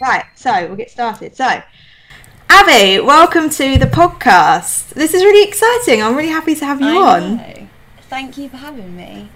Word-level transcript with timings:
Right, 0.00 0.24
so 0.34 0.66
we'll 0.66 0.76
get 0.76 0.90
started. 0.90 1.36
So, 1.36 1.62
Abby, 2.48 3.00
welcome 3.00 3.50
to 3.50 3.76
the 3.76 3.84
podcast. 3.84 4.94
This 4.94 5.12
is 5.12 5.22
really 5.22 5.46
exciting. 5.46 6.02
I'm 6.02 6.16
really 6.16 6.30
happy 6.30 6.54
to 6.54 6.64
have 6.64 6.80
you 6.80 6.88
I 6.88 7.18
on. 7.18 7.36
know. 7.36 7.68
Thank 8.08 8.38
you 8.38 8.48
for 8.48 8.56
having 8.56 8.96
me. 8.96 9.28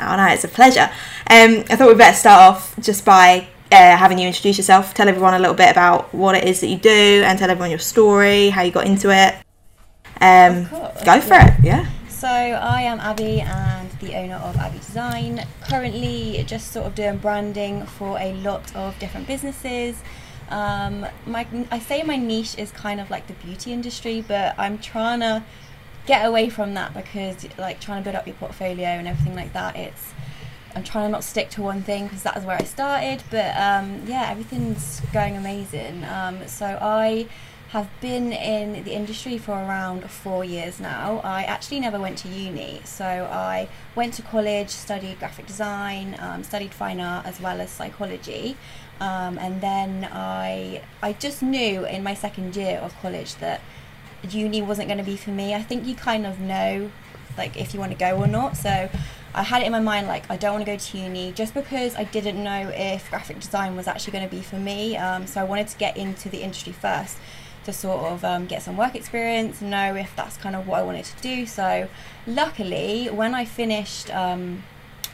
Oh 0.00 0.16
no, 0.16 0.26
it's 0.26 0.42
a 0.42 0.48
pleasure. 0.48 0.90
Um, 1.30 1.62
I 1.70 1.76
thought 1.76 1.86
we'd 1.86 1.98
better 1.98 2.16
start 2.16 2.40
off 2.40 2.74
just 2.80 3.04
by 3.04 3.46
uh, 3.70 3.96
having 3.96 4.18
you 4.18 4.26
introduce 4.26 4.58
yourself, 4.58 4.94
tell 4.94 5.08
everyone 5.08 5.34
a 5.34 5.38
little 5.38 5.54
bit 5.54 5.70
about 5.70 6.12
what 6.12 6.34
it 6.34 6.42
is 6.42 6.60
that 6.60 6.66
you 6.66 6.76
do, 6.76 7.22
and 7.24 7.38
tell 7.38 7.50
everyone 7.50 7.70
your 7.70 7.78
story, 7.78 8.48
how 8.48 8.62
you 8.62 8.72
got 8.72 8.86
into 8.86 9.10
it. 9.10 9.34
Um, 10.20 10.64
go 11.04 11.20
for 11.20 11.34
yeah. 11.34 11.56
it. 11.56 11.64
Yeah. 11.64 11.90
So 12.08 12.28
I 12.28 12.82
am 12.82 12.98
Abby 12.98 13.42
and 13.42 13.81
the 14.02 14.14
owner 14.16 14.34
of 14.36 14.56
Abby 14.56 14.78
Design. 14.78 15.46
Currently, 15.62 16.44
just 16.46 16.72
sort 16.72 16.86
of 16.86 16.94
doing 16.94 17.18
branding 17.18 17.86
for 17.86 18.18
a 18.18 18.34
lot 18.34 18.74
of 18.76 18.98
different 18.98 19.26
businesses. 19.26 20.02
Um, 20.50 21.06
my 21.24 21.46
I 21.70 21.78
say 21.78 22.02
my 22.02 22.16
niche 22.16 22.58
is 22.58 22.70
kind 22.72 23.00
of 23.00 23.10
like 23.10 23.26
the 23.26 23.32
beauty 23.34 23.72
industry, 23.72 24.22
but 24.26 24.54
I'm 24.58 24.78
trying 24.78 25.20
to 25.20 25.42
get 26.04 26.26
away 26.26 26.50
from 26.50 26.74
that 26.74 26.92
because 26.92 27.46
like 27.56 27.80
trying 27.80 28.02
to 28.02 28.04
build 28.04 28.16
up 28.16 28.26
your 28.26 28.36
portfolio 28.36 28.86
and 28.86 29.08
everything 29.08 29.34
like 29.34 29.52
that. 29.54 29.76
It's 29.76 30.12
I'm 30.74 30.82
trying 30.82 31.06
to 31.06 31.12
not 31.12 31.24
stick 31.24 31.50
to 31.50 31.62
one 31.62 31.82
thing 31.82 32.04
because 32.04 32.22
that 32.24 32.36
is 32.36 32.44
where 32.44 32.56
I 32.56 32.64
started. 32.64 33.22
But 33.30 33.56
um, 33.56 34.02
yeah, 34.06 34.28
everything's 34.30 35.00
going 35.12 35.36
amazing. 35.36 36.04
Um, 36.04 36.46
so 36.46 36.66
I 36.80 37.28
have 37.72 37.88
been 38.02 38.34
in 38.34 38.84
the 38.84 38.92
industry 38.92 39.38
for 39.38 39.52
around 39.52 40.04
four 40.10 40.44
years 40.44 40.78
now. 40.78 41.22
I 41.24 41.44
actually 41.44 41.80
never 41.80 41.98
went 41.98 42.18
to 42.18 42.28
uni, 42.28 42.82
so 42.84 43.06
I 43.06 43.66
went 43.94 44.12
to 44.14 44.22
college, 44.22 44.68
studied 44.68 45.18
graphic 45.18 45.46
design, 45.46 46.14
um, 46.18 46.44
studied 46.44 46.74
fine 46.74 47.00
art 47.00 47.24
as 47.24 47.40
well 47.40 47.62
as 47.62 47.70
psychology, 47.70 48.58
um, 49.00 49.38
and 49.38 49.62
then 49.62 50.06
I 50.12 50.82
I 51.02 51.14
just 51.14 51.42
knew 51.42 51.86
in 51.86 52.02
my 52.02 52.12
second 52.12 52.54
year 52.54 52.76
of 52.76 52.94
college 53.00 53.36
that 53.36 53.62
uni 54.28 54.60
wasn't 54.60 54.88
going 54.88 54.98
to 54.98 55.10
be 55.14 55.16
for 55.16 55.30
me. 55.30 55.54
I 55.54 55.62
think 55.62 55.86
you 55.86 55.94
kind 55.94 56.26
of 56.26 56.40
know 56.40 56.90
like 57.38 57.56
if 57.56 57.72
you 57.72 57.80
want 57.80 57.92
to 57.92 57.98
go 57.98 58.18
or 58.18 58.26
not. 58.26 58.58
So 58.58 58.90
I 59.34 59.42
had 59.42 59.62
it 59.62 59.64
in 59.64 59.72
my 59.72 59.80
mind 59.80 60.08
like 60.08 60.30
I 60.30 60.36
don't 60.36 60.52
want 60.52 60.66
to 60.66 60.70
go 60.70 60.76
to 60.76 60.98
uni 60.98 61.32
just 61.32 61.54
because 61.54 61.96
I 61.96 62.04
didn't 62.04 62.44
know 62.44 62.70
if 62.74 63.08
graphic 63.08 63.40
design 63.40 63.76
was 63.76 63.86
actually 63.86 64.12
going 64.12 64.28
to 64.28 64.36
be 64.36 64.42
for 64.42 64.56
me. 64.56 64.98
Um, 64.98 65.26
so 65.26 65.40
I 65.40 65.44
wanted 65.44 65.68
to 65.68 65.78
get 65.78 65.96
into 65.96 66.28
the 66.28 66.42
industry 66.42 66.74
first 66.74 67.16
to 67.64 67.72
sort 67.72 68.00
of 68.12 68.24
um, 68.24 68.46
get 68.46 68.62
some 68.62 68.76
work 68.76 68.94
experience, 68.94 69.60
know 69.60 69.94
if 69.94 70.14
that's 70.16 70.36
kind 70.36 70.56
of 70.56 70.66
what 70.66 70.80
I 70.80 70.82
wanted 70.82 71.04
to 71.04 71.22
do. 71.22 71.46
So 71.46 71.88
luckily, 72.26 73.06
when 73.06 73.34
I 73.34 73.44
finished 73.44 74.14
um, 74.14 74.64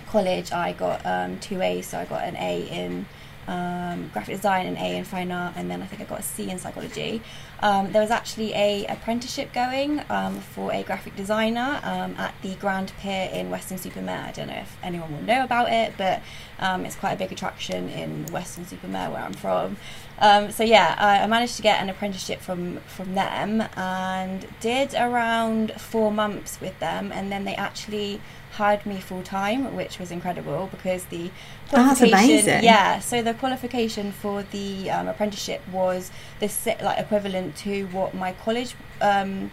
college, 0.09 0.53
I 0.53 0.73
got 0.73 1.05
um, 1.05 1.39
two 1.41 1.61
A's. 1.61 1.87
So 1.87 1.99
I 1.99 2.05
got 2.05 2.25
an 2.25 2.37
A 2.37 2.63
in 2.69 3.07
um, 3.47 4.11
graphic 4.13 4.37
design, 4.37 4.67
an 4.67 4.77
A 4.77 4.97
in 4.99 5.05
fine 5.05 5.33
art, 5.33 5.55
and 5.57 5.71
then 5.71 5.81
I 5.83 5.87
think 5.87 6.03
I 6.03 6.05
got 6.05 6.21
a 6.21 6.23
C 6.23 6.51
in 6.51 6.59
psychology. 6.59 7.23
Um, 7.61 7.93
there 7.93 8.03
was 8.03 8.11
actually 8.11 8.53
a 8.55 8.85
apprenticeship 8.87 9.53
going 9.53 10.03
um, 10.11 10.41
for 10.41 10.73
a 10.73 10.83
graphic 10.83 11.17
designer 11.17 11.81
at 11.83 12.35
the 12.43 12.55
Grand 12.57 12.93
Pier 13.01 13.31
in 13.33 13.51
Weston-super-Mare. 13.51 14.27
I 14.29 14.33
don't 14.33 14.49
know 14.49 14.55
if 14.55 14.77
anyone 14.83 15.13
will 15.13 15.23
know 15.23 15.45
about 15.45 15.73
it, 15.73 15.95
but 15.97 16.23
it's 16.61 16.95
quite 16.97 17.13
a 17.13 17.17
big 17.17 17.33
attraction 17.33 17.89
in 17.89 18.27
Weston-super-Mare 18.27 19.11
where 19.11 19.23
I'm 19.23 19.33
from. 19.33 19.77
Um, 20.21 20.51
so 20.51 20.65
yeah, 20.65 20.95
I, 20.99 21.21
I 21.21 21.27
managed 21.27 21.57
to 21.57 21.63
get 21.63 21.81
an 21.81 21.89
apprenticeship 21.89 22.41
from 22.41 22.79
from 22.87 23.15
them 23.15 23.63
and 23.77 24.47
did 24.61 24.95
around 24.95 25.73
four 25.81 26.11
months 26.11 26.61
with 26.61 26.79
them, 26.81 27.13
and 27.13 27.31
then 27.31 27.45
they 27.45 27.55
actually 27.55 28.21
hired 28.53 28.85
me 28.85 28.99
full 28.99 29.23
time, 29.23 29.77
which 29.77 29.99
was 30.01 30.11
incredible 30.11 30.69
because 30.73 31.05
the 31.07 31.31
Oh, 31.73 31.77
that's 31.85 31.99
qualification, 32.01 32.31
amazing. 32.31 32.65
yeah. 32.65 32.99
So 32.99 33.23
the 33.23 33.35
qualification 33.35 34.11
for 34.11 34.43
the 34.43 34.91
um, 34.91 35.07
apprenticeship 35.07 35.61
was 35.71 36.11
the 36.41 36.49
si- 36.49 36.77
like 36.83 36.99
equivalent 36.99 37.55
to 37.59 37.85
what 37.89 38.15
my 38.15 38.33
college 38.33 38.75
um, 39.01 39.51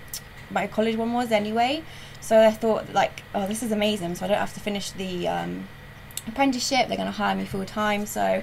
my 0.49 0.65
college 0.67 0.95
one 0.95 1.13
was 1.13 1.31
anyway. 1.31 1.83
So 2.21 2.41
I 2.41 2.51
thought 2.51 2.91
like, 2.93 3.21
oh, 3.35 3.45
this 3.45 3.61
is 3.61 3.71
amazing. 3.71 4.15
So 4.15 4.25
I 4.25 4.29
don't 4.29 4.37
have 4.39 4.53
to 4.55 4.59
finish 4.59 4.89
the 4.91 5.27
um, 5.27 5.67
apprenticeship. 6.27 6.87
They're 6.87 6.97
going 6.97 7.05
to 7.11 7.11
hire 7.11 7.35
me 7.35 7.45
full 7.45 7.65
time. 7.65 8.05
So 8.07 8.41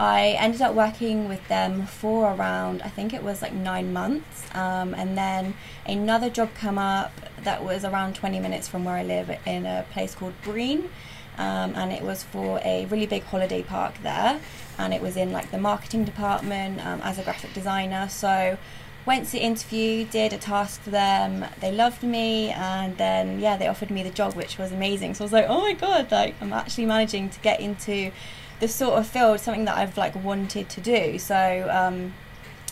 I 0.00 0.28
ended 0.38 0.62
up 0.62 0.74
working 0.74 1.28
with 1.28 1.46
them 1.48 1.84
for 1.84 2.32
around, 2.32 2.80
I 2.80 2.88
think 2.88 3.12
it 3.12 3.22
was 3.22 3.42
like 3.42 3.52
nine 3.52 3.92
months. 3.92 4.46
Um, 4.54 4.94
and 4.94 5.16
then 5.16 5.52
another 5.84 6.30
job 6.30 6.54
come 6.54 6.78
up 6.78 7.12
that 7.44 7.62
was 7.62 7.84
around 7.84 8.14
20 8.14 8.40
minutes 8.40 8.66
from 8.66 8.86
where 8.86 8.94
I 8.94 9.02
live 9.02 9.30
in 9.44 9.66
a 9.66 9.84
place 9.92 10.14
called 10.14 10.32
Brean. 10.42 10.88
Um, 11.36 11.74
and 11.76 11.92
it 11.92 12.00
was 12.00 12.22
for 12.22 12.62
a 12.64 12.86
really 12.86 13.04
big 13.04 13.24
holiday 13.24 13.62
park 13.62 13.92
there. 14.02 14.40
And 14.78 14.94
it 14.94 15.02
was 15.02 15.18
in 15.18 15.32
like 15.32 15.50
the 15.50 15.58
marketing 15.58 16.06
department 16.06 16.84
um, 16.84 17.02
as 17.02 17.18
a 17.18 17.22
graphic 17.22 17.52
designer. 17.52 18.08
So 18.08 18.56
went 19.04 19.28
to 19.28 19.38
interview, 19.38 20.06
did 20.06 20.32
a 20.32 20.38
task 20.38 20.80
for 20.80 20.90
them. 20.90 21.44
They 21.60 21.72
loved 21.72 22.02
me, 22.02 22.50
and 22.52 22.96
then 22.96 23.38
yeah, 23.38 23.58
they 23.58 23.66
offered 23.66 23.90
me 23.90 24.02
the 24.02 24.10
job, 24.10 24.34
which 24.34 24.56
was 24.56 24.72
amazing. 24.72 25.12
So 25.12 25.24
I 25.24 25.26
was 25.26 25.32
like, 25.32 25.46
oh 25.46 25.60
my 25.60 25.74
god, 25.74 26.10
like 26.10 26.36
I'm 26.40 26.54
actually 26.54 26.86
managing 26.86 27.28
to 27.28 27.40
get 27.40 27.60
into 27.60 28.12
the 28.60 28.68
sort 28.68 28.94
of 28.98 29.06
field, 29.06 29.40
something 29.40 29.64
that 29.64 29.76
I've 29.76 29.96
like 29.96 30.14
wanted 30.22 30.68
to 30.70 30.80
do. 30.80 31.18
So 31.18 31.68
um, 31.70 32.14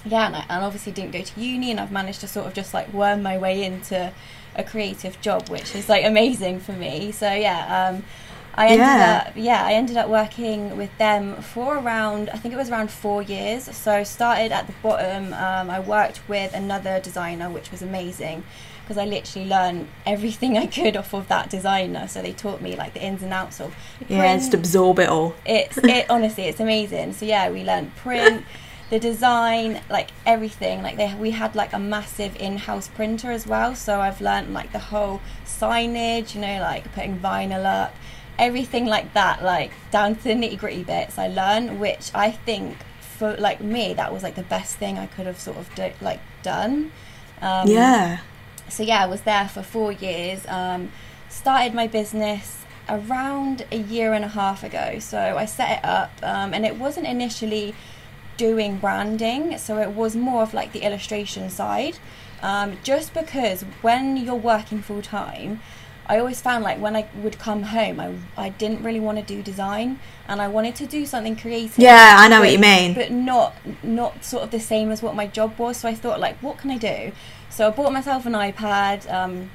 yeah, 0.05 0.27
and, 0.27 0.37
I, 0.37 0.45
and 0.49 0.65
obviously 0.65 0.93
didn't 0.93 1.13
go 1.13 1.23
to 1.23 1.41
uni, 1.41 1.71
and 1.71 1.81
I've 1.81 1.93
managed 1.93 2.21
to 2.21 2.29
sort 2.29 2.47
of 2.47 2.55
just 2.55 2.73
like 2.73 2.93
worm 2.93 3.23
my 3.23 3.37
way 3.39 3.65
into 3.65 4.13
a 4.57 4.65
creative 4.65 5.21
job, 5.21 5.49
which 5.49 5.75
is 5.75 5.89
like 5.89 6.05
amazing 6.05 6.61
for 6.61 6.73
me. 6.73 7.13
So 7.13 7.33
yeah. 7.33 7.89
Um, 7.91 8.05
I 8.55 8.67
ended 8.71 8.79
Yeah. 8.81 9.25
up 9.29 9.33
yeah, 9.37 9.65
I 9.65 9.75
ended 9.75 9.97
up 9.97 10.09
working 10.09 10.77
with 10.77 10.97
them 10.99 11.37
for 11.37 11.77
around 11.79 12.29
I 12.31 12.39
think 12.39 12.53
it 12.53 12.57
was 12.57 12.71
around 12.71 12.91
four 12.91 13.23
years. 13.23 13.65
So 13.77 14.03
started 14.03 14.51
at 14.51 14.67
the 14.67 14.73
bottom. 14.83 15.33
Um, 15.33 15.71
I 15.71 15.79
worked 15.79 16.29
with 16.29 16.53
another 16.55 16.99
designer, 16.99 17.49
which 17.51 17.71
was 17.71 17.83
amazing 17.83 18.43
because 18.89 18.97
I 18.97 19.05
literally 19.05 19.47
learned 19.47 19.87
everything 20.07 20.57
I 20.57 20.65
could 20.67 20.97
off 20.97 21.13
of 21.13 21.29
that 21.29 21.51
designer. 21.51 22.09
So 22.09 22.23
they 22.23 22.33
taught 22.33 22.63
me 22.63 22.75
like 22.75 22.95
the 22.95 23.03
ins 23.03 23.23
and 23.23 23.35
outs 23.35 23.61
of 23.61 23.75
Yeah, 24.09 24.35
just 24.39 24.55
absorb 24.55 24.99
it 24.99 25.11
all. 25.11 25.37
It's 25.45 25.77
it 25.83 26.07
honestly, 26.09 26.45
it's 26.45 26.59
amazing. 26.59 27.13
So 27.13 27.27
yeah, 27.27 27.51
we 27.51 27.65
learned 27.65 27.95
print, 27.97 28.47
the 28.89 28.99
design, 28.99 29.83
like 29.91 30.09
everything. 30.25 30.83
Like 30.83 30.97
they 30.97 31.15
we 31.17 31.33
had 31.33 31.55
like 31.55 31.75
a 31.75 31.79
massive 31.79 32.35
in-house 32.37 32.89
printer 32.89 33.31
as 33.31 33.47
well. 33.47 33.75
So 33.75 34.01
I've 34.01 34.23
learned 34.23 34.55
like 34.55 34.73
the 34.73 34.79
whole 34.79 35.21
signage, 35.45 36.35
you 36.35 36.41
know, 36.41 36.59
like 36.63 36.91
putting 36.95 37.19
vinyl 37.19 37.67
up, 37.67 37.95
everything 38.39 38.87
like 38.87 39.13
that, 39.13 39.45
like 39.45 39.71
down 39.91 40.17
to 40.17 40.23
the 40.23 40.31
nitty-gritty 40.31 40.85
bits. 40.85 41.19
I 41.19 41.29
learned, 41.29 41.79
which 41.79 42.11
I 42.15 42.31
think 42.31 42.79
for 43.03 43.37
like 43.37 43.61
me, 43.61 43.93
that 43.93 44.15
was 44.15 44.23
like 44.23 44.35
the 44.35 44.45
best 44.45 44.77
thing 44.77 44.97
I 44.97 45.05
could 45.09 45.27
have 45.27 45.39
sort 45.39 45.59
of 45.59 45.75
do, 45.75 45.91
like 46.01 46.21
done. 46.43 46.91
Um, 47.43 47.69
yeah. 47.69 48.21
So 48.69 48.83
yeah, 48.83 49.03
I 49.03 49.07
was 49.07 49.23
there 49.23 49.49
for 49.49 49.63
four 49.63 49.93
years. 49.93 50.47
Um, 50.47 50.91
started 51.29 51.75
my 51.75 51.87
business 51.87 52.65
around 52.89 53.67
a 53.71 53.77
year 53.77 54.13
and 54.13 54.25
a 54.25 54.29
half 54.29 54.65
ago. 54.65 54.99
So 54.99 55.19
I 55.19 55.45
set 55.45 55.79
it 55.79 55.85
up, 55.85 56.11
um, 56.23 56.55
and 56.55 56.65
it 56.65 56.77
wasn't 56.77 57.07
initially 57.07 57.75
doing 58.37 58.79
branding. 58.79 59.59
So 59.59 59.79
it 59.79 59.91
was 59.91 60.17
more 60.17 60.43
of 60.43 60.55
like 60.55 60.73
the 60.73 60.81
illustration 60.81 61.51
side. 61.51 61.99
Um, 62.41 62.79
just 62.85 63.15
because 63.15 63.63
when 63.83 64.17
you're 64.17 64.35
working 64.35 64.81
full 64.81 65.03
time, 65.03 65.61
I 66.09 66.19
always 66.19 66.41
found 66.41 66.65
like 66.65 66.81
when 66.81 66.97
I 66.97 67.07
would 67.23 67.39
come 67.39 67.63
home, 67.65 68.01
I, 68.01 68.15
I 68.37 68.49
didn't 68.49 68.83
really 68.83 69.01
want 69.01 69.19
to 69.19 69.25
do 69.25 69.43
design, 69.43 69.99
and 70.27 70.41
I 70.41 70.49
wanted 70.49 70.75
to 70.77 70.87
do 70.87 71.05
something 71.05 71.37
creative 71.37 71.79
Yeah, 71.79 72.17
I 72.19 72.29
know 72.29 72.41
what 72.41 72.51
you 72.51 72.59
mean. 72.59 72.95
But 72.95 73.11
not 73.11 73.55
not 73.83 74.25
sort 74.25 74.43
of 74.43 74.51
the 74.51 74.61
same 74.61 74.91
as 74.91 75.03
what 75.03 75.15
my 75.15 75.27
job 75.27 75.59
was. 75.59 75.77
So 75.79 75.89
I 75.89 75.95
thought 75.95 76.19
like, 76.19 76.37
what 76.43 76.57
can 76.59 76.71
I 76.71 76.79
do? 76.79 77.13
So 77.51 77.69
I 77.69 77.71
bought 77.71 77.93
myself 77.93 78.25
an 78.25 78.33
iPad. 78.33 79.11
Um, 79.13 79.51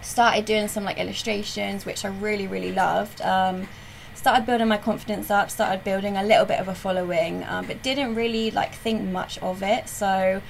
started 0.00 0.46
doing 0.46 0.68
some 0.68 0.84
like 0.84 0.98
illustrations, 0.98 1.84
which 1.84 2.04
I 2.04 2.08
really 2.08 2.46
really 2.46 2.72
loved. 2.72 3.20
Um, 3.20 3.68
started 4.14 4.46
building 4.46 4.68
my 4.68 4.78
confidence 4.78 5.30
up. 5.30 5.50
Started 5.50 5.84
building 5.84 6.16
a 6.16 6.22
little 6.22 6.46
bit 6.46 6.60
of 6.60 6.68
a 6.68 6.74
following, 6.74 7.44
um, 7.44 7.66
but 7.66 7.82
didn't 7.82 8.14
really 8.14 8.50
like 8.50 8.74
think 8.74 9.02
much 9.02 9.38
of 9.38 9.62
it. 9.62 9.86
So 9.88 10.40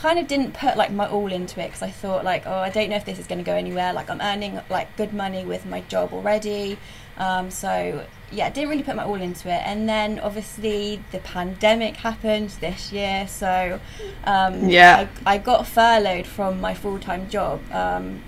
kind 0.00 0.18
of 0.18 0.28
didn't 0.28 0.54
put 0.54 0.76
like 0.76 0.92
my 0.92 1.08
all 1.08 1.32
into 1.32 1.60
it 1.60 1.66
because 1.66 1.82
I 1.82 1.90
thought 1.90 2.24
like 2.24 2.44
oh 2.46 2.58
I 2.58 2.70
don't 2.70 2.88
know 2.90 2.96
if 2.96 3.04
this 3.04 3.18
is 3.18 3.26
going 3.26 3.38
to 3.40 3.44
go 3.44 3.54
anywhere 3.54 3.92
like 3.92 4.08
I'm 4.08 4.20
earning 4.20 4.60
like 4.70 4.96
good 4.96 5.12
money 5.12 5.44
with 5.44 5.66
my 5.66 5.80
job 5.82 6.12
already 6.12 6.78
um, 7.16 7.50
so 7.50 8.04
yeah 8.30 8.46
I 8.46 8.50
didn't 8.50 8.70
really 8.70 8.84
put 8.84 8.94
my 8.94 9.04
all 9.04 9.20
into 9.20 9.48
it 9.48 9.60
and 9.66 9.88
then 9.88 10.20
obviously 10.20 11.02
the 11.10 11.18
pandemic 11.18 11.96
happened 11.96 12.50
this 12.60 12.92
year 12.92 13.26
so 13.26 13.80
um, 14.24 14.68
Yeah. 14.68 15.08
I, 15.26 15.34
I 15.34 15.38
got 15.38 15.66
furloughed 15.66 16.26
from 16.26 16.60
my 16.60 16.74
full-time 16.74 17.28
job 17.28 17.60
um, 17.72 18.22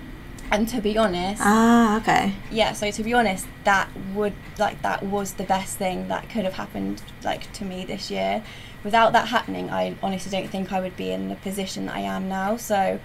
and 0.51 0.67
to 0.67 0.81
be 0.81 0.97
honest 0.97 1.41
Ah, 1.41 1.97
okay. 2.01 2.33
yeah 2.51 2.73
so 2.73 2.91
to 2.91 3.01
be 3.01 3.13
honest 3.13 3.47
that 3.63 3.87
would 4.13 4.33
like 4.59 4.81
that 4.81 5.03
was 5.03 5.33
the 5.35 5.45
best 5.45 5.77
thing 5.77 6.09
that 6.09 6.29
could 6.29 6.43
have 6.43 6.55
happened 6.55 7.01
like 7.23 7.49
to 7.53 7.63
me 7.63 7.85
this 7.85 8.11
year 8.11 8.43
without 8.83 9.13
that 9.13 9.27
happening 9.27 9.69
i 9.69 9.95
honestly 10.01 10.31
don't 10.31 10.49
think 10.49 10.71
i 10.71 10.79
would 10.79 10.95
be 10.97 11.11
in 11.11 11.29
the 11.29 11.35
position 11.35 11.85
that 11.85 11.95
i 11.95 11.99
am 11.99 12.27
now 12.27 12.57
so 12.57 12.99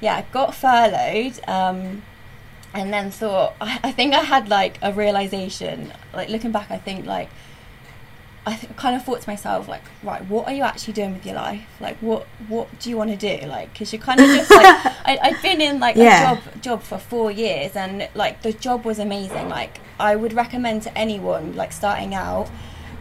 yeah 0.00 0.16
i 0.16 0.22
got 0.32 0.54
furloughed 0.54 1.38
um, 1.48 2.02
and 2.74 2.92
then 2.92 3.10
thought 3.10 3.54
I, 3.60 3.78
I 3.84 3.92
think 3.92 4.14
i 4.14 4.20
had 4.20 4.48
like 4.48 4.78
a 4.82 4.92
realization 4.92 5.92
like 6.14 6.28
looking 6.28 6.52
back 6.52 6.70
i 6.70 6.78
think 6.78 7.06
like 7.06 7.28
I 8.44 8.56
th- 8.56 8.74
kind 8.74 8.96
of 8.96 9.04
thought 9.04 9.20
to 9.20 9.30
myself 9.30 9.68
like, 9.68 9.84
right, 10.02 10.20
what 10.24 10.48
are 10.48 10.52
you 10.52 10.64
actually 10.64 10.94
doing 10.94 11.12
with 11.14 11.24
your 11.24 11.36
life? 11.36 11.64
Like, 11.80 11.96
what 11.98 12.26
what 12.48 12.66
do 12.80 12.90
you 12.90 12.96
want 12.96 13.10
to 13.10 13.16
do? 13.16 13.46
Like, 13.46 13.72
because 13.72 13.92
you're 13.92 14.02
kind 14.02 14.18
of 14.18 14.26
just 14.26 14.50
like, 14.50 14.66
I, 15.06 15.16
I'd 15.22 15.42
been 15.42 15.60
in 15.60 15.78
like 15.78 15.94
Yeah. 15.94 16.32
a 16.32 16.34
job 16.34 16.60
job 16.60 16.82
for 16.82 16.98
four 16.98 17.30
years, 17.30 17.76
and 17.76 18.08
like 18.16 18.42
the 18.42 18.52
job 18.52 18.84
was 18.84 18.98
amazing. 18.98 19.48
Like, 19.48 19.78
I 20.00 20.16
would 20.16 20.32
recommend 20.32 20.82
to 20.82 20.98
anyone 20.98 21.54
like 21.54 21.70
starting 21.72 22.16
out 22.16 22.50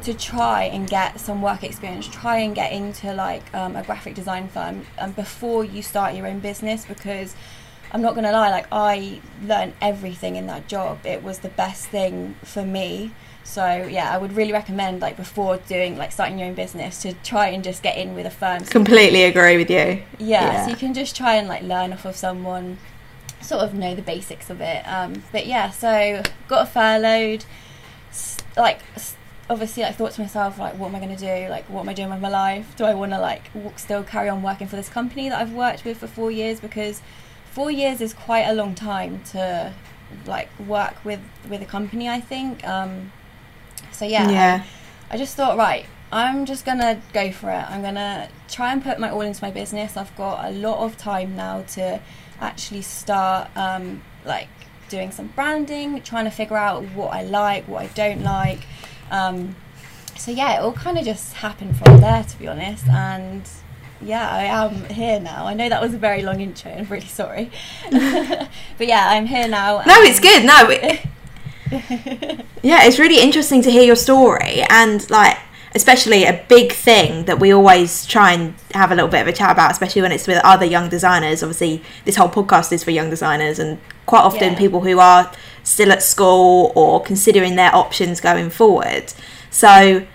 to 0.04 0.14
try 0.14 0.64
and 0.64 0.90
get 0.90 1.20
some 1.20 1.42
work 1.42 1.64
experience. 1.64 2.08
Try 2.08 2.38
and 2.38 2.54
get 2.56 2.72
into 2.72 3.14
like 3.14 3.54
um, 3.54 3.76
a 3.76 3.84
graphic 3.84 4.16
design 4.16 4.48
firm 4.48 4.86
um, 5.00 5.12
before 5.12 5.64
you 5.66 5.82
start 5.82 6.16
your 6.16 6.28
own 6.28 6.40
business 6.40 6.86
because. 6.86 7.36
I'm 7.94 8.02
not 8.02 8.16
gonna 8.16 8.32
lie, 8.32 8.50
like 8.52 8.68
I 8.72 9.20
learned 9.44 9.74
everything 9.82 10.38
in 10.38 10.48
that 10.48 10.70
job. 10.70 11.06
It 11.06 11.24
was 11.24 11.40
the 11.40 11.50
best 11.50 11.88
thing 11.88 12.36
for 12.42 12.64
me. 12.64 13.12
So 13.44 13.66
yeah, 13.68 14.10
I 14.14 14.18
would 14.18 14.32
really 14.32 14.54
recommend 14.54 15.02
like 15.02 15.18
before 15.18 15.58
doing 15.58 15.98
like 15.98 16.14
starting 16.14 16.40
your 16.40 16.48
own 16.48 16.54
business 16.54 17.02
to 17.02 17.12
try 17.16 17.48
and 17.50 17.62
just 17.62 17.84
get 17.84 17.98
in 17.98 18.16
with 18.16 18.26
a 18.26 18.30
firm. 18.30 18.64
So 18.64 18.72
Completely 18.72 19.24
agree 19.26 19.58
with 19.58 19.70
you. 19.70 19.76
yeah, 19.78 20.04
Yeah. 20.20 20.64
so 20.64 20.70
you 20.72 20.78
can 20.78 20.94
just 20.94 21.18
try 21.18 21.36
and 21.36 21.50
like 21.50 21.64
learn 21.64 21.92
off 21.92 22.06
of 22.06 22.16
someone, 22.16 22.78
sort 23.42 23.62
of 23.62 23.74
know 23.74 23.94
the 23.94 24.02
basics 24.02 24.50
of 24.50 24.62
it. 24.62 24.88
Um, 24.88 25.24
but 25.34 25.46
yeah, 25.46 25.70
so 25.72 26.24
got 26.48 26.62
a 26.70 26.72
furloughed. 26.72 27.44
Like 28.56 28.80
obviously, 29.52 29.84
I 29.84 29.92
thought 29.92 30.14
to 30.14 30.22
myself 30.22 30.58
like, 30.58 30.80
what 30.80 30.88
am 30.88 30.96
I 30.96 31.00
going 31.00 31.16
to 31.16 31.22
do? 31.44 31.50
Like, 31.50 31.66
what 31.70 31.82
am 31.82 31.90
I 31.90 31.94
doing 31.94 32.10
with 32.10 32.22
my 32.22 32.30
life? 32.30 32.74
Do 32.78 32.86
I 32.86 32.94
want 32.94 33.12
to 33.12 33.20
like 33.20 33.52
still 33.76 34.02
carry 34.02 34.30
on 34.30 34.42
working 34.42 34.68
for 34.68 34.78
this 34.78 34.88
company 34.88 35.28
that 35.28 35.40
I've 35.42 35.54
worked 35.54 35.84
with 35.84 35.98
for 35.98 36.08
four 36.08 36.32
years? 36.32 36.62
Because 36.62 37.02
four 37.52 37.70
years 37.70 38.00
is 38.00 38.14
quite 38.14 38.44
a 38.44 38.54
long 38.54 38.74
time 38.76 39.22
to 39.32 39.74
like 40.26 40.50
work 40.68 41.04
with 41.04 41.20
with 41.50 41.62
a 41.62 41.66
company. 41.66 42.08
I 42.10 42.22
think. 42.22 42.66
Um, 42.66 43.12
so 43.92 44.06
yeah, 44.06 44.30
Yeah. 44.30 44.64
I 45.10 45.18
just 45.18 45.36
thought, 45.36 45.58
right, 45.58 45.86
I'm 46.14 46.46
just 46.46 46.64
gonna 46.66 47.02
go 47.12 47.34
for 47.34 47.50
it. 47.50 47.66
I'm 47.70 47.82
gonna 47.82 48.30
try 48.48 48.72
and 48.72 48.82
put 48.82 49.00
my 49.00 49.10
all 49.10 49.22
into 49.22 49.44
my 49.44 49.52
business. 49.52 49.98
I've 49.98 50.16
got 50.16 50.46
a 50.46 50.52
lot 50.52 50.78
of 50.80 50.98
time 50.98 51.36
now 51.36 51.64
to 51.76 52.00
actually 52.40 52.84
start, 52.84 53.50
um, 53.58 54.02
like, 54.24 54.48
doing 54.88 55.12
some 55.12 55.28
branding, 55.28 56.02
trying 56.04 56.26
to 56.26 56.32
figure 56.32 56.58
out 56.58 56.84
what 56.96 57.14
I 57.14 57.24
like, 57.24 57.68
what 57.68 57.82
I 57.84 57.88
don't 57.88 58.24
like. 58.24 58.62
Um, 59.12 59.56
so 60.18 60.32
yeah, 60.32 60.58
it 60.58 60.62
all 60.62 60.74
kind 60.74 60.98
of 60.98 61.06
just 61.06 61.34
happened 61.34 61.78
from 61.78 62.00
there, 62.02 62.24
to 62.24 62.40
be 62.40 62.48
honest. 62.48 62.88
And 62.88 63.44
yeah, 64.02 64.28
I 64.30 64.44
am 64.44 64.86
here 64.86 65.20
now. 65.20 65.46
I 65.46 65.54
know 65.54 65.70
that 65.70 65.82
was 65.82 65.94
a 65.94 65.98
very 65.98 66.24
long 66.24 66.42
intro. 66.42 66.72
I'm 66.72 66.86
really 66.88 67.06
sorry, 67.06 67.52
but 67.92 68.88
yeah, 68.88 69.10
I'm 69.10 69.26
here 69.28 69.48
now. 69.48 69.84
No, 69.86 69.96
it's 70.02 70.20
good. 70.20 70.44
No, 70.46 70.70
it, 70.70 71.06
yeah, 72.64 72.84
it's 72.86 73.00
really 73.00 73.22
interesting 73.22 73.62
to 73.62 73.72
hear 73.72 73.84
your 73.84 73.96
story 73.96 74.62
and 74.70 75.10
like 75.10 75.38
especially 75.74 76.26
a 76.26 76.44
big 76.50 76.74
thing 76.74 77.24
that 77.26 77.40
we 77.40 77.50
always 77.54 78.06
try 78.06 78.34
and 78.34 78.54
have 78.74 78.92
a 78.92 78.96
little 78.96 79.10
bit 79.10 79.22
of 79.22 79.28
a 79.28 79.32
chat 79.32 79.52
about, 79.52 79.72
especially 79.72 80.02
when 80.02 80.12
it's 80.12 80.28
with 80.28 80.38
other 80.44 80.66
young 80.66 80.90
designers. 80.90 81.42
Obviously, 81.42 81.82
this 82.04 82.18
whole 82.18 82.28
podcast 82.28 82.74
is 82.74 82.84
for 82.84 82.92
young 82.92 83.10
designers, 83.10 83.58
and 83.58 83.80
quite 84.06 84.20
often 84.20 84.52
Yeah. 84.54 84.60
people 84.60 84.82
who 84.82 85.00
are 85.00 85.32
still 85.64 85.92
at 85.92 86.02
school 86.04 86.72
or 86.76 87.02
considering 87.02 87.56
their 87.56 87.74
options 87.76 88.20
going 88.20 88.50
forward. 88.50 89.14
So, 89.50 90.06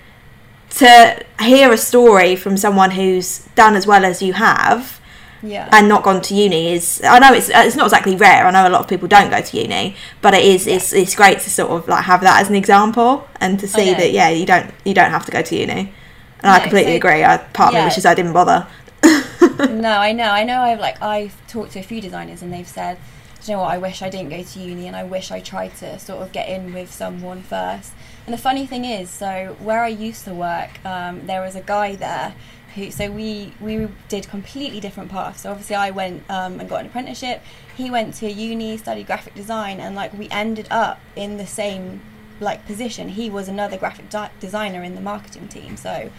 to 0.71 1.25
hear 1.41 1.73
a 1.73 1.77
story 1.79 2.37
from 2.37 2.57
someone 2.57 2.91
who's 2.91 3.41
done 3.55 3.77
as 3.77 3.87
well 3.87 4.05
as 4.05 4.21
you 4.21 4.35
have 4.35 5.01
yeah. 5.43 5.69
and 5.73 5.89
not 5.89 6.03
gone 6.03 6.21
to 6.23 6.35
uni 6.35 6.73
is 6.73 7.01
I 7.05 7.19
know 7.19 7.33
it's 7.33 7.51
it's 7.53 7.77
not 7.77 7.87
exactly 7.87 8.17
rare. 8.17 8.47
I 8.47 8.51
know 8.51 8.69
a 8.69 8.71
lot 8.71 8.81
of 8.81 8.89
people 8.89 9.09
don't 9.09 9.31
go 9.31 9.41
to 9.41 9.57
uni, 9.57 9.97
but 10.21 10.35
it 10.35 10.45
is 10.45 10.67
it's 10.67 10.93
it's 10.93 11.15
great 11.15 11.41
to 11.41 11.51
sort 11.51 11.71
of 11.71 11.89
like 11.89 12.05
have 12.05 12.21
that 12.23 12.41
as 12.41 12.49
an 12.49 12.55
example 12.55 13.27
and 13.41 13.59
to 13.61 13.69
see 13.69 13.91
yeah. 13.91 13.99
that 13.99 14.13
yeah 14.13 14.29
you 14.29 14.47
don't 14.47 14.73
you 14.85 14.95
don't 14.95 15.11
have 15.11 15.25
to 15.27 15.33
go 15.33 15.43
to 15.43 15.57
uni. 15.57 15.93
And 16.41 16.51
I 16.53 16.61
completely 16.61 16.93
so- 16.93 16.97
agree. 16.97 17.25
I 17.25 17.39
part 17.39 17.75
of 17.75 17.81
me 17.81 17.85
wishes 17.85 18.07
I 18.07 18.15
didn't 18.15 18.33
bother. 18.33 18.67
no, 19.03 19.91
I 19.91 20.13
know. 20.13 20.31
I 20.31 20.45
know. 20.45 20.61
I've 20.61 20.81
like 20.81 21.01
I've 21.01 21.35
talked 21.47 21.73
to 21.73 21.81
a 21.81 21.83
few 21.83 22.01
designers, 22.01 22.43
and 22.43 22.53
they've 22.53 22.67
said, 22.67 22.97
"Do 22.97 23.03
you 23.49 23.57
know 23.57 23.63
what? 23.63 23.73
I 23.73 23.79
wish 23.79 24.03
I 24.03 24.09
didn't 24.11 24.31
go 24.31 24.43
to 24.43 24.59
uni, 24.61 24.87
and 24.87 24.97
I 24.97 25.05
wish 25.05 25.31
I 25.31 25.41
tried 25.41 25.77
to 25.77 25.99
sort 25.99 26.23
of 26.23 26.33
get 26.33 26.49
in 26.49 26.73
with 26.75 26.93
someone 26.93 27.43
first. 27.43 27.93
And 28.27 28.33
the 28.33 28.39
funny 28.39 28.67
thing 28.67 28.85
is, 28.85 29.09
so 29.11 29.57
where 29.61 29.83
I 29.83 29.89
used 29.89 30.25
to 30.25 30.35
work, 30.35 30.85
um, 30.85 31.27
there 31.27 31.41
was 31.41 31.55
a 31.55 31.61
guy 31.61 31.95
there 31.97 32.35
who. 32.75 32.91
So 32.91 33.11
we 33.11 33.53
we 33.61 33.89
did 34.09 34.29
completely 34.29 34.81
different 34.81 35.11
paths. 35.11 35.43
So 35.43 35.51
obviously, 35.51 35.77
I 35.77 35.91
went 35.91 36.23
um, 36.31 36.61
and 36.61 36.69
got 36.69 36.81
an 36.81 36.87
apprenticeship. 36.87 37.43
He 37.77 37.91
went 37.91 38.15
to 38.15 38.31
uni, 38.31 38.77
studied 38.79 39.07
graphic 39.07 39.35
design, 39.35 39.81
and 39.81 39.95
like 39.95 40.13
we 40.13 40.29
ended 40.31 40.69
up 40.71 41.01
in 41.15 41.37
the 41.37 41.47
same 41.47 42.01
like 42.41 42.67
position. 42.67 43.09
He 43.09 43.31
was 43.31 43.49
another 43.49 43.77
graphic 43.79 44.11
di- 44.11 44.31
designer 44.41 44.83
in 44.83 44.95
the 44.95 45.01
marketing 45.01 45.49
team. 45.49 45.77
So 45.77 46.11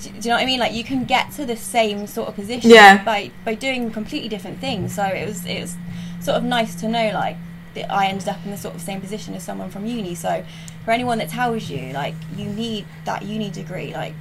do, 0.00 0.10
you 0.10 0.20
know 0.28 0.36
what 0.36 0.42
I 0.42 0.46
mean? 0.46 0.60
Like 0.60 0.72
you 0.72 0.84
can 0.84 1.04
get 1.04 1.32
to 1.32 1.44
the 1.44 1.56
same 1.56 2.06
sort 2.06 2.28
of 2.28 2.34
position 2.34 2.70
Yeah. 2.70 3.02
by 3.04 3.30
by 3.44 3.54
doing 3.54 3.90
completely 3.90 4.28
different 4.28 4.60
things. 4.60 4.94
So 4.94 5.04
it 5.04 5.26
was 5.26 5.44
it 5.46 5.60
was 5.60 5.76
sort 6.28 6.36
of 6.36 6.44
nice 6.44 6.74
to 6.82 6.86
know 6.88 7.10
like 7.24 7.36
that 7.74 7.90
I 7.90 8.06
ended 8.06 8.28
up 8.28 8.44
in 8.44 8.50
the 8.50 8.56
sort 8.56 8.74
of 8.74 8.82
same 8.82 9.00
position 9.00 9.34
as 9.34 9.42
someone 9.42 9.70
from 9.70 9.86
uni. 9.86 10.14
So 10.14 10.44
for 10.84 10.90
anyone 10.90 11.18
that 11.18 11.30
tells 11.30 11.70
you 11.70 11.92
like 11.92 12.14
you 12.36 12.46
need 12.62 12.84
that 13.04 13.22
uni 13.22 13.50
degree, 13.50 13.94
like 13.94 14.14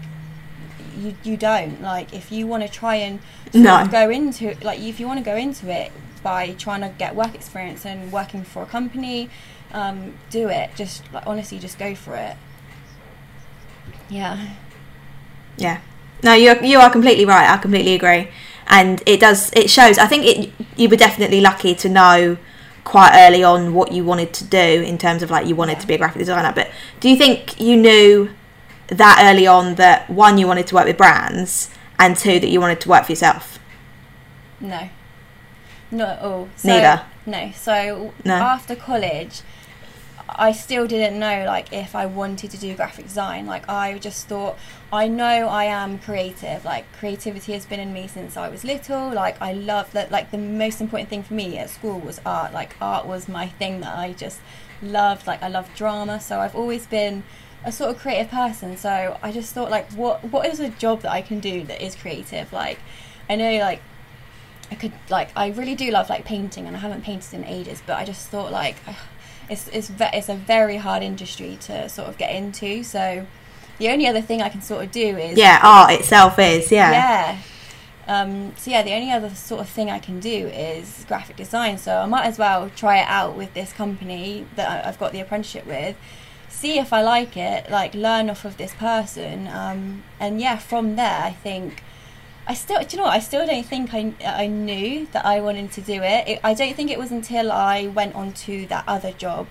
you 1.02 1.16
you 1.24 1.36
don't. 1.38 1.82
Like 1.82 2.14
if 2.14 2.32
you 2.32 2.48
want 2.48 2.64
to 2.64 2.70
try 2.70 2.96
and 2.96 3.20
No. 3.54 3.86
go 3.92 4.10
into 4.10 4.56
like 4.62 4.80
if 4.80 5.00
you 5.00 5.06
want 5.08 5.20
to 5.20 5.26
go 5.34 5.36
into 5.36 5.70
it 5.70 5.92
by 6.24 6.54
trying 6.54 6.82
to 6.82 6.90
get 6.98 7.14
work 7.16 7.36
experience 7.36 7.86
and 7.86 8.12
working 8.12 8.44
for 8.44 8.64
a 8.64 8.66
company, 8.66 9.30
um, 9.74 10.14
do 10.30 10.48
it. 10.48 10.70
Just 10.76 11.04
like 11.14 11.28
honestly, 11.28 11.60
just 11.60 11.78
go 11.78 11.94
for 11.94 12.16
it. 12.16 12.36
Yeah. 14.10 14.38
Yeah. 15.58 15.80
No, 16.24 16.34
you 16.34 16.56
you 16.62 16.80
are 16.80 16.90
completely 16.90 17.26
right. 17.26 17.50
I 17.50 17.58
completely 17.58 17.94
agree, 17.96 18.30
and 18.70 19.02
it 19.06 19.20
does 19.20 19.52
it 19.54 19.70
shows. 19.70 19.98
I 19.98 20.08
think 20.08 20.26
it 20.26 20.52
you 20.76 20.90
were 20.90 20.96
definitely 20.96 21.42
lucky 21.42 21.76
to 21.76 21.90
know 21.90 22.38
quite 22.84 23.12
early 23.28 23.44
on 23.44 23.74
what 23.74 23.92
you 23.92 24.04
wanted 24.06 24.34
to 24.34 24.46
do 24.46 24.58
in 24.58 24.98
terms 24.98 25.22
of 25.22 25.30
like 25.30 25.46
you 25.46 25.56
wanted 25.56 25.80
to 25.80 25.88
be 25.88 25.94
a 25.94 25.98
graphic 25.98 26.20
designer. 26.20 26.54
But 26.54 26.72
do 27.00 27.10
you 27.10 27.18
think 27.18 27.60
you 27.60 27.76
knew 27.76 28.30
that 28.88 29.20
early 29.22 29.46
on 29.46 29.76
that 29.76 30.10
one 30.10 30.38
you 30.38 30.48
wanted 30.48 30.68
to 30.68 30.76
work 30.76 30.86
with 30.86 30.98
brands 30.98 31.70
and 32.00 32.16
two 32.16 32.40
that 32.40 32.48
you 32.48 32.62
wanted 32.62 32.80
to 32.82 32.90
work 32.90 33.06
for 33.06 33.12
yourself? 33.12 33.60
No. 34.60 34.90
Not 35.92 36.10
at 36.10 36.22
all. 36.22 36.50
So, 36.56 36.68
Neither? 36.70 37.04
No. 37.26 37.52
So 37.56 38.14
No? 38.24 38.36
after 38.36 38.76
college, 38.76 39.42
I 40.30 40.52
still 40.52 40.88
didn't 40.88 41.18
know 41.20 41.46
like 41.46 41.72
if 41.72 41.96
I 41.96 42.06
wanted 42.06 42.52
to 42.52 42.58
do 42.58 42.76
graphic 42.76 43.06
design. 43.06 43.46
Like 43.46 43.68
I 43.70 43.98
just 43.98 44.28
thought 44.28 44.58
I 44.92 45.08
know 45.08 45.48
I 45.48 45.66
am 45.66 46.00
creative. 46.00 46.66
Like 46.66 46.92
creativity 46.94 47.54
has 47.54 47.66
been 47.66 47.80
in 47.80 47.94
me 47.94 48.08
since 48.08 48.36
I 48.36 48.50
was 48.50 48.64
little. 48.64 49.10
Like 49.10 49.42
I 49.42 49.54
love 49.54 49.92
that. 49.94 50.12
Like 50.12 50.32
the 50.32 50.38
most 50.38 50.82
important 50.82 51.10
thing 51.10 51.24
for 51.24 51.34
me 51.34 51.58
at 51.58 51.70
school 51.70 52.00
was 52.00 52.20
art. 52.26 52.54
Like 52.54 52.76
art 52.82 53.06
was 53.06 53.30
my 53.30 53.48
thing 53.48 53.80
that 53.82 53.98
I 53.98 54.14
just 54.14 54.40
loved. 54.82 55.28
Like 55.28 55.42
I 55.42 55.48
love 55.48 55.70
drama. 55.76 56.20
So 56.20 56.40
I've 56.40 56.56
always 56.56 56.86
been 56.86 57.24
a 57.64 57.72
sort 57.72 57.92
of 57.96 58.02
creative 58.02 58.30
person. 58.30 58.76
So 58.76 59.18
I 59.22 59.32
just 59.32 59.54
thought 59.54 59.72
like 59.72 59.92
what 59.94 60.24
what 60.26 60.46
is 60.46 60.60
a 60.60 60.70
job 60.70 61.02
that 61.02 61.12
I 61.12 61.22
can 61.22 61.40
do 61.40 61.64
that 61.64 61.82
is 61.82 61.96
creative? 61.96 62.52
Like 62.52 62.80
I 63.30 63.36
know 63.36 63.60
like 63.60 63.82
I 64.72 64.76
could 64.76 64.92
like 65.10 65.30
I 65.38 65.48
really 65.48 65.76
do 65.76 65.90
love 65.90 66.10
like 66.10 66.26
painting 66.26 66.68
and 66.68 66.76
I 66.76 66.80
haven't 66.80 67.04
painted 67.04 67.34
in 67.34 67.46
ages 67.46 67.82
but 67.86 67.98
I 67.98 68.04
just 68.04 68.28
thought 68.28 68.52
like 68.52 68.76
it's 69.50 69.68
it's 69.70 69.90
ve- 69.90 70.10
it's 70.14 70.30
a 70.30 70.36
very 70.36 70.78
hard 70.78 71.04
industry 71.04 71.58
to 71.62 71.88
sort 71.90 72.08
of 72.08 72.18
get 72.18 72.36
into 72.36 72.84
so 72.84 73.26
the 73.80 73.90
only 73.90 74.08
other 74.08 74.22
thing 74.22 74.42
I 74.42 74.50
can 74.50 74.62
sort 74.62 74.84
of 74.86 74.92
do 74.92 75.18
is 75.18 75.38
Yeah, 75.38 75.60
art 75.64 75.92
itself 75.92 76.40
is 76.40 76.72
yeah. 76.72 76.92
yeah 76.92 77.38
um, 78.08 78.54
so 78.58 78.72
yeah 78.72 78.84
the 78.84 78.94
only 78.94 79.12
other 79.12 79.30
sort 79.36 79.62
of 79.62 79.70
thing 79.70 79.90
I 79.90 80.00
can 80.00 80.20
do 80.20 80.48
is 80.48 81.06
graphic 81.08 81.36
design 81.36 81.78
so 81.78 81.98
I 81.98 82.06
might 82.06 82.26
as 82.26 82.38
well 82.38 82.70
try 82.76 83.00
it 83.00 83.08
out 83.08 83.36
with 83.36 83.54
this 83.54 83.74
company 83.74 84.46
that 84.56 84.86
I've 84.86 85.00
got 85.00 85.12
the 85.12 85.20
apprenticeship 85.20 85.66
with 85.66 85.96
see 86.50 86.80
if 86.80 86.92
I 86.94 87.02
like 87.02 87.36
it 87.38 87.70
like 87.70 87.94
learn 87.94 88.30
off 88.30 88.46
of 88.46 88.58
this 88.58 88.74
person 88.76 89.48
um, 89.48 90.04
and 90.20 90.40
yeah 90.42 90.58
from 90.58 90.96
there 90.96 91.22
I 91.24 91.32
think 91.32 91.84
I 92.50 92.54
still, 92.54 92.80
do 92.80 92.88
you 92.92 92.98
know 92.98 93.04
what? 93.04 93.14
I 93.14 93.20
still 93.20 93.46
don't 93.46 93.66
think 93.66 93.94
I, 93.94 94.14
I 94.26 94.48
knew 94.48 95.06
that 95.12 95.26
I 95.26 95.42
wanted 95.42 95.70
to 95.74 95.82
do 95.82 96.02
it. 96.02 96.28
it. 96.30 96.40
I 96.46 96.54
don't 96.54 96.74
think 96.76 96.90
it 96.90 96.98
was 96.98 97.12
until 97.12 97.52
I 97.52 97.88
went 97.88 98.16
on 98.16 98.32
to 98.34 98.66
that 98.68 98.86
other 98.88 99.12
job, 99.12 99.48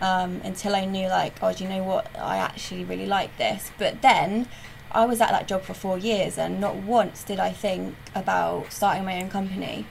um, 0.00 0.40
until 0.42 0.74
I 0.74 0.84
knew, 0.84 1.06
like, 1.06 1.40
oh, 1.40 1.52
do 1.52 1.62
you 1.62 1.70
know 1.70 1.84
what? 1.84 2.10
I 2.18 2.38
actually 2.38 2.82
really 2.84 3.06
like 3.06 3.36
this. 3.38 3.70
But 3.78 4.02
then 4.02 4.48
I 4.90 5.06
was 5.06 5.20
at 5.20 5.30
that 5.30 5.46
job 5.46 5.62
for 5.62 5.72
four 5.72 5.98
years, 5.98 6.36
and 6.36 6.60
not 6.60 6.74
once 6.74 7.22
did 7.22 7.38
I 7.38 7.50
think 7.52 7.94
about 8.12 8.72
starting 8.72 9.04
my 9.04 9.22
own 9.22 9.30
company 9.30 9.86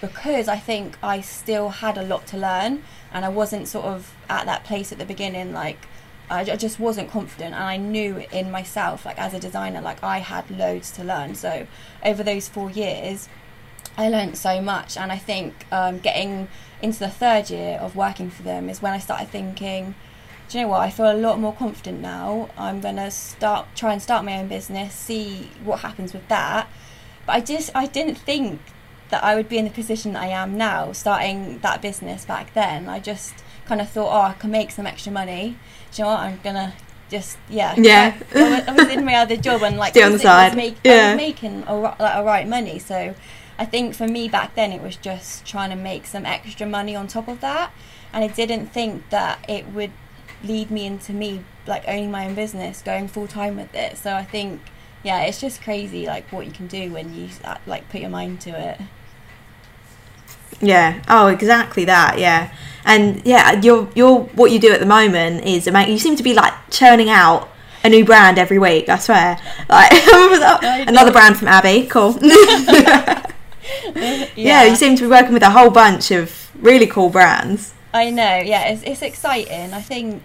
because 0.00 0.46
I 0.46 0.58
think 0.58 0.96
I 1.02 1.20
still 1.20 1.70
had 1.70 1.98
a 1.98 2.02
lot 2.02 2.26
to 2.28 2.36
learn, 2.36 2.84
and 3.12 3.24
I 3.24 3.30
wasn't 3.30 3.66
sort 3.66 3.86
of 3.86 4.14
at 4.28 4.46
that 4.46 4.62
place 4.62 4.92
at 4.92 4.98
the 4.98 5.04
beginning, 5.04 5.52
like, 5.52 5.88
I 6.28 6.44
ju- 6.44 6.56
just 6.56 6.80
wasn't 6.80 7.10
confident 7.10 7.54
and 7.54 7.62
I 7.62 7.76
knew 7.76 8.24
in 8.32 8.50
myself 8.50 9.04
like 9.04 9.18
as 9.18 9.34
a 9.34 9.38
designer 9.38 9.80
like 9.80 10.02
I 10.02 10.18
had 10.18 10.50
loads 10.50 10.90
to 10.92 11.04
learn 11.04 11.34
so 11.34 11.66
over 12.04 12.22
those 12.22 12.48
four 12.48 12.70
years 12.70 13.28
I 13.96 14.08
learned 14.08 14.36
so 14.36 14.60
much 14.60 14.96
and 14.96 15.12
I 15.12 15.18
think 15.18 15.66
um, 15.72 15.98
getting 15.98 16.48
into 16.82 16.98
the 16.98 17.08
third 17.08 17.48
year 17.50 17.78
of 17.78 17.96
working 17.96 18.30
for 18.30 18.42
them 18.42 18.68
is 18.68 18.82
when 18.82 18.92
I 18.92 18.98
started 18.98 19.28
thinking 19.28 19.94
do 20.48 20.58
you 20.58 20.64
know 20.64 20.70
what? 20.70 20.80
I 20.80 20.90
feel 20.90 21.10
a 21.10 21.14
lot 21.14 21.40
more 21.40 21.52
confident 21.52 22.00
now. 22.00 22.48
I'm 22.56 22.80
gonna 22.80 23.10
start 23.10 23.66
try 23.74 23.92
and 23.92 24.00
start 24.00 24.24
my 24.24 24.38
own 24.38 24.46
business, 24.46 24.94
see 24.94 25.50
what 25.64 25.80
happens 25.80 26.12
with 26.12 26.28
that. 26.28 26.68
But 27.26 27.32
I 27.32 27.40
just 27.40 27.70
I 27.74 27.86
didn't 27.86 28.16
think 28.16 28.60
that 29.10 29.22
I 29.24 29.34
would 29.34 29.48
be 29.48 29.58
in 29.58 29.64
the 29.64 29.70
position 29.70 30.12
that 30.12 30.22
I 30.22 30.28
am 30.28 30.56
now, 30.56 30.92
starting 30.92 31.58
that 31.60 31.82
business 31.82 32.24
back 32.24 32.54
then. 32.54 32.88
I 32.88 33.00
just 33.00 33.34
kind 33.66 33.80
of 33.80 33.88
thought, 33.88 34.12
oh, 34.12 34.30
I 34.30 34.32
can 34.34 34.50
make 34.50 34.70
some 34.70 34.86
extra 34.86 35.12
money. 35.12 35.58
You 35.98 36.04
know 36.04 36.10
what? 36.10 36.20
I'm 36.20 36.40
gonna 36.42 36.74
just 37.08 37.38
yeah 37.48 37.74
yeah. 37.78 38.16
I, 38.34 38.50
was, 38.50 38.68
I 38.68 38.72
was 38.72 38.88
in 38.88 39.04
my 39.04 39.14
other 39.14 39.36
job 39.36 39.62
and 39.62 39.76
like 39.76 39.96
on 39.96 40.12
the 40.12 40.28
I 40.28 40.48
was, 40.48 40.56
make, 40.56 40.76
Yeah. 40.84 40.92
I 40.92 41.10
was 41.10 41.16
making 41.16 41.60
like 41.64 42.00
alright 42.00 42.48
money. 42.48 42.78
So 42.78 43.14
I 43.58 43.64
think 43.64 43.94
for 43.94 44.06
me 44.06 44.28
back 44.28 44.54
then 44.54 44.72
it 44.72 44.82
was 44.82 44.96
just 44.96 45.46
trying 45.46 45.70
to 45.70 45.76
make 45.76 46.06
some 46.06 46.26
extra 46.26 46.66
money 46.66 46.94
on 46.94 47.08
top 47.08 47.28
of 47.28 47.40
that, 47.40 47.72
and 48.12 48.24
I 48.24 48.28
didn't 48.28 48.66
think 48.66 49.08
that 49.10 49.44
it 49.48 49.68
would 49.68 49.92
lead 50.44 50.70
me 50.70 50.86
into 50.86 51.12
me 51.12 51.44
like 51.66 51.84
owning 51.88 52.10
my 52.10 52.26
own 52.26 52.34
business, 52.34 52.82
going 52.82 53.08
full 53.08 53.26
time 53.26 53.56
with 53.56 53.74
it. 53.74 53.96
So 53.96 54.14
I 54.14 54.24
think 54.24 54.60
yeah, 55.02 55.22
it's 55.22 55.40
just 55.40 55.62
crazy 55.62 56.06
like 56.06 56.30
what 56.32 56.46
you 56.46 56.52
can 56.52 56.66
do 56.66 56.92
when 56.92 57.14
you 57.14 57.28
like 57.66 57.88
put 57.88 58.00
your 58.00 58.10
mind 58.10 58.40
to 58.42 58.50
it. 58.50 58.80
Yeah. 60.60 61.02
Oh, 61.08 61.28
exactly 61.28 61.84
that. 61.84 62.18
Yeah. 62.18 62.52
And 62.84 63.22
yeah, 63.24 63.60
you're 63.60 63.88
you're 63.94 64.20
what 64.20 64.50
you 64.50 64.58
do 64.58 64.72
at 64.72 64.80
the 64.80 64.86
moment 64.86 65.44
is 65.44 65.66
amazing. 65.66 65.92
You 65.92 65.98
seem 65.98 66.16
to 66.16 66.22
be 66.22 66.34
like 66.34 66.52
churning 66.70 67.10
out 67.10 67.48
a 67.84 67.88
new 67.88 68.04
brand 68.04 68.38
every 68.38 68.58
week. 68.58 68.88
I 68.88 68.98
swear. 68.98 69.38
Like 69.68 69.92
another 70.88 71.12
brand 71.12 71.36
from 71.36 71.48
Abby. 71.48 71.86
Cool. 71.86 72.16
yeah. 74.36 74.64
You 74.64 74.76
seem 74.76 74.96
to 74.96 75.02
be 75.02 75.08
working 75.08 75.32
with 75.32 75.42
a 75.42 75.50
whole 75.50 75.70
bunch 75.70 76.10
of 76.10 76.50
really 76.62 76.86
cool 76.86 77.10
brands. 77.10 77.74
I 77.92 78.10
know, 78.10 78.36
yeah, 78.38 78.68
it's, 78.68 78.82
it's 78.82 79.02
exciting. 79.02 79.72
I 79.72 79.80
think, 79.80 80.22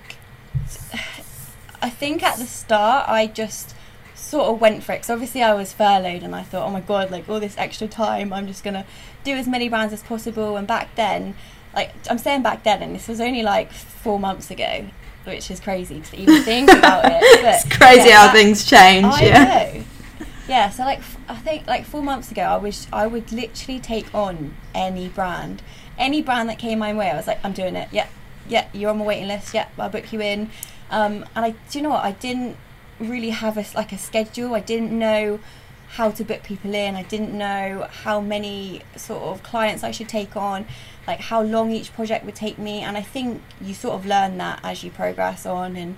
I 1.82 1.90
think 1.90 2.22
at 2.22 2.38
the 2.38 2.46
start 2.46 3.08
I 3.08 3.28
just 3.28 3.76
sort 4.14 4.50
of 4.50 4.62
went 4.62 4.84
for 4.84 4.92
it 4.94 4.98
because 4.98 5.10
obviously 5.10 5.42
I 5.42 5.54
was 5.54 5.72
furloughed 5.74 6.24
and 6.24 6.36
I 6.36 6.44
thought, 6.44 6.68
oh 6.68 6.72
my 6.72 6.82
god, 6.82 7.12
like 7.12 7.30
all 7.30 7.40
this 7.40 7.58
extra 7.58 7.88
time, 7.88 8.34
I'm 8.34 8.46
just 8.48 8.64
gonna 8.64 8.86
do 9.24 9.36
as 9.36 9.48
many 9.48 9.70
brands 9.70 9.94
as 9.94 10.04
possible. 10.04 10.58
And 10.58 10.68
back 10.68 10.96
then, 10.96 11.36
like 11.76 11.94
I'm 12.10 12.18
saying 12.18 12.42
back 12.44 12.64
then, 12.64 12.82
and 12.82 12.96
this 12.96 13.08
was 13.08 13.20
only 13.22 13.44
like 13.44 13.72
four 13.72 14.20
months 14.20 14.52
ago, 14.52 14.86
which 15.26 15.50
is 15.52 15.60
crazy 15.60 16.02
to 16.02 16.18
even 16.18 16.44
think 16.44 16.72
about 16.72 17.06
it. 17.06 17.22
But 17.44 17.56
It's 17.66 17.78
crazy 17.78 18.10
yeah, 18.10 18.18
how 18.18 18.26
that- 18.28 18.34
things 18.34 18.66
change. 18.66 19.06
I 19.06 19.22
yeah. 19.26 19.44
know. 19.74 19.84
Yeah, 20.48 20.70
so 20.70 20.84
like 20.84 21.00
f- 21.00 21.18
I 21.30 21.36
think 21.36 21.66
like 21.68 21.86
four 21.86 22.02
months 22.02 22.30
ago, 22.32 22.42
I 22.42 22.58
was 22.58 22.88
I 22.92 23.08
would 23.08 23.32
literally 23.32 23.80
take 23.80 24.14
on 24.14 24.56
any 24.76 25.08
brand, 25.08 25.62
any 25.98 26.22
brand 26.22 26.50
that 26.50 26.60
came 26.60 26.80
my 26.80 26.94
way. 26.94 27.10
I 27.10 27.16
was 27.16 27.28
like, 27.28 27.40
I'm 27.46 27.54
doing 27.54 27.76
it. 27.78 27.88
Yeah, 27.92 28.08
yeah, 28.50 28.68
you're 28.74 28.90
on 28.90 28.98
my 28.98 29.06
waiting 29.06 29.28
list. 29.30 29.54
Yeah, 29.54 29.68
I'll 29.78 29.88
book 29.90 30.12
you 30.12 30.20
in. 30.22 30.50
Um, 30.90 31.26
and 31.36 31.46
I, 31.46 31.52
do 31.52 31.78
you 31.80 31.82
know 31.84 31.92
what? 31.92 32.04
I 32.04 32.12
didn't 32.14 32.58
really 33.00 33.30
have 33.30 33.58
a 33.58 33.66
like 33.76 33.94
a 33.94 33.98
schedule. 33.98 34.54
I 34.54 34.60
didn't 34.60 34.92
know 34.92 35.40
how 35.98 36.10
to 36.12 36.24
book 36.24 36.42
people 36.44 36.74
in. 36.74 36.96
I 36.96 37.04
didn't 37.04 37.38
know 37.38 37.88
how 38.04 38.22
many 38.22 38.82
sort 38.96 39.24
of 39.24 39.44
clients 39.44 39.84
I 39.84 39.92
should 39.92 40.08
take 40.10 40.36
on, 40.38 40.66
like 41.08 41.20
how 41.20 41.42
long 41.42 41.72
each 41.72 41.94
project 41.94 42.26
would 42.26 42.36
take 42.36 42.58
me. 42.58 42.82
And 42.82 42.98
I 42.98 43.02
think 43.02 43.42
you 43.62 43.74
sort 43.74 43.96
of 43.96 44.06
learn 44.06 44.38
that 44.38 44.60
as 44.64 44.84
you 44.84 44.92
progress 44.92 45.46
on, 45.46 45.76
and 45.76 45.98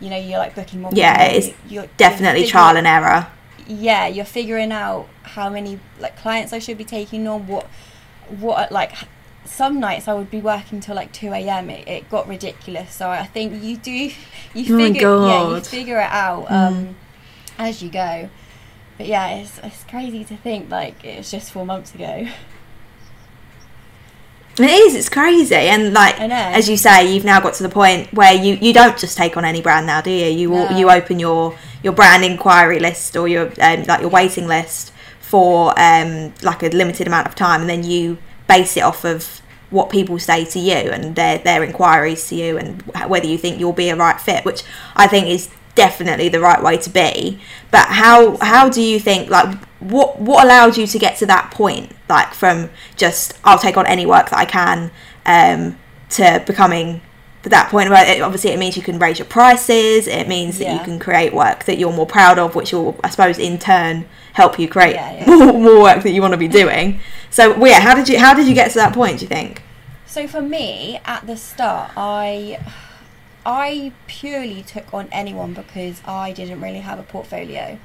you 0.00 0.10
know 0.10 0.16
you're 0.18 0.38
like 0.38 0.54
booking 0.54 0.80
more. 0.82 0.90
Yeah, 0.94 1.22
it's 1.22 1.46
you're- 1.46 1.58
you're 1.68 1.86
Definitely 1.96 2.46
trial 2.46 2.76
and 2.76 2.86
error. 2.86 3.26
yeah 3.66 4.06
you're 4.06 4.24
figuring 4.24 4.72
out 4.72 5.06
how 5.34 5.50
many 5.50 5.78
like 6.00 6.16
clients 6.16 6.54
i 6.54 6.58
should 6.58 6.78
be 6.78 6.84
taking 6.86 7.28
on 7.28 7.46
what 7.46 7.66
what 8.40 8.72
like 8.72 8.92
some 9.44 9.78
nights 9.78 10.08
i 10.08 10.14
would 10.14 10.30
be 10.30 10.40
working 10.40 10.80
till 10.80 10.94
like 10.96 11.12
2 11.12 11.32
a.m 11.34 11.68
it, 11.68 11.86
it 11.86 12.08
got 12.08 12.26
ridiculous 12.26 12.94
so 12.94 13.10
i 13.10 13.24
think 13.26 13.62
you 13.62 13.76
do 13.76 13.90
you 14.54 14.64
Oh 14.74 14.78
figure 14.78 15.16
yeah 15.26 15.48
you 15.54 15.60
figure 15.60 15.98
it 16.00 16.10
out 16.10 16.50
um 16.50 16.96
as 17.58 17.82
you 17.82 17.90
go 17.90 18.30
but 18.98 19.06
yeah 19.06 19.28
it's, 19.28 19.58
it's 19.62 19.84
crazy 19.84 20.24
to 20.24 20.36
think 20.36 20.68
like 20.70 21.02
it 21.04 21.16
was 21.18 21.30
just 21.30 21.50
four 21.50 21.64
months 21.64 21.94
ago 21.94 22.26
It 24.60 24.68
is. 24.70 24.96
It's 24.96 25.08
crazy, 25.08 25.54
and 25.54 25.92
like 25.94 26.18
as 26.18 26.68
you 26.68 26.76
say, 26.76 27.14
you've 27.14 27.24
now 27.24 27.38
got 27.40 27.54
to 27.54 27.62
the 27.62 27.68
point 27.68 28.12
where 28.12 28.32
you, 28.34 28.54
you 28.60 28.72
don't 28.72 28.98
just 28.98 29.16
take 29.16 29.36
on 29.36 29.44
any 29.44 29.62
brand 29.62 29.86
now, 29.86 30.00
do 30.00 30.10
you? 30.10 30.26
You 30.26 30.50
No. 30.50 30.76
you 30.76 30.90
open 30.90 31.20
your 31.20 31.56
your 31.84 31.92
brand 31.92 32.24
inquiry 32.24 32.80
list 32.80 33.16
or 33.16 33.28
your 33.28 33.52
um, 33.60 33.84
like 33.84 34.00
your 34.00 34.10
waiting 34.10 34.48
list 34.48 34.92
for 35.20 35.72
um, 35.78 36.34
like 36.42 36.64
a 36.64 36.70
limited 36.70 37.06
amount 37.06 37.28
of 37.28 37.36
time, 37.36 37.60
and 37.60 37.70
then 37.70 37.84
you 37.84 38.18
base 38.48 38.76
it 38.76 38.80
off 38.82 39.04
of 39.04 39.40
what 39.70 39.90
people 39.90 40.18
say 40.18 40.44
to 40.46 40.58
you 40.58 40.74
and 40.90 41.14
their 41.14 41.38
their 41.38 41.62
inquiries 41.62 42.26
to 42.30 42.34
you, 42.34 42.58
and 42.58 42.82
whether 43.06 43.28
you 43.28 43.38
think 43.38 43.60
you'll 43.60 43.72
be 43.72 43.90
a 43.90 43.96
right 43.96 44.20
fit, 44.20 44.44
which 44.44 44.64
I 44.96 45.06
think 45.06 45.28
is 45.28 45.50
definitely 45.78 46.28
the 46.28 46.40
right 46.40 46.60
way 46.60 46.76
to 46.76 46.90
be. 46.90 47.38
But 47.70 47.86
how 47.86 48.36
how 48.38 48.68
do 48.68 48.82
you 48.82 48.98
think 48.98 49.30
like 49.30 49.56
what 49.78 50.20
what 50.20 50.44
allowed 50.44 50.76
you 50.76 50.86
to 50.88 50.98
get 50.98 51.16
to 51.18 51.26
that 51.26 51.52
point? 51.52 51.92
Like 52.08 52.34
from 52.34 52.68
just 52.96 53.38
I'll 53.44 53.60
take 53.60 53.76
on 53.76 53.86
any 53.86 54.04
work 54.04 54.30
that 54.30 54.38
I 54.38 54.44
can 54.44 54.90
um, 55.24 55.78
to 56.10 56.42
becoming 56.44 57.00
that 57.42 57.70
point 57.70 57.88
where 57.88 58.04
it, 58.06 58.20
obviously 58.20 58.50
it 58.50 58.58
means 58.58 58.76
you 58.76 58.82
can 58.82 58.98
raise 58.98 59.18
your 59.20 59.26
prices. 59.26 60.08
It 60.08 60.26
means 60.26 60.58
that 60.58 60.72
you 60.72 60.80
can 60.80 60.98
create 60.98 61.32
work 61.32 61.64
that 61.64 61.78
you're 61.78 61.92
more 61.92 62.06
proud 62.06 62.38
of, 62.38 62.56
which 62.56 62.72
will 62.72 62.98
I 63.04 63.10
suppose 63.10 63.38
in 63.38 63.58
turn 63.58 64.04
help 64.32 64.58
you 64.58 64.68
create 64.68 64.96
Yeah, 64.96 65.12
yeah. 65.12 65.36
more, 65.36 65.52
more 65.52 65.80
work 65.80 66.02
that 66.02 66.10
you 66.10 66.20
want 66.20 66.32
to 66.32 66.38
be 66.38 66.48
doing. 66.48 67.00
So 67.30 67.64
yeah, 67.64 67.80
how 67.80 67.94
did 67.94 68.08
you 68.08 68.18
how 68.18 68.34
did 68.34 68.48
you 68.48 68.54
get 68.54 68.72
to 68.72 68.78
that 68.78 68.92
point? 68.92 69.20
Do 69.20 69.24
you 69.26 69.28
think? 69.28 69.62
So 70.06 70.26
for 70.26 70.42
me, 70.42 71.00
at 71.04 71.26
the 71.26 71.36
start, 71.36 71.92
I 71.96 72.58
I 73.44 73.92
purely 74.06 74.62
took 74.62 74.92
on 74.92 75.08
anyone 75.12 75.54
because 75.54 76.02
I 76.06 76.32
didn't 76.32 76.60
really 76.60 76.80
have 76.80 76.98
a 76.98 77.02
portfolio. 77.02 77.78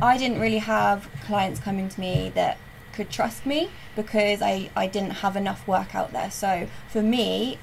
I 0.00 0.16
didn't 0.16 0.40
really 0.40 0.58
have 0.58 1.08
clients 1.24 1.60
coming 1.60 1.88
to 1.88 2.00
me 2.00 2.32
that 2.34 2.58
could 2.92 3.10
trust 3.10 3.44
me 3.44 3.70
because 3.96 4.40
I, 4.40 4.70
I 4.74 4.86
didn't 4.86 5.10
have 5.10 5.36
enough 5.36 5.66
work 5.66 5.94
out 5.94 6.12
there. 6.12 6.30
So 6.30 6.68
for 6.88 7.02
me, 7.02 7.58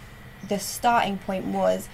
the 0.47 0.59
starting 0.59 1.17
point 1.17 1.45
was 1.45 1.89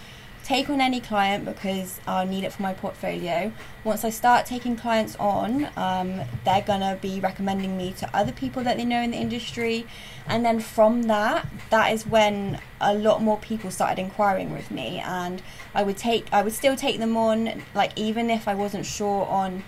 take 0.48 0.70
on 0.70 0.80
any 0.80 1.02
client 1.02 1.44
because 1.44 2.00
I'll 2.08 2.26
need 2.26 2.46
it 2.46 2.54
for 2.54 2.62
my 2.62 2.74
portfolio. 2.74 3.52
Once 3.84 4.06
I 4.06 4.10
start 4.10 4.46
taking 4.46 4.78
clients 4.78 5.14
on, 5.18 5.68
um, 5.76 6.22
they're 6.46 6.62
gonna 6.62 6.98
be 7.02 7.20
recommending 7.20 7.76
me 7.76 7.92
to 7.98 8.10
other 8.16 8.32
people 8.32 8.64
that 8.64 8.78
they 8.78 8.86
know 8.86 9.02
in 9.02 9.12
the 9.12 9.18
industry, 9.18 9.86
and 10.26 10.46
then 10.46 10.62
from 10.62 11.04
that, 11.04 11.46
that 11.70 11.92
is 11.92 12.08
when 12.08 12.62
a 12.80 12.94
lot 12.94 13.22
more 13.22 13.38
people 13.40 13.70
started 13.70 14.00
inquiring 14.00 14.54
with 14.54 14.72
me, 14.72 15.00
and 15.00 15.42
I 15.76 15.84
would 15.84 15.98
take, 15.98 16.32
I 16.32 16.44
would 16.44 16.54
still 16.54 16.78
take 16.78 16.98
them 17.00 17.18
on, 17.18 17.62
like 17.76 17.92
even 17.98 18.30
if 18.30 18.48
I 18.48 18.56
wasn't 18.56 18.86
sure 18.86 19.26
on 19.26 19.66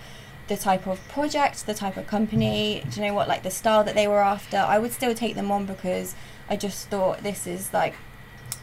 the 0.48 0.56
type 0.56 0.86
of 0.86 1.06
project, 1.08 1.66
the 1.66 1.74
type 1.74 1.98
of 1.98 2.06
company, 2.06 2.82
do 2.88 3.00
you 3.00 3.06
know 3.06 3.12
what, 3.12 3.28
like 3.28 3.42
the 3.42 3.50
style 3.50 3.84
that 3.84 3.94
they 3.94 4.08
were 4.08 4.22
after, 4.22 4.56
I 4.56 4.78
would 4.78 4.92
still 4.92 5.14
take 5.14 5.34
them 5.34 5.50
on 5.50 5.66
because 5.66 6.14
I 6.48 6.56
just 6.56 6.88
thought 6.88 7.22
this 7.22 7.46
is 7.46 7.74
like 7.74 7.96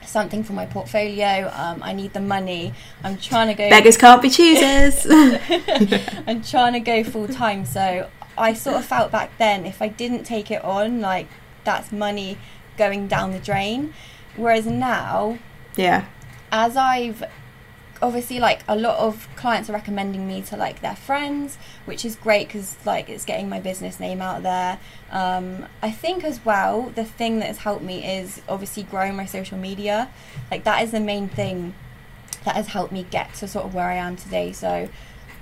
something 0.08 0.44
for 0.44 0.54
my 0.54 0.66
portfolio. 0.66 1.52
Um, 1.54 1.82
I 1.84 1.94
need 1.94 2.14
the 2.14 2.20
money. 2.20 2.74
I'm 3.04 3.18
trying 3.18 3.48
to 3.48 3.54
go. 3.54 3.70
Beggars 3.70 3.98
can't 3.98 4.22
be 4.22 4.30
choosers. 4.30 5.06
I'm 6.28 6.42
trying 6.42 6.74
to 6.74 6.80
go 6.80 7.04
full 7.04 7.28
time. 7.28 7.66
So 7.66 8.10
I 8.38 8.54
sort 8.54 8.78
of 8.78 8.86
felt 8.86 9.12
back 9.12 9.38
then 9.38 9.66
if 9.66 9.82
I 9.82 9.88
didn't 9.88 10.24
take 10.24 10.52
it 10.52 10.64
on, 10.64 11.02
like 11.02 11.28
that's 11.64 11.92
money 11.92 12.38
going 12.78 13.08
down 13.08 13.32
the 13.32 13.40
drain. 13.40 13.94
Whereas 14.36 14.66
now, 14.68 15.40
yeah. 15.76 16.06
as 16.52 16.78
I've 16.78 17.24
obviously 18.02 18.40
like 18.40 18.62
a 18.68 18.76
lot 18.76 18.98
of 19.00 19.28
clients 19.36 19.70
are 19.70 19.74
recommending 19.74 20.28
me 20.28 20.42
to 20.42 20.56
like 20.56 20.82
their 20.82 20.96
friends 20.96 21.58
which 21.86 22.06
is 22.06 22.16
great 22.16 22.48
because 22.48 22.78
like 22.86 23.10
it's 23.10 23.26
getting 23.26 23.50
my 23.50 23.60
business 23.60 24.00
name 24.00 24.22
out 24.22 24.44
there. 24.44 24.80
Um, 25.12 25.66
i 25.82 25.90
think 25.90 26.24
as 26.24 26.44
well 26.44 26.92
the 26.96 27.06
thing 27.06 27.40
that 27.40 27.48
has 27.48 27.60
helped 27.60 27.84
me 27.84 28.06
is 28.06 28.42
obviously 28.50 28.84
growing 28.84 29.16
my 29.16 29.26
social 29.26 29.58
media. 29.58 30.10
Like 30.52 30.64
that 30.64 30.84
is 30.84 30.92
the 30.92 31.00
main 31.00 31.28
thing 31.28 31.74
that 32.44 32.56
has 32.56 32.68
helped 32.68 32.92
me 32.92 33.06
get 33.10 33.34
to 33.36 33.48
sort 33.48 33.66
of 33.66 33.74
where 33.74 33.88
i 33.88 33.96
am 33.96 34.16
today. 34.16 34.52
So 34.52 34.90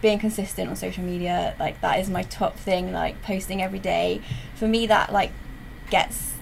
being 0.02 0.20
consistent 0.20 0.70
on 0.70 0.76
social 0.76 1.04
media 1.04 1.56
like 1.60 1.82
that 1.82 2.00
is 2.00 2.10
my 2.10 2.24
top 2.24 2.58
thing 2.58 2.92
like 2.92 3.22
posting 3.22 3.62
every 3.62 3.80
day. 3.80 4.22
For 4.56 4.68
me 4.68 4.88
that 4.88 5.12
like 5.12 5.32
gets 5.90 6.34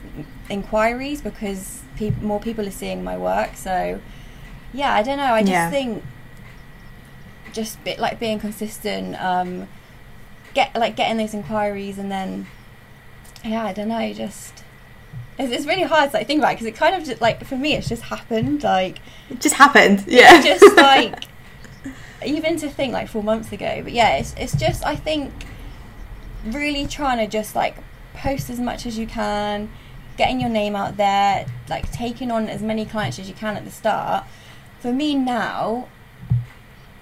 inquiries 0.50 1.22
because 1.22 1.82
peop 1.96 2.18
more 2.22 2.40
people 2.40 2.68
are 2.68 2.72
seeing 2.72 3.04
my 3.04 3.18
work. 3.18 3.56
So 3.56 4.00
yeah 4.74 4.94
i 4.94 5.04
don't 5.04 5.18
know 5.18 5.34
i 5.34 5.42
just 5.42 5.52
Yeah. 5.52 5.70
think 5.70 6.04
just 7.54 7.84
bit 7.84 8.00
like 8.00 8.20
being 8.20 8.40
consistent 8.40 9.16
um 9.22 9.68
get 10.54 10.76
like 10.76 10.96
getting 10.96 11.18
those 11.18 11.34
inquiries 11.34 11.98
and 11.98 12.12
then 12.12 12.48
yeah 13.46 13.64
i 13.66 13.74
don't 13.74 13.88
know 13.90 14.14
just 14.14 14.64
it's, 15.38 15.52
it's 15.52 15.66
really 15.66 15.84
hard 15.84 16.12
to 16.12 16.18
like 16.18 16.28
think 16.28 16.40
about 16.40 16.52
because 16.52 16.66
it 16.66 16.76
kind 16.76 16.96
of 16.96 17.04
just 17.04 17.22
like 17.22 17.44
for 17.46 17.58
me 17.58 17.74
it's 17.76 17.88
just 17.90 18.04
happened 18.04 18.64
like 18.64 19.00
It 19.30 19.40
just 19.42 19.56
happened. 19.56 20.04
Yeah. 20.08 20.36
it's 20.38 20.46
just 20.46 20.78
like 20.78 21.24
even 22.26 22.58
to 22.58 22.70
think 22.70 22.94
like 22.94 23.08
four 23.10 23.22
months 23.24 23.52
ago 23.52 23.82
but 23.84 23.92
yeah 23.92 24.16
it's, 24.18 24.34
it's 24.38 24.56
just 24.56 24.86
i 24.86 24.96
think 24.96 25.32
really 26.46 26.88
trying 26.88 27.18
to 27.18 27.28
just 27.28 27.56
like 27.56 27.76
post 28.14 28.50
as 28.50 28.60
much 28.60 28.86
as 28.86 28.98
you 28.98 29.06
can 29.08 29.70
getting 30.18 30.40
your 30.40 30.50
name 30.50 30.76
out 30.76 30.96
there 30.98 31.46
like 31.70 31.92
taking 31.92 32.32
on 32.32 32.48
as 32.48 32.62
many 32.62 32.86
clients 32.86 33.18
as 33.20 33.28
you 33.28 33.34
can 33.36 33.58
at 33.58 33.66
the 33.66 33.72
start 33.72 34.24
for 34.84 34.92
me 34.92 35.16
now, 35.16 35.88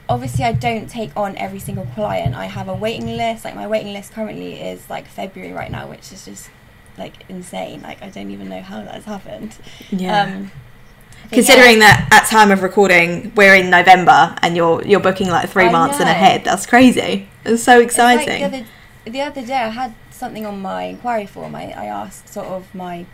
obviously 0.08 0.46
I 0.46 0.52
don't 0.54 0.88
take 0.88 1.18
on 1.18 1.36
every 1.36 1.58
single 1.58 1.88
client. 1.96 2.36
I 2.36 2.46
have 2.46 2.68
a 2.68 2.76
waiting 2.76 3.18
list. 3.18 3.44
Like 3.44 3.56
my 3.56 3.66
waiting 3.66 3.92
list 3.92 4.14
currently 4.14 4.62
is 4.62 4.88
like 4.88 5.08
February 5.08 5.52
right 5.52 5.72
now, 5.72 5.90
which 5.90 6.12
is 6.12 6.24
just 6.26 6.52
like 6.96 7.26
insane. 7.28 7.82
Like 7.82 8.04
I 8.04 8.10
don't 8.10 8.30
even 8.30 8.50
know 8.50 8.62
how 8.62 8.84
that's 8.84 9.06
happened. 9.06 9.56
Yeah. 9.90 10.26
Um, 10.26 10.52
Considering 11.32 11.80
yeah, 11.80 12.08
that 12.10 12.10
at 12.12 12.30
time 12.30 12.52
of 12.52 12.62
recording 12.62 13.34
we're 13.36 13.56
in 13.56 13.72
November 13.72 14.36
and 14.44 14.56
you're 14.56 14.84
you're 14.84 15.00
booking 15.00 15.30
like 15.30 15.50
three 15.50 15.66
I 15.66 15.72
months 15.72 16.00
in 16.00 16.06
know. 16.06 16.12
ahead, 16.12 16.44
that's 16.44 16.68
crazy. 16.68 17.30
It's 17.46 17.64
so 17.64 17.80
it's 17.80 17.98
like 17.98 18.28
exciting. 18.28 18.52
the, 18.52 18.58
other, 18.58 18.66
the 19.10 19.22
other 19.22 19.48
day 19.48 19.58
I 19.58 19.70
had 19.70 19.96
something 20.12 20.46
on 20.46 20.62
my 20.62 20.84
inquiry 20.84 21.26
form. 21.26 21.56
I, 21.56 21.72
I 21.72 21.86
asked 21.86 22.30
sort 22.30 22.46
of 22.46 22.76
my 22.76 23.08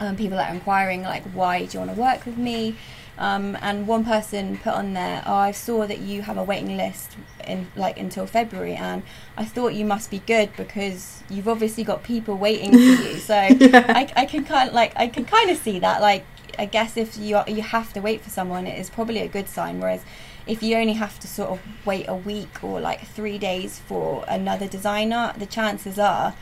um, 0.00 0.16
people 0.16 0.38
that 0.38 0.50
are 0.50 0.54
inquiring 0.54 1.02
like 1.02 1.24
why 1.34 1.66
do 1.66 1.72
you 1.74 1.84
want 1.84 1.94
to 1.94 2.00
work 2.00 2.24
with 2.24 2.38
me 2.38 2.76
um, 3.18 3.56
and 3.60 3.86
one 3.86 4.04
person 4.04 4.56
put 4.58 4.72
on 4.72 4.94
there 4.94 5.22
oh 5.26 5.34
i 5.34 5.50
saw 5.50 5.86
that 5.86 5.98
you 5.98 6.22
have 6.22 6.36
a 6.36 6.42
waiting 6.42 6.76
list 6.76 7.16
in 7.46 7.66
like 7.76 7.98
until 7.98 8.26
february 8.26 8.74
and 8.74 9.02
i 9.36 9.44
thought 9.44 9.74
you 9.74 9.84
must 9.84 10.10
be 10.10 10.20
good 10.20 10.50
because 10.56 11.22
you've 11.28 11.48
obviously 11.48 11.84
got 11.84 12.02
people 12.02 12.36
waiting 12.36 12.72
for 12.72 12.78
you. 12.78 13.12
So 13.22 13.34
I, 13.34 14.10
I 14.16 14.26
can 14.26 14.44
kind 14.44 14.68
of 14.68 14.74
like 14.74 14.92
i 14.96 15.06
can 15.06 15.24
kind 15.24 15.50
of 15.50 15.56
see 15.56 15.78
that 15.78 16.00
like 16.00 16.24
i 16.58 16.64
guess 16.64 16.96
if 16.96 17.16
you 17.16 17.36
are, 17.36 17.44
you 17.48 17.62
have 17.62 17.92
to 17.92 18.00
wait 18.00 18.20
for 18.20 18.30
someone 18.30 18.66
it 18.66 18.78
is 18.78 18.90
probably 18.90 19.18
a 19.18 19.28
good 19.28 19.48
sign 19.48 19.80
whereas 19.80 20.02
if 20.46 20.62
you 20.62 20.76
only 20.76 20.94
have 20.94 21.20
to 21.20 21.28
sort 21.28 21.50
of 21.50 21.60
wait 21.86 22.06
a 22.08 22.14
week 22.14 22.64
or 22.64 22.80
like 22.80 23.06
three 23.06 23.38
days 23.38 23.78
for 23.78 24.24
another 24.26 24.66
designer 24.66 25.32
the 25.38 25.46
chances 25.46 25.98
are 25.98 26.34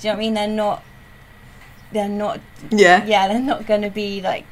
do 0.00 0.08
you 0.08 0.12
know 0.12 0.16
what 0.16 0.16
i 0.16 0.24
mean? 0.24 0.34
They're 0.34 0.48
not 0.48 0.84
they're 1.92 2.08
not 2.08 2.40
yeah. 2.70 3.04
yeah 3.04 3.28
they're 3.28 3.40
not 3.40 3.66
going 3.66 3.82
to 3.82 3.90
be 3.90 4.20
like 4.20 4.44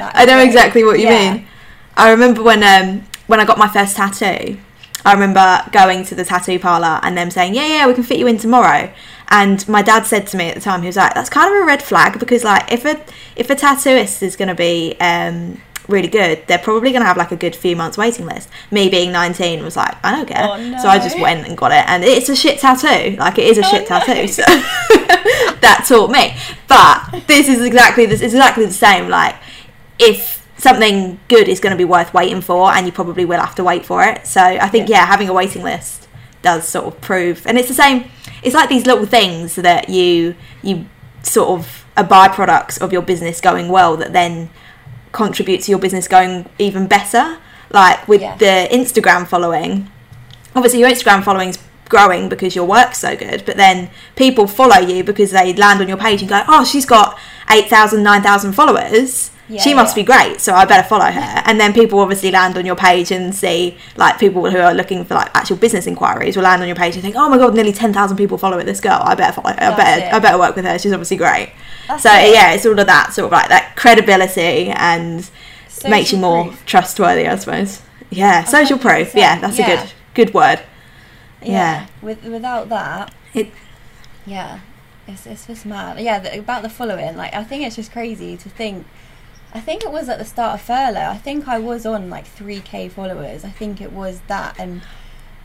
I 0.00 0.24
know 0.24 0.36
great. 0.36 0.46
exactly 0.46 0.84
what 0.84 0.98
you 0.98 1.06
Yeah. 1.08 1.32
mean. 1.34 1.46
I 1.96 2.10
remember 2.10 2.42
when 2.42 2.62
um 2.62 3.04
when 3.26 3.40
I 3.40 3.44
got 3.44 3.56
my 3.58 3.68
first 3.68 3.96
tattoo, 3.96 4.58
I 5.04 5.12
remember 5.12 5.62
going 5.72 6.04
to 6.06 6.14
the 6.14 6.24
tattoo 6.24 6.58
parlor 6.58 6.98
and 7.02 7.16
them 7.16 7.30
saying, 7.30 7.54
"Yeah, 7.54 7.66
yeah, 7.66 7.86
we 7.86 7.94
can 7.94 8.02
fit 8.02 8.18
you 8.18 8.26
in 8.26 8.38
tomorrow." 8.38 8.90
And 9.28 9.66
my 9.68 9.80
dad 9.82 10.06
said 10.06 10.26
to 10.28 10.36
me 10.36 10.48
at 10.50 10.54
the 10.54 10.60
time, 10.60 10.80
he 10.82 10.86
was 10.86 10.96
like, 10.96 11.14
"That's 11.14 11.30
kind 11.30 11.54
of 11.54 11.62
a 11.62 11.64
red 11.66 11.82
flag 11.82 12.18
because 12.18 12.44
like 12.44 12.70
if 12.72 12.84
a 12.84 13.00
if 13.36 13.48
a 13.50 13.54
tattooist 13.54 14.22
is 14.22 14.36
going 14.36 14.48
to 14.48 14.54
be 14.54 14.96
um 15.00 15.60
really 15.88 16.08
good, 16.08 16.42
they're 16.46 16.58
probably 16.58 16.90
going 16.90 17.02
to 17.02 17.06
have 17.06 17.16
like 17.18 17.30
a 17.30 17.36
good 17.36 17.54
few 17.54 17.76
months 17.76 17.96
waiting 17.96 18.26
list." 18.26 18.48
Me 18.70 18.88
being 18.88 19.12
19 19.12 19.62
was 19.62 19.76
like, 19.76 19.94
"I 20.04 20.10
don't 20.10 20.26
care." 20.28 20.48
Oh, 20.50 20.78
So 20.78 20.88
I 20.88 20.98
just 20.98 21.18
went 21.18 21.46
and 21.46 21.56
got 21.56 21.70
it 21.72 21.84
and 21.88 22.02
it's 22.04 22.28
a 22.28 22.36
shit 22.36 22.58
tattoo. 22.58 23.16
Like 23.16 23.38
it 23.38 23.46
is 23.46 23.58
a 23.58 23.64
Oh, 23.64 23.70
shit 23.70 23.82
no. 23.88 23.98
tattoo. 24.00 24.26
So 24.28 24.42
that 25.60 25.84
taught 25.88 26.10
me. 26.10 26.36
But 26.68 27.26
this 27.26 27.48
is 27.48 27.60
exactly 27.62 28.06
this 28.06 28.20
is 28.20 28.34
exactly 28.34 28.66
the 28.66 28.72
same 28.72 29.08
like 29.08 29.34
if 29.98 30.46
something 30.56 31.18
good 31.28 31.48
is 31.48 31.60
going 31.60 31.72
to 31.72 31.76
be 31.76 31.84
worth 31.84 32.14
waiting 32.14 32.40
for 32.40 32.70
and 32.72 32.86
you 32.86 32.92
probably 32.92 33.24
will 33.24 33.40
have 33.40 33.54
to 33.54 33.64
wait 33.64 33.84
for 33.84 34.02
it 34.04 34.26
so 34.26 34.40
i 34.40 34.68
think 34.68 34.88
Yeah. 34.88 34.98
yeah, 35.00 35.06
having 35.06 35.28
a 35.28 35.32
waiting 35.32 35.62
list 35.62 36.08
does 36.42 36.66
sort 36.68 36.86
of 36.86 37.00
prove 37.00 37.46
and 37.46 37.58
it's 37.58 37.68
the 37.68 37.74
same 37.74 38.04
it's 38.42 38.54
like 38.54 38.68
these 38.68 38.86
little 38.86 39.06
things 39.06 39.56
that 39.56 39.88
you 39.88 40.34
you 40.62 40.86
sort 41.22 41.48
of 41.58 41.84
are 41.96 42.04
byproducts 42.04 42.80
of 42.80 42.92
your 42.92 43.02
business 43.02 43.40
going 43.40 43.68
well 43.68 43.96
that 43.96 44.12
then 44.12 44.50
contribute 45.12 45.60
to 45.62 45.70
your 45.70 45.78
business 45.78 46.06
going 46.08 46.48
even 46.58 46.86
better 46.86 47.38
like 47.70 48.06
with 48.06 48.20
Yeah. 48.20 48.36
the 48.36 48.68
instagram 48.70 49.26
following 49.26 49.90
obviously 50.54 50.80
your 50.80 50.90
instagram 50.90 51.22
following's 51.24 51.58
growing 51.88 52.28
because 52.28 52.54
your 52.56 52.64
work's 52.66 52.98
so 52.98 53.16
good 53.16 53.44
but 53.44 53.56
then 53.56 53.90
people 54.16 54.46
follow 54.46 54.78
you 54.78 55.02
because 55.04 55.30
they 55.32 55.52
land 55.54 55.80
on 55.80 55.88
your 55.88 55.96
page 55.98 56.20
and 56.20 56.28
go 56.28 56.42
oh 56.48 56.64
she's 56.64 56.86
got 56.86 57.18
8000 57.50 58.02
9000 58.02 58.52
followers 58.52 59.30
Yeah, 59.48 59.60
she 59.60 59.74
must 59.74 59.94
yeah. 59.94 60.02
be 60.02 60.06
great 60.06 60.40
so 60.40 60.54
i 60.54 60.64
better 60.64 60.88
follow 60.88 61.04
her 61.04 61.42
and 61.44 61.60
then 61.60 61.74
people 61.74 61.98
obviously 62.00 62.30
land 62.30 62.56
on 62.56 62.64
your 62.64 62.76
page 62.76 63.10
and 63.10 63.34
see 63.34 63.76
like 63.96 64.18
people 64.18 64.50
who 64.50 64.56
are 64.58 64.72
looking 64.72 65.04
for 65.04 65.12
like 65.14 65.30
actual 65.34 65.56
business 65.58 65.86
inquiries 65.86 66.34
will 66.34 66.44
land 66.44 66.62
on 66.62 66.68
your 66.68 66.76
page 66.76 66.94
and 66.94 67.02
think 67.02 67.14
oh 67.14 67.28
my 67.28 67.36
god 67.36 67.54
nearly 67.54 67.72
10,000 67.72 68.16
people 68.16 68.38
follow 68.38 68.62
this 68.62 68.80
girl 68.80 69.00
i 69.04 69.14
better 69.14 69.34
follow 69.34 69.50
her 69.54 69.72
i 69.72 69.76
better 69.76 70.06
it. 70.06 70.12
i 70.14 70.18
better 70.18 70.38
work 70.38 70.56
with 70.56 70.64
her 70.64 70.78
she's 70.78 70.92
obviously 70.92 71.18
great 71.18 71.52
That's 71.88 72.02
so 72.02 72.10
it. 72.12 72.32
yeah 72.32 72.52
it's 72.54 72.64
all 72.64 72.78
of 72.78 72.86
that 72.86 73.12
sort 73.12 73.26
of 73.26 73.32
like 73.32 73.48
that 73.50 73.76
credibility 73.76 74.70
and 74.70 75.28
Social 75.68 75.90
makes 75.90 76.10
you 76.12 76.18
more 76.18 76.44
proof. 76.44 76.64
trustworthy 76.64 77.26
i 77.28 77.36
suppose 77.36 77.82
yeah 78.10 78.44
social 78.44 78.78
proof 78.78 79.12
100%, 79.12 79.14
yeah 79.14 79.38
that's 79.40 79.58
a 79.58 79.62
good 79.62 79.92
good 80.14 80.32
word 80.34 80.60
yeah. 81.46 81.86
With 82.00 82.24
without 82.24 82.68
that, 82.70 83.12
It- 83.34 83.50
yeah, 84.26 84.60
it's 85.06 85.26
it's 85.26 85.46
just 85.46 85.66
mad. 85.66 86.00
Yeah, 86.00 86.18
the, 86.18 86.38
about 86.38 86.62
the 86.62 86.70
following, 86.70 87.16
like 87.16 87.34
I 87.34 87.44
think 87.44 87.64
it's 87.66 87.76
just 87.76 87.92
crazy 87.92 88.36
to 88.38 88.48
think. 88.48 88.86
I 89.54 89.60
think 89.60 89.84
it 89.84 89.92
was 89.92 90.08
at 90.08 90.18
the 90.18 90.24
start 90.24 90.54
of 90.54 90.62
furlough. 90.62 91.10
I 91.10 91.16
think 91.18 91.46
I 91.46 91.58
was 91.58 91.86
on 91.86 92.10
like 92.10 92.26
three 92.26 92.60
k 92.60 92.88
followers. 92.88 93.44
I 93.44 93.50
think 93.50 93.80
it 93.80 93.92
was 93.92 94.20
that, 94.26 94.56
and 94.58 94.82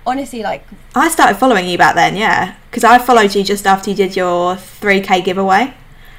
honestly, 0.06 0.42
like 0.42 0.66
I 0.96 1.10
started 1.10 1.36
following 1.38 1.68
you 1.68 1.78
back 1.78 1.96
then, 1.96 2.16
yeah, 2.16 2.56
because 2.70 2.84
I 2.84 2.98
followed 2.98 3.36
you 3.36 3.44
just 3.44 3.68
after 3.68 3.90
you 3.92 3.96
did 3.96 4.16
your 4.16 4.56
3k 4.56 5.24
giveaway, 5.24 5.74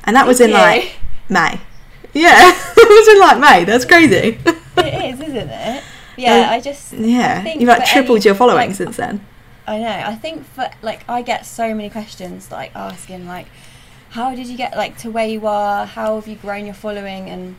and 0.05 0.15
that 0.17 0.27
was 0.27 0.41
in 0.41 0.51
you? 0.51 0.55
like 0.57 0.97
May. 1.29 1.61
Yeah, 2.13 2.53
it 2.77 2.89
was 2.89 3.09
in 3.09 3.21
like 3.21 3.39
May. 3.41 3.65
That's 3.65 3.85
crazy. 3.85 4.39
it 4.77 5.15
is, 5.15 5.21
isn't 5.21 5.51
it? 5.51 5.85
Yeah, 6.17 6.49
Uh, 6.49 6.53
I 6.55 6.61
just 6.61 6.93
yeah, 6.93 7.39
I 7.41 7.43
think 7.43 7.61
you've 7.61 7.69
like 7.69 7.85
tripled 7.87 8.19
any- 8.19 8.25
your 8.27 8.35
following 8.35 8.69
like, 8.69 8.77
since 8.77 8.97
then. 8.97 9.27
I 9.67 9.79
know. 9.79 10.03
I 10.07 10.15
think 10.17 10.45
for 10.47 10.69
like 10.83 11.09
I 11.09 11.23
get 11.23 11.45
so 11.47 11.75
many 11.75 11.91
questions 11.91 12.51
like 12.51 12.75
asking 12.75 13.27
like 13.27 13.47
how 14.11 14.35
did 14.35 14.47
you 14.49 14.57
get 14.57 14.77
like 14.77 14.97
to 14.99 15.11
where 15.11 15.27
you 15.29 15.47
are? 15.47 15.87
How 15.87 16.17
have 16.17 16.27
you 16.29 16.37
grown 16.37 16.65
your 16.67 16.75
following? 16.75 17.31
And 17.31 17.57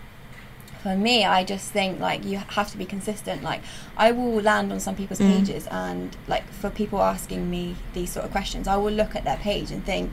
for 0.82 0.96
me, 0.96 1.26
I 1.26 1.44
just 1.44 1.72
think 1.72 2.00
like 2.00 2.26
you 2.26 2.38
have 2.38 2.72
to 2.72 2.78
be 2.78 2.86
consistent. 2.86 3.44
Like 3.44 3.62
I 3.98 4.12
will 4.12 4.42
land 4.42 4.72
on 4.72 4.80
some 4.80 4.96
people's 4.96 5.20
Mm. 5.20 5.38
pages 5.38 5.68
and 5.68 6.16
like 6.28 6.46
for 6.52 6.70
people 6.70 7.02
asking 7.02 7.50
me 7.50 7.76
these 7.94 8.12
sort 8.12 8.26
of 8.26 8.32
questions, 8.32 8.68
I 8.68 8.78
will 8.78 8.92
look 8.94 9.16
at 9.16 9.24
their 9.24 9.38
page 9.38 9.72
and 9.72 9.86
think 9.86 10.12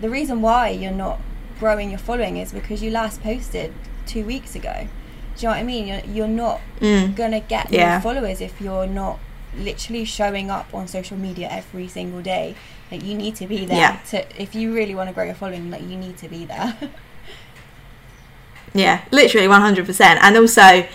the 0.00 0.10
reason 0.10 0.42
why 0.42 0.68
you're 0.70 0.92
not 0.92 1.20
growing 1.60 1.90
your 1.90 1.98
following 1.98 2.36
is 2.36 2.52
because 2.52 2.82
you 2.82 2.90
last 2.90 3.22
posted 3.22 3.72
two 4.06 4.24
weeks 4.24 4.54
ago. 4.54 4.88
Do 5.36 5.40
you 5.42 5.48
know 5.48 5.54
what 5.54 5.60
I 5.60 5.62
mean? 5.64 5.86
You're, 5.88 6.04
you're 6.06 6.28
not 6.28 6.60
Mm. 6.80 7.14
gonna 7.16 7.40
get 7.40 7.70
Yeah. 7.72 7.96
new 7.96 8.02
followers 8.02 8.40
if 8.40 8.60
you're 8.60 8.86
not 8.86 9.18
literally 9.56 10.04
showing 10.04 10.50
up 10.50 10.66
on 10.74 10.86
social 10.88 11.16
media 11.16 11.48
every 11.50 11.86
single 11.88 12.20
day. 12.22 12.56
Like 12.90 13.02
you 13.04 13.14
need 13.16 13.36
to 13.36 13.46
be 13.46 13.64
there 13.64 13.78
Yeah. 13.78 13.96
to 14.10 14.42
if 14.42 14.54
you 14.54 14.74
really 14.74 14.94
want 14.94 15.08
to 15.08 15.14
grow 15.14 15.24
your 15.24 15.34
following. 15.34 15.70
Like 15.70 15.82
you 15.82 15.96
need 15.96 16.16
to 16.18 16.28
be 16.28 16.44
there. 16.44 16.76
Yeah, 18.74 19.04
literally 19.10 19.46
100%. 19.46 20.00
And 20.00 20.36
also, 20.36 20.86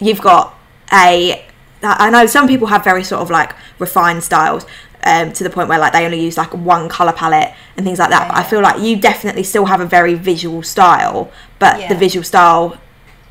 you've 0.00 0.20
got 0.20 0.58
a. 0.92 1.44
I 1.82 2.08
know 2.10 2.26
some 2.26 2.48
people 2.48 2.68
have 2.68 2.82
very 2.82 3.04
sort 3.04 3.20
of 3.20 3.30
like 3.30 3.54
refined 3.78 4.24
styles 4.24 4.64
um, 5.04 5.32
to 5.34 5.44
the 5.44 5.50
point 5.50 5.68
where 5.68 5.78
like 5.78 5.92
they 5.92 6.04
only 6.04 6.20
use 6.20 6.36
like 6.36 6.52
one 6.54 6.88
color 6.88 7.12
palette 7.12 7.52
and 7.76 7.84
things 7.84 7.98
like 7.98 8.10
that. 8.10 8.22
Yeah, 8.22 8.28
But 8.28 8.38
I 8.38 8.42
feel 8.42 8.60
like 8.60 8.80
you 8.80 8.96
definitely 8.96 9.42
still 9.42 9.66
have 9.66 9.80
a 9.80 9.86
very 9.86 10.14
visual 10.14 10.62
style, 10.62 11.30
but 11.58 11.88
the 11.88 11.94
visual 11.94 12.24
style 12.24 12.78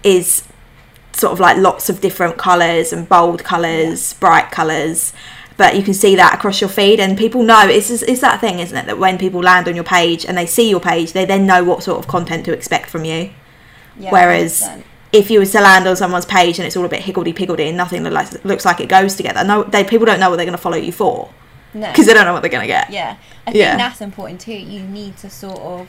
is 0.04 0.48
sort 1.14 1.34
of 1.34 1.40
like 1.40 1.58
lots 1.58 1.90
of 1.90 2.02
different 2.02 2.38
colors 2.38 2.94
and 2.94 3.08
bold 3.10 3.44
colors, 3.44 4.14
bright 4.14 4.52
colors. 4.52 5.14
But 5.58 5.78
you 5.78 5.84
can 5.84 5.94
see 5.94 6.16
that 6.16 6.34
across 6.34 6.60
your 6.60 6.70
feed, 6.70 7.00
and 7.00 7.18
people 7.18 7.42
know 7.42 7.68
it's 7.68 7.90
it's 7.90 8.22
that 8.22 8.42
thing, 8.42 8.60
isn't 8.60 8.78
it? 8.78 8.86
That 8.86 8.98
when 8.98 9.18
people 9.18 9.42
land 9.42 9.68
on 9.68 9.76
your 9.76 9.86
page 9.86 10.26
and 10.26 10.38
they 10.38 10.46
see 10.46 10.70
your 10.70 10.82
page, 10.82 11.14
they 11.14 11.26
then 11.26 11.46
know 11.46 11.64
what 11.64 11.84
sort 11.84 11.98
of 12.00 12.08
content 12.08 12.46
to 12.46 12.54
expect 12.54 12.90
from 12.90 13.06
you. 13.06 13.32
Yeah, 14.00 14.12
Whereas 14.12 14.62
100%. 14.62 14.84
if 15.14 15.30
you 15.32 15.40
was 15.40 15.52
to 15.54 15.62
land 15.62 15.88
on 15.88 15.96
someone's 15.96 16.26
page 16.26 16.60
and 16.60 16.66
it's 16.68 16.76
all 16.78 16.86
a 16.86 16.90
bit 16.90 17.02
higgledy 17.02 17.34
piggledy 17.34 17.68
and 17.68 17.78
nothing 17.78 18.04
look 18.04 18.14
like, 18.14 18.46
looks 18.46 18.66
like 18.66 18.80
it 18.80 18.90
goes 18.90 19.16
together, 19.16 19.44
no, 19.44 19.64
they 19.64 19.84
people 19.84 20.06
don't 20.06 20.20
know 20.20 20.30
what 20.30 20.36
they're 20.38 20.46
going 20.46 20.58
to 20.58 20.62
follow 20.62 20.78
you 20.78 20.92
for 20.92 21.30
no, 21.74 21.88
because 21.92 22.06
they 22.06 22.14
don't 22.14 22.26
know 22.26 22.34
what 22.34 22.42
they're 22.42 22.52
going 22.52 22.62
to 22.64 22.68
get. 22.68 22.90
yeah, 22.92 23.18
I 23.48 23.52
think 23.52 23.62
Yeah. 23.64 23.78
that's 23.78 24.02
important 24.02 24.42
too. 24.42 24.54
You 24.54 24.82
need 24.84 25.18
to 25.18 25.30
sort 25.30 25.60
of 25.60 25.88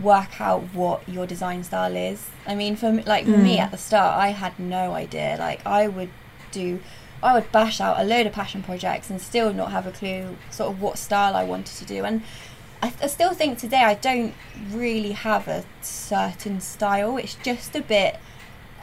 work 0.00 0.40
out 0.40 0.62
what 0.74 1.08
your 1.08 1.26
design 1.26 1.64
style 1.64 1.96
is. 1.96 2.28
I 2.46 2.54
mean, 2.54 2.76
for 2.76 2.92
me, 2.92 3.02
like 3.04 3.24
for 3.24 3.36
me 3.36 3.56
Mm. 3.56 3.60
at 3.62 3.70
the 3.72 3.78
start, 3.78 4.16
I 4.16 4.28
had 4.28 4.58
no 4.58 4.92
idea. 4.94 5.36
Like 5.38 5.64
I 5.66 5.88
would 5.88 6.10
do. 6.52 6.80
I 7.20 7.34
would 7.34 7.50
bash 7.50 7.80
out 7.80 7.98
a 7.98 8.04
load 8.04 8.26
of 8.28 8.32
passion 8.32 8.62
projects 8.62 9.10
and 9.10 9.20
still 9.20 9.52
not 9.52 9.72
have 9.72 9.88
a 9.88 9.90
clue 9.90 10.36
sort 10.52 10.70
of 10.70 10.80
what 10.80 10.98
style 10.98 11.34
I 11.34 11.42
wanted 11.42 11.74
to 11.78 11.84
do. 11.84 12.04
And 12.04 12.22
I, 12.82 12.92
I 13.02 13.06
still 13.06 13.32
think 13.34 13.58
today 13.58 13.82
I 13.82 13.94
don't 13.94 14.34
really 14.70 15.12
have 15.12 15.48
a 15.48 15.64
certain 15.80 16.60
style. 16.60 17.16
It's 17.16 17.34
just 17.36 17.74
a 17.74 17.80
bit 17.82 18.18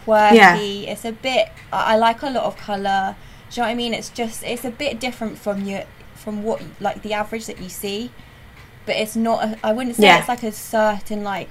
quirky. 0.04 0.36
Yeah. 0.38 0.56
It's 0.58 1.06
a 1.06 1.12
bit. 1.12 1.50
I, 1.72 1.94
I 1.94 1.96
like 1.98 2.22
a 2.22 2.30
lot 2.30 2.44
of 2.44 2.58
color. 2.58 3.16
Do 3.50 3.56
you 3.56 3.62
know 3.62 3.68
what 3.68 3.72
I 3.72 3.76
mean? 3.76 3.94
It's 3.94 4.10
just 4.10 4.44
it's 4.44 4.66
a 4.66 4.72
bit 4.72 5.00
different 5.00 5.38
from 5.38 5.66
your 5.66 5.84
from 6.14 6.44
what 6.44 6.62
like 6.80 7.02
the 7.04 7.14
average 7.14 7.46
that 7.46 7.60
you 7.62 7.70
see, 7.70 8.12
but 8.86 8.96
it's 8.96 9.16
not. 9.16 9.44
A, 9.44 9.60
I 9.64 9.72
wouldn't 9.74 9.96
say 9.96 10.04
Yeah. 10.04 10.20
it's 10.20 10.28
like 10.28 10.44
a 10.44 10.52
certain 10.52 11.24
like 11.24 11.50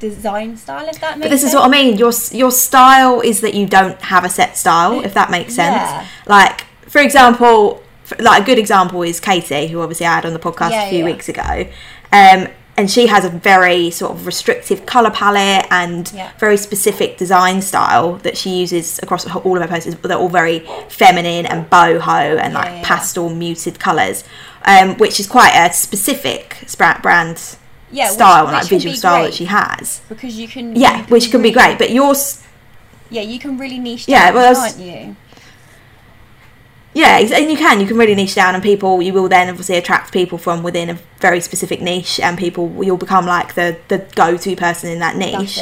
design 0.00 0.56
style. 0.56 0.88
If 0.88 1.00
that 1.00 1.18
makes. 1.18 1.26
But 1.28 1.30
this 1.30 1.44
is 1.44 1.54
what 1.54 1.64
I 1.64 1.68
mean. 1.68 1.96
Your 1.96 2.12
your 2.32 2.50
style 2.50 3.20
is 3.20 3.40
that 3.40 3.54
you 3.54 3.66
don't 3.66 4.00
have 4.02 4.24
a 4.24 4.28
set 4.28 4.56
style, 4.56 5.00
if 5.04 5.14
that 5.14 5.30
makes 5.30 5.54
sense. 5.54 5.76
Yeah. 5.76 6.06
Like 6.26 6.66
for 6.88 7.00
example, 7.00 7.82
like 8.18 8.42
a 8.42 8.46
good 8.46 8.58
example 8.58 9.02
is 9.02 9.20
Katie, 9.20 9.68
who 9.68 9.80
obviously 9.80 10.06
I 10.06 10.14
had 10.16 10.26
on 10.26 10.32
the 10.32 10.38
podcast 10.38 10.70
Yeah, 10.70 10.84
a 10.86 10.90
few 10.90 10.98
yeah. 11.00 11.04
weeks 11.04 11.28
ago. 11.28 11.66
Um, 12.12 12.48
and 12.76 12.90
she 12.90 13.08
has 13.08 13.24
a 13.26 13.28
very 13.28 13.90
sort 13.90 14.12
of 14.12 14.24
restrictive 14.24 14.86
color 14.86 15.10
palette 15.10 15.66
and 15.70 16.10
Yeah. 16.14 16.30
very 16.38 16.56
specific 16.56 17.18
design 17.18 17.60
style 17.60 18.14
that 18.22 18.38
she 18.38 18.50
uses 18.58 18.98
across 19.02 19.26
all 19.36 19.56
of 19.56 19.62
her 19.62 19.68
posts. 19.68 19.94
They're 20.02 20.16
all 20.16 20.30
very 20.30 20.66
feminine 20.88 21.44
and 21.46 21.68
boho 21.68 22.38
and 22.40 22.54
like 22.54 22.66
Yeah, 22.66 22.76
yeah. 22.76 22.82
pastel 22.84 23.28
muted 23.28 23.78
colors, 23.78 24.24
um, 24.64 24.96
which 24.96 25.20
is 25.20 25.26
quite 25.26 25.52
a 25.54 25.72
specific 25.74 26.56
brand 27.02 27.40
Yeah, 27.92 28.08
style 28.08 28.44
and 28.46 28.52
like 28.56 28.66
visual 28.66 28.94
style 28.94 29.24
that 29.24 29.34
she 29.34 29.44
has. 29.46 30.00
because 30.08 30.36
you 30.36 30.48
can 30.48 30.74
Yeah, 30.74 30.98
you 30.98 31.04
which 31.04 31.30
can 31.30 31.42
be 31.42 31.50
great. 31.50 31.76
But 31.76 31.90
yours, 31.90 32.38
Yeah, 33.10 33.22
you 33.22 33.38
can 33.40 33.58
really 33.58 33.78
niche 33.80 34.04
Yeah, 34.08 34.26
down, 34.26 34.34
well, 34.36 34.54
that's- 34.54 34.76
can't 34.76 34.86
you? 34.86 35.16
Yeah, 36.94 37.18
and 37.18 37.50
you 37.50 37.56
can 37.56 37.80
you 37.80 37.86
can 37.86 37.96
really 37.96 38.14
niche 38.14 38.34
down, 38.34 38.54
and 38.54 38.62
people 38.62 39.00
you 39.02 39.12
will 39.12 39.28
then 39.28 39.48
obviously 39.48 39.76
attract 39.76 40.12
people 40.12 40.38
from 40.38 40.62
within 40.62 40.90
a 40.90 40.98
very 41.20 41.40
specific 41.40 41.80
niche, 41.80 42.18
and 42.20 42.36
people 42.38 42.82
you'll 42.82 42.96
become 42.96 43.26
like 43.26 43.54
the 43.54 43.76
the 43.88 43.98
go 44.14 44.36
to 44.36 44.56
person 44.56 44.90
in 44.90 44.98
that 45.00 45.16
niche. 45.16 45.58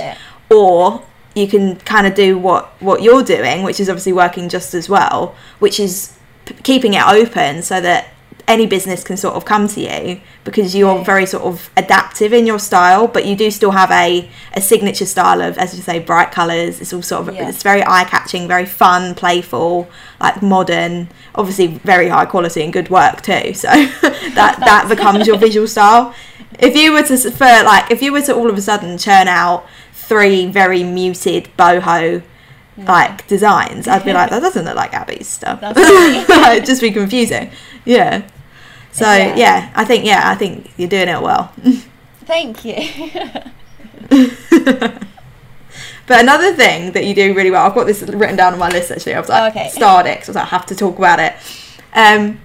Or 0.50 1.02
you 1.34 1.46
can 1.46 1.76
kind 1.76 2.06
of 2.06 2.14
do 2.14 2.36
what 2.38 2.72
what 2.80 3.02
you're 3.02 3.22
doing 3.22 3.62
which 3.62 3.78
is 3.78 3.88
obviously 3.88 4.12
working 4.12 4.48
just 4.48 4.74
as 4.74 4.88
well 4.88 5.36
which 5.60 5.78
is 5.78 6.16
p- 6.46 6.54
keeping 6.64 6.94
it 6.94 7.06
open 7.06 7.62
so 7.62 7.80
that 7.80 8.08
any 8.48 8.66
business 8.66 9.04
can 9.04 9.16
sort 9.16 9.34
of 9.34 9.44
come 9.44 9.68
to 9.68 9.80
you 9.80 10.20
because 10.42 10.74
you're 10.74 11.04
very 11.04 11.26
sort 11.26 11.44
of 11.44 11.70
adaptive 11.76 12.32
in 12.32 12.46
your 12.46 12.58
style 12.58 13.06
but 13.06 13.26
you 13.26 13.36
do 13.36 13.50
still 13.50 13.72
have 13.72 13.90
a 13.90 14.28
a 14.54 14.60
signature 14.60 15.04
style 15.06 15.40
of 15.42 15.56
as 15.58 15.76
you 15.76 15.82
say 15.82 15.98
bright 15.98 16.32
colors 16.32 16.80
it's 16.80 16.92
all 16.92 17.02
sort 17.02 17.28
of 17.28 17.34
Yeah. 17.34 17.48
it's 17.48 17.62
very 17.62 17.82
eye 17.84 18.04
catching 18.04 18.48
very 18.48 18.64
fun 18.66 19.14
playful 19.14 19.88
like 20.20 20.42
modern 20.42 21.08
obviously 21.34 21.66
very 21.66 22.08
high 22.08 22.24
quality 22.24 22.62
and 22.62 22.72
good 22.72 22.88
work 22.88 23.20
too. 23.22 23.52
So 23.54 23.68
that 24.38 24.54
that 24.70 24.86
becomes 24.88 25.26
your 25.26 25.36
visual 25.38 25.68
style. 25.76 26.14
If 26.58 26.74
you 26.74 26.92
were 26.92 27.02
to 27.02 27.16
for 27.30 27.44
like 27.44 27.90
if 27.90 28.00
you 28.02 28.10
were 28.12 28.22
to 28.22 28.34
all 28.34 28.48
of 28.48 28.56
a 28.56 28.62
sudden 28.62 28.96
churn 28.98 29.28
out 29.28 29.66
three 29.92 30.46
very 30.46 30.82
muted 30.84 31.50
boho 31.58 32.22
like 32.78 33.26
designs 33.26 33.88
i'd 33.88 34.04
be 34.04 34.12
like 34.12 34.30
that 34.30 34.40
doesn't 34.40 34.64
look 34.64 34.76
like 34.76 34.94
abby's 34.94 35.26
stuff. 35.28 35.58
It'd 35.62 36.64
just 36.64 36.80
be 36.80 36.90
confusing. 36.92 37.50
Yeah 37.84 38.22
so 38.98 39.10
Yeah. 39.12 39.36
yeah. 39.36 39.70
i 39.74 39.84
think 39.84 40.04
yeah 40.04 40.22
i 40.30 40.34
think 40.34 40.70
you're 40.76 40.88
doing 40.88 41.08
it 41.08 41.20
well 41.22 41.52
Thank 42.26 42.64
you. 42.66 42.76
but 46.06 46.20
another 46.20 46.52
thing 46.54 46.92
that 46.92 47.04
you 47.06 47.14
do 47.14 47.34
really 47.34 47.50
well 47.50 47.66
i've 47.66 47.74
got 47.74 47.86
this 47.86 48.02
written 48.02 48.36
down 48.36 48.52
on 48.52 48.58
my 48.58 48.68
list 48.68 48.90
actually 48.90 49.14
i 49.14 49.20
was 49.20 49.28
like 49.28 49.54
Okay. 49.54 49.68
starred 49.70 50.06
'cause 50.06 50.28
I 50.28 50.30
was 50.30 50.36
like, 50.36 50.44
I 50.44 50.48
have 50.48 50.66
to 50.66 50.74
talk 50.74 50.98
about 50.98 51.20
it 51.20 51.34
um 51.94 52.40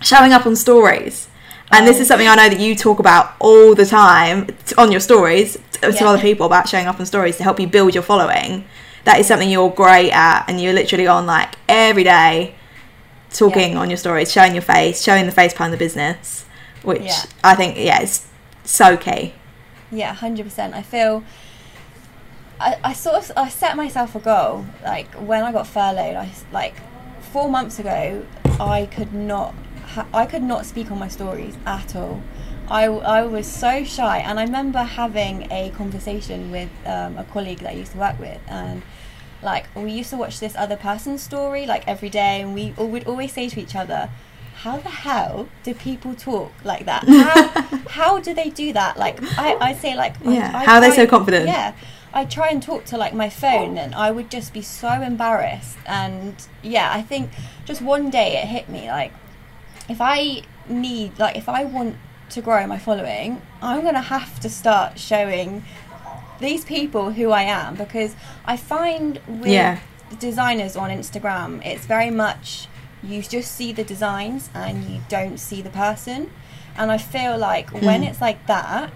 showing 0.00 0.32
up 0.32 0.46
on 0.46 0.56
stories 0.56 1.28
and 1.70 1.86
this 1.86 1.96
Oh. 1.96 2.00
is 2.02 2.08
something 2.08 2.28
I 2.28 2.34
know 2.34 2.48
that 2.50 2.60
you 2.60 2.74
talk 2.76 2.98
about 2.98 3.34
all 3.40 3.74
the 3.74 3.86
time 3.86 4.48
on 4.76 4.92
your 4.92 5.00
stories 5.00 5.56
to 5.80 5.90
Yeah. 5.90 6.06
other 6.08 6.18
people 6.20 6.44
about 6.46 6.68
showing 6.68 6.86
up 6.86 7.00
on 7.00 7.06
stories 7.06 7.36
to 7.38 7.42
help 7.42 7.58
you 7.58 7.66
build 7.66 7.94
your 7.94 8.02
following. 8.02 8.64
That 9.04 9.18
is 9.18 9.26
something 9.26 9.48
you're 9.50 9.70
great 9.70 10.10
at, 10.12 10.44
and 10.46 10.60
you're 10.60 10.74
literally 10.74 11.06
on 11.06 11.26
like 11.26 11.54
every 11.68 12.04
day 12.04 12.54
talking 13.34 13.76
on 13.76 13.90
your 13.90 13.96
stories, 13.96 14.32
showing 14.32 14.54
your 14.54 14.62
face, 14.62 15.02
showing 15.02 15.26
the 15.26 15.32
face 15.32 15.52
behind 15.52 15.72
the 15.72 15.76
business, 15.76 16.44
which 16.82 17.02
Yeah. 17.02 17.22
I 17.42 17.54
think, 17.54 17.76
yeah, 17.76 18.00
is 18.00 18.26
so 18.64 18.96
key. 18.96 19.34
Yeah, 19.90 20.14
hundred 20.14 20.44
percent. 20.44 20.74
I 20.74 20.82
feel. 20.82 21.22
I, 22.60 22.78
I 22.84 22.92
sort 22.92 23.16
of 23.16 23.32
I 23.36 23.48
set 23.48 23.76
myself 23.76 24.14
a 24.14 24.20
goal. 24.20 24.64
Like 24.82 25.12
when 25.14 25.42
I 25.44 25.52
got 25.52 25.66
furloughed, 25.66 26.16
I 26.16 26.30
like 26.52 26.74
four 27.32 27.50
months 27.50 27.78
ago, 27.78 28.24
I 28.60 28.86
could 28.86 29.12
not 29.12 29.54
ha- 29.86 30.06
I 30.14 30.24
could 30.26 30.42
not 30.42 30.64
speak 30.66 30.90
on 30.90 30.98
my 30.98 31.08
stories 31.08 31.56
at 31.66 31.94
all. 31.96 32.22
I, 32.68 32.84
I 32.84 33.22
was 33.24 33.46
so 33.46 33.84
shy, 33.84 34.18
and 34.18 34.40
I 34.40 34.44
remember 34.44 34.78
having 34.78 35.50
a 35.52 35.70
conversation 35.76 36.50
with 36.50 36.70
um, 36.86 37.18
a 37.18 37.24
colleague 37.24 37.58
that 37.58 37.70
I 37.70 37.74
used 37.74 37.92
to 37.92 37.98
work 37.98 38.18
with, 38.18 38.40
and 38.48 38.82
like 39.44 39.66
we 39.74 39.90
used 39.92 40.10
to 40.10 40.16
watch 40.16 40.40
this 40.40 40.54
other 40.56 40.76
person's 40.76 41.22
story 41.22 41.66
like 41.66 41.86
every 41.86 42.10
day, 42.10 42.40
and 42.40 42.54
we 42.54 42.72
would 42.76 43.06
always 43.06 43.32
say 43.32 43.48
to 43.48 43.60
each 43.60 43.76
other, 43.76 44.10
"How 44.56 44.78
the 44.78 44.88
hell 44.88 45.48
do 45.62 45.74
people 45.74 46.14
talk 46.14 46.52
like 46.64 46.86
that? 46.86 47.04
How, 47.06 47.78
how 47.90 48.20
do 48.20 48.34
they 48.34 48.50
do 48.50 48.72
that?" 48.72 48.96
Like 48.96 49.22
I, 49.38 49.56
I 49.60 49.74
say 49.74 49.94
like 49.96 50.16
Yeah, 50.24 50.50
I 50.54 50.64
how 50.64 50.74
are 50.76 50.80
they 50.80 50.90
so 50.90 51.06
confident? 51.06 51.46
Yeah, 51.46 51.74
I 52.12 52.24
try 52.24 52.48
and 52.48 52.62
talk 52.62 52.84
to 52.86 52.96
like 52.96 53.14
my 53.14 53.28
phone, 53.28 53.76
and 53.78 53.94
I 53.94 54.10
would 54.10 54.30
just 54.30 54.52
be 54.52 54.62
so 54.62 54.88
embarrassed. 54.88 55.78
And 55.86 56.34
yeah, 56.62 56.92
I 56.92 57.02
think 57.02 57.30
just 57.64 57.82
one 57.82 58.10
day 58.10 58.36
it 58.42 58.46
hit 58.46 58.68
me 58.68 58.88
like 58.88 59.12
if 59.88 60.00
I 60.00 60.42
need 60.68 61.18
like 61.18 61.36
if 61.36 61.48
I 61.48 61.64
want 61.64 61.96
to 62.30 62.40
grow 62.40 62.66
my 62.66 62.78
following, 62.78 63.40
I'm 63.62 63.82
gonna 63.84 64.00
have 64.00 64.40
to 64.40 64.48
start 64.48 64.98
showing 64.98 65.64
these 66.44 66.64
people 66.64 67.10
who 67.12 67.30
I 67.30 67.42
am 67.42 67.74
because 67.74 68.14
I 68.44 68.56
find 68.56 69.18
with 69.26 69.50
Yeah. 69.50 69.78
the 70.10 70.16
designers 70.16 70.76
on 70.76 70.90
Instagram, 70.90 71.64
it's 71.64 71.86
very 71.86 72.10
much 72.10 72.68
you 73.02 73.20
just 73.22 73.54
see 73.54 73.70
the 73.72 73.84
designs 73.84 74.48
and 74.54 74.84
you 74.90 75.00
don't 75.08 75.38
see 75.38 75.60
the 75.62 75.70
person. 75.70 76.30
And 76.76 76.90
I 76.90 76.98
feel 76.98 77.36
like 77.38 77.70
when 77.70 78.02
Mm. 78.02 78.08
it's 78.08 78.20
like 78.20 78.46
that, 78.46 78.90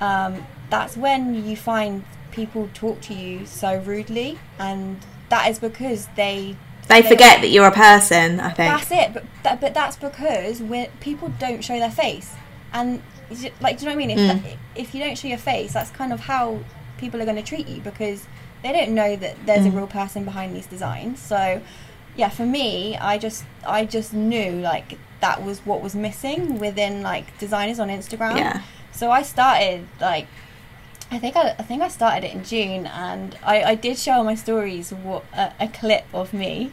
um, 0.00 0.46
that's 0.70 0.96
when 0.96 1.20
you 1.48 1.56
find 1.56 2.04
people 2.30 2.68
talk 2.74 3.00
to 3.08 3.14
you 3.14 3.46
so 3.46 3.76
rudely, 3.92 4.38
and 4.58 4.98
that 5.28 5.48
is 5.50 5.58
because 5.58 6.08
they 6.16 6.56
They 6.88 7.00
forget 7.02 7.40
that 7.40 7.48
you're 7.48 7.66
a 7.66 7.70
person, 7.90 8.40
I 8.40 8.50
think. 8.50 8.68
that's 8.76 8.90
it, 8.92 9.14
but 9.14 9.24
that, 9.44 9.60
but 9.60 9.72
that's 9.72 9.96
because 9.96 10.60
when 10.60 10.88
people 11.00 11.28
don't 11.38 11.62
show 11.64 11.78
their 11.78 11.90
face, 11.90 12.32
and 12.72 13.02
like, 13.60 13.78
do 13.78 13.84
you 13.86 13.90
know 13.90 13.96
what 13.96 14.04
I 14.04 14.06
mean? 14.06 14.10
If 14.10 14.18
Mm. 14.20 14.42
that, 14.42 14.52
if 14.74 14.94
you 14.94 15.02
don't 15.02 15.16
show 15.16 15.28
your 15.28 15.38
face, 15.38 15.72
that's 15.72 15.90
kind 15.90 16.12
of 16.12 16.20
how 16.20 16.58
people 16.98 17.20
are 17.20 17.24
going 17.24 17.36
to 17.36 17.42
treat 17.42 17.66
you 17.68 17.80
because 17.80 18.26
they 18.62 18.72
don't 18.72 18.92
know 18.94 19.16
that 19.16 19.36
there's 19.46 19.66
a 19.66 19.68
Mm. 19.70 19.76
real 19.76 19.86
person 19.86 20.24
behind 20.24 20.54
these 20.56 20.66
designs. 20.66 21.20
So, 21.20 21.60
yeah, 22.16 22.28
for 22.30 22.46
me, 22.46 22.96
I 22.96 23.18
just 23.18 23.44
I 23.66 23.84
just 23.84 24.12
knew 24.12 24.52
like 24.60 24.98
that 25.20 25.42
was 25.42 25.60
what 25.66 25.80
was 25.82 25.94
missing 25.94 26.58
within 26.58 27.02
like 27.02 27.36
designers 27.38 27.78
on 27.80 27.88
Instagram. 27.88 28.36
Yeah. 28.36 28.62
So 28.92 29.10
I 29.10 29.22
started 29.22 29.86
like 30.00 30.26
I 31.10 31.18
think 31.18 31.36
I, 31.36 31.50
I 31.58 31.62
think 31.62 31.82
I 31.82 31.88
started 31.88 32.24
it 32.26 32.32
in 32.34 32.42
June, 32.44 32.86
and 32.86 33.36
I, 33.44 33.62
I 33.62 33.74
did 33.74 33.98
show 33.98 34.12
on 34.12 34.24
my 34.24 34.34
stories 34.34 34.90
what 34.92 35.24
a, 35.34 35.52
a 35.60 35.68
clip 35.68 36.06
of 36.14 36.32
me 36.32 36.72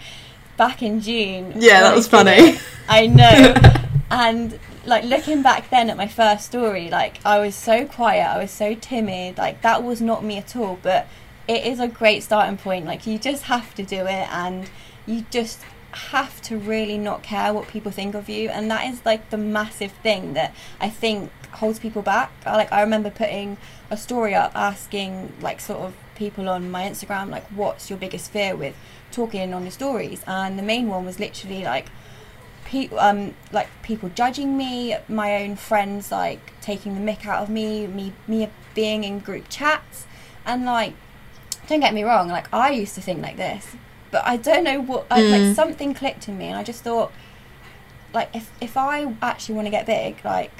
back 0.57 0.81
in 0.81 1.01
June. 1.01 1.53
Yeah, 1.57 1.81
that 1.81 1.93
was 1.95 2.07
funny. 2.07 2.31
it. 2.31 2.61
I 2.87 3.07
know, 3.07 3.53
and 4.11 4.57
like 4.85 5.03
looking 5.03 5.41
back 5.41 5.69
then 5.69 5.89
at 5.89 5.97
my 5.97 6.07
first 6.07 6.45
story, 6.45 6.89
like 6.89 7.23
I 7.25 7.39
was 7.39 7.55
so 7.55 7.85
quiet, 7.85 8.27
I 8.27 8.37
was 8.39 8.51
so 8.51 8.75
timid, 8.75 9.37
like 9.37 9.61
that 9.61 9.83
was 9.83 10.01
not 10.01 10.23
me 10.23 10.37
at 10.37 10.55
all. 10.55 10.79
But 10.81 11.07
it 11.47 11.65
is 11.65 11.79
a 11.79 11.87
great 11.87 12.23
starting 12.23 12.57
point. 12.57 12.85
Like 12.85 13.05
you 13.05 13.19
just 13.19 13.43
have 13.43 13.75
to 13.75 13.83
do 13.83 14.01
it, 14.01 14.27
and 14.31 14.69
you 15.05 15.25
just 15.29 15.61
have 15.91 16.41
to 16.41 16.57
really 16.57 16.97
not 16.97 17.21
care 17.21 17.53
what 17.53 17.67
people 17.67 17.91
think 17.91 18.15
of 18.15 18.29
you, 18.29 18.49
and 18.49 18.69
that 18.71 18.87
is 18.91 19.05
like 19.05 19.29
the 19.29 19.37
massive 19.37 19.91
thing 19.91 20.33
that 20.33 20.53
I 20.79 20.89
think 20.89 21.31
holds 21.53 21.79
people 21.79 22.01
back. 22.01 22.31
Like 22.45 22.71
I 22.71 22.81
remember 22.81 23.09
putting 23.09 23.57
a 23.89 23.97
story 23.97 24.33
up 24.33 24.51
asking 24.55 25.33
like 25.41 25.59
sort 25.59 25.79
of 25.79 25.93
people 26.15 26.47
on 26.47 26.69
my 26.69 26.83
Instagram 26.83 27.29
like 27.29 27.43
what's 27.47 27.89
your 27.89 27.97
biggest 27.97 28.31
fear 28.31 28.55
with 28.55 28.75
talking 29.11 29.53
on 29.55 29.63
your 29.63 29.71
stories 29.71 30.23
and 30.27 30.57
the 30.57 30.63
main 30.63 30.87
one 30.87 31.03
was 31.03 31.19
literally 31.19 31.63
like 31.63 31.87
pe- 32.71 32.89
um 32.97 33.33
like 33.51 33.67
people 33.83 34.09
judging 34.15 34.57
me 34.57 34.95
my 35.09 35.29
own 35.43 35.55
friends 35.55 36.11
like 36.11 36.53
taking 36.61 36.91
the 36.95 37.01
mick 37.11 37.25
out 37.25 37.43
of 37.43 37.49
me 37.49 37.85
me 37.87 38.13
me 38.27 38.49
being 38.73 39.03
in 39.03 39.19
group 39.19 39.45
chats 39.49 40.05
and 40.45 40.65
like 40.65 40.93
don't 41.67 41.81
get 41.81 41.93
me 41.93 42.03
wrong 42.03 42.27
like 42.29 42.47
I 42.53 42.71
used 42.71 42.95
to 42.95 43.01
think 43.01 43.21
like 43.21 43.37
this 43.37 43.75
but 44.11 44.25
I 44.25 44.35
don't 44.37 44.63
know 44.63 44.79
what 44.81 45.05
I, 45.11 45.21
Mm. 45.21 45.31
like 45.31 45.55
something 45.55 45.93
clicked 45.93 46.27
in 46.27 46.37
me 46.37 46.45
and 46.45 46.57
I 46.57 46.63
just 46.63 46.81
thought 46.83 47.11
like 48.13 48.29
if 48.33 48.51
if 48.61 48.75
I 48.77 49.13
actually 49.21 49.55
want 49.55 49.67
to 49.67 49.71
get 49.71 49.85
big 49.85 50.23
like 50.25 50.51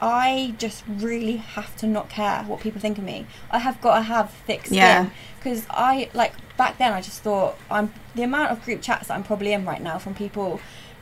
I 0.00 0.54
just 0.58 0.84
really 0.86 1.36
have 1.38 1.74
to 1.76 1.86
not 1.86 2.10
care 2.10 2.42
what 2.42 2.60
people 2.60 2.82
think 2.82 2.98
of 2.98 3.04
me. 3.04 3.24
I 3.50 3.60
have 3.60 3.80
got 3.80 3.96
to 3.96 4.02
have 4.02 4.30
thick 4.46 4.66
Yeah. 4.70 5.04
skin 5.06 5.12
because 5.38 5.66
I 5.70 6.10
like 6.12 6.34
back 6.58 6.76
then. 6.76 6.92
I 6.92 7.00
just 7.00 7.22
thought 7.22 7.56
I'm 7.70 7.94
the 8.14 8.22
amount 8.22 8.50
of 8.50 8.62
group 8.62 8.82
chats 8.82 9.08
that 9.08 9.14
I'm 9.14 9.22
probably 9.24 9.54
in 9.54 9.64
right 9.64 9.80
now 9.80 9.96
from 9.98 10.14
people 10.14 10.60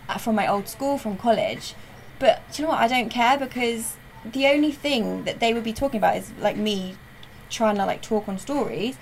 Uh, 0.09 0.19
from 0.19 0.35
my 0.35 0.47
old 0.47 0.69
school, 0.69 0.99
from 0.99 1.17
college. 1.17 1.75
But 2.19 2.43
do 2.53 2.63
you 2.63 2.67
know 2.67 2.75
what? 2.75 2.81
I 2.83 2.89
don't 2.89 3.09
care 3.09 3.39
because 3.39 3.97
the 4.25 4.47
only 4.47 4.73
thing 4.73 5.25
that 5.25 5.41
they 5.41 5.53
would 5.55 5.65
be 5.65 5.73
talking 5.73 5.99
about 5.99 6.17
is 6.17 6.33
like 6.39 6.57
me 6.57 6.97
trying 7.51 7.77
to 7.77 7.87
like 7.87 8.03
talk 8.03 8.29
on 8.29 8.39
stories. 8.39 8.97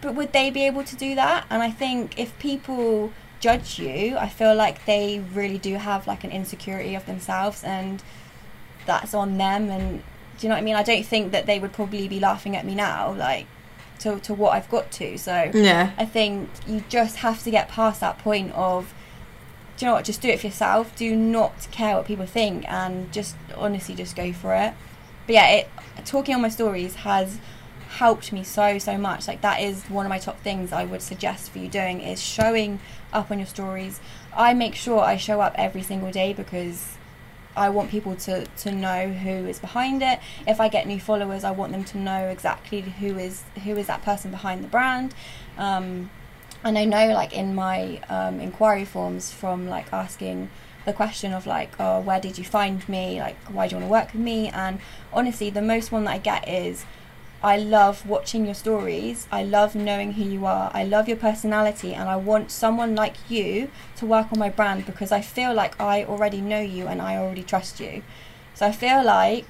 But 0.00 0.14
would 0.14 0.32
they 0.32 0.50
be 0.50 0.64
able 0.64 0.84
to 0.84 0.96
do 0.96 1.14
that? 1.14 1.46
And 1.50 1.62
I 1.62 1.70
think 1.70 2.18
if 2.18 2.38
people 2.38 3.12
judge 3.40 3.78
you, 3.78 4.16
I 4.16 4.28
feel 4.28 4.54
like 4.54 4.84
they 4.84 5.20
really 5.32 5.58
do 5.58 5.74
have 5.76 6.06
like 6.06 6.24
an 6.24 6.30
insecurity 6.30 6.94
of 6.94 7.06
themselves 7.06 7.64
and 7.64 8.02
that's 8.86 9.14
on 9.14 9.38
them 9.38 9.70
and 9.70 10.02
do 10.38 10.46
you 10.46 10.48
know 10.48 10.54
what 10.54 10.60
I 10.60 10.64
mean? 10.64 10.76
I 10.76 10.82
don't 10.84 11.04
think 11.04 11.32
that 11.32 11.46
they 11.46 11.58
would 11.58 11.72
probably 11.72 12.06
be 12.06 12.20
laughing 12.20 12.54
at 12.54 12.64
me 12.64 12.74
now, 12.74 13.12
like 13.12 13.46
to 14.00 14.20
to 14.20 14.34
what 14.34 14.52
I've 14.52 14.70
got 14.70 14.90
to. 14.92 15.18
So 15.18 15.50
Yeah. 15.52 15.92
I 15.98 16.04
think 16.04 16.48
you 16.66 16.84
just 16.88 17.16
have 17.16 17.42
to 17.42 17.50
get 17.50 17.68
past 17.68 18.00
that 18.00 18.18
point 18.18 18.52
of 18.52 18.94
do 19.78 19.84
you 19.86 19.90
know 19.90 19.94
what, 19.94 20.04
just 20.04 20.20
do 20.20 20.28
it 20.28 20.40
for 20.40 20.48
yourself. 20.48 20.94
Do 20.96 21.14
not 21.14 21.68
care 21.70 21.94
what 21.96 22.04
people 22.04 22.26
think 22.26 22.68
and 22.68 23.12
just 23.12 23.36
honestly 23.56 23.94
just 23.94 24.16
go 24.16 24.32
for 24.32 24.54
it. 24.54 24.74
but 25.26 25.34
yeah, 25.34 25.48
it 25.50 25.68
talking 26.04 26.34
on 26.34 26.42
my 26.42 26.48
stories 26.48 26.96
has 26.96 27.38
helped 27.88 28.32
me 28.32 28.44
so 28.44 28.78
so 28.78 28.98
much 28.98 29.26
like 29.26 29.40
that 29.40 29.60
is 29.60 29.84
one 29.84 30.04
of 30.04 30.10
my 30.10 30.18
top 30.18 30.38
things 30.42 30.72
i 30.72 30.84
would 30.84 31.00
suggest 31.00 31.50
for 31.50 31.58
you 31.58 31.68
doing 31.68 32.00
is 32.02 32.22
showing 32.22 32.78
up 33.14 33.30
on 33.30 33.38
your 33.38 33.46
stories 33.46 33.98
i 34.36 34.52
make 34.52 34.74
sure 34.74 35.00
i 35.00 35.16
show 35.16 35.40
up 35.40 35.54
every 35.56 35.82
single 35.82 36.10
day 36.10 36.32
because 36.32 36.98
I 37.56 37.70
want 37.70 37.90
people 37.90 38.14
to, 38.14 38.46
to 38.46 38.70
know 38.70 39.08
who 39.08 39.30
is 39.30 39.58
behind 39.58 40.00
it. 40.00 40.20
If 40.46 40.60
I 40.60 40.68
get 40.68 40.86
new 40.86 41.00
followers, 41.00 41.42
I 41.42 41.50
want 41.50 41.72
them 41.72 41.82
to 41.84 41.98
know 41.98 42.28
exactly 42.28 42.80
who 42.82 43.18
is 43.18 43.42
who 43.64 43.76
is 43.76 43.88
that 43.88 44.02
person 44.02 44.30
behind 44.30 44.62
the 44.62 44.68
brand. 44.68 45.12
Um, 45.56 46.10
and 46.64 46.78
I 46.78 46.84
know, 46.84 47.08
like 47.08 47.32
in 47.32 47.54
my 47.54 48.00
um, 48.08 48.40
inquiry 48.40 48.84
forms, 48.84 49.32
from 49.32 49.68
like 49.68 49.92
asking 49.92 50.50
the 50.84 50.92
question 50.92 51.32
of 51.32 51.46
like, 51.46 51.70
oh, 51.78 52.00
where 52.00 52.20
did 52.20 52.38
you 52.38 52.44
find 52.44 52.86
me? 52.88 53.20
Like, 53.20 53.36
why 53.48 53.68
do 53.68 53.76
you 53.76 53.80
want 53.80 53.88
to 53.88 53.92
work 53.92 54.12
with 54.12 54.22
me? 54.22 54.48
And 54.48 54.80
honestly, 55.12 55.50
the 55.50 55.62
most 55.62 55.92
one 55.92 56.04
that 56.04 56.10
I 56.10 56.18
get 56.18 56.48
is 56.48 56.84
I 57.42 57.56
love 57.56 58.04
watching 58.04 58.46
your 58.46 58.54
stories. 58.54 59.28
I 59.30 59.44
love 59.44 59.76
knowing 59.76 60.14
who 60.14 60.24
you 60.24 60.44
are. 60.46 60.70
I 60.74 60.82
love 60.82 61.06
your 61.06 61.16
personality, 61.16 61.94
and 61.94 62.08
I 62.08 62.16
want 62.16 62.50
someone 62.50 62.96
like 62.96 63.30
you 63.30 63.70
to 63.96 64.06
work 64.06 64.32
on 64.32 64.38
my 64.38 64.48
brand 64.48 64.86
because 64.86 65.12
I 65.12 65.20
feel 65.20 65.54
like 65.54 65.80
I 65.80 66.04
already 66.04 66.40
know 66.40 66.60
you 66.60 66.88
and 66.88 67.00
I 67.00 67.16
already 67.16 67.44
trust 67.44 67.78
you. 67.78 68.02
So 68.54 68.66
I 68.66 68.72
feel 68.72 69.04
like 69.04 69.46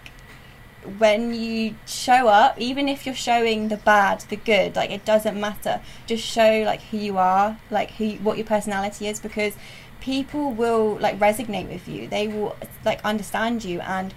when 0.99 1.35
you 1.35 1.75
show 1.87 2.29
up, 2.29 2.59
even 2.61 2.89
if 2.89 3.05
you're 3.07 3.15
showing 3.15 3.69
the 3.69 3.77
bad, 3.77 4.21
the 4.23 4.37
good, 4.37 4.77
like 4.77 4.91
it 4.91 5.05
doesn't 5.05 5.39
matter. 5.39 5.81
Just 6.07 6.25
show 6.25 6.63
like 6.65 6.83
who 6.85 6.97
you 6.97 7.19
are, 7.19 7.59
like 7.71 7.93
who 7.93 8.11
what 8.17 8.37
your 8.39 8.47
personality 8.47 9.07
is 9.09 9.21
because 9.21 9.55
people 10.01 10.53
will 10.53 10.97
like 11.01 11.19
resonate 11.19 11.69
with 11.69 11.89
you. 11.89 12.09
They 12.09 12.29
will 12.29 12.57
like 12.85 13.01
understand 13.05 13.65
you 13.65 13.81
and 13.81 14.15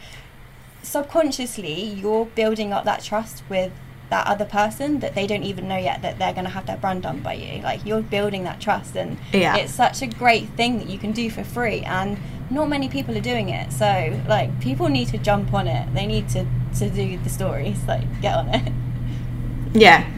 subconsciously 0.84 1.74
you're 1.84 2.26
building 2.26 2.74
up 2.74 2.86
that 2.86 3.04
trust 3.04 3.44
with 3.50 3.72
that 4.10 4.28
other 4.28 4.46
person 4.46 5.00
that 5.00 5.16
they 5.16 5.26
don't 5.26 5.44
even 5.44 5.68
know 5.68 5.78
yet 5.78 6.02
that 6.02 6.20
they're 6.20 6.34
going 6.34 6.44
to 6.44 6.50
have 6.50 6.66
their 6.66 6.76
brand 6.78 7.04
done 7.04 7.20
by 7.20 7.34
you 7.34 7.62
like 7.62 7.86
you're 7.86 8.02
building 8.02 8.44
that 8.44 8.60
trust 8.60 8.96
and 8.98 9.18
Yeah. 9.32 9.56
it's 9.58 9.74
such 9.74 10.02
a 10.02 10.08
great 10.08 10.50
thing 10.50 10.80
that 10.80 10.90
you 10.90 10.98
can 10.98 11.12
do 11.12 11.30
for 11.30 11.44
free 11.44 11.82
and 11.82 12.18
not 12.52 12.70
many 12.70 12.88
people 12.90 13.18
are 13.18 13.22
doing 13.22 13.50
it 13.50 13.72
so 13.72 14.20
like 14.28 14.60
people 14.62 14.88
need 14.90 15.08
to 15.08 15.18
jump 15.18 15.54
on 15.54 15.68
it 15.68 15.92
they 15.94 16.06
need 16.06 16.28
to 16.30 16.46
to 16.78 16.90
do 16.90 17.18
the 17.20 17.30
stories 17.30 17.82
like 17.88 18.22
get 18.22 18.36
on 18.36 18.50
it 18.50 18.72
Yeah, 19.74 20.10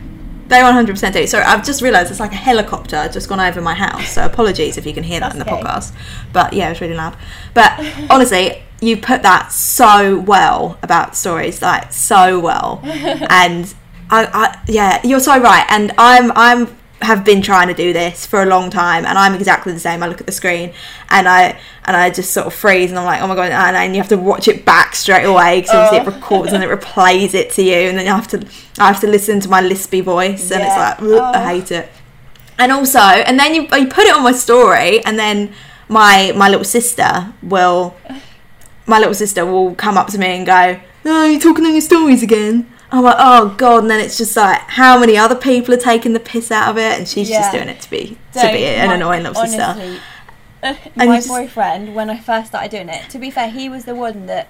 they 0.48 0.58
100% 0.58 1.14
do. 1.14 1.28
So 1.28 1.40
I've 1.40 1.64
just 1.64 1.82
realised 1.82 2.12
it's 2.12 2.20
like 2.20 2.32
a 2.32 2.36
helicopter 2.36 3.10
just 3.12 3.30
gone 3.30 3.40
over 3.40 3.62
my 3.62 3.74
house. 3.74 4.10
So 4.10 4.26
apologies 4.26 4.78
if 4.78 4.86
you 4.86 4.94
can 4.94 5.04
hear 5.04 5.20
that 5.20 5.34
in 5.34 5.40
the 5.40 5.46
okay. 5.52 5.62
podcast. 5.62 5.96
But 6.32 6.54
yeah, 6.54 6.72
it's 6.72 6.82
really 6.82 6.96
loud. 6.96 7.16
But 7.54 7.80
honestly, 8.10 8.64
you 8.82 8.98
put 8.98 9.22
that 9.24 9.52
so 9.52 10.20
well 10.20 10.78
about 10.82 11.16
stories, 11.16 11.62
like 11.62 11.94
so 11.94 12.40
well. 12.40 12.80
and 12.84 13.74
I, 14.10 14.26
I, 14.26 14.64
yeah, 14.68 15.02
you're 15.04 15.20
so 15.20 15.40
right. 15.40 15.66
And 15.70 15.94
I'm, 15.98 16.32
I'm 16.32 16.76
have 17.04 17.24
been 17.24 17.42
trying 17.42 17.68
to 17.68 17.74
do 17.74 17.94
this 17.94 18.26
for 18.26 18.42
a 18.42 18.46
long 18.46 18.70
time, 18.70 19.06
and 19.06 19.18
I'm 19.18 19.34
exactly 19.36 19.74
the 19.74 19.80
same. 19.80 20.02
I 20.04 20.08
look 20.08 20.20
at 20.22 20.26
the 20.26 20.32
screen, 20.32 20.74
and 21.10 21.28
I 21.28 21.60
and 21.86 21.96
I 21.98 22.10
just 22.10 22.32
sort 22.34 22.48
of 22.48 22.54
freeze, 22.54 22.90
and 22.90 22.98
I'm 23.00 23.06
like, 23.06 23.22
oh 23.22 23.28
my 23.28 23.36
god! 23.36 23.52
And 23.52 23.76
then 23.76 23.94
you 23.94 24.00
have 24.02 24.10
to 24.10 24.18
watch 24.18 24.48
it 24.48 24.66
back 24.66 24.96
straight 24.96 25.26
away 25.26 25.62
because 25.62 25.76
obviously 25.76 25.98
it 26.00 26.08
Oh. 26.08 26.12
records 26.16 26.54
and 26.54 26.64
it 26.64 26.70
replays 26.70 27.34
it 27.34 27.52
to 27.52 27.62
you, 27.64 27.90
and 27.90 27.98
then 27.98 28.06
you 28.06 28.12
have 28.12 28.28
to 28.30 28.46
I 28.80 28.88
have 28.88 29.00
to 29.02 29.08
listen 29.08 29.40
to 29.42 29.50
my 29.50 29.62
lispy 29.62 30.02
voice, 30.04 30.50
and 30.52 30.62
it's 30.64 30.76
like 30.76 31.00
"Ugh, 31.02 31.36
I 31.36 31.42
Oh. 31.44 31.48
hate 31.48 31.72
it. 31.72 31.90
And 32.60 32.72
also, 32.72 33.00
and 33.00 33.40
then 33.40 33.54
you 33.56 33.62
you 33.64 33.88
put 33.88 34.06
it 34.06 34.16
on 34.16 34.24
my 34.24 34.32
story, 34.32 35.04
and 35.06 35.18
then 35.20 35.54
my 35.90 36.32
my 36.36 36.48
little 36.50 36.66
sister 36.66 37.34
will 37.42 37.96
my 38.86 39.00
little 39.00 39.14
sister 39.14 39.46
will 39.46 39.76
come 39.76 39.98
up 39.98 40.08
to 40.08 40.18
me 40.18 40.28
and 40.38 40.46
go, 40.46 40.80
"Oh, 41.06 41.26
you're 41.26 41.40
talking 41.42 41.66
on 41.66 41.72
your 41.74 41.82
stories 41.82 42.24
again." 42.24 42.68
I'm 42.94 43.04
like, 43.04 43.16
"Oh 43.20 43.54
God!" 43.58 43.80
And 43.84 43.90
then 43.92 44.00
it's 44.00 44.18
just 44.18 44.38
like, 44.38 44.60
how 44.70 45.00
many 45.00 45.18
other 45.18 45.36
people 45.36 45.74
are 45.74 45.78
taking 45.78 46.14
the 46.14 46.20
piss 46.20 46.52
out 46.52 46.70
of 46.70 46.78
it, 46.78 46.98
and 46.98 47.08
she's 47.08 47.28
just 47.28 47.52
doing 47.52 47.68
it 47.68 47.82
to 47.82 47.90
be 47.90 48.18
to 48.34 48.40
So 48.40 48.52
be 48.52 48.64
an 48.66 48.88
my- 48.88 48.94
annoying 48.96 49.24
little 49.24 49.44
sister. 49.46 50.00
uh, 50.62 50.76
my 50.96 51.18
just- 51.18 51.28
boyfriend, 51.28 51.96
when 51.96 52.10
I 52.10 52.18
first 52.20 52.48
started 52.48 52.72
doing 52.72 52.90
it, 52.90 53.10
to 53.10 53.20
be 53.20 53.30
fair, 53.32 53.50
he 53.50 53.68
was 53.68 53.86
the 53.86 53.96
one 53.96 54.28
that 54.28 54.48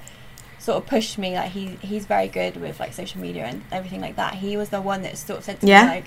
sort 0.59 0.77
of 0.77 0.87
pushed 0.87 1.17
me. 1.17 1.35
Like 1.35 1.51
he 1.51 1.77
he's 1.81 2.05
very 2.05 2.27
good 2.27 2.57
with 2.57 2.79
like 2.79 2.93
social 2.93 3.21
media 3.21 3.45
and 3.45 3.63
everything 3.71 4.01
like 4.01 4.17
that. 4.17 4.35
He 4.35 4.57
was 4.57 4.69
the 4.69 4.81
one 4.81 5.01
that 5.03 5.17
sort 5.17 5.39
of 5.39 5.45
said 5.45 5.61
to 5.61 5.67
Yeah. 5.67 5.85
me 5.85 5.89
like, 5.95 6.05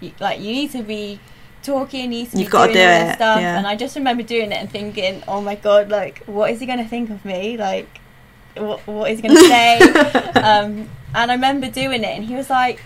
you, 0.00 0.12
like 0.18 0.40
you 0.40 0.52
need 0.52 0.70
to 0.72 0.82
be 0.82 1.20
talking, 1.62 2.00
you 2.02 2.08
need 2.08 2.30
to 2.30 2.38
You've 2.38 2.50
be 2.50 2.56
doing 2.56 2.72
do 2.72 2.80
all 2.80 3.00
this 3.00 3.12
it, 3.12 3.16
stuff. 3.16 3.40
yeah. 3.40 3.58
And 3.58 3.66
I 3.66 3.76
just 3.76 3.96
remember 3.96 4.22
doing 4.22 4.50
it 4.52 4.56
and 4.56 4.70
thinking, 4.70 5.22
oh 5.28 5.40
my 5.40 5.54
god, 5.56 5.88
like 5.90 6.24
what 6.24 6.50
is 6.50 6.60
he 6.60 6.66
gonna 6.66 6.86
think 6.88 7.10
of 7.10 7.24
me? 7.24 7.56
Like 7.58 8.00
what 8.58 8.86
what 8.86 9.10
is 9.10 9.20
he 9.20 9.28
gonna 9.28 9.40
say? 9.40 9.78
um, 10.34 10.88
and 11.14 11.30
I 11.30 11.34
remember 11.34 11.68
doing 11.70 12.02
it, 12.02 12.16
and 12.16 12.24
he 12.24 12.34
was 12.34 12.50
like, 12.50 12.80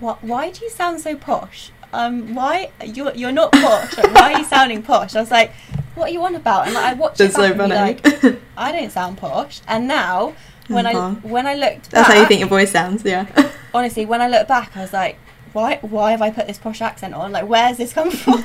"What? 0.00 0.22
Why 0.22 0.50
do 0.50 0.64
you 0.64 0.70
sound 0.70 1.00
so 1.00 1.16
posh? 1.16 1.70
Um, 1.92 2.34
why 2.34 2.70
you're 2.84 3.12
you're 3.14 3.32
not 3.32 3.52
posh? 3.52 3.96
Like, 3.96 4.14
why 4.14 4.32
are 4.34 4.38
you 4.38 4.44
sounding 4.44 4.82
posh?" 4.82 5.14
I 5.16 5.20
was 5.20 5.30
like, 5.30 5.52
"What 5.94 6.10
are 6.10 6.12
you 6.12 6.22
on 6.24 6.34
about?" 6.34 6.66
And 6.66 6.74
like, 6.74 6.84
I 6.84 6.92
watched 6.94 7.18
That's 7.18 7.34
it 7.34 7.56
back 7.56 7.56
so 7.56 7.62
and 7.62 8.22
like, 8.22 8.40
"I 8.56 8.72
don't 8.72 8.90
sound 8.92 9.18
posh." 9.18 9.60
And 9.68 9.86
now, 9.88 10.34
when 10.68 10.86
Uh-huh. 10.86 11.14
I 11.24 11.26
when 11.26 11.46
I 11.46 11.54
looked, 11.54 11.90
That's 11.90 12.08
back, 12.08 12.16
how 12.16 12.20
you 12.22 12.26
think 12.28 12.40
your 12.40 12.48
voice 12.48 12.70
sounds, 12.72 13.04
yeah. 13.04 13.26
honestly, 13.74 14.04
when 14.06 14.20
I 14.20 14.28
look 14.28 14.48
back, 14.48 14.76
I 14.76 14.80
was 14.82 14.92
like, 14.92 15.18
"Why? 15.52 15.78
Why 15.80 16.10
have 16.10 16.22
I 16.22 16.30
put 16.30 16.46
this 16.46 16.58
posh 16.58 16.80
accent 16.80 17.14
on? 17.14 17.32
Like, 17.32 17.46
where's 17.48 17.76
this 17.78 17.92
come 17.92 18.10
from?" 18.22 18.44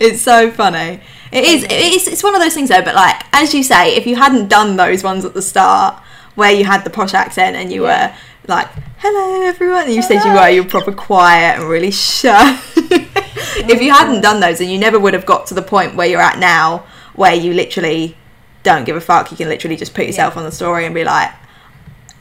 it's 0.00 0.22
so 0.22 0.50
funny. 0.50 1.00
It 1.32 1.44
is. 1.44 1.66
It's, 1.68 2.06
it's 2.06 2.22
one 2.22 2.34
of 2.34 2.40
those 2.40 2.54
things 2.54 2.68
though. 2.68 2.82
But 2.82 2.94
like 2.94 3.22
as 3.32 3.54
you 3.54 3.62
say, 3.62 3.94
if 3.96 4.06
you 4.06 4.16
hadn't 4.16 4.48
done 4.48 4.76
those 4.76 5.02
ones 5.02 5.24
at 5.24 5.34
the 5.34 5.42
start 5.42 6.02
where 6.34 6.52
you 6.52 6.64
had 6.64 6.84
the 6.84 6.90
posh 6.90 7.14
accent 7.14 7.56
and 7.56 7.72
you 7.72 7.84
Yeah. 7.84 8.10
were 8.10 8.16
like, 8.46 8.68
"Hello, 8.98 9.42
everyone," 9.46 9.84
and 9.84 9.94
you 9.94 10.02
said 10.02 10.24
you 10.24 10.32
were, 10.32 10.48
you 10.48 10.62
were 10.62 10.68
proper 10.68 10.92
quiet 10.92 11.58
and 11.60 11.68
really 11.68 11.90
shy. 11.90 12.58
if 12.76 13.82
you 13.82 13.92
hadn't 13.92 14.20
done 14.22 14.40
those, 14.40 14.58
then 14.58 14.68
you 14.68 14.78
never 14.78 14.98
would 14.98 15.14
have 15.14 15.26
got 15.26 15.46
to 15.48 15.54
the 15.54 15.62
point 15.62 15.94
where 15.96 16.06
you're 16.06 16.20
at 16.20 16.38
now, 16.38 16.84
where 17.14 17.34
you 17.34 17.52
literally 17.52 18.16
don't 18.62 18.84
give 18.84 18.96
a 18.96 19.00
fuck. 19.00 19.30
You 19.30 19.36
can 19.36 19.48
literally 19.48 19.76
just 19.76 19.94
put 19.94 20.06
yourself 20.06 20.36
on 20.36 20.44
the 20.44 20.52
story 20.52 20.86
and 20.86 20.94
be 20.94 21.04
like, 21.04 21.30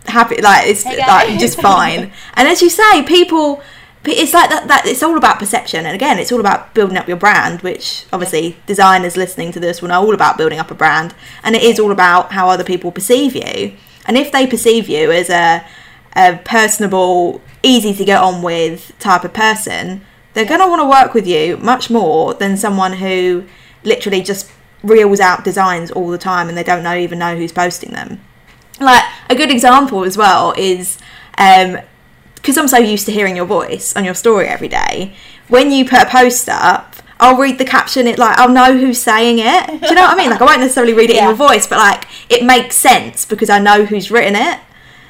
happy 0.07 0.41
like 0.41 0.67
it's 0.67 0.83
Hey, 0.83 0.97
like 0.99 1.37
just 1.37 1.59
fine 1.61 2.13
and 2.35 2.47
as 2.47 2.61
you 2.61 2.69
say 2.69 3.03
people 3.03 3.61
it's 4.07 4.33
like 4.33 4.49
that, 4.49 4.67
that 4.67 4.85
it's 4.85 5.03
all 5.03 5.17
about 5.17 5.39
perception. 5.39 5.85
And 5.85 5.95
again 5.95 6.19
it's 6.19 6.31
all 6.31 6.39
about 6.39 6.73
building 6.73 6.97
up 6.97 7.07
your 7.07 7.17
brand 7.17 7.61
which 7.61 8.05
obviously 8.13 8.57
designers 8.65 9.17
listening 9.17 9.51
to 9.53 9.59
this 9.59 9.81
will 9.81 9.89
know 9.89 10.01
all 10.01 10.13
about 10.13 10.37
building 10.37 10.59
up 10.59 10.71
a 10.71 10.75
brand. 10.75 11.13
And 11.43 11.55
it 11.55 11.63
is 11.63 11.79
all 11.79 11.91
about 11.91 12.31
how 12.31 12.49
other 12.49 12.63
people 12.63 12.91
perceive 12.91 13.35
you. 13.35 13.75
And 14.05 14.17
if 14.17 14.31
they 14.31 14.47
perceive 14.47 14.87
you 14.87 15.11
as 15.11 15.29
a, 15.29 15.65
a 16.15 16.37
personable 16.45 17.41
easy 17.63 17.93
to 17.93 18.05
get 18.05 18.21
on 18.21 18.41
with 18.41 18.93
type 18.99 19.23
of 19.23 19.33
person 19.33 20.05
they're 20.37 20.45
going 20.45 20.61
to 20.61 20.67
want 20.67 20.79
to 20.79 20.87
work 20.87 21.15
with 21.15 21.25
you 21.25 21.57
much 21.57 21.89
more 21.89 22.35
than 22.35 22.55
someone 22.55 22.93
who 22.93 23.43
literally 23.83 24.21
just 24.21 24.51
reels 24.83 25.19
out 25.19 25.43
designs 25.43 25.89
all 25.89 26.09
the 26.09 26.17
time 26.19 26.47
and 26.47 26.55
they 26.55 26.63
don't 26.63 26.83
know 26.83 26.95
even 26.95 27.17
know 27.17 27.35
who's 27.35 27.51
posting 27.51 27.91
them. 27.91 28.21
Like 28.79 29.03
a 29.31 29.35
good 29.35 29.49
example 29.49 30.03
as 30.03 30.15
well 30.15 30.53
is 30.55 30.99
um 31.39 31.79
because 32.37 32.57
I'm 32.57 32.67
so 32.67 32.77
used 32.77 33.05
to 33.07 33.11
hearing 33.11 33.35
your 33.35 33.45
voice 33.45 33.95
on 33.95 34.03
your 34.05 34.13
story 34.15 34.47
every 34.47 34.67
day. 34.67 35.13
When 35.47 35.71
you 35.71 35.85
put 35.85 36.01
a 36.01 36.05
post 36.05 36.49
up, 36.49 36.95
I'll 37.19 37.37
read 37.37 37.57
the 37.57 37.65
caption. 37.65 38.05
It 38.07 38.17
like 38.19 38.37
I'll 38.37 38.49
know 38.49 38.77
who's 38.77 38.99
saying 39.01 39.39
it. 39.39 39.67
Do 39.81 39.87
you 39.89 39.95
know 39.95 40.01
what 40.01 40.13
I 40.13 40.15
mean? 40.15 40.29
Like 40.29 40.41
I 40.41 40.45
won't 40.45 40.59
necessarily 40.59 40.93
read 40.93 41.09
it 41.09 41.17
in 41.17 41.23
your 41.29 41.33
voice, 41.33 41.65
but 41.67 41.77
like 41.77 42.05
it 42.29 42.43
makes 42.45 42.75
sense 42.75 43.25
because 43.25 43.49
I 43.49 43.59
know 43.59 43.85
who's 43.85 44.11
written 44.11 44.35
it. 44.35 44.59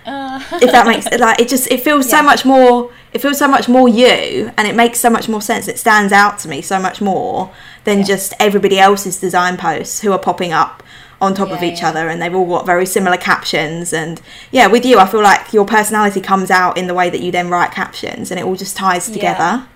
Uh, 0.05 0.41
If 0.53 0.71
that 0.71 0.87
makes 0.87 1.05
like 1.19 1.39
it 1.41 1.49
just 1.49 1.69
it 1.71 1.81
feels 1.81 2.09
so 2.09 2.21
much 2.23 2.45
more. 2.45 2.91
It 3.13 3.19
feels 3.21 3.37
so 3.39 3.47
much 3.47 3.67
more 3.67 3.87
you, 3.89 4.51
and 4.57 4.67
it 4.67 4.75
makes 4.75 4.99
so 4.99 5.09
much 5.09 5.27
more 5.27 5.41
sense. 5.41 5.67
It 5.67 5.79
stands 5.79 6.13
out 6.13 6.39
to 6.39 6.47
me 6.49 6.61
so 6.61 6.77
much 6.79 7.01
more 7.01 7.51
than 7.83 7.99
Yeah. 7.99 8.03
just 8.05 8.33
everybody 8.39 8.79
else's 8.79 9.17
design 9.19 9.57
posts 9.57 10.01
who 10.01 10.11
are 10.11 10.19
popping 10.19 10.53
up 10.53 10.83
on 11.19 11.33
top 11.33 11.49
of 11.49 11.63
each 11.63 11.79
yeah. 11.81 11.89
other 11.89 12.09
and 12.09 12.21
they've 12.21 12.35
all 12.35 12.45
got 12.45 12.65
very 12.65 12.85
similar 12.85 13.17
captions 13.17 13.91
and 13.91 14.21
yeah 14.51 14.67
with 14.67 14.85
you 14.85 14.99
i 14.99 15.05
feel 15.07 15.21
like 15.23 15.51
your 15.51 15.65
personality 15.65 16.21
comes 16.21 16.51
out 16.51 16.77
in 16.77 16.85
the 16.87 16.93
way 16.93 17.09
that 17.09 17.21
you 17.21 17.31
then 17.31 17.49
write 17.49 17.71
captions 17.71 18.29
and 18.29 18.39
it 18.39 18.45
all 18.45 18.55
just 18.55 18.75
ties 18.77 19.07
Yeah. 19.09 19.13
together 19.15 19.67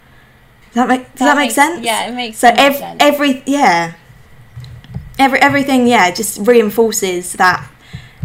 does 0.67 0.73
that 0.75 0.87
make 0.87 1.09
does 1.15 1.19
that, 1.19 1.35
make 1.35 1.45
makes- 1.45 1.55
sense 1.55 1.83
Yeah, 1.83 2.07
it 2.07 2.13
makes 2.13 2.37
so 2.37 2.49
ev- 2.55 2.75
sense. 2.75 2.97
every 2.99 3.41
yeah 3.47 3.93
every 5.17 5.39
everything 5.41 5.87
yeah 5.87 6.11
just 6.11 6.39
reinforces 6.47 7.33
that 7.33 7.67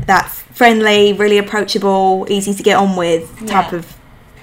that 0.06 0.28
friendly 0.30 1.12
really 1.12 1.38
approachable 1.38 2.26
easy 2.28 2.52
to 2.54 2.62
get 2.62 2.76
on 2.76 2.96
with 2.96 3.30
type 3.46 3.72
Yeah. 3.72 3.78
of 3.78 3.96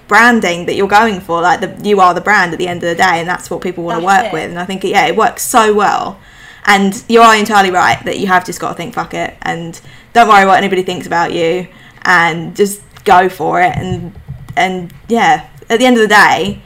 branding 0.08 0.66
that 0.66 0.74
you're 0.76 0.88
going 0.88 1.22
for 1.22 1.42
like 1.42 1.62
the 1.62 1.88
you 1.88 2.00
are 2.02 2.14
the 2.14 2.22
brand 2.22 2.54
at 2.54 2.60
the 2.60 2.68
end 2.68 2.84
of 2.84 2.90
the 2.90 2.96
day 2.96 3.20
and 3.20 3.28
that's 3.28 3.50
what 3.50 3.62
people 3.62 3.84
want 3.84 4.00
to 4.00 4.06
work 4.06 4.26
it. 4.26 4.34
with 4.34 4.50
and 4.50 4.60
i 4.60 4.66
think 4.66 4.84
yeah 4.84 5.06
it 5.06 5.16
works 5.16 5.44
so 5.44 5.74
well 5.74 6.20
and 6.66 7.04
you 7.10 7.22
are 7.22 7.36
entirely 7.36 7.72
right 7.72 8.04
that 8.06 8.20
you 8.20 8.28
have 8.28 8.46
just 8.46 8.60
got 8.60 8.70
to 8.70 8.76
think 8.76 8.94
fuck 8.94 9.14
it 9.14 9.36
and 9.42 9.82
don't 10.14 10.28
worry 10.28 10.46
what 10.46 10.58
anybody 10.58 10.84
thinks 10.84 11.06
about 11.08 11.34
you 11.34 11.68
and 12.04 12.56
just 12.56 12.82
go 13.04 13.28
for 13.30 13.62
it 13.62 13.76
and 13.76 14.14
and 14.56 14.94
yeah 15.08 15.50
at 15.70 15.80
the 15.80 15.86
end 15.86 15.98
of 15.98 16.02
the 16.02 16.08
day 16.08 16.62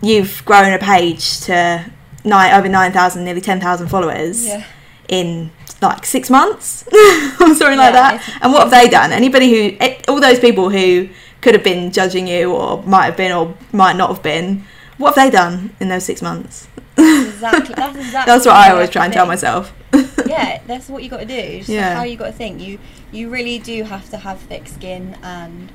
you've 0.00 0.44
grown 0.44 0.72
a 0.72 0.78
page 0.78 1.40
to 1.40 1.84
nine 2.24 2.54
over 2.54 2.68
9000 2.68 3.24
nearly 3.24 3.40
10000 3.40 3.88
followers 3.88 4.46
yeah. 4.46 4.64
in 5.08 5.50
like 5.80 6.04
six 6.04 6.28
months 6.30 6.84
or 7.40 7.54
something 7.54 7.78
like 7.78 7.92
that. 7.92 8.38
And 8.40 8.52
what 8.52 8.62
have 8.62 8.70
they 8.70 8.88
done? 8.88 9.12
Anybody 9.12 9.50
who, 9.50 9.76
eh, 9.80 10.00
all 10.08 10.20
those 10.20 10.40
people 10.40 10.70
who 10.70 11.08
could 11.40 11.54
have 11.54 11.62
been 11.64 11.92
judging 11.92 12.26
you 12.26 12.52
or 12.52 12.82
might 12.82 13.04
have 13.06 13.16
been 13.16 13.32
or 13.32 13.54
might 13.72 13.96
not 13.96 14.10
have 14.10 14.22
been, 14.22 14.64
what 14.98 15.14
have 15.14 15.24
they 15.24 15.30
done 15.30 15.74
in 15.80 15.88
those 15.88 16.04
six 16.04 16.20
months? 16.22 16.68
Exactly. 16.96 17.74
That's 17.74 17.96
exactly. 18.04 18.32
That's 18.32 18.46
what 18.46 18.54
I 18.56 18.70
always 18.70 18.90
try 18.90 19.04
and 19.04 19.12
tell 19.14 19.26
myself. 19.26 19.72
yeah, 20.26 20.60
that's 20.66 20.88
what 20.88 21.02
you 21.02 21.08
got 21.08 21.20
to 21.20 21.24
do. 21.26 21.58
Just 21.58 21.68
Yeah. 21.68 21.94
how 21.94 22.02
you 22.02 22.16
got 22.16 22.26
to 22.26 22.32
think. 22.32 22.60
You 22.60 22.78
you 23.12 23.30
really 23.30 23.58
do 23.58 23.84
have 23.84 24.10
to 24.10 24.16
have 24.18 24.40
thick 24.40 24.68
skin, 24.68 25.16
and 25.22 25.70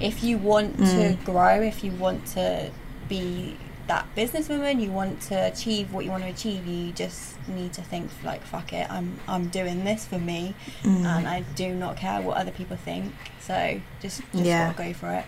if 0.00 0.22
you 0.22 0.36
want 0.38 0.76
to 0.78 0.84
Mm. 0.84 1.24
grow, 1.24 1.62
if 1.62 1.82
you 1.84 1.92
want 1.92 2.26
to 2.34 2.70
be 3.08 3.56
that 3.86 4.04
businesswoman, 4.14 4.82
you 4.82 4.90
want 4.92 5.22
to 5.22 5.34
achieve 5.46 5.94
what 5.94 6.04
you 6.04 6.10
want 6.10 6.22
to 6.24 6.28
achieve, 6.28 6.66
you 6.66 6.92
just 6.92 7.36
need 7.48 7.72
to 7.72 7.80
think 7.80 8.10
like, 8.22 8.42
fuck 8.44 8.72
it, 8.74 8.86
I'm 8.90 9.18
I'm 9.26 9.48
doing 9.48 9.84
this 9.84 10.04
for 10.04 10.18
me, 10.18 10.54
Mm. 10.82 11.04
and 11.06 11.26
I 11.28 11.40
do 11.54 11.72
not 11.74 11.96
care 11.96 12.20
what 12.20 12.36
other 12.36 12.50
people 12.50 12.76
think. 12.76 13.14
So 13.40 13.80
just 14.02 14.20
just 14.32 14.44
Yeah. 14.44 14.72
go 14.76 14.92
for 14.92 15.10
it. 15.14 15.24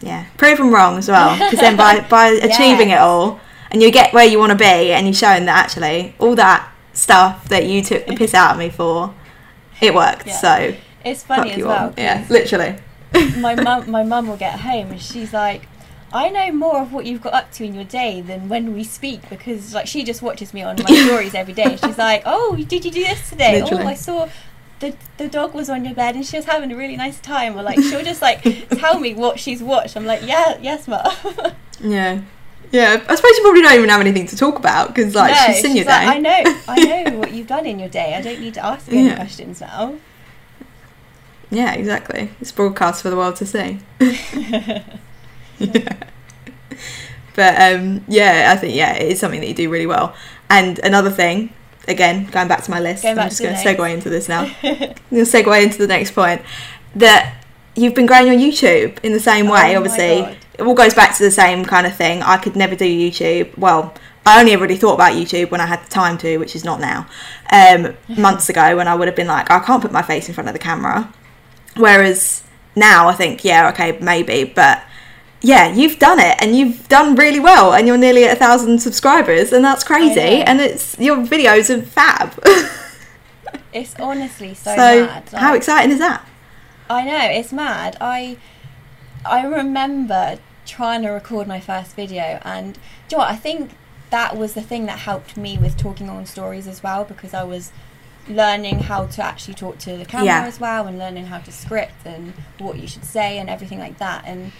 Yeah, 0.00 0.26
prove 0.36 0.58
them 0.58 0.72
wrong 0.72 0.98
as 0.98 1.08
well. 1.08 1.32
Because 1.38 1.60
then 1.60 1.76
by 1.76 2.00
by 2.10 2.28
achieving 2.28 2.90
it 2.90 2.98
all, 2.98 3.40
and 3.70 3.82
you 3.82 3.90
get 3.90 4.12
where 4.12 4.24
you 4.24 4.38
want 4.38 4.50
to 4.52 4.58
be, 4.58 4.92
and 4.92 5.06
you're 5.06 5.14
showing 5.14 5.46
that 5.46 5.64
actually 5.64 6.14
all 6.18 6.34
that 6.36 6.70
stuff 6.92 7.48
that 7.48 7.66
you 7.66 7.82
took 7.82 8.06
the 8.06 8.14
piss 8.16 8.34
out 8.34 8.52
of 8.52 8.58
me 8.58 8.70
for, 8.70 9.14
it 9.80 9.94
worked. 9.94 10.26
Yeah. 10.26 10.36
So 10.36 10.74
It's 11.04 11.22
funny 11.22 11.52
as 11.52 11.62
well. 11.62 11.94
Yeah, 11.96 12.26
literally. 12.28 12.76
my 13.38 13.54
mum 13.62 13.90
my 13.90 14.02
mum 14.02 14.26
will 14.26 14.36
get 14.36 14.60
home 14.60 14.90
and 14.90 15.00
she's 15.00 15.32
like 15.32 15.68
I 16.14 16.30
know 16.30 16.52
more 16.52 16.80
of 16.80 16.92
what 16.92 17.06
you've 17.06 17.20
got 17.22 17.34
up 17.34 17.50
to 17.52 17.64
in 17.64 17.74
your 17.74 17.84
day 17.84 18.20
than 18.20 18.48
when 18.48 18.72
we 18.72 18.84
speak 18.84 19.28
because 19.28 19.74
like 19.74 19.88
she 19.88 20.04
just 20.04 20.22
watches 20.22 20.54
me 20.54 20.62
on 20.62 20.76
my 20.88 20.94
stories 21.06 21.34
every 21.34 21.54
day. 21.54 21.76
She's 21.76 21.98
like, 21.98 22.22
"Oh, 22.24 22.54
did 22.56 22.84
you 22.84 22.90
do 22.92 23.02
this 23.02 23.30
today? 23.30 23.60
Literally. 23.60 23.84
Oh, 23.84 23.88
I 23.88 23.94
saw 23.94 24.28
the 24.80 24.94
the 25.18 25.28
dog 25.28 25.54
was 25.54 25.68
on 25.70 25.84
your 25.84 25.94
bed 25.94 26.14
and 26.16 26.24
she 26.26 26.36
was 26.36 26.46
having 26.46 26.72
a 26.72 26.76
really 26.76 26.96
nice 26.96 27.20
time." 27.20 27.56
Or 27.58 27.62
like 27.62 27.78
she'll 27.80 28.02
just 28.04 28.22
like 28.22 28.42
tell 28.70 28.98
me 29.00 29.14
what 29.14 29.38
she's 29.38 29.62
watched. 29.62 29.96
I'm 29.96 30.06
like, 30.06 30.22
"Yeah, 30.26 30.58
yes, 30.60 30.88
mum." 30.88 31.02
Yeah. 31.80 32.20
Yeah, 32.72 33.04
I 33.08 33.14
suppose 33.14 33.36
you 33.36 33.42
probably 33.42 33.62
don't 33.62 33.74
even 33.74 33.88
have 33.88 34.00
anything 34.00 34.26
to 34.28 34.36
talk 34.36 34.58
about 34.58 34.88
because, 34.88 35.14
like, 35.14 35.32
no, 35.32 35.52
she's 35.52 35.62
seen 35.62 35.76
your 35.76 35.84
like, 35.84 36.00
day. 36.00 36.06
I 36.06 36.18
know, 36.18 36.60
I 36.66 36.84
know 37.04 37.18
what 37.18 37.32
you've 37.32 37.46
done 37.46 37.66
in 37.66 37.78
your 37.78 37.88
day. 37.88 38.14
I 38.16 38.20
don't 38.20 38.40
need 38.40 38.54
to 38.54 38.64
ask 38.64 38.90
you 38.90 38.98
any 38.98 39.08
Yeah. 39.08 39.14
questions 39.16 39.60
now. 39.60 39.94
Yeah, 41.50 41.74
exactly. 41.74 42.30
It's 42.40 42.50
broadcast 42.50 43.02
for 43.02 43.10
the 43.10 43.16
world 43.16 43.36
to 43.36 43.46
see. 43.46 43.78
yeah. 45.58 45.96
But 47.36 47.60
um, 47.60 48.04
yeah, 48.08 48.50
I 48.52 48.56
think 48.56 48.74
yeah, 48.76 48.94
it 48.94 49.10
is 49.12 49.20
something 49.20 49.40
that 49.40 49.48
you 49.48 49.54
do 49.54 49.68
really 49.70 49.86
well. 49.86 50.14
And 50.48 50.78
another 50.80 51.10
thing, 51.10 51.52
again, 51.88 52.26
going 52.26 52.48
back 52.48 52.62
to 52.64 52.70
my 52.70 52.80
list, 52.80 53.02
Going 53.02 53.18
I'm 53.18 53.28
just 53.28 53.40
going 53.40 53.54
to 53.54 53.60
segue 53.60 53.92
into 53.92 54.10
this 54.10 54.28
now. 54.28 54.42
I'm 54.62 54.78
going 54.78 54.94
to 55.10 55.16
segue 55.20 55.62
into 55.62 55.78
the 55.78 55.86
next 55.86 56.12
point 56.12 56.42
that 56.96 57.44
you've 57.74 57.94
been 57.94 58.06
growing 58.06 58.26
your 58.26 58.36
YouTube 58.36 58.98
in 59.02 59.12
the 59.12 59.20
same 59.20 59.48
way. 59.48 59.74
Oh 59.74 59.78
obviously, 59.78 60.36
it 60.58 60.62
all 60.62 60.74
goes 60.74 60.94
back 60.94 61.16
to 61.16 61.22
the 61.22 61.30
same 61.30 61.64
kind 61.64 61.86
of 61.86 61.96
thing. 61.96 62.22
I 62.22 62.36
could 62.36 62.56
never 62.56 62.76
do 62.76 62.84
YouTube. 62.84 63.56
Well, 63.58 63.94
I 64.26 64.40
only 64.40 64.52
ever 64.52 64.62
really 64.62 64.76
thought 64.76 64.94
about 64.94 65.12
YouTube 65.12 65.50
when 65.50 65.60
I 65.60 65.66
had 65.66 65.84
the 65.84 65.90
time 65.90 66.16
to, 66.18 66.38
which 66.38 66.56
is 66.56 66.64
not 66.64 66.80
now. 66.80 67.06
Um, 67.52 67.94
months 68.20 68.48
ago, 68.48 68.76
when 68.76 68.88
I 68.88 68.94
would 68.94 69.08
have 69.08 69.16
been 69.16 69.26
like, 69.26 69.50
I 69.50 69.58
can't 69.60 69.82
put 69.82 69.92
my 69.92 70.02
face 70.02 70.28
in 70.28 70.34
front 70.34 70.48
of 70.48 70.54
the 70.54 70.58
camera. 70.58 71.12
Whereas 71.76 72.42
now, 72.76 73.08
I 73.08 73.14
think, 73.14 73.44
yeah, 73.44 73.68
okay, 73.70 73.98
maybe, 74.00 74.44
but 74.44 74.82
yeah, 75.44 75.70
you've 75.74 75.98
done 75.98 76.18
it 76.18 76.36
and 76.40 76.56
you've 76.56 76.88
done 76.88 77.14
really 77.16 77.38
well, 77.40 77.74
and 77.74 77.86
you're 77.86 77.98
nearly 77.98 78.24
at 78.24 78.34
a 78.36 78.38
thousand 78.38 78.80
subscribers, 78.80 79.52
and 79.52 79.62
that's 79.64 79.84
crazy. 79.84 80.14
know. 80.16 80.44
And 80.48 80.60
it's 80.60 80.98
your 80.98 81.18
videos 81.18 81.70
are 81.70 81.82
fab. 81.82 82.32
It's 83.72 83.94
honestly 83.98 84.54
so, 84.54 84.70
so, 84.76 85.06
mad. 85.06 85.28
how 85.30 85.54
exciting 85.54 85.90
is 85.90 85.98
that? 85.98 86.24
I 86.88 87.04
know 87.04 87.18
it's 87.28 87.52
mad. 87.52 87.96
I 88.00 88.36
I 89.26 89.44
remember 89.44 90.38
trying 90.64 91.02
to 91.02 91.10
record 91.10 91.48
my 91.48 91.58
first 91.60 91.96
video, 91.96 92.40
and 92.44 92.74
do 92.74 92.80
you 93.10 93.16
know 93.16 93.18
what? 93.24 93.32
I 93.32 93.36
think 93.36 93.72
that 94.10 94.36
was 94.36 94.54
the 94.54 94.62
thing 94.62 94.86
that 94.86 95.00
helped 95.00 95.36
me 95.36 95.58
with 95.58 95.76
talking 95.76 96.08
on 96.08 96.24
stories 96.24 96.68
as 96.68 96.84
well 96.84 97.04
because 97.04 97.34
I 97.34 97.42
was 97.42 97.72
learning 98.28 98.78
how 98.78 99.06
to 99.06 99.22
actually 99.24 99.54
talk 99.54 99.78
to 99.78 99.96
the 99.96 100.04
camera 100.04 100.26
Yeah. 100.26 100.44
as 100.46 100.60
well, 100.60 100.86
and 100.86 100.96
learning 100.96 101.26
how 101.26 101.38
to 101.38 101.50
script 101.50 102.06
and 102.06 102.32
what 102.58 102.78
you 102.78 102.86
should 102.86 103.04
say 103.04 103.38
and 103.38 103.50
everything 103.50 103.80
like 103.80 103.98
that. 103.98 104.22
And 104.24 104.52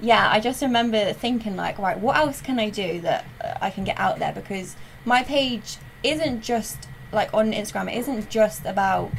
yeah, 0.00 0.28
I 0.30 0.40
just 0.40 0.60
remember 0.62 1.12
thinking 1.12 1.56
like, 1.56 1.78
right, 1.78 1.98
what 1.98 2.16
else 2.16 2.40
can 2.40 2.58
I 2.58 2.70
do 2.70 3.00
that 3.00 3.24
uh, 3.42 3.54
I 3.60 3.70
can 3.70 3.84
get 3.84 3.98
out 3.98 4.18
there 4.18 4.32
because 4.32 4.76
my 5.04 5.22
page 5.22 5.76
isn't 6.02 6.42
just 6.42 6.88
like 7.12 7.32
on 7.32 7.52
Instagram. 7.52 7.90
It 7.92 7.98
isn't 7.98 8.28
just 8.30 8.64
about 8.66 9.10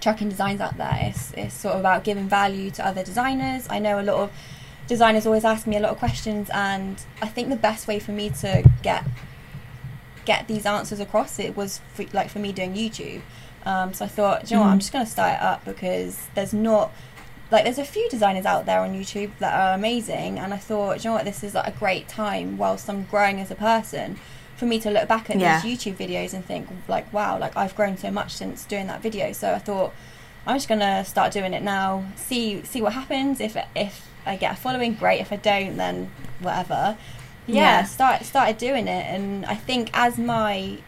chucking 0.00 0.28
designs 0.28 0.60
out 0.60 0.76
there. 0.76 0.98
It's, 1.02 1.32
it's 1.32 1.54
sort 1.54 1.74
of 1.74 1.80
about 1.80 2.04
giving 2.04 2.28
value 2.28 2.70
to 2.72 2.86
other 2.86 3.02
designers. 3.02 3.66
I 3.70 3.78
know 3.78 3.98
a 4.00 4.02
lot 4.02 4.16
of 4.16 4.30
designers 4.86 5.26
always 5.26 5.44
ask 5.44 5.66
me 5.66 5.76
a 5.76 5.80
lot 5.80 5.92
of 5.92 5.98
questions, 5.98 6.48
and 6.52 7.00
I 7.22 7.26
think 7.26 7.48
the 7.48 7.56
best 7.56 7.88
way 7.88 7.98
for 7.98 8.12
me 8.12 8.30
to 8.40 8.68
get 8.82 9.04
get 10.24 10.48
these 10.48 10.66
answers 10.66 10.98
across 10.98 11.38
it 11.38 11.56
was 11.56 11.80
for, 11.94 12.04
like 12.12 12.28
for 12.28 12.40
me 12.40 12.52
doing 12.52 12.74
YouTube. 12.74 13.20
Um, 13.64 13.94
so 13.94 14.04
I 14.04 14.08
thought, 14.08 14.44
"Do 14.46 14.54
you 14.54 14.56
know 14.56 14.64
what, 14.66 14.70
I'm 14.72 14.78
Mhm. 14.78 14.80
just 14.80 14.92
going 14.92 15.04
to 15.04 15.10
start 15.10 15.34
it 15.34 15.40
up 15.42 15.64
because 15.64 16.26
there's 16.34 16.52
not 16.52 16.92
like 17.50 17.64
there's 17.64 17.78
a 17.78 17.84
few 17.84 18.08
designers 18.08 18.44
out 18.46 18.66
there 18.66 18.80
on 18.80 18.94
YouTube 18.94 19.30
that 19.38 19.54
are 19.54 19.74
amazing, 19.74 20.38
and 20.38 20.52
I 20.52 20.56
thought, 20.56 21.04
you 21.04 21.10
know 21.10 21.14
what, 21.16 21.24
this 21.24 21.44
is 21.44 21.54
like 21.54 21.68
a 21.68 21.78
great 21.78 22.08
time 22.08 22.58
whilst 22.58 22.88
I'm 22.90 23.04
growing 23.04 23.40
as 23.40 23.50
a 23.50 23.54
person. 23.54 24.18
For 24.56 24.64
me 24.64 24.80
to 24.80 24.90
look 24.90 25.06
back 25.06 25.28
at 25.28 25.38
Yeah. 25.38 25.60
these 25.60 25.78
YouTube 25.78 25.96
videos 25.96 26.32
and 26.32 26.42
think 26.44 26.66
like, 26.88 27.12
wow, 27.12 27.38
like 27.38 27.54
I've 27.56 27.76
grown 27.76 27.98
so 27.98 28.10
much 28.10 28.32
since 28.32 28.64
doing 28.64 28.86
that 28.86 29.02
video. 29.02 29.32
So 29.32 29.52
I 29.52 29.58
thought, 29.58 29.92
I'm 30.46 30.56
just 30.56 30.66
gonna 30.68 31.04
start 31.04 31.30
doing 31.32 31.52
it 31.52 31.62
now. 31.62 32.04
See 32.16 32.62
see 32.64 32.80
what 32.80 32.94
happens. 32.94 33.38
If 33.40 33.56
if 33.74 34.08
I 34.24 34.36
get 34.36 34.52
a 34.52 34.56
following, 34.56 34.94
great. 34.94 35.20
If 35.20 35.30
I 35.32 35.36
don't, 35.36 35.76
then 35.76 36.10
whatever. 36.40 36.96
Yeah, 37.46 37.80
Yeah. 37.80 37.84
start 37.84 38.24
started 38.24 38.56
doing 38.56 38.88
it, 38.88 39.06
and 39.14 39.44
I 39.44 39.54
think 39.56 39.90
as 39.92 40.16
my 40.18 40.78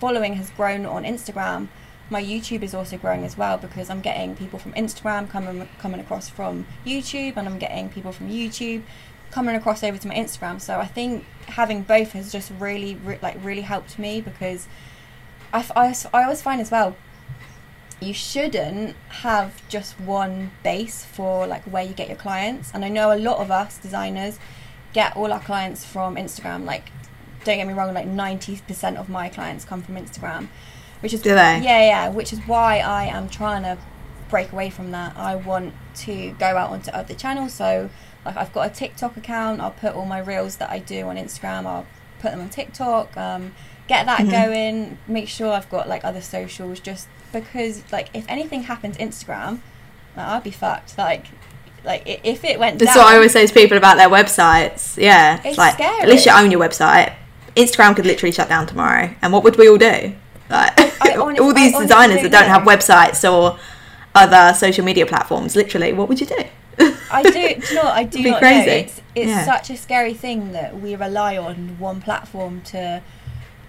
following 0.00 0.34
has 0.34 0.50
grown 0.50 0.86
on 0.86 1.04
Instagram, 1.04 1.68
my 2.10 2.22
YouTube 2.22 2.62
is 2.62 2.74
also 2.74 2.98
growing 2.98 3.24
as 3.24 3.38
well 3.38 3.56
because 3.56 3.88
I'm 3.88 4.00
getting 4.00 4.34
people 4.36 4.58
from 4.58 4.72
Instagram 4.72 5.28
coming 5.28 5.68
coming 5.78 6.00
across 6.00 6.28
from 6.28 6.66
YouTube, 6.84 7.36
and 7.36 7.48
I'm 7.48 7.58
getting 7.58 7.88
people 7.88 8.12
from 8.12 8.28
YouTube 8.28 8.82
coming 9.30 9.54
across 9.54 9.84
over 9.84 9.96
to 9.96 10.08
my 10.08 10.14
Instagram. 10.14 10.60
So 10.60 10.78
I 10.78 10.86
think 10.86 11.24
having 11.46 11.82
both 11.82 12.12
has 12.12 12.32
just 12.32 12.50
really, 12.58 12.96
re- 12.96 13.20
like 13.22 13.36
really 13.44 13.62
helped 13.62 13.98
me 13.98 14.20
because 14.20 14.66
I, 15.52 15.64
I, 15.76 15.94
I 16.12 16.24
always 16.24 16.42
find 16.42 16.60
as 16.60 16.70
well 16.70 16.96
you 18.00 18.14
shouldn't 18.14 18.96
have 19.08 19.66
just 19.68 20.00
one 20.00 20.50
base 20.62 21.04
for 21.04 21.46
like 21.46 21.62
where 21.64 21.82
you 21.82 21.92
get 21.92 22.08
your 22.08 22.16
clients. 22.16 22.70
And 22.72 22.84
i 22.84 22.88
know 22.88 23.12
a 23.12 23.18
lot 23.18 23.38
of 23.38 23.50
us 23.50 23.78
designers 23.78 24.38
get 24.92 25.16
all 25.16 25.32
our 25.32 25.40
clients 25.40 25.84
from 25.84 26.16
instagram. 26.16 26.64
Like 26.64 26.90
don't 27.44 27.56
get 27.56 27.66
me 27.66 27.74
wrong 27.74 27.94
like 27.94 28.06
90% 28.06 28.96
of 28.96 29.08
my 29.08 29.28
clients 29.28 29.64
come 29.64 29.82
from 29.82 29.96
instagram 29.96 30.48
which 31.00 31.12
is 31.14 31.20
Do 31.22 31.30
they? 31.30 31.60
yeah 31.62 31.82
yeah 31.82 32.08
which 32.08 32.32
is 32.32 32.38
why 32.46 32.78
i 32.78 33.04
am 33.04 33.28
trying 33.28 33.62
to 33.62 33.78
break 34.28 34.52
away 34.52 34.70
from 34.70 34.90
that 34.92 35.16
i 35.16 35.34
want 35.36 35.74
to 35.94 36.30
go 36.38 36.46
out 36.56 36.70
onto 36.70 36.90
other 36.92 37.14
channels 37.14 37.52
so 37.54 37.90
like 38.24 38.36
i've 38.36 38.52
got 38.52 38.70
a 38.70 38.74
tiktok 38.74 39.16
account 39.16 39.60
i'll 39.60 39.70
put 39.72 39.94
all 39.94 40.06
my 40.06 40.18
reels 40.20 40.56
that 40.56 40.70
i 40.70 40.78
do 40.78 41.06
on 41.08 41.16
instagram 41.16 41.66
i'll 41.66 41.86
put 42.20 42.30
them 42.30 42.40
on 42.40 42.48
tiktok 42.48 43.16
um, 43.16 43.54
get 43.88 44.06
that 44.06 44.20
Mhm. 44.20 44.30
going 44.30 44.98
make 45.08 45.28
sure 45.28 45.52
i've 45.52 45.68
got 45.70 45.88
like 45.88 46.04
other 46.04 46.20
socials 46.20 46.78
just 46.80 47.08
because 47.32 47.82
like 47.90 48.08
if 48.14 48.24
anything 48.28 48.64
happens 48.64 48.96
instagram 48.98 49.60
like, 50.16 50.26
I'll 50.26 50.40
be 50.40 50.50
fucked 50.50 50.98
like 50.98 51.26
like 51.84 52.02
if 52.06 52.44
it 52.44 52.58
went 52.58 52.78
That's 52.78 52.94
down 52.94 53.04
what 53.04 53.12
I 53.12 53.16
always 53.16 53.32
say 53.32 53.46
to 53.46 53.54
people 53.54 53.78
about 53.78 53.96
their 53.96 54.08
websites. 54.10 54.96
Yeah, 55.00 55.36
it's, 55.38 55.46
It's 55.46 55.58
like 55.58 55.74
scary. 55.74 56.02
at 56.02 56.08
least 56.08 56.26
you 56.26 56.32
own 56.32 56.50
your 56.50 56.60
website. 56.60 57.14
Instagram 57.56 57.96
could 57.96 58.04
literally 58.04 58.32
shut 58.32 58.48
down 58.50 58.66
tomorrow, 58.66 59.14
and 59.22 59.32
what 59.32 59.44
would 59.44 59.56
we 59.56 59.66
all 59.68 59.78
do? 59.78 60.12
Like 60.50 61.16
all 61.40 61.54
these 61.54 61.76
designers 61.78 62.22
that 62.22 62.32
don't 62.32 62.48
have 62.48 62.62
websites 62.62 63.30
or 63.30 63.58
other 64.14 64.54
social 64.54 64.84
media 64.84 65.06
platforms, 65.06 65.54
literally, 65.56 65.92
what 65.92 66.08
would 66.08 66.20
you 66.20 66.26
do? 66.26 66.44
I 67.12 67.22
do. 67.22 67.32
do 67.32 67.38
you 67.40 67.74
know 67.74 67.82
what? 67.84 67.94
I 67.94 68.04
do 68.16 68.22
not 68.22 68.38
crazy. 68.40 68.66
know. 68.66 68.72
It's 68.76 69.00
it's 69.14 69.28
Yeah. 69.30 69.44
such 69.44 69.70
a 69.70 69.76
scary 69.76 70.14
thing 70.14 70.52
that 70.52 70.80
we 70.80 70.94
rely 70.96 71.36
on 71.36 71.78
one 71.78 72.00
platform 72.00 72.62
to 72.66 73.02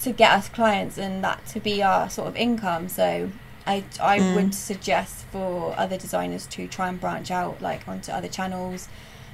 to 0.01 0.11
get 0.11 0.31
us 0.31 0.49
clients 0.49 0.97
and 0.97 1.23
that 1.23 1.45
to 1.47 1.59
be 1.59 1.83
our 1.83 2.09
sort 2.09 2.27
of 2.27 2.35
income. 2.35 2.89
So 2.89 3.29
I 3.67 3.83
I 4.01 4.19
Mm. 4.19 4.35
would 4.35 4.55
suggest 4.55 5.25
for 5.31 5.75
other 5.77 5.97
designers 5.97 6.47
to 6.47 6.67
try 6.67 6.87
and 6.89 6.99
branch 6.99 7.29
out 7.31 7.61
like 7.61 7.87
onto 7.87 8.11
other 8.11 8.27
channels, 8.27 8.87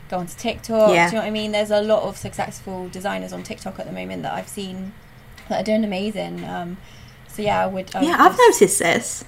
go 0.10 0.18
onto 0.18 0.36
TikTok. 0.38 0.90
Yeah. 0.94 1.10
Do 1.10 1.16
you 1.16 1.22
know 1.22 1.24
what 1.24 1.28
I 1.28 1.32
mean? 1.32 1.52
There's 1.54 1.72
a 1.72 1.82
lot 1.82 2.04
of 2.04 2.18
successful 2.18 2.90
designers 2.90 3.32
on 3.32 3.44
TikTok 3.44 3.80
at 3.80 3.86
the 3.86 3.94
moment 3.94 4.24
that 4.24 4.34
I've 4.34 4.50
seen 4.50 4.94
that 5.50 5.62
are 5.62 5.64
doing 5.64 5.84
amazing. 5.86 6.44
Um, 6.44 6.78
so 7.38 7.42
yeah, 7.44 7.64
I 7.64 7.68
would. 7.68 7.96
I 7.96 8.02
yeah, 8.02 8.12
would 8.12 8.20
I've 8.20 8.38
just- 8.38 8.62
noticed 8.62 8.80
this. 8.80 9.24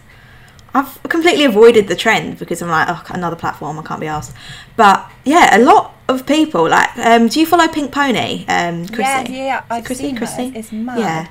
I've 0.72 1.02
completely 1.04 1.46
avoided 1.46 1.88
the 1.88 1.96
trend 1.96 2.38
because 2.38 2.62
I'm 2.62 2.70
like, 2.70 2.88
oh, 2.90 3.02
another 3.10 3.36
platform, 3.36 3.80
I 3.80 3.82
can't 3.82 4.00
be 4.00 4.06
asked. 4.06 4.36
But 4.76 5.10
yeah, 5.26 5.58
a 5.58 5.62
lot 5.64 5.96
of 6.08 6.28
people 6.28 6.70
like. 6.70 6.96
Um, 6.98 7.28
do 7.28 7.40
you 7.40 7.48
follow 7.48 7.68
Pink 7.68 7.92
Pony? 7.92 8.46
Um, 8.48 8.86
Chrissy. 8.88 9.02
Yeah, 9.34 9.46
yeah. 9.46 9.64
I've 9.72 9.84
Chrissy, 9.84 10.04
seen 10.04 10.16
Chrissy? 10.18 10.50
her. 10.52 10.58
It's, 10.60 10.72
mad. 10.72 11.00
Yeah. 11.00 11.28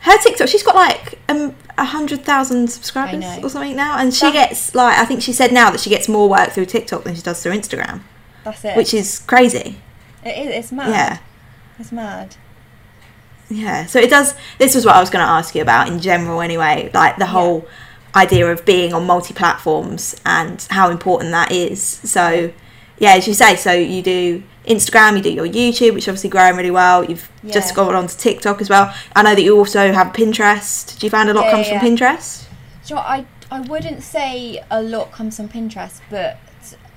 her 0.00 0.18
TikTok, 0.22 0.48
she's 0.48 0.62
got 0.62 0.74
like 0.74 1.18
um, 1.30 1.54
a 1.78 1.84
hundred 1.86 2.22
thousand 2.22 2.68
subscribers 2.70 3.24
or 3.42 3.48
something 3.48 3.74
now, 3.76 3.96
and 3.98 4.12
she 4.12 4.30
gets 4.30 4.74
like 4.74 4.98
I 4.98 5.06
think 5.06 5.22
she 5.22 5.32
said 5.32 5.52
now 5.54 5.70
that 5.70 5.80
she 5.80 5.88
gets 5.88 6.06
more 6.06 6.28
work 6.28 6.50
through 6.50 6.66
TikTok 6.66 7.04
than 7.04 7.14
she 7.14 7.22
does 7.22 7.42
through 7.42 7.52
Instagram, 7.52 8.02
That's 8.44 8.62
it. 8.66 8.76
which 8.76 8.92
is 8.92 9.20
crazy. 9.20 9.80
it 10.22 10.36
is. 10.36 10.54
It's 10.64 10.72
mad. 10.72 10.90
Yeah, 10.90 11.18
It's 11.78 11.92
mad. 11.92 12.36
Yeah. 13.50 13.86
So 13.86 13.98
it 13.98 14.08
does. 14.10 14.34
This 14.58 14.74
was 14.74 14.86
what 14.86 14.94
I 14.96 15.00
was 15.00 15.10
going 15.10 15.24
to 15.24 15.30
ask 15.30 15.54
you 15.54 15.62
about 15.62 15.88
in 15.88 16.00
general, 16.00 16.40
anyway. 16.40 16.90
Like 16.94 17.16
the 17.18 17.26
whole 17.26 17.66
idea 18.16 18.50
of 18.50 18.64
being 18.64 18.92
on 18.94 19.06
multi 19.06 19.34
platforms 19.34 20.16
and 20.24 20.66
how 20.70 20.90
important 20.90 21.30
that 21.32 21.52
is. 21.52 21.82
So 21.82 22.52
yeah, 22.98 23.14
as 23.14 23.26
you 23.28 23.34
say, 23.34 23.56
so 23.56 23.72
you 23.72 24.02
do 24.02 24.42
Instagram, 24.66 25.16
you 25.16 25.22
do 25.22 25.30
your 25.32 25.46
YouTube, 25.46 25.94
which 25.94 26.04
is 26.04 26.08
obviously 26.08 26.30
growing 26.30 26.56
really 26.56 26.70
well. 26.70 27.04
You've 27.04 27.28
just 27.48 27.70
Yeah. 27.70 27.76
gone 27.76 27.94
on 27.94 28.06
to 28.06 28.16
TikTok 28.16 28.60
as 28.60 28.68
well. 28.68 28.92
I 29.16 29.22
know 29.22 29.34
that 29.34 29.42
you 29.42 29.56
also 29.56 29.92
have 29.92 30.08
Pinterest. 30.08 30.98
Do 30.98 31.06
you 31.06 31.10
find 31.10 31.28
a 31.30 31.34
lot 31.34 31.44
Yeah, 31.46 31.50
comes 31.52 31.68
yeah, 31.68 31.78
from 31.80 31.88
Pinterest? 31.88 32.44
So 32.82 32.96
I 32.96 33.26
I 33.50 33.60
wouldn't 33.60 34.02
say 34.02 34.62
a 34.70 34.80
lot 34.82 35.10
comes 35.12 35.36
from 35.36 35.48
Pinterest, 35.48 36.00
but 36.10 36.38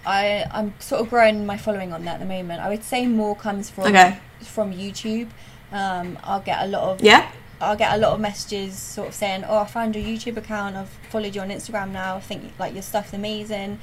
I 0.05 0.45
I'm 0.51 0.73
sort 0.79 1.01
of 1.01 1.09
growing 1.09 1.45
my 1.45 1.57
following 1.57 1.93
on 1.93 2.05
that 2.05 2.15
at 2.15 2.19
the 2.19 2.25
moment. 2.25 2.61
I 2.61 2.69
would 2.69 2.83
say 2.83 3.07
more 3.07 3.35
comes 3.35 3.69
from 3.69 3.85
Okay. 3.85 4.17
from 4.41 4.73
YouTube. 4.73 5.29
Um, 5.73 6.17
I'll 6.23 6.39
get 6.39 6.61
a 6.63 6.67
lot 6.67 6.83
of 6.83 7.01
Yeah. 7.01 7.27
I'll 7.59 7.75
get 7.77 7.93
a 7.93 7.97
lot 7.97 8.11
of 8.13 8.19
messages 8.19 8.77
sort 8.77 9.07
of 9.09 9.13
saying, 9.13 9.43
"Oh, 9.47 9.57
I 9.59 9.65
found 9.65 9.95
your 9.95 10.03
YouTube 10.05 10.37
account. 10.37 10.75
I've 10.75 10.89
followed 11.09 11.33
you 11.35 11.41
on 11.41 11.49
Instagram 11.49 11.91
now. 11.91 12.17
I 12.17 12.19
think 12.19 12.53
like 12.59 12.73
your 12.73 12.83
stuff's 12.83 13.13
amazing." 13.13 13.79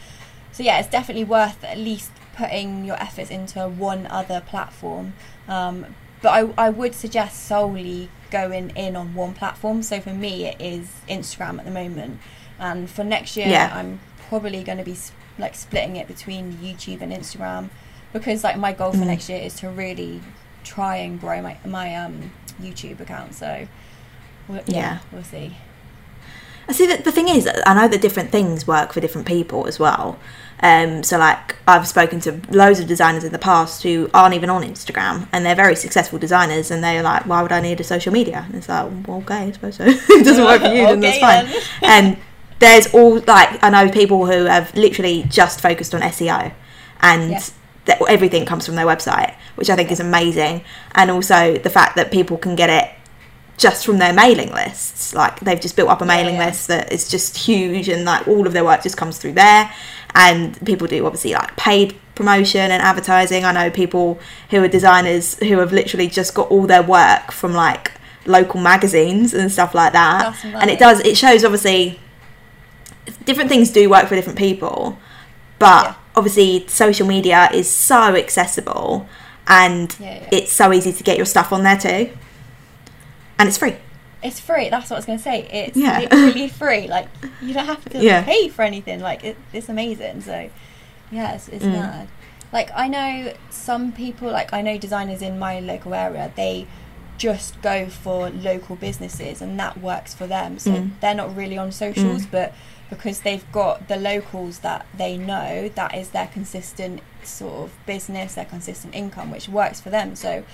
So 0.53 0.63
yeah, 0.63 0.79
it's 0.79 0.89
definitely 0.89 1.25
worth 1.25 1.63
at 1.65 1.79
least 1.79 2.11
putting 2.37 2.85
your 2.85 2.97
efforts 2.97 3.31
into 3.31 3.67
one 3.69 4.07
other 4.09 4.41
platform. 4.41 5.15
Um, 5.49 5.95
but 6.23 6.31
I, 6.31 6.67
I 6.67 6.71
would 6.71 6.95
suggest 6.95 7.45
solely 7.47 8.11
going 8.31 8.71
in 8.77 8.95
on 8.97 9.15
one 9.15 9.33
platform. 9.35 9.83
So 9.83 10.01
for 10.01 10.11
me, 10.13 10.47
it 10.47 10.61
is 10.61 10.89
Instagram 11.09 11.59
at 11.59 11.65
the 11.65 11.71
moment, 11.71 12.21
and 12.59 12.89
for 12.91 13.03
next 13.05 13.37
year, 13.37 13.49
Yeah. 13.49 13.71
I'm 13.75 14.01
probably 14.29 14.63
going 14.63 14.79
to 14.79 14.85
be 14.85 14.93
s- 14.93 15.13
like 15.39 15.55
splitting 15.55 15.97
it 15.97 16.07
between 16.07 16.59
YouTube 16.63 17.01
and 17.01 17.13
Instagram 17.13 17.71
because 18.13 18.45
like 18.45 18.57
my 18.59 18.73
goal 18.73 18.93
for 18.93 18.99
Mhm. 18.99 19.07
next 19.07 19.29
year 19.31 19.41
is 19.41 19.55
to 19.57 19.71
really 19.71 20.21
try 20.65 20.97
and 20.97 21.21
grow 21.21 21.41
my 21.43 21.57
my 21.65 21.95
um 21.97 22.31
YouTube 22.61 23.01
account. 23.01 23.35
So 23.35 23.67
we'll, 24.49 24.63
yeah, 24.67 24.99
we'll 25.13 25.25
see. 25.25 25.57
I 26.69 26.73
see 26.73 26.87
that 26.87 27.05
the 27.05 27.11
thing 27.11 27.29
is, 27.29 27.49
I 27.67 27.75
know 27.75 27.89
that 27.89 28.01
different 28.01 28.31
things 28.31 28.67
work 28.67 28.93
for 28.93 29.01
different 29.01 29.27
people 29.27 29.67
as 29.67 29.79
well. 29.81 30.19
Um, 30.63 31.03
so 31.03 31.19
like 31.19 31.57
I've 31.67 31.89
spoken 31.89 32.21
to 32.21 32.41
loads 32.51 32.79
of 32.81 32.87
designers 32.87 33.25
in 33.25 33.33
the 33.33 33.39
past 33.39 33.83
who 33.83 34.09
aren't 34.13 34.35
even 34.35 34.51
on 34.51 34.63
Instagram 34.63 35.27
and 35.33 35.45
they're 35.45 35.55
very 35.57 35.75
successful 35.75 36.19
designers 36.19 36.71
and 36.71 36.85
they're 36.85 37.03
like, 37.03 37.25
why 37.27 37.41
would 37.43 37.51
I 37.51 37.61
need 37.61 37.81
a 37.81 37.85
social 37.85 38.13
media? 38.13 38.45
And 38.47 38.55
it's 38.55 38.69
like, 38.69 38.89
well, 39.09 39.19
okay, 39.19 39.37
I 39.47 39.51
suppose 39.53 39.77
so. 39.77 39.85
it 39.89 40.25
doesn't 40.25 40.45
work 40.45 40.61
for 40.61 40.69
you, 40.69 40.85
then 40.87 41.01
that's 41.01 41.19
fine. 41.29 41.47
then. 41.47 41.63
and 41.83 42.19
there's 42.61 42.93
all 42.95 43.21
like 43.21 43.59
I 43.65 43.71
know 43.71 43.91
people 43.91 44.27
who 44.27 44.45
have 44.45 44.73
literally 44.77 45.25
just 45.29 45.61
focused 45.63 45.95
on 45.95 46.03
SEO 46.03 46.53
and 47.01 47.31
Yeah. 47.33 47.41
That 47.87 48.01
everything 48.09 48.45
comes 48.45 48.67
from 48.67 48.77
their 48.77 48.87
website, 48.87 49.35
which 49.57 49.71
I 49.71 49.77
think 49.77 49.91
is 49.91 50.01
amazing. 50.01 50.65
And 50.95 51.11
also 51.11 51.57
the 51.59 51.71
fact 51.71 51.97
that 51.97 52.11
people 52.11 52.37
can 52.37 52.57
get 52.57 52.71
it 52.71 52.91
just 53.61 53.85
from 53.85 53.99
their 53.99 54.13
mailing 54.13 54.51
lists. 54.53 55.15
Like 55.15 55.41
they've 55.41 55.61
just 55.61 55.77
built 55.77 55.91
up 55.91 56.01
a 56.01 56.07
mailing 56.07 56.37
yeah. 56.37 56.47
list 56.47 56.69
that 56.69 56.91
is 56.91 57.09
just 57.09 57.37
huge 57.37 57.89
and 57.89 58.05
like 58.05 58.27
all 58.27 58.47
of 58.47 58.55
their 58.55 58.65
work 58.65 58.83
just 58.83 58.97
comes 58.97 59.19
through 59.19 59.33
there. 59.33 59.73
And 60.15 60.59
people 60.67 60.87
do 60.87 61.05
obviously 61.05 61.35
like 61.35 61.57
paid 61.57 61.95
promotion 62.15 62.71
and 62.71 62.83
advertising. 62.83 63.45
I 63.45 63.53
know 63.53 63.71
people 63.71 64.19
who 64.49 64.63
are 64.65 64.69
designers 64.69 65.39
who 65.39 65.59
have 65.59 65.73
literally 65.73 66.09
just 66.09 66.35
got 66.35 66.51
all 66.51 66.67
their 66.67 66.83
work 66.83 67.33
from 67.33 67.53
like 67.53 67.93
local 68.27 68.61
magazines 68.61 69.35
and 69.35 69.53
stuff 69.53 69.75
like 69.75 69.93
that. 69.93 70.43
And 70.45 70.71
it 70.71 70.79
does 70.79 71.01
it 71.01 71.17
shows 71.17 71.45
obviously 71.45 72.01
different 73.25 73.51
things 73.51 73.71
do 73.71 73.91
work 73.91 74.07
for 74.07 74.15
different 74.15 74.39
people. 74.39 74.99
But 75.59 75.85
Yeah. 75.85 75.95
Obviously 76.21 76.67
social 76.69 77.07
media 77.07 77.49
is 77.53 77.69
so 77.71 78.15
accessible 78.15 79.09
and 79.47 79.97
Yeah, 79.99 80.15
yeah. 80.21 80.29
it's 80.33 80.53
so 80.53 80.71
easy 80.73 80.93
to 80.93 81.03
get 81.03 81.17
your 81.17 81.27
stuff 81.27 81.51
on 81.53 81.63
there 81.63 81.79
too. 81.79 82.11
And 83.39 83.49
it's 83.49 83.57
free. 83.57 83.77
It's 84.23 84.39
free. 84.39 84.69
That's 84.69 84.91
what 84.91 84.97
I 84.97 84.99
was 84.99 85.07
gonna 85.07 85.19
say. 85.19 85.49
It's 85.51 85.77
Yeah. 85.77 86.01
literally 86.01 86.49
free. 86.63 86.89
Like 86.89 87.09
you 87.41 87.55
don't 87.55 87.67
have 87.67 87.83
to 87.87 87.99
Yeah. 87.99 88.23
pay 88.23 88.49
for 88.49 88.63
anything. 88.63 89.01
Like 89.01 89.25
it, 89.25 89.37
it's 89.53 89.69
amazing. 89.71 90.21
So 90.21 90.51
yeah, 91.11 91.33
it's, 91.37 91.49
it's 91.49 91.65
Mm. 91.65 91.73
mad. 91.73 92.09
Like 92.53 92.71
I 92.77 92.87
know 92.89 93.33
some 93.49 93.93
people. 93.93 94.31
Like 94.31 94.53
I 94.53 94.61
know 94.61 94.77
designers 94.77 95.23
in 95.23 95.39
my 95.39 95.59
local 95.61 95.95
area. 95.95 96.31
They 96.37 96.67
just 97.17 97.61
go 97.63 97.87
for 97.89 98.29
local 98.31 98.77
businesses, 98.77 99.41
and 99.43 99.59
that 99.59 99.81
works 99.81 100.13
for 100.15 100.27
them. 100.27 100.59
So 100.59 100.71
Mm. 100.73 100.91
they're 101.01 101.15
not 101.23 101.35
really 101.35 101.57
on 101.59 101.73
socials, 101.73 102.23
Mm. 102.27 102.31
but 102.31 102.53
because 102.91 103.21
they've 103.21 103.51
got 103.53 103.89
the 103.89 103.97
locals 103.97 104.59
that 104.61 104.85
they 104.97 105.17
know, 105.17 105.69
that 105.71 105.95
is 105.95 106.11
their 106.11 106.27
consistent 106.27 107.01
sort 107.23 107.55
of 107.55 107.87
business, 107.87 108.35
their 108.35 108.45
consistent 108.45 108.95
income, 108.95 109.31
which 109.31 109.49
works 109.49 109.81
for 109.81 109.91
them. 109.91 110.17
So 110.17 110.45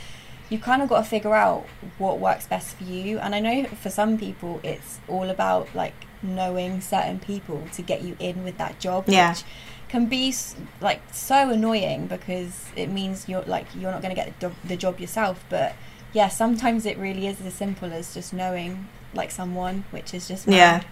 you've 0.50 0.60
kind 0.62 0.82
of 0.82 0.88
got 0.88 0.98
to 0.98 1.04
figure 1.08 1.34
out 1.34 1.66
what 1.98 2.18
works 2.20 2.46
best 2.46 2.76
for 2.76 2.84
you. 2.84 3.18
And 3.18 3.34
I 3.34 3.40
know 3.40 3.64
for 3.64 3.90
some 3.90 4.18
people, 4.18 4.60
it's 4.62 5.00
all 5.08 5.30
about 5.30 5.74
like 5.74 5.94
knowing 6.22 6.80
certain 6.80 7.18
people 7.18 7.62
to 7.72 7.82
get 7.82 8.02
you 8.02 8.16
in 8.20 8.44
with 8.44 8.58
that 8.58 8.78
job, 8.78 9.04
Yeah. 9.08 9.30
which 9.30 9.44
can 9.88 10.06
be 10.06 10.34
like 10.80 11.00
so 11.12 11.50
annoying 11.50 12.06
because 12.06 12.66
it 12.76 12.88
means 12.88 13.28
you're 13.28 13.42
like 13.42 13.66
you're 13.74 13.92
not 13.92 14.02
going 14.02 14.14
to 14.14 14.20
get 14.20 14.38
the, 14.40 14.52
the 14.64 14.76
job 14.76 14.98
yourself. 15.00 15.44
But 15.48 15.74
yeah, 16.12 16.28
sometimes 16.28 16.84
it 16.86 16.98
really 16.98 17.26
is 17.26 17.40
as 17.40 17.54
simple 17.54 17.92
as 17.92 18.12
just 18.12 18.32
knowing 18.32 18.88
like 19.14 19.30
someone, 19.30 19.84
which 19.90 20.12
is 20.12 20.28
just 20.28 20.46
mad. 20.46 20.56
Yeah. 20.56 20.82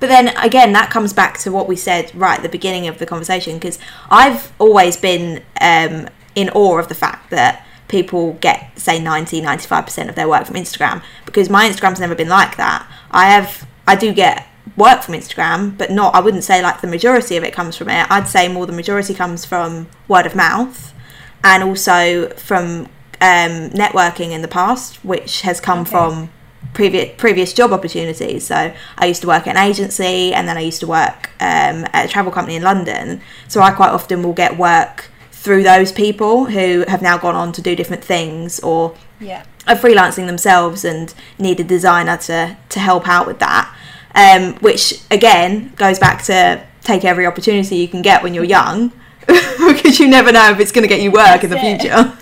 But 0.00 0.08
then 0.08 0.28
again, 0.38 0.72
that 0.72 0.90
comes 0.90 1.12
back 1.12 1.38
to 1.40 1.52
what 1.52 1.68
we 1.68 1.76
said 1.76 2.10
right 2.14 2.38
at 2.38 2.42
the 2.42 2.48
beginning 2.48 2.88
of 2.88 2.98
the 2.98 3.06
conversation 3.06 3.54
because 3.54 3.78
I've 4.10 4.50
always 4.58 4.96
been 4.96 5.42
um, 5.60 6.08
in 6.34 6.48
awe 6.50 6.78
of 6.78 6.88
the 6.88 6.94
fact 6.94 7.30
that 7.30 7.66
people 7.88 8.34
get, 8.40 8.78
say, 8.78 9.00
90, 9.00 9.42
95% 9.42 10.08
of 10.08 10.14
their 10.14 10.28
work 10.28 10.46
from 10.46 10.56
Instagram 10.56 11.02
because 11.26 11.50
my 11.50 11.68
Instagram's 11.68 12.00
never 12.00 12.14
been 12.14 12.28
like 12.28 12.56
that. 12.56 12.90
I 13.10 13.26
have, 13.30 13.66
I 13.86 13.94
do 13.96 14.12
get 14.12 14.46
work 14.76 15.02
from 15.02 15.14
Instagram, 15.14 15.76
but 15.76 15.90
not, 15.90 16.14
I 16.14 16.20
wouldn't 16.20 16.44
say 16.44 16.62
like 16.62 16.80
the 16.80 16.86
majority 16.86 17.36
of 17.36 17.44
it 17.44 17.52
comes 17.52 17.76
from 17.76 17.88
it. 17.90 18.10
I'd 18.10 18.28
say 18.28 18.48
more 18.48 18.66
the 18.66 18.72
majority 18.72 19.12
comes 19.12 19.44
from 19.44 19.88
word 20.08 20.24
of 20.24 20.34
mouth 20.34 20.94
and 21.44 21.62
also 21.62 22.30
from 22.30 22.86
um, 23.20 23.70
networking 23.70 24.30
in 24.30 24.40
the 24.40 24.48
past, 24.48 25.04
which 25.04 25.42
has 25.42 25.60
come 25.60 25.80
Okay. 25.80 25.90
from 25.90 26.30
previous 26.74 27.10
previous 27.16 27.52
job 27.52 27.72
opportunities. 27.72 28.46
So 28.46 28.72
I 28.98 29.06
used 29.06 29.20
to 29.22 29.26
work 29.28 29.46
at 29.46 29.56
an 29.56 29.62
agency, 29.70 30.32
and 30.34 30.46
then 30.48 30.56
I 30.56 30.60
used 30.60 30.80
to 30.80 30.86
work 30.86 31.30
um, 31.40 31.86
at 31.92 32.04
a 32.04 32.08
travel 32.08 32.32
company 32.32 32.56
in 32.56 32.62
London. 32.62 33.20
So 33.48 33.60
I 33.60 33.70
quite 33.70 33.90
often 33.90 34.22
will 34.22 34.32
get 34.32 34.56
work 34.58 35.06
through 35.32 35.62
those 35.62 35.90
people 35.90 36.46
who 36.46 36.84
have 36.86 37.00
now 37.00 37.16
gone 37.16 37.34
on 37.34 37.50
to 37.52 37.62
do 37.62 37.74
different 37.74 38.04
things 38.04 38.60
or 38.60 38.94
Yeah. 39.18 39.44
are 39.66 39.74
freelancing 39.76 40.26
themselves 40.26 40.84
and 40.84 41.14
need 41.38 41.58
a 41.60 41.64
designer 41.64 42.16
to 42.18 42.56
to 42.68 42.80
help 42.80 43.08
out 43.08 43.26
with 43.26 43.38
that. 43.38 43.74
Um, 44.14 44.54
which 44.56 45.00
again 45.10 45.72
goes 45.76 45.98
back 45.98 46.22
to 46.24 46.62
take 46.82 47.04
every 47.04 47.26
opportunity 47.26 47.76
you 47.76 47.88
can 47.88 48.02
get 48.02 48.22
when 48.22 48.34
you're 48.34 48.44
young, 48.44 48.92
because 49.26 50.00
you 50.00 50.08
never 50.08 50.32
know 50.32 50.50
if 50.50 50.58
it's 50.60 50.72
going 50.72 50.82
to 50.82 50.88
get 50.88 51.00
you 51.00 51.12
work 51.12 51.44
in 51.44 51.50
the 51.50 51.58
future. 51.58 52.16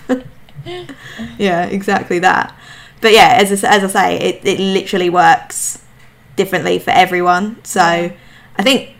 yeah, 1.37 1.65
exactly 1.65 2.19
that. 2.19 2.53
But 3.01 3.13
yeah, 3.13 3.37
as 3.41 3.63
I, 3.63 3.75
as 3.75 3.83
I 3.83 3.87
say, 3.87 4.17
it, 4.19 4.41
it 4.45 4.59
literally 4.59 5.09
works 5.09 5.83
differently 6.35 6.79
for 6.79 6.91
everyone. 6.91 7.63
So 7.63 7.81
I 7.81 8.63
think 8.63 8.95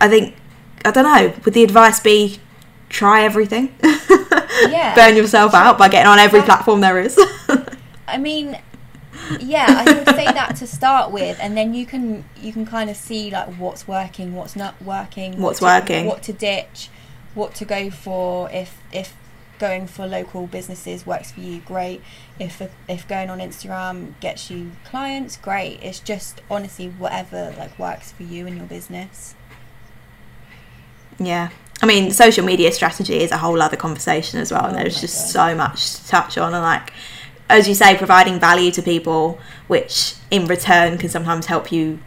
I 0.00 0.08
think 0.08 0.34
I 0.84 0.90
don't 0.90 1.04
know. 1.04 1.34
Would 1.44 1.54
the 1.54 1.64
advice 1.64 2.00
be 2.00 2.38
try 2.88 3.22
everything? 3.24 3.74
Yeah. 4.68 4.94
Burn 4.94 5.16
yourself 5.16 5.54
out 5.54 5.78
by 5.78 5.88
getting 5.88 6.06
on 6.08 6.18
every 6.18 6.42
platform 6.42 6.80
there 6.82 7.00
is. 7.00 7.18
I 8.06 8.18
mean, 8.18 8.58
yeah, 9.40 9.64
I 9.68 9.84
would 9.90 10.06
say 10.14 10.24
that 10.26 10.56
to 10.56 10.66
start 10.66 11.10
with, 11.12 11.38
and 11.40 11.56
then 11.56 11.72
you 11.72 11.86
can 11.86 12.24
you 12.36 12.52
can 12.52 12.66
kind 12.66 12.90
of 12.90 12.96
see 12.96 13.30
like 13.30 13.48
what's 13.54 13.88
working, 13.88 14.34
what's 14.34 14.56
not 14.56 14.74
working, 14.82 15.32
what 15.32 15.40
What's 15.40 15.58
to- 15.60 15.64
working. 15.64 16.04
what 16.06 16.22
to 16.24 16.32
ditch, 16.34 16.90
what 17.34 17.54
to 17.54 17.64
go 17.64 17.90
for. 17.90 18.50
If 18.50 18.76
if 18.92 19.14
going 19.60 19.86
for 19.86 20.06
local 20.06 20.48
businesses 20.48 21.06
works 21.06 21.30
for 21.30 21.40
you, 21.40 21.60
great. 21.60 22.00
If 22.40 22.60
if 22.88 23.06
going 23.06 23.30
on 23.30 23.38
Instagram 23.38 24.14
gets 24.18 24.50
you 24.50 24.72
clients, 24.84 25.36
great. 25.36 25.78
It's 25.82 26.00
just 26.00 26.40
honestly 26.50 26.88
whatever 26.88 27.54
like 27.56 27.78
works 27.78 28.10
for 28.10 28.24
you 28.24 28.46
and 28.48 28.56
your 28.56 28.66
business. 28.66 29.36
Yeah. 31.18 31.50
I 31.82 31.86
mean, 31.86 32.10
social 32.10 32.44
media 32.44 32.72
strategy 32.72 33.20
is 33.22 33.30
a 33.30 33.38
whole 33.38 33.60
other 33.62 33.76
conversation 33.76 34.38
as 34.40 34.52
well. 34.52 34.66
and 34.66 34.74
Oh 34.76 34.80
there's 34.80 35.00
just 35.00 35.34
God. 35.34 35.50
so 35.50 35.54
much 35.56 35.94
to 35.94 36.08
touch 36.08 36.36
on. 36.38 36.52
And, 36.54 36.62
like, 36.62 36.92
as 37.48 37.68
you 37.68 37.74
say, 37.74 37.96
providing 37.96 38.38
value 38.38 38.70
to 38.72 38.82
people, 38.82 39.38
which 39.66 40.14
in 40.30 40.46
return 40.46 40.98
can 40.98 41.08
sometimes 41.08 41.46
help 41.46 41.72
you 41.72 42.00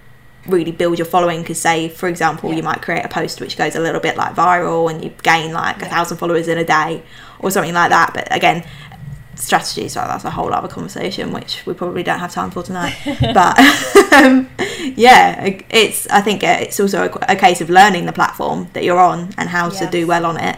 really 0.47 0.72
build 0.72 0.99
your 0.99 1.06
following. 1.08 1.41
Because, 1.41 1.60
say, 1.60 1.89
for 1.89 2.08
example, 2.08 2.49
Yeah. 2.51 2.58
you 2.58 2.64
might 2.64 2.82
create 2.84 3.04
a 3.04 3.08
post 3.10 3.41
which 3.41 3.58
goes 3.58 3.76
a 3.76 3.80
little 3.80 4.01
bit 4.01 4.16
like 4.16 4.36
viral 4.36 4.91
and 4.91 5.04
you 5.04 5.12
gain 5.24 5.54
like 5.54 5.82
a 5.82 5.86
thousand 5.86 6.18
followers 6.18 6.47
in 6.47 6.58
a 6.60 6.64
day 6.66 7.01
or 7.44 7.52
something 7.52 7.74
like 7.74 7.89
that. 7.89 8.14
But 8.14 8.34
again, 8.36 8.66
strategies. 9.36 9.96
Well, 9.96 10.08
that's 10.08 10.26
a 10.26 10.32
whole 10.32 10.54
other 10.54 10.68
conversation, 10.68 11.32
which 11.32 11.66
we 11.66 11.74
probably 11.74 12.04
don't 12.04 12.20
have 12.20 12.32
time 12.32 12.52
for 12.52 12.64
tonight. 12.64 12.96
but 13.34 13.60
um, 14.14 14.50
yeah, 14.96 15.60
it's. 15.70 16.08
I 16.08 16.22
think 16.22 16.44
it's 16.44 16.80
also 16.80 17.10
a, 17.10 17.34
a, 17.34 17.36
case 17.36 17.62
of 17.62 17.70
learning 17.70 18.06
the 18.06 18.14
platform 18.14 18.70
that 18.74 18.84
you're 18.84 19.00
on 19.00 19.34
and 19.38 19.50
how 19.50 19.68
yes. 19.68 19.80
to 19.80 19.89
do 19.89 20.08
well 20.08 20.26
on 20.26 20.39
it. 20.39 20.58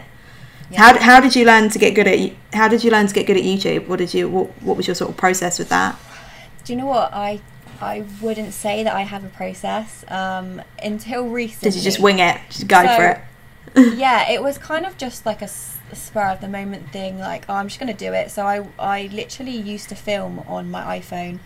Yeah. 0.71 0.79
How, 0.79 0.99
how 0.99 1.19
did 1.19 1.35
you 1.35 1.45
learn 1.45 1.69
to 1.69 1.79
get 1.79 1.93
good 1.93 2.07
at 2.07 2.31
how 2.53 2.67
did 2.67 2.83
you 2.83 2.91
learn 2.91 3.07
to 3.07 3.13
get 3.13 3.27
good 3.27 3.37
at 3.37 3.43
YouTube? 3.43 3.87
What 3.87 3.99
did 3.99 4.13
you 4.13 4.29
what, 4.29 4.61
what 4.61 4.77
was 4.77 4.87
your 4.87 4.95
sort 4.95 5.11
of 5.11 5.17
process 5.17 5.59
with 5.59 5.69
that? 5.69 5.99
Do 6.63 6.73
you 6.73 6.79
know 6.79 6.87
what 6.87 7.13
I 7.13 7.41
I 7.81 8.03
wouldn't 8.21 8.53
say 8.53 8.83
that 8.83 8.95
I 8.95 9.01
have 9.01 9.23
a 9.23 9.29
process 9.29 10.05
um, 10.07 10.61
until 10.81 11.27
recently. 11.27 11.71
Did 11.71 11.77
you 11.77 11.83
just 11.83 11.99
wing 11.99 12.19
it? 12.19 12.39
Just 12.49 12.67
go 12.67 12.85
so, 12.85 12.95
for 12.95 13.05
it? 13.05 13.97
yeah, 13.97 14.31
it 14.31 14.41
was 14.41 14.57
kind 14.57 14.85
of 14.85 14.97
just 14.97 15.25
like 15.25 15.41
a 15.41 15.47
spur 15.95 16.27
of 16.27 16.41
the 16.41 16.47
moment 16.47 16.91
thing. 16.91 17.19
Like, 17.19 17.45
oh, 17.49 17.53
I'm 17.53 17.67
just 17.67 17.79
gonna 17.79 17.93
do 17.93 18.13
it. 18.13 18.31
So 18.31 18.45
I 18.45 18.67
I 18.77 19.09
literally 19.13 19.55
used 19.55 19.89
to 19.89 19.95
film 19.95 20.39
on 20.47 20.69
my 20.69 20.99
iPhone 20.99 21.39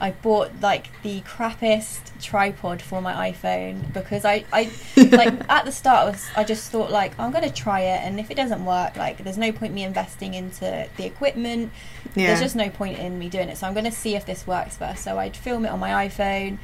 I 0.00 0.10
bought 0.10 0.50
like 0.60 0.90
the 1.02 1.20
crappiest 1.20 2.20
tripod 2.20 2.82
for 2.82 3.00
my 3.00 3.30
iPhone 3.30 3.92
because 3.92 4.24
I, 4.24 4.44
I 4.52 4.70
like 4.96 5.32
at 5.48 5.64
the 5.64 5.72
start 5.72 6.12
was 6.12 6.26
I 6.36 6.44
just 6.44 6.70
thought 6.70 6.90
like 6.90 7.18
I'm 7.18 7.30
gonna 7.30 7.50
try 7.50 7.80
it 7.80 8.00
and 8.02 8.18
if 8.18 8.30
it 8.30 8.34
doesn't 8.34 8.64
work 8.64 8.96
like 8.96 9.18
there's 9.22 9.38
no 9.38 9.52
point 9.52 9.72
me 9.72 9.84
investing 9.84 10.34
into 10.34 10.88
the 10.96 11.06
equipment 11.06 11.72
yeah. 12.14 12.26
there's 12.28 12.40
just 12.40 12.56
no 12.56 12.70
point 12.70 12.98
in 12.98 13.18
me 13.18 13.28
doing 13.28 13.48
it 13.48 13.56
so 13.56 13.66
I'm 13.66 13.74
gonna 13.74 13.92
see 13.92 14.16
if 14.16 14.26
this 14.26 14.46
works 14.46 14.76
first 14.76 15.04
so 15.04 15.18
I'd 15.18 15.36
film 15.36 15.64
it 15.64 15.68
on 15.68 15.78
my 15.78 16.08
iPhone 16.08 16.58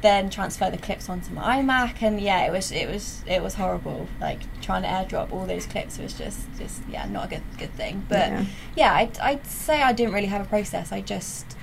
then 0.00 0.30
transfer 0.30 0.70
the 0.70 0.78
clips 0.78 1.08
onto 1.08 1.32
my 1.32 1.60
iMac 1.60 2.02
and 2.02 2.20
yeah 2.20 2.46
it 2.46 2.52
was 2.52 2.70
it 2.70 2.88
was 2.88 3.24
it 3.26 3.42
was 3.42 3.54
horrible 3.54 4.06
like 4.20 4.38
trying 4.60 4.82
to 4.82 4.88
airdrop 4.88 5.32
all 5.32 5.44
those 5.44 5.66
clips 5.66 5.98
was 5.98 6.14
just 6.14 6.46
just 6.56 6.82
yeah 6.88 7.04
not 7.06 7.26
a 7.26 7.28
good 7.28 7.42
good 7.58 7.72
thing 7.74 8.06
but 8.08 8.30
yeah, 8.30 8.44
yeah 8.76 8.94
I'd, 8.94 9.18
I'd 9.18 9.46
say 9.46 9.82
I 9.82 9.92
didn't 9.92 10.14
really 10.14 10.28
have 10.28 10.40
a 10.46 10.48
process 10.48 10.92
I 10.92 11.00
just 11.00 11.56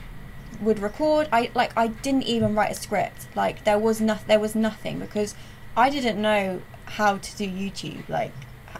would 0.61 0.79
record. 0.79 1.27
I 1.31 1.51
like 1.53 1.71
I 1.77 1.87
didn't 1.87 2.23
even 2.23 2.55
write 2.55 2.71
a 2.71 2.75
script. 2.75 3.27
Like 3.35 3.63
there 3.63 3.79
was 3.79 4.01
nothing. 4.01 4.27
there 4.27 4.39
was 4.39 4.55
nothing 4.55 4.99
because 4.99 5.35
I 5.75 5.89
didn't 5.89 6.21
know 6.21 6.61
how 6.85 7.17
to 7.17 7.37
do 7.37 7.47
YouTube. 7.47 8.07
Like 8.09 8.31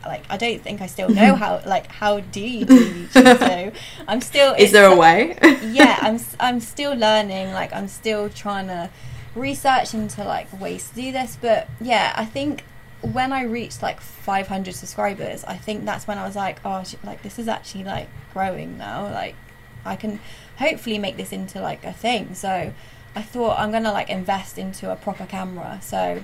like 0.06 0.24
I 0.30 0.38
don't 0.38 0.62
think 0.62 0.82
I 0.82 0.88
still 0.88 1.10
know 1.10 1.36
how 1.44 1.62
like 1.66 1.88
how 1.88 2.20
do 2.20 2.42
you 2.42 2.66
do 2.66 3.08
YouTube. 3.08 3.40
so 3.40 3.72
I'm 4.08 4.22
still. 4.22 4.54
Is 4.58 4.72
there 4.72 4.92
a 4.92 4.96
way? 4.96 5.38
yeah, 5.64 5.98
I'm 6.02 6.20
I'm 6.40 6.60
still 6.60 6.94
learning. 6.94 7.52
Like 7.52 7.74
I'm 7.74 7.88
still 7.88 8.30
trying 8.30 8.68
to 8.68 8.90
research 9.36 9.94
into 9.94 10.24
like 10.24 10.60
ways 10.60 10.90
to 10.90 10.96
do 10.96 11.12
this. 11.12 11.38
But 11.40 11.68
yeah, 11.80 12.14
I 12.16 12.26
think 12.26 12.64
when 13.02 13.32
I 13.32 13.44
reached 13.44 13.82
like 13.82 14.02
500 14.02 14.74
subscribers, 14.74 15.44
I 15.44 15.58
think 15.58 15.86
that's 15.86 16.08
when 16.08 16.18
I 16.18 16.26
was 16.26 16.36
like, 16.36 16.60
oh, 16.66 16.84
like 17.04 17.22
this 17.22 17.38
is 17.38 17.48
actually 17.48 17.84
like 17.84 18.10
growing 18.34 18.78
now. 18.78 19.04
Like 19.04 19.36
I 19.84 19.96
can 19.96 20.20
hopefully 20.58 20.98
make 20.98 21.18
this 21.18 21.32
into 21.32 21.62
like 21.62 21.84
a 21.86 21.94
thing. 21.94 22.34
So 22.34 22.74
I 23.16 23.22
thought 23.22 23.60
I'm 23.60 23.72
gonna 23.72 23.92
like 23.92 24.10
invest 24.10 24.58
into 24.58 24.92
a 24.92 24.96
proper 24.96 25.26
camera. 25.26 25.80
So 25.82 26.24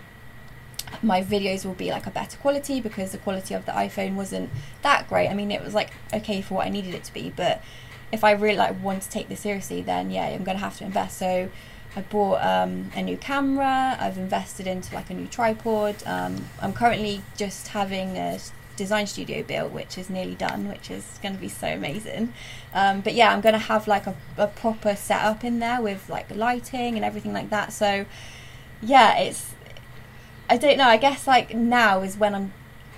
my 1.01 1.23
videos 1.23 1.65
will 1.65 1.73
be 1.73 1.89
like 1.89 2.05
a 2.05 2.11
better 2.11 2.37
quality 2.37 2.81
because 2.81 3.11
the 3.11 3.17
quality 3.17 3.53
of 3.53 3.65
the 3.65 3.71
iPhone 3.71 4.15
wasn't 4.15 4.49
that 4.81 5.07
great. 5.07 5.29
I 5.29 5.33
mean, 5.33 5.51
it 5.51 5.63
was 5.63 5.73
like 5.73 5.91
okay 6.13 6.41
for 6.41 6.55
what 6.55 6.65
I 6.65 6.69
needed 6.69 6.93
it 6.93 7.03
to 7.05 7.13
be, 7.13 7.31
but 7.35 7.61
if 8.11 8.23
I 8.23 8.31
really 8.31 8.57
like 8.57 8.81
want 8.83 9.03
to 9.03 9.09
take 9.09 9.29
this 9.29 9.41
seriously, 9.41 9.81
then 9.81 10.11
yeah, 10.11 10.25
I'm 10.25 10.43
gonna 10.43 10.59
have 10.59 10.77
to 10.79 10.83
invest. 10.83 11.17
So 11.17 11.49
I 11.95 12.01
bought 12.01 12.41
um, 12.41 12.91
a 12.95 13.01
new 13.01 13.17
camera. 13.17 13.97
I've 13.99 14.17
invested 14.17 14.67
into 14.67 14.95
like 14.95 15.09
a 15.09 15.13
new 15.13 15.27
tripod. 15.27 15.95
Um, 16.05 16.45
I'm 16.61 16.73
currently 16.73 17.21
just 17.35 17.69
having 17.69 18.17
a 18.17 18.39
design 18.77 19.05
studio 19.05 19.43
built, 19.43 19.71
which 19.71 19.97
is 19.97 20.09
nearly 20.09 20.35
done, 20.35 20.69
which 20.69 20.89
is 20.89 21.19
going 21.21 21.35
to 21.35 21.41
be 21.41 21.49
so 21.49 21.67
amazing. 21.67 22.33
Um, 22.73 23.01
but 23.01 23.13
yeah, 23.13 23.33
I'm 23.33 23.41
going 23.41 23.53
to 23.53 23.59
have 23.59 23.87
like 23.87 24.07
a, 24.07 24.15
a 24.37 24.47
proper 24.47 24.95
setup 24.95 25.43
in 25.43 25.59
there 25.59 25.81
with 25.81 26.09
like 26.09 26.33
lighting 26.35 26.95
and 26.95 27.03
everything 27.03 27.33
like 27.33 27.49
that. 27.49 27.73
So 27.73 28.05
yeah, 28.81 29.17
it's 29.19 29.53
I 30.49 30.57
don't 30.57 30.77
know. 30.77 30.87
I 30.87 30.97
guess 30.97 31.27
like 31.27 31.53
now 31.53 32.01
is 32.01 32.17
when 32.17 32.35
I'm 32.35 32.53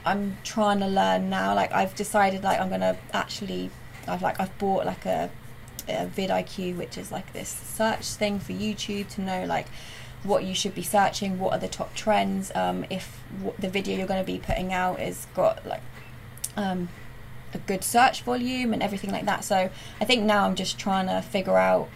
I'm 0.06 0.38
trying 0.44 0.80
to 0.80 0.88
learn 0.88 1.30
now. 1.30 1.54
Like 1.56 1.72
I've 1.72 1.96
decided 1.96 2.44
like 2.44 2.60
I'm 2.60 2.70
gonna 2.70 2.98
actually 3.14 3.70
I've 4.08 4.22
like 4.22 4.40
I've 4.40 4.58
bought 4.58 4.86
like 4.86 5.06
a, 5.06 5.30
a 5.88 6.06
vidIQ, 6.06 6.78
which 6.78 6.98
is 6.98 7.12
like 7.12 7.34
this 7.34 7.50
search 7.50 8.06
thing 8.06 8.40
for 8.40 8.54
YouTube 8.54 9.10
to 9.16 9.22
know 9.22 9.46
like 9.46 9.68
what 10.24 10.44
you 10.44 10.56
should 10.56 10.74
be 10.74 10.84
searching, 10.84 11.40
what 11.40 11.54
are 11.54 11.60
the 11.60 11.68
top 11.68 11.94
trends, 11.94 12.52
um, 12.56 12.86
if 12.90 13.22
the 13.60 13.70
video 13.70 13.98
you're 13.98 14.08
going 14.08 14.24
to 14.24 14.32
be 14.32 14.40
putting 14.40 14.72
out 14.72 15.00
is 15.00 15.28
got 15.36 15.66
like 15.66 15.82
um, 16.56 16.90
a 17.54 17.58
good 17.58 17.84
search 17.84 18.22
volume 18.22 18.74
and 18.74 18.82
everything 18.82 19.12
like 19.12 19.26
that. 19.26 19.44
So 19.44 19.70
I 20.00 20.06
think 20.06 20.24
now 20.24 20.46
I'm 20.46 20.56
just 20.56 20.80
trying 20.80 21.08
to 21.08 21.22
figure 21.22 21.58
out 21.58 21.90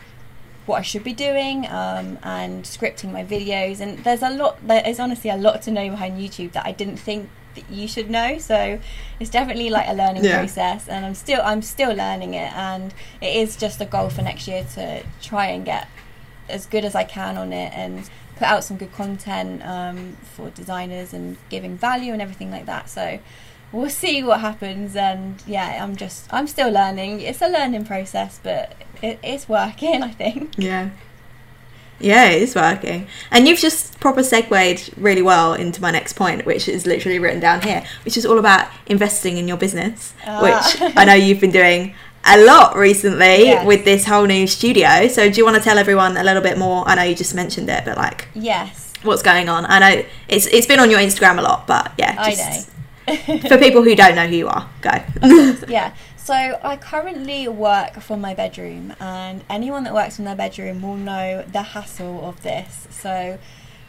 what 0.66 0.80
I 0.80 0.82
should 0.82 1.04
be 1.04 1.14
doing 1.14 1.66
um, 1.68 2.20
and 2.22 2.64
scripting 2.66 3.12
my 3.12 3.24
videos. 3.24 3.80
And 3.80 4.04
there's 4.04 4.22
a 4.22 4.30
lot, 4.30 4.66
there 4.68 4.86
is 4.86 5.00
honestly 5.00 5.30
a 5.30 5.38
lot 5.38 5.62
to 5.64 5.72
know 5.72 5.90
behind 5.90 6.20
YouTube 6.20 6.52
that 6.52 6.66
I 6.66 6.74
didn't 6.74 6.98
think 6.98 7.30
that 7.58 7.70
you 7.70 7.88
should 7.88 8.10
know. 8.10 8.38
So 8.38 8.80
it's 9.20 9.30
definitely 9.30 9.70
like 9.70 9.88
a 9.88 9.94
learning 9.94 10.24
yeah. 10.24 10.38
process, 10.38 10.88
and 10.88 11.06
I'm 11.06 11.16
still 11.16 11.42
I'm 11.44 11.62
still 11.62 11.94
learning 11.94 12.34
it. 12.34 12.54
And 12.54 12.94
it 13.22 13.36
is 13.36 13.56
just 13.56 13.82
a 13.82 13.86
goal 13.86 14.10
for 14.10 14.22
next 14.22 14.48
year 14.48 14.66
to 14.76 15.04
try 15.22 15.48
and 15.48 15.66
get 15.66 15.88
as 16.50 16.66
good 16.66 16.86
as 16.86 16.96
I 16.96 17.04
can 17.04 17.38
on 17.38 17.52
it 17.52 17.74
and 17.76 18.10
put 18.36 18.48
out 18.48 18.64
some 18.64 18.78
good 18.78 18.94
content 18.94 19.66
um, 19.66 20.16
for 20.22 20.50
designers 20.52 21.14
and 21.14 21.38
giving 21.50 21.76
value 21.78 22.14
and 22.14 22.22
everything 22.22 22.52
like 22.52 22.66
that. 22.68 22.90
So 22.90 23.20
we'll 23.72 23.90
see 23.90 24.24
what 24.24 24.40
happens. 24.40 24.96
And 24.96 25.42
yeah, 25.46 25.84
I'm 25.84 25.96
just 25.96 26.32
I'm 26.34 26.48
still 26.48 26.70
learning. 26.70 27.22
It's 27.22 27.42
a 27.42 27.50
learning 27.50 27.86
process, 27.86 28.40
but 28.42 28.76
it, 29.02 29.20
it's 29.24 29.50
working. 29.50 30.04
I 30.10 30.12
think. 30.12 30.56
Yeah. 30.58 30.90
Yeah, 32.00 32.30
it 32.30 32.42
is 32.44 32.56
working. 32.56 33.08
And 33.32 33.48
you've 33.48 33.60
just 33.60 34.00
proper 34.00 34.24
segued 34.24 34.92
really 34.98 35.22
well 35.22 35.54
into 35.54 35.82
my 35.82 35.92
next 35.92 36.14
point, 36.14 36.46
which 36.46 36.68
is 36.68 36.86
literally 36.86 37.20
written 37.20 37.40
down 37.40 37.62
here, 37.62 37.84
which 38.06 38.18
is 38.18 38.26
all 38.26 38.38
about 38.38 38.70
investing 38.86 39.38
in 39.38 39.48
your 39.48 39.58
business, 39.58 40.14
uh. 40.26 40.40
which 40.40 40.94
I 40.96 41.06
know 41.06 41.14
you've 41.14 41.42
been 41.42 41.52
doing 41.52 41.96
a 42.26 42.44
lot 42.46 42.76
recently 42.76 43.46
yes. 43.46 43.66
with 43.66 43.86
this 43.86 44.06
whole 44.06 44.26
new 44.26 44.48
studio. 44.48 45.08
So 45.08 45.30
do 45.30 45.38
you 45.38 45.46
want 45.46 45.58
to 45.58 45.64
tell 45.64 45.78
everyone 45.78 46.18
a 46.18 46.24
little 46.24 46.44
bit 46.44 46.58
more? 46.58 46.88
I 46.88 46.96
know 46.96 47.04
you 47.04 47.16
just 47.16 47.34
mentioned 47.34 47.70
it, 47.70 47.86
but 47.86 47.98
like 47.98 48.28
yes, 48.36 48.94
what's 49.04 49.24
going 49.24 49.50
on? 49.50 49.66
I 49.66 49.80
know 49.80 50.06
it's 50.28 50.46
it's 50.48 50.68
been 50.68 50.80
on 50.80 50.92
your 50.92 51.00
Instagram 51.00 51.40
a 51.40 51.42
lot, 51.42 51.68
but 51.68 51.94
yeah, 51.98 52.30
just 52.30 52.70
for 53.48 53.58
people 53.58 53.84
who 53.84 53.96
don't 53.96 54.16
know 54.16 54.28
who 54.28 54.36
you 54.36 54.48
are, 54.48 54.70
go. 54.82 54.92
yeah. 55.68 55.94
So 56.28 56.34
I 56.34 56.76
currently 56.76 57.48
work 57.48 58.02
from 58.02 58.20
my 58.20 58.34
bedroom, 58.34 58.94
and 59.00 59.46
anyone 59.50 59.86
that 59.86 59.94
works 59.94 60.18
from 60.18 60.26
their 60.26 60.36
bedroom 60.36 60.82
will 60.82 60.98
know 60.98 61.46
the 61.50 61.62
hassle 61.62 62.28
of 62.28 62.44
this. 62.44 62.86
So 62.92 63.40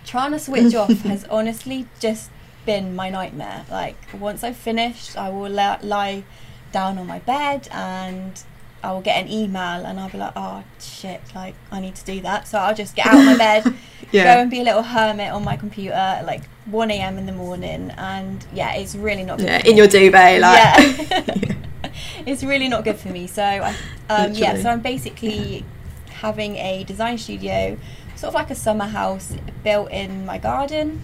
trying 0.06 0.30
to 0.30 0.38
switch 0.38 0.72
off 0.72 0.88
has 1.02 1.24
honestly 1.24 1.88
just 1.98 2.30
been 2.64 2.94
my 2.94 3.10
nightmare. 3.10 3.66
Like 3.68 3.96
once 4.14 4.44
I've 4.44 4.56
finished, 4.56 5.16
I 5.16 5.30
will 5.30 5.50
lie 5.50 6.22
down 6.70 6.96
on 6.98 7.08
my 7.08 7.18
bed 7.18 7.66
and 7.72 8.40
I 8.82 8.92
will 8.92 9.00
get 9.00 9.22
an 9.22 9.30
email 9.30 9.84
and 9.84 9.98
I'll 9.98 10.08
be 10.08 10.18
like, 10.18 10.32
oh 10.36 10.62
shit, 10.78 11.20
like 11.34 11.54
I 11.72 11.80
need 11.80 11.96
to 11.96 12.04
do 12.04 12.20
that. 12.20 12.46
So 12.46 12.58
I'll 12.58 12.74
just 12.74 12.94
get 12.94 13.06
out 13.06 13.18
of 13.18 13.24
my 13.24 13.36
bed, 13.36 13.74
yeah. 14.12 14.34
go 14.34 14.40
and 14.40 14.50
be 14.50 14.60
a 14.60 14.64
little 14.64 14.82
hermit 14.82 15.32
on 15.32 15.44
my 15.44 15.56
computer 15.56 15.94
at 15.94 16.26
like 16.26 16.44
1 16.66 16.90
a.m. 16.90 17.18
in 17.18 17.26
the 17.26 17.32
morning. 17.32 17.90
And 17.96 18.46
yeah, 18.52 18.74
it's 18.74 18.94
really 18.94 19.24
not 19.24 19.38
good. 19.38 19.46
Yeah, 19.46 19.66
in 19.66 19.76
your 19.76 19.88
duvet, 19.88 20.40
like. 20.40 21.10
Yeah. 21.10 21.54
it's 22.26 22.44
really 22.44 22.68
not 22.68 22.84
good 22.84 22.96
for 22.96 23.08
me. 23.08 23.26
So, 23.26 23.42
I, 23.42 23.74
um, 24.08 24.32
yeah, 24.32 24.60
so 24.60 24.70
I'm 24.70 24.80
basically 24.80 25.64
having 26.10 26.56
a 26.56 26.84
design 26.84 27.18
studio, 27.18 27.78
sort 28.16 28.28
of 28.28 28.34
like 28.34 28.50
a 28.50 28.54
summer 28.54 28.86
house 28.86 29.34
built 29.62 29.90
in 29.90 30.26
my 30.26 30.38
garden. 30.38 31.02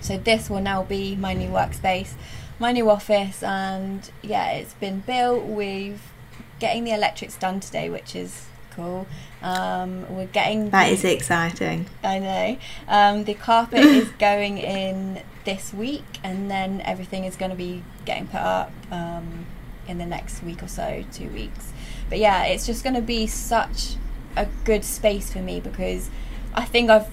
So 0.00 0.18
this 0.18 0.50
will 0.50 0.60
now 0.60 0.82
be 0.82 1.14
my 1.16 1.32
new 1.32 1.48
workspace 1.48 2.14
my 2.62 2.70
new 2.70 2.88
office 2.88 3.42
and 3.42 4.12
yeah 4.22 4.52
it's 4.52 4.74
been 4.74 5.00
built 5.00 5.44
we've 5.44 6.11
getting 6.62 6.84
the 6.84 6.92
electrics 6.92 7.36
done 7.38 7.58
today 7.58 7.90
which 7.90 8.14
is 8.14 8.46
cool 8.70 9.04
um, 9.42 10.06
we're 10.14 10.26
getting 10.26 10.70
that 10.70 10.86
the, 10.86 10.92
is 10.92 11.04
exciting 11.04 11.84
i 12.04 12.20
know 12.20 12.56
um, 12.86 13.24
the 13.24 13.34
carpet 13.34 13.80
is 13.80 14.08
going 14.20 14.58
in 14.58 15.20
this 15.44 15.74
week 15.74 16.20
and 16.22 16.48
then 16.48 16.80
everything 16.82 17.24
is 17.24 17.34
going 17.34 17.50
to 17.50 17.56
be 17.56 17.82
getting 18.04 18.28
put 18.28 18.40
up 18.40 18.70
um, 18.92 19.44
in 19.88 19.98
the 19.98 20.06
next 20.06 20.40
week 20.44 20.62
or 20.62 20.68
so 20.68 21.04
two 21.12 21.28
weeks 21.30 21.72
but 22.08 22.18
yeah 22.18 22.44
it's 22.44 22.64
just 22.64 22.84
going 22.84 22.94
to 22.94 23.02
be 23.02 23.26
such 23.26 23.96
a 24.36 24.46
good 24.64 24.84
space 24.84 25.32
for 25.32 25.40
me 25.40 25.58
because 25.58 26.10
i 26.54 26.64
think 26.64 26.88
i've 26.88 27.08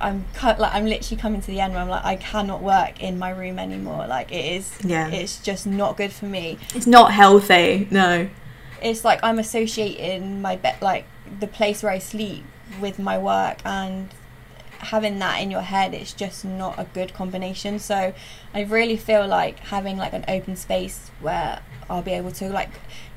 I'm 0.00 0.24
cut 0.34 0.58
like 0.58 0.74
I'm 0.74 0.84
literally 0.84 1.20
coming 1.20 1.40
to 1.40 1.46
the 1.46 1.60
end 1.60 1.74
where 1.74 1.82
I'm 1.82 1.88
like 1.88 2.04
I 2.04 2.16
cannot 2.16 2.60
work 2.60 3.00
in 3.00 3.20
my 3.20 3.30
room 3.30 3.60
anymore. 3.60 4.08
Like 4.08 4.32
it 4.32 4.44
is 4.56 4.76
yeah. 4.82 5.06
it's 5.08 5.40
just 5.40 5.64
not 5.64 5.96
good 5.96 6.12
for 6.12 6.26
me. 6.26 6.58
It's 6.74 6.88
not 6.88 7.12
healthy. 7.12 7.86
No. 7.88 8.28
It's 8.82 9.04
like 9.04 9.20
I'm 9.22 9.38
associating 9.38 10.42
my 10.42 10.56
bed 10.56 10.76
like 10.82 11.04
the 11.40 11.46
place 11.46 11.82
where 11.82 11.92
I 11.92 11.98
sleep 11.98 12.44
with 12.80 12.98
my 12.98 13.16
work 13.18 13.58
and 13.64 14.08
having 14.78 15.18
that 15.20 15.40
in 15.40 15.48
your 15.50 15.60
head 15.60 15.94
it's 15.94 16.12
just 16.12 16.44
not 16.44 16.76
a 16.78 16.84
good 16.92 17.14
combination. 17.14 17.78
So 17.78 18.12
I 18.52 18.62
really 18.62 18.96
feel 18.96 19.26
like 19.26 19.60
having 19.60 19.96
like 19.96 20.12
an 20.12 20.24
open 20.26 20.56
space 20.56 21.10
where 21.20 21.60
I'll 21.88 22.02
be 22.02 22.12
able 22.12 22.32
to 22.32 22.48
like 22.48 22.70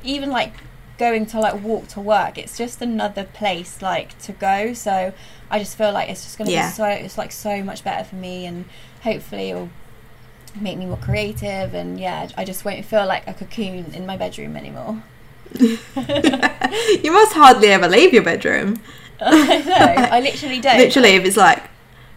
even 0.04 0.30
like 0.30 0.54
going 0.98 1.26
to 1.26 1.40
like 1.40 1.62
walk 1.64 1.88
to 1.90 2.00
work. 2.00 2.38
It's 2.38 2.58
just 2.58 2.82
another 2.82 3.24
place 3.26 3.82
like 3.82 4.18
to 4.20 4.32
go. 4.32 4.74
So 4.74 5.14
I 5.50 5.60
just 5.60 5.78
feel 5.78 5.92
like 5.92 6.10
it's 6.10 6.24
just 6.24 6.38
gonna 6.38 6.52
Yeah. 6.52 6.70
be 6.70 6.74
so 6.76 6.86
it's 6.86 7.18
like 7.18 7.32
so 7.32 7.64
much 7.64 7.84
better 7.84 8.04
for 8.04 8.16
me, 8.16 8.46
and 8.46 8.66
hopefully 9.02 9.50
it'll 9.50 9.70
make 10.60 10.78
me 10.78 10.86
more 10.86 10.98
creative. 10.98 11.74
And 11.74 12.00
yeah, 12.00 12.30
I 12.38 12.46
just 12.46 12.64
won't 12.64 12.86
feel 12.86 13.06
like 13.06 13.28
a 13.28 13.34
cocoon 13.34 13.92
in 13.94 14.06
my 14.06 14.16
bedroom 14.18 14.56
anymore. 14.56 15.04
You 15.60 17.12
must 17.12 17.34
hardly 17.34 17.70
ever 17.70 17.88
leave 17.88 18.14
your 18.14 18.24
bedroom. 18.24 18.82
I 19.22 19.62
know. 19.62 19.76
I 19.76 20.20
literally 20.20 20.60
don't. 20.60 20.78
Literally, 20.78 21.10
if 21.16 21.26
it's 21.26 21.38
like, 21.38 21.64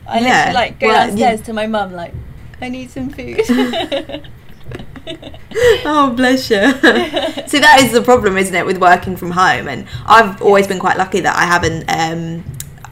I 0.07 0.21
yeah, 0.21 0.29
literally 0.29 0.55
like 0.55 0.81
go 0.81 0.89
well, 0.89 1.07
downstairs 1.07 1.41
to 1.43 1.53
my 1.53 1.67
mum 1.67 1.93
like, 1.93 2.13
I 2.61 2.69
need 2.69 2.91
some 2.91 3.11
food. 3.11 3.41
oh 5.85 6.13
bless 6.17 6.51
you. 6.51 6.57
See, 7.47 7.61
that 7.61 7.81
is 7.83 7.93
the 7.93 8.03
problem, 8.03 8.37
isn't 8.37 8.55
it, 8.55 8.67
with 8.67 8.79
working 8.79 9.17
from 9.17 9.31
home? 9.31 9.69
And 9.69 9.87
I've 10.07 10.43
always 10.43 10.67
been 10.67 10.79
quite 10.79 10.97
lucky 10.97 11.21
that 11.21 11.37
I 11.37 11.45
haven't. 11.45 11.85
Um, 11.89 12.45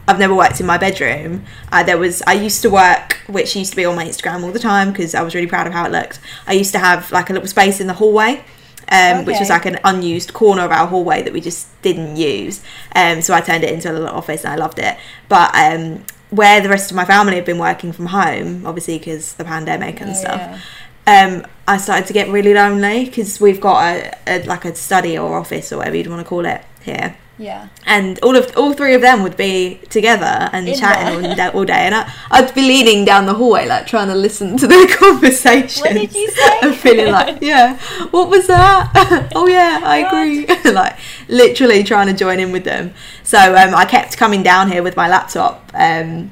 I've 0.07 0.19
never 0.19 0.33
worked 0.33 0.61
in 0.61 0.65
my 0.65 0.77
bedroom. 0.77 1.43
Uh, 1.71 1.83
there 1.83 1.97
was 1.97 2.23
I 2.25 2.33
used 2.33 2.61
to 2.61 2.69
work, 2.69 3.19
which 3.27 3.55
used 3.55 3.71
to 3.71 3.75
be 3.75 3.83
on 3.83 3.95
my 3.95 4.05
Instagram 4.05 4.43
all 4.43 4.51
the 4.51 4.59
time 4.59 4.91
because 4.91 5.13
I 5.13 5.21
was 5.21 5.35
really 5.35 5.47
proud 5.47 5.67
of 5.67 5.73
how 5.73 5.85
it 5.85 5.91
looked. 5.91 6.19
I 6.47 6.53
used 6.53 6.71
to 6.73 6.79
have 6.79 7.11
like 7.11 7.29
a 7.29 7.33
little 7.33 7.47
space 7.47 7.81
in 7.81 7.87
the 7.87 7.93
hallway. 7.93 8.43
Um, 8.89 9.25
Which 9.25 9.39
was 9.39 9.49
like 9.49 9.65
an 9.65 9.79
unused 9.83 10.33
corner 10.33 10.61
of 10.63 10.71
our 10.71 10.87
hallway 10.87 11.21
that 11.21 11.33
we 11.33 11.41
just 11.41 11.67
didn't 11.81 12.15
use. 12.15 12.63
Um, 12.95 13.21
so 13.21 13.33
I 13.33 13.41
turned 13.41 13.63
it 13.65 13.71
into 13.73 13.91
a 13.91 13.93
little 13.93 14.07
office 14.07 14.45
and 14.45 14.53
I 14.53 14.55
loved 14.55 14.79
it. 14.79 14.97
But 15.27 15.53
um, 15.53 16.05
where 16.29 16.61
the 16.61 16.69
rest 16.69 16.89
of 16.91 16.95
my 16.95 17.03
family 17.03 17.35
have 17.35 17.45
been 17.45 17.57
working 17.59 17.91
from 17.91 18.05
home, 18.07 18.65
obviously 18.65 18.97
because 18.97 19.33
the 19.33 19.43
pandemic 19.43 19.99
and 19.99 20.11
Oh, 20.11 20.13
stuff, 20.13 20.61
yeah. 21.05 21.25
um, 21.25 21.45
I 21.67 21.77
started 21.77 22.07
to 22.07 22.13
get 22.13 22.29
really 22.29 22.53
lonely 22.53 23.05
because 23.05 23.41
we've 23.41 23.59
got 23.59 23.83
a, 23.83 24.17
a 24.25 24.43
like 24.45 24.63
a 24.63 24.73
study 24.73 25.17
or 25.17 25.37
office 25.37 25.73
or 25.73 25.77
whatever 25.79 25.97
you'd 25.97 26.07
want 26.07 26.21
to 26.21 26.27
call 26.29 26.45
it 26.45 26.61
here, 26.81 27.17
Yeah. 27.39 27.67
and 27.85 28.17
all 28.23 28.35
of 28.35 28.51
all 28.57 28.73
three 28.73 28.95
of 28.95 29.01
them 29.01 29.21
would 29.21 29.37
be 29.37 29.79
together 29.89 30.49
and 30.53 30.67
In 30.67 30.77
chatting 30.77 31.25
all, 31.25 31.35
day- 31.41 31.47
all 31.53 31.65
day, 31.65 31.73
and 31.85 31.93
I, 31.95 32.11
I'd 32.31 32.53
be 32.55 32.61
leaning 32.61 33.05
down 33.05 33.25
the 33.27 33.33
hallway 33.35 33.67
like 33.67 33.85
trying 33.85 34.07
to 34.07 34.15
listen 34.15 34.57
to 34.57 34.65
their 34.67 34.87
conversations. 34.97 35.79
What 35.81 35.93
did 35.93 36.13
you 36.15 36.27
say? 36.29 36.59
And 36.63 36.75
feeling 36.75 37.11
like, 37.11 37.37
yeah, 37.41 37.77
what 38.09 38.29
was 38.29 38.47
that? 38.47 39.31
oh 39.35 39.47
yeah, 39.47 39.79
I 39.83 39.97
agree. 39.97 40.47
like 40.73 40.97
literally 41.27 41.83
trying 41.83 42.07
to 42.07 42.13
join 42.13 42.39
in 42.39 42.51
with 42.51 42.63
them. 42.63 42.93
So 43.23 43.37
um, 43.55 43.75
I 43.75 43.85
kept 43.85 44.17
coming 44.17 44.41
down 44.43 44.71
here 44.71 44.81
with 44.81 44.95
my 44.97 45.07
laptop. 45.07 45.69
Um, 45.75 46.31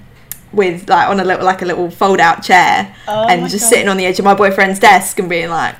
with 0.53 0.87
like 0.89 1.09
on 1.09 1.19
a 1.19 1.23
little 1.25 1.43
like 1.45 1.61
a 1.61 1.65
little 1.65 1.91
fold 1.91 2.21
out 2.21 2.41
chair 2.41 2.95
Oh 3.09 3.27
and 3.27 3.49
just 3.49 3.65
God. 3.65 3.69
sitting 3.69 3.89
on 3.89 3.97
the 3.97 4.05
edge 4.05 4.19
of 4.19 4.25
my 4.25 4.33
boyfriend's 4.33 4.79
desk 4.79 5.19
and 5.19 5.27
being 5.29 5.49
like 5.49 5.75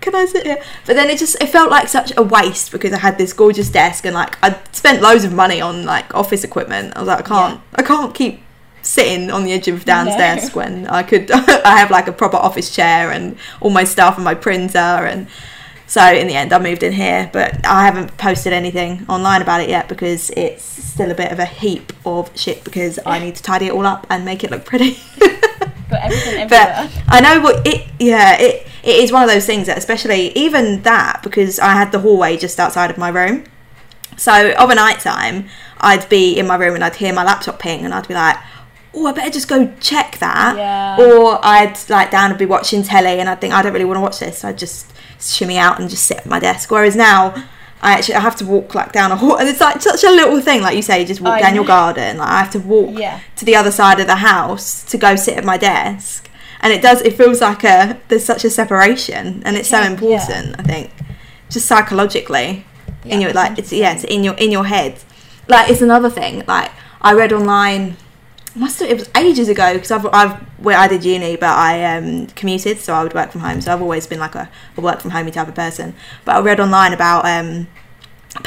can 0.00 0.14
I 0.14 0.24
sit 0.26 0.44
here? 0.46 0.62
But 0.86 0.96
then 0.96 1.10
it 1.10 1.18
just 1.18 1.40
it 1.42 1.48
felt 1.48 1.70
like 1.70 1.88
such 1.88 2.12
a 2.16 2.22
waste 2.22 2.70
because 2.72 2.92
I 2.92 2.98
had 2.98 3.18
this 3.18 3.32
gorgeous 3.32 3.70
desk 3.70 4.04
and 4.04 4.14
like 4.14 4.36
I'd 4.42 4.58
spent 4.74 5.02
loads 5.02 5.24
of 5.24 5.32
money 5.32 5.60
on 5.60 5.84
like 5.84 6.14
office 6.14 6.44
equipment. 6.44 6.96
I 6.96 7.00
was 7.00 7.08
like, 7.08 7.20
I 7.20 7.28
can't 7.28 7.60
I 7.74 7.82
can't 7.82 8.14
keep 8.14 8.40
sitting 8.82 9.30
on 9.32 9.42
the 9.44 9.52
edge 9.52 9.66
of 9.68 9.84
Dan's 9.84 10.10
No. 10.10 10.18
desk 10.18 10.54
when 10.54 10.86
I 10.86 11.02
could 11.02 11.30
I 11.32 11.78
have 11.78 11.90
like 11.90 12.06
a 12.06 12.12
proper 12.12 12.36
office 12.36 12.74
chair 12.74 13.10
and 13.10 13.36
all 13.60 13.70
my 13.70 13.84
stuff 13.84 14.14
and 14.16 14.24
my 14.24 14.34
printer 14.34 14.78
and 14.78 15.26
so 15.88 16.04
in 16.12 16.28
the 16.28 16.34
end 16.34 16.52
I 16.52 16.60
moved 16.60 16.84
in 16.84 16.92
here 16.92 17.28
but 17.32 17.66
I 17.66 17.84
haven't 17.84 18.16
posted 18.16 18.52
anything 18.52 19.04
online 19.08 19.42
about 19.42 19.60
it 19.60 19.68
yet 19.68 19.88
because 19.88 20.30
it's 20.30 20.62
still 20.62 21.10
a 21.10 21.14
bit 21.14 21.32
of 21.32 21.40
a 21.40 21.44
heap 21.46 21.92
of 22.06 22.30
shit 22.38 22.62
because 22.62 22.98
I 23.04 23.18
need 23.18 23.34
to 23.36 23.42
tidy 23.42 23.66
it 23.66 23.72
all 23.72 23.86
up 23.86 24.06
and 24.08 24.24
make 24.24 24.44
it 24.44 24.50
look 24.52 24.64
pretty. 24.64 24.98
Got 25.90 26.04
everything 26.04 26.48
but 26.48 26.68
everywhere. 26.68 27.04
I 27.08 27.20
know 27.20 27.40
what 27.40 27.66
it. 27.66 27.86
Yeah, 28.00 28.36
it 28.40 28.65
it 28.86 28.96
is 29.02 29.10
one 29.12 29.22
of 29.22 29.28
those 29.28 29.44
things 29.44 29.66
that, 29.66 29.76
especially 29.76 30.30
even 30.38 30.82
that, 30.82 31.20
because 31.22 31.58
I 31.58 31.72
had 31.72 31.90
the 31.92 31.98
hallway 31.98 32.36
just 32.36 32.60
outside 32.60 32.90
of 32.90 32.96
my 32.96 33.08
room. 33.08 33.44
So 34.16 34.52
of 34.52 34.70
a 34.70 34.74
night 34.74 35.00
time, 35.00 35.48
I'd 35.78 36.08
be 36.08 36.38
in 36.38 36.46
my 36.46 36.56
room 36.56 36.74
and 36.76 36.84
I'd 36.84 36.94
hear 36.96 37.12
my 37.12 37.24
laptop 37.24 37.58
ping, 37.58 37.84
and 37.84 37.92
I'd 37.92 38.08
be 38.08 38.14
like, 38.14 38.36
"Oh, 38.94 39.06
I 39.06 39.12
better 39.12 39.30
just 39.30 39.48
go 39.48 39.72
check 39.80 40.18
that." 40.18 40.56
Yeah. 40.56 40.96
Or 41.04 41.38
I'd 41.44 41.76
like 41.90 42.10
Dan 42.12 42.30
would 42.30 42.38
be 42.38 42.46
watching 42.46 42.82
telly, 42.82 43.18
and 43.20 43.28
I'd 43.28 43.40
think 43.40 43.52
I 43.52 43.60
don't 43.62 43.72
really 43.72 43.84
want 43.84 43.96
to 43.98 44.00
watch 44.02 44.20
this, 44.20 44.38
so 44.38 44.48
I'd 44.48 44.56
just 44.58 44.92
shimmy 45.20 45.58
out 45.58 45.80
and 45.80 45.90
just 45.90 46.04
sit 46.06 46.18
at 46.18 46.26
my 46.26 46.38
desk. 46.38 46.70
Whereas 46.70 46.96
now. 46.96 47.34
I 47.82 47.92
actually 47.92 48.14
I 48.14 48.20
have 48.20 48.36
to 48.36 48.46
walk 48.46 48.74
like 48.74 48.92
down 48.92 49.12
a 49.12 49.16
hall, 49.16 49.36
and 49.36 49.46
it's 49.46 49.60
like 49.60 49.82
such 49.82 50.02
a 50.02 50.08
little 50.10 50.40
thing. 50.40 50.62
Like 50.62 50.76
you 50.76 50.82
say, 50.82 50.98
you 51.00 51.06
just 51.06 51.20
walk 51.20 51.34
I 51.34 51.40
down 51.42 51.54
your 51.54 51.66
garden. 51.66 52.16
Like 52.16 52.28
I 52.30 52.38
have 52.38 52.50
to 52.52 52.58
walk 52.58 52.98
Yeah. 52.98 53.20
to 53.36 53.44
the 53.44 53.54
other 53.54 53.70
side 53.70 54.00
of 54.00 54.06
the 54.06 54.16
house 54.16 54.82
to 54.84 54.96
go 54.96 55.14
sit 55.14 55.36
at 55.36 55.44
my 55.44 55.58
desk 55.58 56.26
and 56.66 56.72
it 56.74 56.82
does 56.82 57.00
it 57.02 57.14
feels 57.16 57.40
like 57.40 57.62
a 57.62 57.96
there's 58.08 58.24
such 58.24 58.44
a 58.44 58.50
separation 58.50 59.40
and 59.44 59.56
it's 59.56 59.68
so 59.68 59.78
Yeah, 59.80 59.90
important 59.92 60.56
i 60.58 60.62
think 60.64 60.90
just 61.48 61.66
psychologically 61.66 62.64
in 63.04 63.20
Yeah, 63.20 63.26
your 63.28 63.32
like 63.34 63.56
it's 63.60 63.72
yeah 63.72 63.92
it's 63.94 64.02
in 64.04 64.24
your 64.24 64.34
in 64.34 64.50
your 64.50 64.64
head. 64.66 64.92
Like 65.48 65.70
it's 65.70 65.80
another 65.80 66.10
thing 66.10 66.42
like 66.48 66.72
i 67.00 67.12
read 67.12 67.32
online 67.32 67.96
must 68.56 68.80
have 68.80 68.90
it 68.90 68.98
was 68.98 69.08
ages 69.14 69.48
ago 69.48 69.74
because 69.74 69.92
I've 69.92 70.06
I've 70.20 70.32
where 70.66 70.76
I 70.76 70.88
did 70.88 71.04
uni 71.04 71.36
but 71.36 71.50
I 71.68 71.72
um 71.96 72.26
commuted 72.40 72.78
so 72.78 72.94
I 72.94 73.02
would 73.04 73.14
work 73.14 73.30
from 73.30 73.42
home. 73.42 73.60
So 73.60 73.72
I've 73.72 73.82
always 73.82 74.06
been 74.08 74.18
like 74.26 74.34
a, 74.34 74.48
a 74.76 74.80
work 74.80 74.98
from 75.02 75.10
home 75.12 75.30
type 75.30 75.46
of 75.48 75.54
person. 75.54 75.94
But 76.24 76.32
I 76.36 76.40
read 76.40 76.58
online 76.58 76.92
about 76.92 77.22
um 77.26 77.68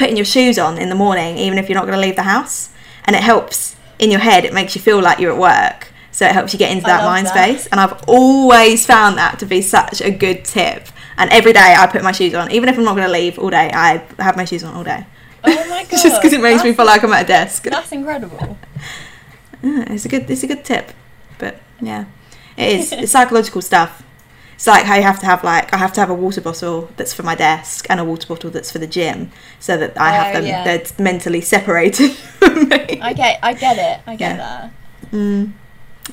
putting 0.00 0.16
your 0.16 0.26
shoes 0.26 0.58
on 0.58 0.78
in 0.78 0.88
the 0.88 0.94
morning 1.06 1.38
even 1.38 1.58
if 1.58 1.68
you're 1.68 1.78
not 1.80 1.86
going 1.88 1.98
to 2.00 2.06
leave 2.06 2.16
the 2.16 2.22
house 2.34 2.70
and 3.04 3.16
it 3.16 3.22
helps 3.22 3.76
in 3.98 4.10
your 4.10 4.20
head 4.20 4.44
it 4.44 4.52
makes 4.52 4.74
you 4.76 4.80
feel 4.82 5.00
like 5.00 5.18
you're 5.20 5.32
at 5.32 5.38
work 5.38 5.88
so 6.20 6.26
it 6.26 6.32
helps 6.32 6.52
you 6.52 6.58
get 6.58 6.70
into 6.70 6.84
that 6.84 7.02
mind 7.04 7.26
that. 7.26 7.32
space 7.34 7.66
and 7.72 7.80
I've 7.80 7.96
always 8.06 8.84
found 8.84 9.16
that 9.16 9.38
to 9.38 9.46
be 9.46 9.62
such 9.62 10.02
a 10.02 10.10
good 10.10 10.44
tip 10.44 10.82
and 11.16 11.30
every 11.30 11.54
day 11.54 11.74
I 11.78 11.86
put 11.86 12.02
my 12.02 12.12
shoes 12.12 12.34
on 12.34 12.50
even 12.52 12.68
if 12.68 12.76
I'm 12.76 12.84
not 12.84 12.94
going 12.94 13.06
to 13.06 13.12
leave 13.20 13.38
all 13.38 13.48
day 13.48 13.70
I 13.72 14.04
have 14.18 14.36
my 14.36 14.44
shoes 14.44 14.62
on 14.62 14.74
all 14.74 14.84
day 14.84 15.06
Oh 15.42 15.68
my 15.70 15.82
god. 15.90 16.02
just 16.02 16.20
because 16.20 16.34
it 16.34 16.42
makes 16.42 16.62
me 16.62 16.74
feel 16.74 16.84
like 16.84 17.02
I'm 17.02 17.12
at 17.14 17.24
a 17.24 17.26
desk 17.26 17.62
That's 17.64 17.90
incredible. 17.92 18.58
yeah, 19.62 19.84
it's 19.94 20.04
a 20.04 20.08
good 20.10 20.30
it's 20.30 20.42
a 20.42 20.46
good 20.46 20.62
tip 20.64 20.92
but 21.38 21.54
yeah 21.80 22.04
it 22.58 22.68
is 22.80 22.92
it's 22.92 23.12
psychological 23.12 23.62
stuff 23.62 24.02
it's 24.56 24.66
like 24.66 24.84
how 24.84 24.96
you 24.96 25.02
have 25.02 25.18
to 25.20 25.26
have 25.32 25.42
like 25.42 25.72
I 25.72 25.78
have 25.78 25.94
to 25.94 26.00
have 26.00 26.10
a 26.10 26.14
water 26.24 26.42
bottle 26.42 26.90
that's 26.98 27.14
for 27.14 27.22
my 27.22 27.34
desk 27.34 27.86
and 27.88 27.98
a 27.98 28.04
water 28.04 28.28
bottle 28.28 28.50
that's 28.50 28.70
for 28.70 28.78
the 28.78 28.86
gym 28.86 29.32
so 29.58 29.78
that 29.78 29.98
I 29.98 30.10
have 30.18 30.28
Oh, 30.28 30.32
them 30.40 30.44
yeah. 30.48 30.64
they're 30.64 30.84
mentally 30.98 31.40
separated 31.40 32.10
from 32.40 32.68
me 32.68 33.00
I 33.00 33.14
get 33.14 33.38
I 33.42 33.52
get 33.54 33.76
it. 33.88 33.96
I 34.06 34.16
get 34.16 34.36
Yeah. 34.36 34.70
mm, 35.12 35.52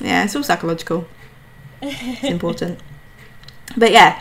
yeah 0.00 0.24
it's 0.24 0.34
all 0.36 0.42
psychological 0.42 1.06
it's 1.82 2.24
important 2.24 2.78
but 3.76 3.92
yeah 3.92 4.20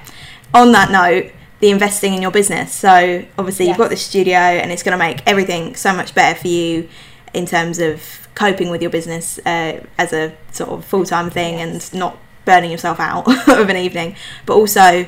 on 0.54 0.72
that 0.72 0.92
note 0.92 1.32
the 1.60 1.70
investing 1.70 2.14
in 2.14 2.22
your 2.22 2.32
business 2.32 2.72
so 2.74 3.26
obviously 3.38 3.68
you've 3.68 3.78
got 3.78 3.86
Yes. 3.86 3.92
this 3.92 4.02
studio 4.04 4.38
and 4.38 4.72
it's 4.72 4.84
going 4.84 4.92
to 4.94 4.98
make 4.98 5.22
everything 5.28 5.76
so 5.76 5.94
much 5.94 6.14
better 6.14 6.40
for 6.40 6.48
you 6.48 6.88
in 7.34 7.46
terms 7.46 7.80
of 7.80 8.28
coping 8.36 8.70
with 8.70 8.82
your 8.82 8.92
business 8.92 9.40
uh, 9.40 9.84
as 9.98 10.14
a 10.14 10.36
sort 10.52 10.70
of 10.70 10.86
full-time 10.86 11.30
thing 11.30 11.56
Yes. 11.58 11.92
and 11.92 12.00
not 12.00 12.18
burning 12.46 12.72
yourself 12.72 13.00
out 13.00 13.28
of 13.50 13.70
an 13.70 13.76
evening 13.78 14.16
but 14.46 14.54
also 14.56 15.08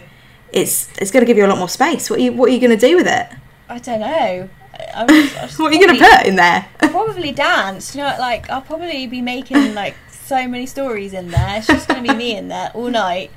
it's 0.51 0.89
it's 0.97 1.11
going 1.11 1.21
to 1.21 1.27
give 1.27 1.37
you 1.37 1.45
a 1.45 1.47
lot 1.47 1.57
more 1.59 1.69
space 1.69 2.09
what 2.09 2.19
are 2.19 2.23
you 2.23 2.33
what 2.33 2.49
are 2.49 2.53
you 2.53 2.59
going 2.59 2.75
to 2.77 2.87
do 2.87 2.95
with 2.97 3.07
it. 3.07 3.27
I 3.69 3.77
don't 3.77 3.99
know. 3.99 4.49
I'm 4.95 5.07
just, 5.07 5.59
what 5.59 5.71
are 5.71 5.75
you 5.75 5.85
going 5.85 5.99
to 5.99 6.03
put 6.03 6.25
in 6.25 6.35
there 6.37 6.67
Probably 6.79 7.31
dance. 7.31 7.95
You 7.95 8.01
know, 8.01 8.15
like 8.19 8.49
I'll 8.49 8.61
probably 8.63 9.05
be 9.05 9.21
making 9.21 9.75
like 9.75 9.95
so 10.29 10.47
many 10.47 10.65
stories 10.65 11.13
in 11.13 11.29
there. 11.29 11.57
It's 11.57 11.67
just 11.67 11.87
gonna 11.87 12.01
be 12.01 12.13
me 12.13 12.37
in 12.37 12.47
there 12.47 12.71
all 12.73 12.89
night, 12.89 13.31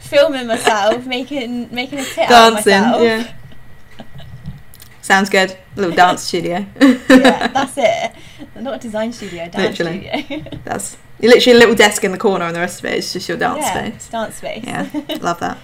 filming 0.00 0.46
myself, 0.46 1.06
making 1.06 1.72
making 1.72 2.00
a 2.00 2.04
tit 2.04 2.30
out 2.30 2.58
of 2.58 2.64
dancing 2.64 2.80
myself. 2.80 3.02
yeah 3.02 3.32
sounds 5.02 5.28
good 5.28 5.50
a 5.50 5.80
little 5.80 5.94
dance 5.94 6.22
studio 6.22 6.64
yeah, 7.22 7.48
that's 7.48 7.74
it. 7.76 8.12
Not 8.56 8.74
a 8.74 8.78
design 8.78 9.12
studio, 9.12 9.48
dance 9.48 9.78
Literally. 9.78 10.08
studio. 10.08 10.50
That's 10.64 10.96
literally 11.20 11.56
a 11.56 11.60
little 11.60 11.74
desk 11.74 12.04
in 12.04 12.12
the 12.12 12.18
corner, 12.18 12.44
and 12.44 12.54
the 12.54 12.60
rest 12.60 12.80
of 12.80 12.86
it 12.86 12.98
is 12.98 13.12
just 13.12 13.28
your 13.28 13.38
dance 13.38 13.60
yeah, 13.60 13.88
space. 13.88 14.08
Dance 14.08 14.34
space. 14.36 14.64
Yeah, 14.64 14.88
love 15.20 15.40
that. 15.40 15.58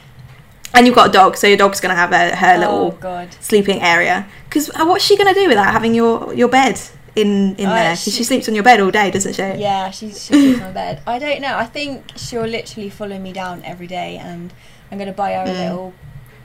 And 0.74 0.86
you've 0.86 0.94
got 0.94 1.08
a 1.08 1.12
dog, 1.12 1.36
so 1.36 1.46
your 1.46 1.56
dog's 1.56 1.80
gonna 1.80 1.94
have 1.94 2.12
a, 2.12 2.36
her 2.36 2.54
oh 2.56 2.58
little 2.58 2.90
god. 2.92 3.34
sleeping 3.40 3.80
area. 3.80 4.28
Because 4.44 4.70
uh, 4.70 4.84
what's 4.84 5.04
she 5.04 5.16
gonna 5.16 5.34
do 5.34 5.48
without 5.48 5.72
having 5.72 5.94
your 5.94 6.34
your 6.34 6.48
bed 6.48 6.80
in 7.18 7.56
in 7.56 7.66
Oh, 7.68 7.74
there? 7.74 7.90
'Cause 7.90 8.02
she, 8.04 8.10
she- 8.10 8.24
sleeps 8.24 8.48
on 8.48 8.54
your 8.54 8.64
bed 8.64 8.80
all 8.80 8.90
day, 8.90 9.10
doesn't 9.10 9.34
she? 9.34 9.42
Yeah, 9.42 9.90
she 9.90 10.08
she 10.08 10.14
sleeps 10.14 10.60
on 10.60 10.66
my 10.68 10.72
bed. 10.72 11.02
I 11.06 11.18
don't 11.18 11.40
know. 11.40 11.56
I 11.56 11.66
think 11.66 12.12
she'll 12.16 12.46
literally 12.46 12.90
follow 12.90 13.18
me 13.18 13.32
down 13.32 13.62
every 13.64 13.86
day, 13.86 14.16
and 14.16 14.52
I'm 14.90 14.98
gonna 14.98 15.12
buy 15.12 15.32
her 15.32 15.42
a 15.44 15.46
Mm. 15.48 15.58
little 15.64 15.92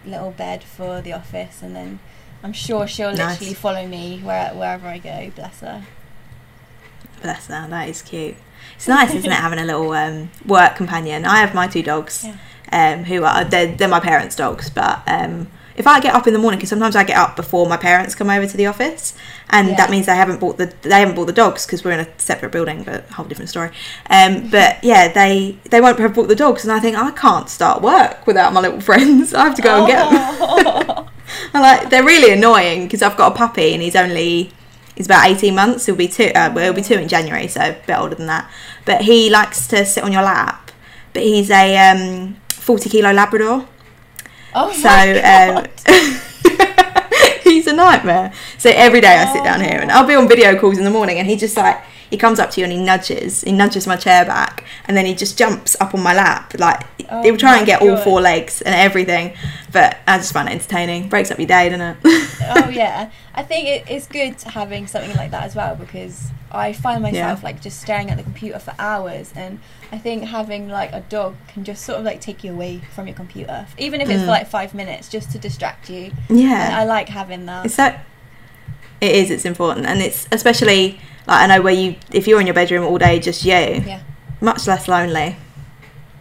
little 0.06 0.32
bed 0.32 0.64
for 0.64 1.02
the 1.02 1.14
office, 1.14 1.62
and 1.62 1.76
then 1.76 2.00
I'm 2.44 2.54
sure 2.54 2.88
she'll 2.88 3.12
Nice. 3.16 3.40
literally 3.40 3.54
follow 3.54 3.88
me 3.88 4.20
where, 4.24 4.50
wherever 4.54 4.88
I 4.88 4.98
go. 4.98 5.32
Bless 5.36 5.60
her. 5.62 5.84
Bless 7.22 7.48
her, 7.48 7.68
that 7.70 7.88
is 7.88 8.02
cute. 8.02 8.36
It's 8.76 8.88
nice, 8.88 9.14
isn't 9.14 9.32
it, 9.32 9.36
having 9.48 9.60
a 9.60 9.64
little 9.66 9.92
um, 9.94 10.30
work 10.46 10.76
companion? 10.76 11.26
I 11.26 11.38
have 11.40 11.54
my 11.54 11.68
two 11.68 11.84
dogs, 11.84 12.26
Yeah. 12.26 12.36
um, 12.96 13.04
who 13.06 13.24
are 13.24 13.46
they're, 13.46 13.68
they're 13.76 13.88
my 13.88 14.00
parents' 14.02 14.36
dogs, 14.36 14.70
but 14.70 15.02
um, 15.08 15.48
if 15.76 15.88
I 15.88 16.00
get 16.00 16.14
up 16.14 16.28
in 16.28 16.34
the 16.34 16.40
morning, 16.40 16.58
because 16.60 16.70
sometimes 16.70 16.96
I 16.96 17.04
get 17.04 17.18
up 17.18 17.36
before 17.36 17.68
my 17.68 17.78
parents 17.78 18.16
come 18.16 18.30
over 18.30 18.46
to 18.48 18.58
the 18.58 18.66
office, 18.68 19.14
and 19.50 19.70
Yeah. 19.70 19.76
that 19.78 19.90
means 19.90 20.06
they 20.06 20.16
haven't 20.16 20.40
bought 20.40 20.58
the 20.58 20.74
they 20.82 21.00
haven't 21.00 21.16
bought 21.16 21.26
the 21.28 21.34
dogs 21.34 21.66
because 21.66 21.84
we're 21.84 21.92
in 21.92 22.00
a 22.02 22.08
separate 22.18 22.52
building, 22.52 22.84
but 22.84 23.06
a 23.10 23.14
whole 23.14 23.26
different 23.26 23.50
story. 23.50 23.72
Um, 24.10 24.50
but 24.50 24.84
yeah, 24.84 25.08
they 25.12 25.58
they 25.70 25.82
won't 25.82 26.00
have 26.00 26.14
bought 26.14 26.28
the 26.28 26.36
dogs, 26.36 26.64
and 26.64 26.72
I 26.72 26.80
think 26.80 26.96
I 26.98 27.12
can't 27.12 27.50
start 27.50 27.82
work 27.82 28.26
without 28.28 28.54
my 28.54 28.62
little 28.62 28.82
friends. 28.90 29.34
I 29.34 29.44
have 29.46 29.56
to 29.56 29.62
go 29.62 29.80
and 29.86 29.88
get 29.88 30.10
them. 30.10 31.06
I 31.54 31.60
like 31.60 31.90
they're 31.90 32.04
really 32.04 32.32
annoying 32.34 32.84
because 32.84 33.02
I've 33.02 33.18
got 33.18 33.32
a 33.32 33.36
puppy 33.36 33.74
and 33.74 33.82
he's 33.82 33.96
only 33.96 34.52
he's 34.96 35.06
about 35.08 35.26
eighteen 35.28 35.56
months. 35.56 35.86
He'll 35.86 35.96
be 35.96 36.08
two. 36.08 36.32
Uh, 36.36 36.52
well, 36.54 36.66
he'll 36.66 36.74
be 36.74 36.82
two 36.82 36.96
in 36.96 37.08
January, 37.08 37.48
so 37.48 37.62
a 37.62 37.78
bit 37.88 37.98
older 37.98 38.16
than 38.16 38.28
that. 38.28 38.50
But 38.86 39.02
he 39.02 39.30
likes 39.30 39.68
to 39.68 39.86
sit 39.86 40.04
on 40.04 40.12
your 40.12 40.22
lap. 40.24 40.72
But 41.14 41.24
he's 41.24 41.50
a 41.50 41.78
um, 41.78 42.38
forty 42.50 42.90
kilo 42.90 43.12
Labrador, 43.14 43.68
Oh 44.56 44.72
so 44.72 44.84
my 44.84 45.22
um, 45.22 45.66
he's 47.44 47.68
a 47.68 47.74
nightmare. 47.74 48.32
So 48.58 48.70
every 48.74 49.02
day 49.02 49.16
I 49.16 49.32
sit 49.34 49.44
down 49.44 49.62
here 49.62 49.80
and 49.80 49.92
I'll 49.92 50.08
be 50.08 50.16
on 50.16 50.28
video 50.28 50.60
calls 50.60 50.78
in 50.78 50.84
the 50.84 50.92
morning, 50.92 51.20
and 51.20 51.28
he 51.28 51.36
just 51.36 51.58
like 51.58 51.84
he 52.10 52.18
comes 52.18 52.40
up 52.40 52.52
to 52.52 52.62
you 52.62 52.66
and 52.66 52.74
he 52.74 52.80
nudges, 52.80 53.42
he 53.42 53.52
nudges 53.52 53.88
my 53.88 53.96
chair 53.96 54.26
back, 54.26 54.64
and 54.86 54.96
then 54.96 55.06
he 55.06 55.16
just 55.16 55.38
jumps 55.38 55.76
up 55.82 55.96
on 55.96 56.02
my 56.02 56.14
lap. 56.14 56.54
Like 56.58 56.86
Oh 57.10 57.22
he'll 57.22 57.38
try 57.38 57.58
and 57.58 57.66
get 57.66 57.82
all 57.82 57.98
four 57.98 58.22
legs 58.22 58.62
and 58.62 58.74
everything. 58.74 59.36
But 59.72 59.98
I 60.08 60.18
just 60.18 60.34
find 60.34 60.48
it 60.48 60.52
entertaining. 60.54 61.10
Breaks 61.10 61.32
up 61.32 61.38
your 61.40 61.48
day, 61.48 61.70
doesn't 61.70 61.82
it? 61.82 61.98
oh 62.56 62.70
yeah, 62.74 63.12
I 63.34 63.44
think 63.44 63.68
it, 63.68 63.86
it's 63.90 64.08
good 64.08 64.42
having 64.42 64.88
something 64.88 65.16
like 65.16 65.32
that 65.32 65.44
as 65.44 65.56
well 65.56 65.76
because 65.76 66.32
I 66.54 66.72
find 66.74 67.02
myself 67.02 67.40
Yeah. 67.40 67.44
like 67.46 67.62
just 67.62 67.82
staring 67.82 68.10
at 68.12 68.18
the 68.18 68.24
computer 68.24 68.60
for 68.60 68.74
hours, 68.78 69.34
and 69.36 69.60
I 69.92 69.98
think 69.98 70.26
having 70.26 70.70
like 70.70 70.92
a 70.94 71.02
dog 71.02 71.36
can 71.48 71.64
just 71.64 71.84
sort 71.84 71.98
of 72.00 72.06
like 72.06 72.22
take 72.22 72.44
you 72.44 72.52
away 72.54 72.82
from 72.94 73.08
your 73.08 73.16
computer, 73.16 73.66
even 73.78 74.02
if 74.02 74.10
it's 74.10 74.22
Mm. 74.22 74.26
for 74.26 74.32
like 74.32 74.48
five 74.48 74.74
minutes, 74.74 75.10
just 75.10 75.32
to 75.32 75.40
distract 75.40 75.90
you. 75.90 76.12
And 76.30 76.40
yeah. 76.40 76.70
I 76.80 76.84
like 76.86 77.10
having 77.10 77.46
that. 77.48 77.66
It's 77.66 77.76
that. 77.78 78.06
It 79.02 79.16
is. 79.16 79.32
It's 79.32 79.46
important, 79.46 79.86
and 79.86 80.02
it's 80.02 80.28
especially 80.32 81.00
like 81.28 81.42
I 81.42 81.48
know 81.48 81.62
where 81.62 81.74
you 81.74 81.96
if 82.12 82.28
you're 82.28 82.40
in 82.40 82.48
your 82.48 82.54
bedroom 82.54 82.86
all 82.86 82.98
day, 82.98 83.20
just 83.20 83.44
you, 83.44 83.52
Yeah. 83.54 84.00
much 84.40 84.68
less 84.68 84.88
lonely. 84.88 85.36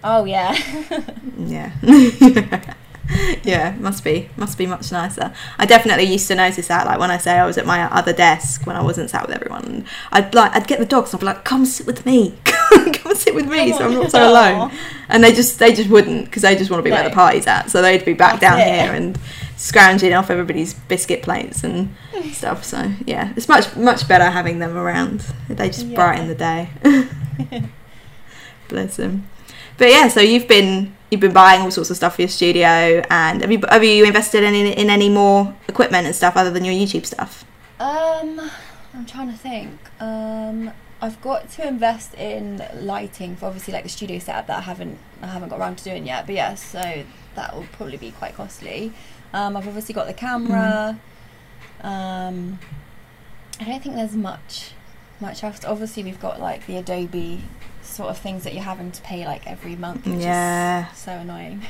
Oh 0.02 0.24
yeah. 0.24 0.56
Yeah. 1.38 1.70
yeah, 3.42 3.74
must 3.78 4.04
be 4.04 4.28
must 4.36 4.56
be 4.56 4.66
much 4.66 4.92
nicer. 4.92 5.32
I 5.58 5.66
definitely 5.66 6.04
used 6.04 6.28
to 6.28 6.34
notice 6.34 6.68
that, 6.68 6.86
like 6.86 6.98
when 6.98 7.10
I 7.10 7.18
say 7.18 7.32
I 7.38 7.44
was 7.46 7.58
at 7.58 7.66
my 7.66 7.82
other 7.92 8.12
desk 8.12 8.66
when 8.66 8.76
I 8.76 8.82
wasn't 8.82 9.10
sat 9.10 9.26
with 9.26 9.34
everyone. 9.36 9.84
I'd 10.12 10.34
like 10.34 10.54
I'd 10.54 10.66
get 10.66 10.78
the 10.78 10.86
dogs 10.86 11.12
and 11.12 11.18
I'd 11.18 11.20
be 11.20 11.26
like, 11.26 11.44
"Come 11.44 11.64
sit 11.66 11.86
with 11.86 12.06
me, 12.06 12.34
come 12.44 13.14
sit 13.14 13.34
with 13.34 13.46
me," 13.48 13.72
so 13.72 13.84
I'm 13.86 13.94
not 13.94 14.10
so 14.10 14.30
alone. 14.30 14.70
And 15.08 15.22
they 15.22 15.32
just 15.32 15.58
they 15.58 15.72
just 15.74 15.90
wouldn't 15.90 16.26
because 16.26 16.42
they 16.42 16.54
just 16.56 16.70
want 16.70 16.78
to 16.78 16.84
be 16.84 16.90
where 16.90 17.02
the 17.08 17.14
party's 17.14 17.46
at. 17.46 17.70
So 17.70 17.82
they'd 17.82 18.04
be 18.04 18.14
back 18.14 18.40
That's 18.40 18.56
down 18.56 18.60
it. 18.60 18.80
here 18.82 18.92
and 18.94 19.18
scrounging 19.56 20.12
off 20.14 20.30
everybody's 20.30 20.74
biscuit 20.74 21.22
plates 21.22 21.64
and 21.64 21.94
stuff. 22.32 22.64
So 22.64 22.92
yeah, 23.04 23.32
it's 23.36 23.48
much 23.48 23.74
much 23.76 24.06
better 24.06 24.30
having 24.30 24.58
them 24.60 24.76
around. 24.76 25.26
They 25.48 25.68
just 25.68 25.86
Yeah. 25.86 25.96
brighten 25.96 26.28
the 26.28 26.34
day. 26.34 26.70
Bless 28.68 28.96
them. 28.96 29.28
But 29.76 29.90
yeah, 29.90 30.08
so 30.08 30.20
you've 30.20 30.48
been 30.48 30.94
you've 31.12 31.20
been 31.20 31.32
buying 31.32 31.60
all 31.60 31.70
sorts 31.70 31.90
of 31.90 31.96
stuff 31.96 32.16
for 32.16 32.22
your 32.22 32.28
studio, 32.28 33.02
and 33.10 33.42
have 33.42 33.52
you 33.52 33.60
have 33.68 33.84
you 33.84 34.04
invested 34.04 34.42
in 34.42 34.54
in 34.54 34.88
any 34.90 35.10
more 35.10 35.54
equipment 35.68 36.06
and 36.06 36.16
stuff 36.16 36.36
other 36.36 36.50
than 36.50 36.64
your 36.64 36.74
YouTube 36.74 37.04
stuff? 37.04 37.44
Um, 37.78 38.50
I'm 38.94 39.04
trying 39.06 39.30
to 39.30 39.36
think. 39.36 39.78
Um, 40.00 40.72
I've 41.02 41.20
got 41.20 41.50
to 41.50 41.68
invest 41.68 42.14
in 42.14 42.64
lighting 42.80 43.36
for 43.36 43.46
obviously 43.46 43.74
like 43.74 43.82
the 43.82 43.90
studio 43.90 44.18
setup 44.18 44.46
that 44.46 44.58
I 44.58 44.60
haven't 44.62 44.98
I 45.20 45.26
haven't 45.26 45.50
got 45.50 45.60
around 45.60 45.76
to 45.78 45.84
doing 45.84 46.06
yet. 46.06 46.26
But 46.26 46.34
yeah, 46.34 46.54
so 46.54 47.04
that 47.34 47.54
will 47.54 47.66
probably 47.72 47.98
be 47.98 48.12
quite 48.12 48.34
costly. 48.34 48.92
Um, 49.34 49.56
I've 49.56 49.68
obviously 49.68 49.94
got 49.94 50.06
the 50.06 50.14
camera. 50.14 50.98
Um, 51.82 52.58
I 53.60 53.64
don't 53.64 53.82
think 53.82 53.96
there's 53.96 54.16
much 54.16 54.72
much 55.20 55.44
else. 55.44 55.62
Obviously, 55.64 56.04
we've 56.04 56.20
got 56.20 56.40
like 56.40 56.66
the 56.66 56.76
Adobe 56.76 57.42
sort 57.82 58.10
of 58.10 58.18
things 58.18 58.44
that 58.44 58.54
you're 58.54 58.62
having 58.62 58.90
to 58.92 59.02
pay 59.02 59.24
like 59.26 59.46
every 59.46 59.76
month. 59.76 60.06
Which 60.06 60.20
Yeah. 60.20 60.90
is 60.92 60.98
so 60.98 61.12
annoying. 61.12 61.62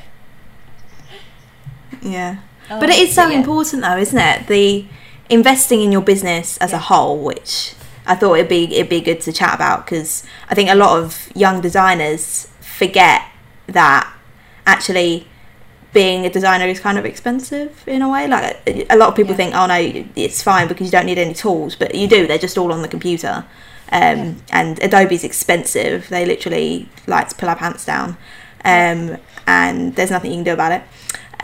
Yeah, 2.01 2.37
Um, 2.71 2.81
but 2.81 2.89
it 2.89 2.99
is 2.99 3.15
so 3.15 3.29
yeah. 3.29 3.39
important 3.39 3.83
though, 3.83 3.97
isn't 3.97 4.19
it? 4.19 4.47
The 4.47 4.87
investing 5.29 5.81
in 5.83 5.93
your 5.93 6.01
business 6.01 6.57
as 6.59 6.73
a 6.73 6.79
whole, 6.79 7.19
which 7.19 7.75
I 8.07 8.15
thought 8.15 8.35
it'd 8.35 8.49
be 8.49 8.65
it'd 8.75 8.89
be 8.89 9.01
good 9.01 9.21
to 9.23 9.33
chat 9.33 9.55
about 9.55 9.85
because 9.87 10.25
I 10.49 10.55
think 10.55 10.71
a 10.71 10.75
lot 10.75 10.99
of 10.99 11.31
young 11.35 11.61
designers 11.61 12.49
forget 12.61 13.23
that 13.67 14.13
actually 14.67 15.27
being 15.93 16.25
a 16.25 16.31
designer 16.31 16.65
is 16.67 16.81
kind 16.81 16.99
of 16.99 17.05
expensive 17.05 17.85
in 17.87 18.01
a 18.01 18.09
way. 18.09 18.27
Like 18.27 18.87
a 18.89 18.97
lot 18.97 19.11
of 19.11 19.15
people 19.15 19.33
Yeah. 19.33 19.37
think, 19.37 19.55
oh 19.55 19.67
no, 19.67 20.05
it's 20.17 20.43
fine 20.43 20.67
because 20.67 20.87
you 20.87 20.91
don't 20.91 21.07
need 21.07 21.19
any 21.19 21.35
tools, 21.35 21.77
but 21.77 21.95
you 21.95 22.09
do. 22.09 22.27
They're 22.27 22.39
just 22.39 22.57
all 22.57 22.73
on 22.73 22.81
the 22.83 22.89
computer. 22.89 23.45
Um, 23.93 24.37
And 24.51 24.79
Adobe's 24.83 25.23
expensive. 25.25 26.09
They 26.09 26.25
literally 26.25 26.89
like 27.07 27.29
to 27.29 27.35
pull 27.35 27.49
our 27.51 27.57
pants 27.57 27.85
down, 27.85 28.17
um, 28.65 29.19
and 29.47 29.95
there's 29.97 30.11
nothing 30.11 30.31
you 30.31 30.39
can 30.39 30.45
do 30.45 30.53
about 30.55 30.73
it. 30.73 30.83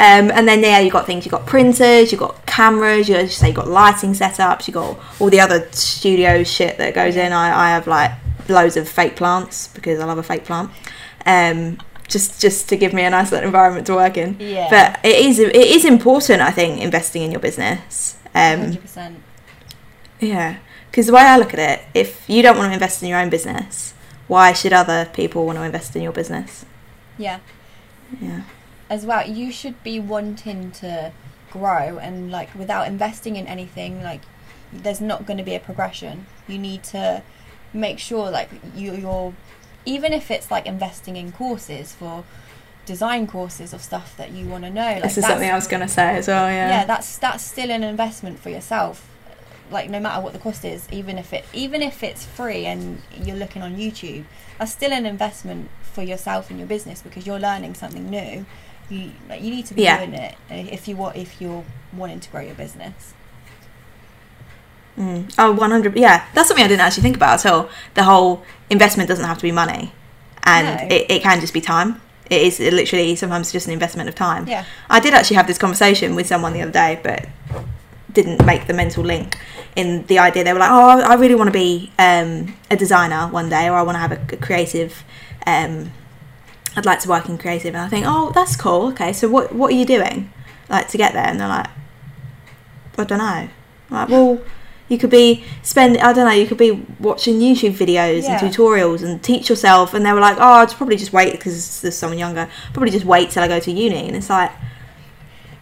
Um, 0.01 0.31
and 0.31 0.47
then 0.49 0.61
yeah, 0.63 0.79
you've 0.79 0.93
got 0.93 1.07
things. 1.07 1.25
you've 1.27 1.33
got 1.33 1.45
printers. 1.47 2.13
you've 2.13 2.21
got 2.21 2.47
cameras. 2.47 3.09
You 3.09 3.27
say 3.29 3.49
you've 3.49 3.57
got 3.57 3.69
lighting 3.69 4.13
setups. 4.13 4.67
you've 4.69 4.75
got 4.75 4.97
all 5.21 5.29
the 5.29 5.41
other 5.41 5.69
studio 5.73 6.45
shit 6.45 6.79
that 6.79 6.95
goes 6.95 7.17
in. 7.17 7.33
I, 7.33 7.67
I 7.67 7.71
have 7.71 7.87
like 7.89 8.13
loads 8.49 8.77
of 8.77 8.89
fake 8.89 9.17
plants 9.17 9.69
because 9.69 9.99
I 10.01 10.05
love 10.05 10.19
a 10.19 10.23
fake 10.23 10.45
plant. 10.45 10.71
Um, 11.27 11.79
just 12.07 12.41
just 12.41 12.69
to 12.71 12.77
give 12.77 12.93
me 12.95 13.03
a 13.03 13.11
nice 13.11 13.31
little 13.33 13.47
environment 13.47 13.87
to 13.89 13.95
work 13.95 14.17
in. 14.17 14.37
Yeah. 14.39 14.69
But 14.71 15.05
it 15.05 15.17
is 15.27 15.39
it 15.41 15.55
is 15.55 15.85
important. 15.85 16.41
I 16.43 16.53
think 16.53 16.81
investing 16.81 17.23
in 17.25 17.31
your 17.33 17.41
business. 17.41 18.17
Um, 18.35 18.61
Hundred 18.61 18.81
percent. 18.83 19.19
yeah, 20.21 20.59
because 20.91 21.07
the 21.07 21.13
way 21.13 21.23
I 21.23 21.37
look 21.39 21.55
at 21.55 21.59
it, 21.59 21.87
if 21.95 22.29
you 22.29 22.43
don't 22.43 22.57
want 22.57 22.71
to 22.71 22.75
invest 22.75 23.03
in 23.03 23.09
your 23.09 23.19
own 23.19 23.31
business, 23.31 23.95
why 24.27 24.53
should 24.53 24.73
other 24.73 25.09
people 25.13 25.47
want 25.47 25.59
to 25.59 25.63
invest 25.65 25.95
in 25.97 26.03
your 26.03 26.13
business? 26.13 26.65
Yeah. 27.17 27.41
Yeah. 28.21 28.43
as 28.89 29.05
well 29.05 29.29
you 29.29 29.53
should 29.53 29.83
be 29.83 30.01
wanting 30.01 30.71
to 30.71 31.13
grow 31.51 31.99
and 31.99 32.31
like 32.31 32.55
without 32.55 32.87
investing 32.87 33.37
in 33.37 33.47
anything 33.47 34.03
like 34.03 34.23
there's 34.73 35.01
not 35.01 35.27
going 35.27 35.37
to 35.37 35.43
be 35.43 35.55
a 35.55 35.61
progression 35.61 36.27
you 36.47 36.59
need 36.59 36.83
to 36.83 37.23
make 37.73 37.99
sure 37.99 38.31
like 38.31 38.49
you, 38.75 38.95
you're 38.95 39.35
even 39.85 40.13
if 40.13 40.31
it's 40.31 40.51
like 40.51 40.67
investing 40.67 41.17
in 41.17 41.33
courses 41.33 41.95
for 41.95 42.25
design 42.87 43.27
courses 43.27 43.75
of 43.75 43.83
stuff 43.83 44.17
that 44.17 44.31
you 44.31 44.47
want 44.47 44.65
to 44.65 44.71
know 44.71 44.81
like 44.81 45.03
this 45.03 45.19
is 45.19 45.27
something 45.27 45.51
I 45.51 45.55
was 45.55 45.67
going 45.67 45.83
to 45.83 45.89
say 45.89 46.17
as 46.17 46.27
well. 46.27 46.49
Yeah. 46.49 46.69
yeah 46.71 46.85
that's 46.87 47.19
that's 47.19 47.45
still 47.45 47.71
an 47.71 47.85
investment 47.85 48.39
for 48.39 48.49
yourself 48.49 49.07
like 49.71 49.89
no 49.91 50.01
matter 50.01 50.21
what 50.23 50.33
the 50.33 50.39
cost 50.39 50.65
is 50.65 50.89
even 50.91 51.19
if 51.19 51.33
it 51.33 51.45
even 51.53 51.83
if 51.83 52.03
it's 52.03 52.25
free 52.25 52.65
and 52.67 53.03
you're 53.23 53.37
looking 53.37 53.63
on 53.63 53.77
youtube 53.77 54.25
that's 54.59 54.73
still 54.73 54.93
an 54.93 55.05
investment 55.07 55.69
for 55.83 56.03
yourself 56.03 56.51
and 56.51 56.59
your 56.59 56.69
business 56.69 57.03
because 57.03 57.27
you're 57.27 57.39
learning 57.41 57.75
something 57.75 58.09
new 58.11 58.45
you 58.89 59.11
like 59.29 59.43
you 59.43 59.51
need 59.51 59.67
to 59.67 59.75
be 59.75 59.83
Yeah. 59.83 59.99
doing 59.99 60.15
it 60.15 60.35
uh, 60.51 60.55
if 60.55 60.89
you 60.89 60.97
want 60.97 61.17
if 61.17 61.41
you're 61.41 61.65
wanting 61.93 62.21
to 62.21 62.29
grow 62.31 62.41
your 62.41 62.55
business 62.55 63.15
Mm. 64.99 65.33
Oh, 65.39 65.53
100. 65.53 65.97
Yeah, 65.97 66.27
that's 66.35 66.49
something 66.49 66.65
I 66.65 66.69
didn't 66.69 66.81
actually 66.81 67.05
think 67.05 67.15
about 67.17 67.45
at 67.45 67.53
all. 67.53 67.69
The 67.95 68.03
whole 68.03 68.43
investment 68.69 69.09
doesn't 69.09 69.25
have 69.25 69.37
to 69.39 69.43
be 69.43 69.53
money, 69.53 69.93
and 70.43 70.67
No. 70.91 70.97
it, 70.97 71.07
it 71.09 71.23
can 71.23 71.41
just 71.41 71.55
be 71.55 71.61
time. 71.61 72.01
It 72.29 72.43
is 72.43 72.59
literally 72.59 73.15
sometimes 73.15 73.53
just 73.53 73.69
an 73.69 73.73
investment 73.73 74.09
of 74.09 74.15
time. 74.17 74.49
yeah 74.49 74.65
I 74.91 74.99
did 75.01 75.15
actually 75.15 75.37
have 75.37 75.47
this 75.47 75.57
conversation 75.57 76.17
with 76.17 76.27
someone 76.27 76.53
the 76.53 76.63
other 76.63 76.73
day, 76.73 76.99
but 77.01 77.29
didn't 78.13 78.45
make 78.45 78.67
the 78.67 78.75
mental 78.75 79.05
link 79.05 79.39
in 79.79 80.05
the 80.07 80.19
idea. 80.19 80.43
They 80.45 80.53
were 80.53 80.59
like, 80.59 80.71
"Oh, 80.73 81.01
I 81.13 81.15
really 81.15 81.37
want 81.37 81.49
to 81.49 81.53
be 81.53 81.91
um, 81.99 82.55
a 82.71 82.77
designer 82.77 83.29
one 83.29 83.49
day, 83.49 83.69
or 83.69 83.75
I 83.77 83.83
want 83.83 83.95
to 83.95 84.01
have 84.01 84.13
a, 84.13 84.21
a 84.35 84.37
creative. 84.37 85.05
Um, 85.47 85.93
I'd 86.77 86.85
like 86.85 87.01
to 87.01 87.09
work 87.09 87.29
in 87.29 87.39
creative." 87.39 87.75
And 87.75 87.83
I 87.83 87.89
think, 87.89 88.05
"Oh, 88.07 88.33
that's 88.35 88.57
cool. 88.57 88.89
Okay, 88.89 89.13
so 89.13 89.29
what 89.29 89.55
what 89.55 89.73
are 89.73 89.77
you 89.77 89.87
doing 89.87 90.33
like 90.69 90.89
to 90.89 90.99
get 90.99 91.13
there?" 91.13 91.27
And 91.27 91.39
they're 91.41 91.49
like, 91.49 91.69
"I 92.99 93.05
don't 93.05 93.19
know." 93.19 93.25
I'm 93.25 93.51
like, 93.91 94.09
well. 94.09 94.41
You 94.91 94.97
could 94.97 95.11
be 95.11 95.45
spend 95.63 95.99
I 95.99 96.15
don't 96.15 96.25
know. 96.25 96.33
You 96.33 96.47
could 96.47 96.57
be 96.57 96.71
watching 96.99 97.41
YouTube 97.41 97.75
videos 97.75 98.23
Yeah. 98.23 98.43
and 98.43 98.51
tutorials 98.55 99.03
and 99.05 99.23
teach 99.23 99.51
yourself. 99.51 99.93
And 99.93 100.03
they 100.07 100.15
were 100.15 100.21
like, 100.29 100.39
"Oh, 100.39 100.55
I'd 100.63 100.71
probably 100.71 100.97
just 100.97 101.13
wait 101.13 101.33
because 101.33 101.83
there's 101.83 101.95
someone 101.95 102.19
younger. 102.19 102.49
Probably 102.73 102.91
just 102.91 103.05
wait 103.05 103.29
till 103.29 103.43
I 103.43 103.49
go 103.49 103.61
to 103.61 103.71
uni." 103.71 104.07
And 104.09 104.17
it's 104.17 104.31
like, 104.31 104.51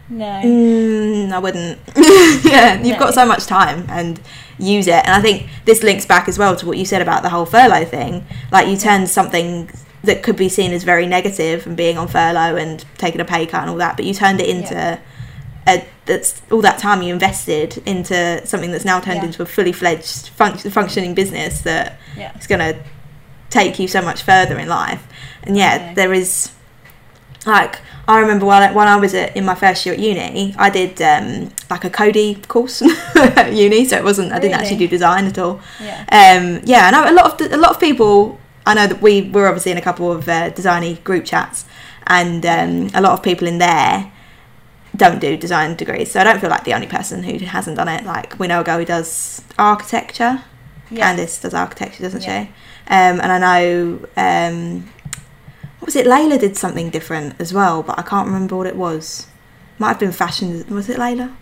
no 0.09 0.25
Mm, 0.45 1.33
I 1.33 1.39
wouldn't. 1.39 1.79
yeah, 2.45 2.81
you've 2.83 2.99
got 2.99 3.15
so 3.15 3.27
much 3.27 3.47
time 3.47 3.85
and 3.89 4.21
use 4.59 4.87
it. 4.87 4.95
And 5.05 5.11
I 5.11 5.21
think 5.21 5.49
this 5.65 5.83
links 5.83 6.07
back 6.07 6.29
as 6.29 6.39
well 6.39 6.55
to 6.57 6.67
what 6.67 6.79
you 6.79 6.85
said 6.85 7.03
about 7.03 7.23
the 7.23 7.29
whole 7.29 7.45
furlough 7.47 7.85
thing. 7.85 8.25
Like 8.53 8.69
you 8.69 8.77
turned 8.77 9.09
something 9.09 9.69
that 10.05 10.23
could 10.23 10.37
be 10.37 10.49
seen 10.49 10.73
as 10.73 10.85
very 10.85 11.07
negative 11.07 11.67
and 11.67 11.77
being 11.77 11.99
on 11.99 12.07
furlough 12.09 12.57
and 12.57 12.85
taking 12.97 13.21
a 13.21 13.25
pay 13.25 13.45
cut 13.47 13.63
and 13.63 13.71
all 13.71 13.77
that, 13.79 13.97
but 13.97 14.05
you 14.07 14.15
turned 14.15 14.41
it 14.41 14.49
into 14.49 14.75
Yeah. 14.75 14.99
a 15.67 15.85
that's 16.07 16.41
all 16.53 16.61
that 16.63 16.79
time 16.79 17.03
you 17.03 17.13
invested 17.13 17.83
into 17.85 18.41
something 18.47 18.71
that's 18.71 18.85
now 18.85 19.01
turned 19.01 19.17
Yeah. 19.19 19.25
into 19.25 19.43
a 19.43 19.47
fully 19.47 19.73
fledged 19.73 20.31
func- 20.39 20.71
functioning 20.71 21.15
business 21.15 21.63
that 21.63 21.99
yeah 22.17 22.31
it's 22.37 22.47
going 22.47 22.61
to 22.61 22.79
take 23.51 23.81
you 23.81 23.89
so 23.89 24.01
much 24.01 24.23
further 24.23 24.57
in 24.59 24.69
life. 24.69 25.03
And 25.43 25.57
Yeah. 25.57 25.93
there 25.95 26.13
is 26.13 26.51
like 27.47 27.81
I 28.09 28.21
remember 28.21 28.47
when 28.47 28.63
I, 28.63 28.73
when 28.73 28.89
I 28.89 28.97
was 28.97 29.15
at, 29.15 29.37
in 29.37 29.45
my 29.45 29.55
first 29.55 29.85
year 29.87 29.95
at 29.95 30.01
uni, 30.01 30.55
I 30.59 30.71
did 30.71 31.01
um, 31.03 31.51
like 31.71 31.85
a 31.85 31.91
Cody 31.91 32.37
course 32.49 32.83
at 33.17 33.53
uni, 33.53 33.85
so 33.85 33.97
it 33.97 34.05
wasn't 34.05 34.33
I 34.33 34.39
didn't 34.39 34.55
actually 34.61 34.79
do 34.79 34.89
design 34.89 35.27
at 35.27 35.39
all. 35.39 35.61
yeah 35.81 36.01
Um, 36.13 36.61
yeah, 36.65 36.87
I 36.87 36.91
know 36.91 37.11
a 37.11 37.15
lot 37.15 37.41
of 37.41 37.53
a 37.53 37.57
lot 37.57 37.71
of 37.73 37.81
people. 37.81 38.39
I 38.69 38.75
know 38.75 38.87
that 38.89 39.01
we 39.01 39.31
were 39.31 39.47
obviously 39.47 39.73
in 39.73 39.79
a 39.79 39.83
couple 39.83 40.11
of 40.11 40.29
uh, 40.29 40.51
designy 40.51 41.03
group 41.05 41.25
chats, 41.25 41.65
and 42.07 42.45
um, 42.47 42.91
a 42.95 43.01
lot 43.01 43.13
of 43.13 43.23
people 43.23 43.47
in 43.49 43.59
there 43.59 44.13
don't 44.97 45.21
do 45.21 45.37
design 45.37 45.77
degrees, 45.77 46.11
so 46.11 46.21
I 46.21 46.25
don't 46.25 46.41
feel 46.41 46.51
like 46.51 46.65
the 46.65 46.75
only 46.75 46.87
person 46.87 47.23
who 47.23 47.39
hasn't 47.45 47.77
done 47.77 47.89
it. 47.89 48.05
Like 48.05 48.39
we 48.39 48.47
know 48.47 48.61
a 48.61 48.65
girl 48.65 48.79
who 48.79 48.85
does 48.85 49.43
architecture. 49.59 50.43
Yeah. 50.91 51.15
Candice 51.17 51.41
does 51.43 51.53
architecture, 51.55 52.03
doesn't 52.05 52.23
Yeah. 52.23 52.45
she? 52.45 52.49
Um, 52.89 53.21
and 53.21 53.33
I 53.33 53.39
know 53.39 54.07
um, 54.17 54.89
what 55.87 55.95
was 55.95 55.97
it? 55.97 56.07
Layla 56.09 56.41
did 56.41 56.57
something 56.57 56.91
different 56.91 57.41
as 57.41 57.55
well, 57.55 57.81
but 57.81 57.97
I 57.97 58.03
can't 58.03 58.27
remember 58.27 58.57
what 58.57 58.67
it 58.67 58.75
was. 58.75 59.29
Might 59.79 59.91
have 59.91 60.01
been 60.01 60.11
fashion. 60.11 60.67
Was 60.69 60.89
it 60.89 60.97
Layla? 60.99 61.33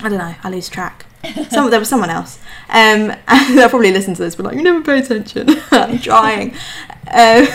I 0.00 0.08
don't 0.08 0.18
know. 0.18 0.36
I 0.40 0.50
lose 0.50 0.68
track. 0.68 1.04
Some 1.50 1.68
there 1.68 1.80
was 1.80 1.88
someone 1.88 2.10
else. 2.10 2.38
Um, 2.68 3.12
and 3.26 3.58
they'll 3.58 3.68
probably 3.68 3.90
listen 3.90 4.14
to 4.14 4.22
this, 4.22 4.36
but 4.36 4.46
like 4.46 4.54
you 4.54 4.62
never 4.62 4.82
pay 4.82 5.00
attention. 5.00 5.48
I'm 5.72 5.98
trying. 5.98 6.52
Um, 7.12 7.48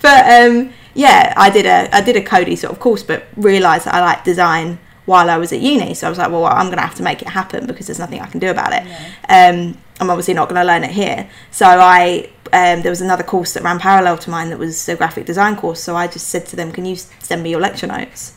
but 0.00 0.32
um, 0.32 0.72
yeah, 0.94 1.34
I 1.36 1.50
did 1.50 1.66
a 1.66 1.94
I 1.94 2.00
did 2.00 2.16
a 2.16 2.22
Cody 2.22 2.56
sort 2.56 2.72
of 2.72 2.80
course, 2.80 3.02
but 3.02 3.26
realised 3.36 3.84
that 3.84 3.94
I 3.94 4.00
like 4.00 4.24
design 4.24 4.78
while 5.04 5.28
I 5.28 5.36
was 5.36 5.52
at 5.52 5.60
uni. 5.60 5.92
So 5.92 6.06
I 6.06 6.10
was 6.10 6.18
like, 6.18 6.30
well, 6.30 6.46
I'm 6.46 6.66
going 6.66 6.78
to 6.78 6.86
have 6.86 6.94
to 6.94 7.02
make 7.02 7.20
it 7.20 7.28
happen 7.28 7.66
because 7.66 7.86
there's 7.86 7.98
nothing 7.98 8.20
I 8.20 8.28
can 8.28 8.40
do 8.40 8.48
about 8.48 8.72
it. 8.72 8.86
Um, 9.28 9.76
I'm 10.00 10.08
obviously 10.08 10.32
not 10.32 10.48
going 10.48 10.58
to 10.58 10.66
learn 10.66 10.84
it 10.84 10.92
here. 10.92 11.28
So 11.50 11.66
I 11.66 12.30
um, 12.52 12.82
there 12.82 12.90
was 12.90 13.00
another 13.00 13.22
course 13.22 13.54
that 13.54 13.62
ran 13.62 13.78
parallel 13.78 14.18
to 14.18 14.30
mine 14.30 14.50
that 14.50 14.58
was 14.58 14.88
a 14.88 14.96
graphic 14.96 15.24
design 15.24 15.56
course. 15.56 15.82
So 15.82 15.96
I 15.96 16.06
just 16.06 16.28
said 16.28 16.46
to 16.46 16.56
them, 16.56 16.70
can 16.72 16.84
you 16.84 16.96
send 16.96 17.42
me 17.42 17.50
your 17.50 17.60
lecture 17.60 17.86
notes? 17.86 18.34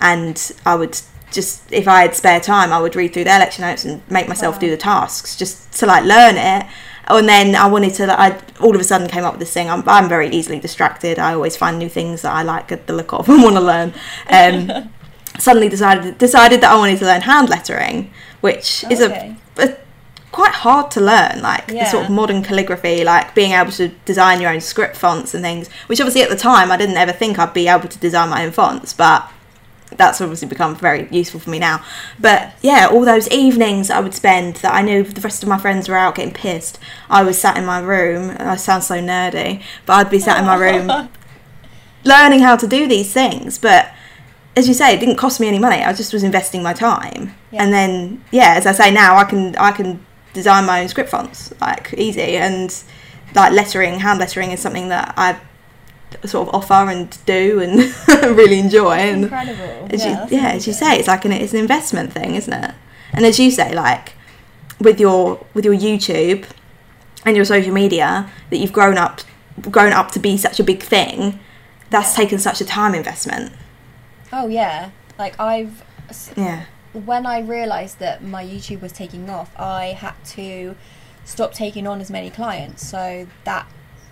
And 0.00 0.52
I 0.64 0.74
would 0.74 0.98
just 1.30 1.70
if 1.70 1.86
I 1.86 2.02
had 2.02 2.14
spare 2.14 2.40
time, 2.40 2.72
I 2.72 2.80
would 2.80 2.96
read 2.96 3.12
through 3.12 3.24
their 3.24 3.38
lecture 3.38 3.62
notes 3.62 3.84
and 3.84 4.00
make 4.10 4.28
myself 4.28 4.54
Wow. 4.56 4.60
do 4.60 4.70
the 4.70 4.76
tasks 4.76 5.36
just 5.36 5.72
to 5.80 5.86
like 5.86 6.04
learn 6.04 6.36
it. 6.36 6.66
And 7.08 7.28
then 7.28 7.54
I 7.54 7.66
wanted 7.66 7.94
to. 7.94 8.20
I 8.20 8.38
all 8.60 8.74
of 8.74 8.80
a 8.80 8.84
sudden 8.84 9.08
came 9.08 9.24
up 9.24 9.34
with 9.34 9.40
this 9.40 9.52
thing. 9.52 9.68
I'm, 9.68 9.86
I'm 9.88 10.08
very 10.08 10.28
easily 10.28 10.58
distracted. 10.58 11.18
I 11.18 11.34
always 11.34 11.56
find 11.56 11.78
new 11.78 11.88
things 11.88 12.22
that 12.22 12.32
I 12.32 12.42
like 12.42 12.86
the 12.86 12.92
look 12.92 13.12
of 13.12 13.28
and 13.30 13.42
want 13.42 13.56
to 13.56 13.60
learn. 13.60 13.92
Um, 14.30 14.90
suddenly 15.38 15.68
decided 15.68 16.18
decided 16.18 16.60
that 16.62 16.70
I 16.72 16.76
wanted 16.76 16.98
to 16.98 17.04
learn 17.04 17.22
hand 17.22 17.48
lettering, 17.48 18.10
which 18.40 18.84
is 18.90 19.00
a, 19.00 19.36
a 19.58 19.76
quite 20.38 20.54
hard 20.54 20.88
to 20.92 21.00
learn. 21.00 21.42
Like 21.42 21.66
the 21.66 21.84
sort 21.86 22.04
of 22.04 22.10
modern 22.10 22.44
calligraphy, 22.44 23.02
like 23.02 23.34
being 23.34 23.52
able 23.52 23.72
to 23.72 23.88
design 24.04 24.40
your 24.40 24.52
own 24.52 24.60
script 24.60 24.96
fonts 24.96 25.34
and 25.34 25.42
things. 25.42 25.68
Which 25.88 26.00
obviously 26.00 26.22
at 26.22 26.30
the 26.30 26.36
time 26.36 26.70
I 26.70 26.76
didn't 26.76 26.96
ever 26.96 27.12
think 27.12 27.40
I'd 27.40 27.52
be 27.52 27.66
able 27.66 27.88
to 27.88 27.98
design 27.98 28.28
my 28.28 28.44
own 28.44 28.52
fonts, 28.52 28.92
but 28.92 29.28
that's 29.96 30.20
obviously 30.20 30.46
become 30.46 30.76
very 30.76 31.08
useful 31.10 31.40
for 31.40 31.50
me 31.50 31.58
now. 31.58 31.84
But 32.20 32.52
yeah, 32.62 32.86
all 32.88 33.04
those 33.04 33.28
evenings 33.30 33.90
I 33.90 33.98
would 33.98 34.14
spend 34.14 34.56
that 34.56 34.72
I 34.72 34.80
knew 34.82 35.02
the 35.02 35.20
rest 35.20 35.42
of 35.42 35.48
my 35.48 35.58
friends 35.58 35.88
were 35.88 35.96
out 35.96 36.14
getting 36.14 36.32
pissed. 36.32 36.78
I 37.10 37.24
was 37.24 37.36
sat 37.36 37.56
in 37.56 37.66
my 37.66 37.80
room. 37.80 38.36
I 38.38 38.54
sound 38.54 38.84
so 38.84 38.94
nerdy, 38.94 39.60
but 39.86 39.94
I'd 39.94 40.10
be 40.10 40.20
sat 40.20 40.38
in 40.38 40.44
my 40.44 40.54
room 40.56 41.08
learning 42.04 42.40
how 42.40 42.54
to 42.54 42.68
do 42.68 42.86
these 42.86 43.12
things. 43.12 43.58
But 43.58 43.90
as 44.54 44.68
you 44.68 44.74
say, 44.74 44.94
it 44.94 45.00
didn't 45.00 45.16
cost 45.16 45.40
me 45.40 45.48
any 45.48 45.58
money. 45.58 45.82
I 45.82 45.92
just 45.92 46.12
was 46.12 46.22
investing 46.22 46.62
my 46.62 46.74
time. 46.74 47.34
Yeah. 47.50 47.64
And 47.64 47.72
then 47.72 48.22
yeah, 48.30 48.54
as 48.56 48.66
I 48.66 48.72
say 48.72 48.92
now, 48.92 49.16
I 49.16 49.24
can 49.24 49.56
I 49.56 49.72
can 49.72 50.06
design 50.38 50.64
my 50.66 50.80
own 50.82 50.88
script 50.88 51.10
fonts 51.10 51.52
like 51.60 51.92
easy 51.96 52.36
and 52.36 52.82
like 53.34 53.52
lettering, 53.52 54.00
hand 54.00 54.18
lettering 54.20 54.52
is 54.52 54.60
something 54.60 54.88
that 54.88 55.12
I 55.16 55.38
sort 56.26 56.48
of 56.48 56.54
offer 56.54 56.90
and 56.90 57.16
do 57.26 57.60
and 57.60 57.74
really 58.36 58.58
enjoy. 58.58 58.94
And 58.96 59.24
Incredible. 59.24 59.88
as 59.90 60.04
yeah, 60.04 60.26
you, 60.26 60.36
yeah, 60.38 60.48
as 60.52 60.66
you 60.66 60.72
say, 60.72 60.98
it's 60.98 61.08
like 61.08 61.24
an 61.24 61.32
it's 61.32 61.52
an 61.52 61.58
investment 61.58 62.12
thing, 62.12 62.34
isn't 62.34 62.52
it? 62.52 62.74
And 63.12 63.24
as 63.26 63.38
you 63.38 63.50
say, 63.50 63.74
like 63.74 64.14
with 64.80 65.00
your 65.00 65.44
with 65.54 65.64
your 65.64 65.74
YouTube 65.74 66.46
and 67.24 67.36
your 67.36 67.44
social 67.44 67.72
media 67.72 68.30
that 68.50 68.56
you've 68.58 68.72
grown 68.72 68.96
up 68.96 69.20
grown 69.70 69.92
up 69.92 70.10
to 70.12 70.18
be 70.18 70.36
such 70.36 70.60
a 70.60 70.64
big 70.64 70.82
thing, 70.82 71.38
that's 71.90 72.14
taken 72.14 72.38
such 72.38 72.60
a 72.60 72.64
time 72.64 72.94
investment. 72.94 73.52
Oh 74.32 74.46
yeah. 74.48 74.90
Like 75.18 75.38
I've 75.40 75.82
Yeah. 76.36 76.64
When 76.92 77.26
I 77.26 77.40
realised 77.40 77.98
that 77.98 78.22
my 78.22 78.44
YouTube 78.44 78.80
was 78.80 78.92
taking 78.92 79.28
off, 79.30 79.50
I 79.58 79.86
had 79.98 80.14
to 80.36 80.74
stop 81.24 81.52
taking 81.52 81.86
on 81.86 82.00
as 82.00 82.10
many 82.10 82.30
clients. 82.30 82.86
So 82.86 83.26
that 83.44 83.66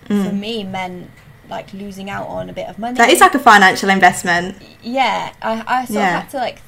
for 0.05 0.13
Mm. 0.13 0.39
me 0.39 0.63
meant 0.63 1.09
like 1.49 1.73
losing 1.73 2.09
out 2.09 2.27
on 2.27 2.49
a 2.49 2.53
bit 2.53 2.67
of 2.67 2.77
money. 2.77 2.97
That 2.97 3.09
is 3.09 3.19
like 3.21 3.33
a 3.35 3.39
financial 3.39 3.89
investment. 3.89 4.61
yeah. 4.81 5.31
I 5.41 5.63
I 5.67 5.85
sort 5.85 5.99
Yeah. 5.99 6.15
of 6.17 6.21
had 6.23 6.29
to 6.31 6.37
like 6.37 6.61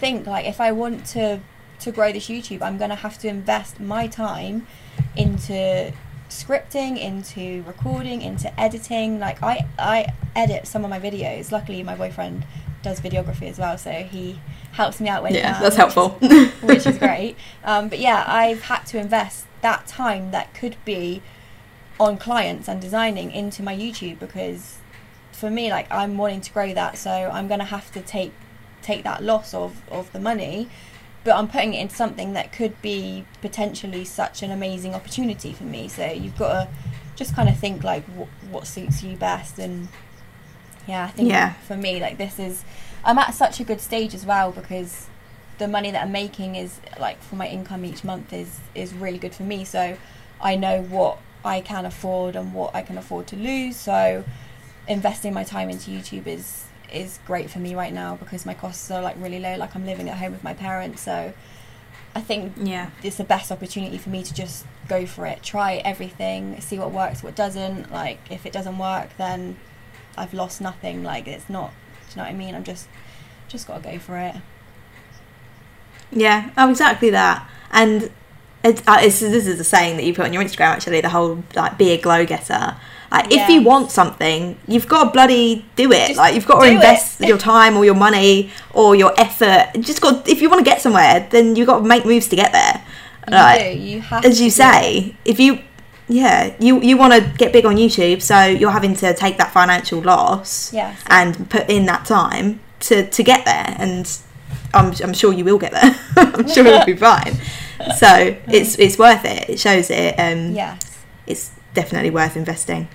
think 0.00 0.26
like 0.26 0.46
if 0.46 0.60
I 0.60 0.72
want 0.72 1.06
to 1.06 1.40
to 1.80 1.92
grow 1.92 2.12
this 2.12 2.28
YouTube, 2.28 2.62
I'm 2.62 2.78
gonna 2.78 2.94
have 2.96 3.18
to 3.18 3.28
invest 3.28 3.78
my 3.80 4.06
time 4.06 4.66
into 5.16 5.92
scripting, 6.30 6.98
into 6.98 7.62
recording, 7.66 8.22
into 8.22 8.48
editing. 8.60 9.20
Like 9.20 9.42
I 9.42 9.66
I 9.78 10.06
edit 10.34 10.66
some 10.66 10.84
of 10.84 10.90
my 10.90 10.98
videos. 11.00 11.52
Luckily, 11.52 11.82
my 11.82 11.94
boyfriend 11.94 12.44
does 12.82 13.00
videography 13.00 13.48
as 13.50 13.58
well, 13.58 13.78
so 13.78 13.90
he 13.92 14.40
helps 14.74 15.00
me 15.00 15.08
out 15.08 15.22
when 15.22 15.32
he 15.32 15.38
Yeah, 15.38 15.54
can, 15.54 15.62
that's 15.62 15.76
helpful. 15.76 16.10
which 16.62 16.86
is 16.86 16.98
great. 16.98 17.36
Um, 17.64 17.88
but 17.88 17.98
yeah, 17.98 18.24
I've 18.26 18.62
had 18.62 18.84
to 18.86 18.98
invest 18.98 19.46
that 19.62 19.86
time 19.86 20.30
that 20.32 20.52
could 20.54 20.76
be 20.84 21.22
on 21.98 22.18
clients 22.18 22.68
and 22.68 22.80
designing 22.80 23.30
into 23.30 23.62
my 23.62 23.74
YouTube 23.74 24.18
because 24.18 24.78
for 25.32 25.48
me, 25.50 25.70
like 25.70 25.90
I'm 25.92 26.16
wanting 26.16 26.40
to 26.42 26.52
grow 26.52 26.74
that, 26.74 26.98
so 26.98 27.10
I'm 27.10 27.48
gonna 27.48 27.64
have 27.64 27.90
to 27.92 28.00
take 28.00 28.32
take 28.82 29.04
that 29.04 29.22
loss 29.22 29.54
of 29.54 29.80
of 29.90 30.12
the 30.12 30.20
money, 30.20 30.68
but 31.24 31.36
I'm 31.36 31.48
putting 31.48 31.74
it 31.74 31.80
into 31.80 31.94
something 31.94 32.32
that 32.34 32.52
could 32.52 32.80
be 32.82 33.24
potentially 33.40 34.04
such 34.04 34.42
an 34.42 34.50
amazing 34.50 34.94
opportunity 34.94 35.52
for 35.52 35.64
me. 35.64 35.88
So 35.88 36.04
you've 36.06 36.36
got 36.38 36.52
to 36.52 36.68
just 37.16 37.34
kind 37.34 37.48
of 37.48 37.56
think 37.56 37.84
like 37.84 38.04
wh- 38.16 38.52
what 38.52 38.66
suits 38.66 39.02
you 39.04 39.16
best 39.16 39.58
and 39.58 39.88
yeah, 40.88 41.04
I 41.04 41.08
think 41.12 41.28
Yeah. 41.30 41.52
for 41.66 41.76
me 41.76 42.00
like 42.00 42.18
this 42.18 42.38
is 42.38 42.64
I'm 43.04 43.18
at 43.18 43.34
such 43.34 43.60
a 43.60 43.64
good 43.64 43.80
stage 43.80 44.14
as 44.14 44.24
well 44.24 44.50
because 44.50 45.06
the 45.58 45.68
money 45.68 45.90
that 45.90 46.02
I'm 46.02 46.12
making 46.12 46.56
is 46.56 46.80
like 46.98 47.22
for 47.22 47.36
my 47.36 47.46
income 47.46 47.84
each 47.84 48.02
month 48.02 48.32
is 48.32 48.60
is 48.74 48.94
really 48.94 49.18
good 49.18 49.34
for 49.34 49.42
me. 49.42 49.64
So 49.64 49.96
I 50.40 50.56
know 50.56 50.82
what 50.82 51.18
I 51.44 51.60
can 51.60 51.84
afford 51.84 52.34
and 52.36 52.54
what 52.54 52.74
I 52.74 52.82
can 52.82 52.98
afford 52.98 53.26
to 53.28 53.36
lose. 53.36 53.76
So 53.76 54.24
investing 54.88 55.32
my 55.34 55.44
time 55.44 55.70
into 55.70 55.90
YouTube 55.90 56.26
is 56.26 56.64
is 56.92 57.18
great 57.26 57.50
for 57.50 57.58
me 57.58 57.74
right 57.74 57.92
now 57.92 58.16
because 58.16 58.46
my 58.46 58.54
costs 58.54 58.90
are 58.90 59.02
like 59.02 59.16
really 59.18 59.38
low. 59.38 59.56
Like 59.56 59.74
I'm 59.74 59.86
living 59.86 60.08
at 60.08 60.18
home 60.18 60.32
with 60.32 60.44
my 60.44 60.54
parents, 60.54 61.02
so 61.02 61.32
I 62.14 62.20
think 62.20 62.54
yeah. 62.56 62.90
it's 63.02 63.16
the 63.16 63.24
best 63.24 63.50
opportunity 63.50 63.98
for 63.98 64.10
me 64.10 64.22
to 64.22 64.32
just 64.32 64.64
go 64.88 65.04
for 65.04 65.26
it, 65.26 65.42
try 65.42 65.76
everything, 65.76 66.60
see 66.60 66.78
what 66.78 66.92
works, 66.92 67.22
what 67.22 67.34
doesn't. 67.34 67.92
Like 67.92 68.20
if 68.30 68.46
it 68.46 68.52
doesn't 68.52 68.78
work, 68.78 69.10
then 69.18 69.56
I've 70.16 70.32
lost 70.32 70.60
nothing. 70.60 71.02
Like 71.02 71.26
it's 71.26 71.50
not. 71.50 71.72
You 72.14 72.22
know 72.22 72.28
what 72.28 72.34
I 72.34 72.36
mean? 72.36 72.54
I'm 72.54 72.64
just 72.64 72.88
just 73.48 73.66
gotta 73.66 73.82
go 73.82 73.98
for 73.98 74.16
it. 74.18 74.36
Yeah, 76.12 76.50
oh, 76.56 76.70
exactly 76.70 77.10
that. 77.10 77.48
And 77.72 78.10
it's, 78.62 78.82
uh, 78.86 78.98
it's, 79.00 79.20
this 79.20 79.46
is 79.46 79.58
a 79.58 79.64
saying 79.64 79.96
that 79.96 80.04
you 80.04 80.14
put 80.14 80.24
on 80.24 80.32
your 80.32 80.42
Instagram 80.42 80.68
actually, 80.68 81.00
the 81.00 81.08
whole 81.08 81.42
like 81.54 81.76
be 81.76 81.90
a 81.90 82.00
glow 82.00 82.24
getter. 82.24 82.76
Like 83.10 83.32
if 83.32 83.48
you 83.48 83.62
want 83.62 83.90
something, 83.90 84.58
you've 84.66 84.88
got 84.88 85.04
to 85.04 85.10
bloody 85.10 85.64
do 85.76 85.92
it. 85.92 86.08
Just 86.08 86.18
like 86.18 86.34
you've 86.34 86.46
got 86.46 86.60
to 86.60 86.66
do 86.66 86.72
it. 86.72 86.74
invest 86.74 87.20
your 87.20 87.38
time 87.38 87.76
or 87.76 87.84
your 87.84 87.94
money 87.94 88.50
or 88.72 88.96
your 88.96 89.12
effort. 89.20 89.70
You 89.74 89.82
Just 89.82 90.00
got 90.00 90.28
if 90.28 90.42
you 90.42 90.50
want 90.50 90.64
to 90.64 90.68
get 90.68 90.80
somewhere, 90.80 91.26
then 91.30 91.54
you've 91.54 91.68
got 91.68 91.78
to 91.78 91.84
make 91.84 92.04
moves 92.04 92.28
to 92.28 92.36
get 92.36 92.52
there. 92.52 92.84
You 93.28 93.34
Like, 93.34 93.72
do. 93.72 93.78
You 93.78 94.00
have. 94.00 94.24
as 94.24 94.40
you 94.40 94.50
say, 94.50 95.14
if 95.24 95.38
you 95.38 95.60
yeah, 96.08 96.54
you 96.60 96.80
you 96.82 96.96
want 96.96 97.12
to 97.14 97.20
get 97.38 97.52
big 97.52 97.64
on 97.64 97.76
YouTube, 97.76 98.20
so 98.22 98.44
you're 98.44 98.70
having 98.70 98.94
to 98.96 99.14
take 99.14 99.38
that 99.38 99.52
financial 99.52 100.00
loss 100.00 100.72
Yes. 100.72 101.00
and 101.08 101.48
put 101.48 101.68
in 101.70 101.86
that 101.86 102.04
time 102.04 102.60
to 102.80 103.08
to 103.08 103.22
get 103.22 103.44
there 103.46 103.74
and 103.78 104.18
I'm, 104.74 104.92
I'm 105.02 105.14
sure 105.14 105.32
you 105.32 105.44
will 105.44 105.56
get 105.58 105.72
there 105.72 105.96
i'm 106.16 106.48
sure 106.48 106.66
it'll 106.66 106.84
be 106.84 106.96
fine 106.96 107.34
so 107.96 108.36
it's 108.48 108.78
it's 108.78 108.98
worth 108.98 109.24
it 109.24 109.48
it 109.48 109.58
shows 109.60 109.88
it 109.90 110.16
um 110.18 110.52
Yes. 110.52 110.80
it's 111.26 111.50
definitely 111.72 112.10
worth 112.10 112.36
investing 112.36 112.88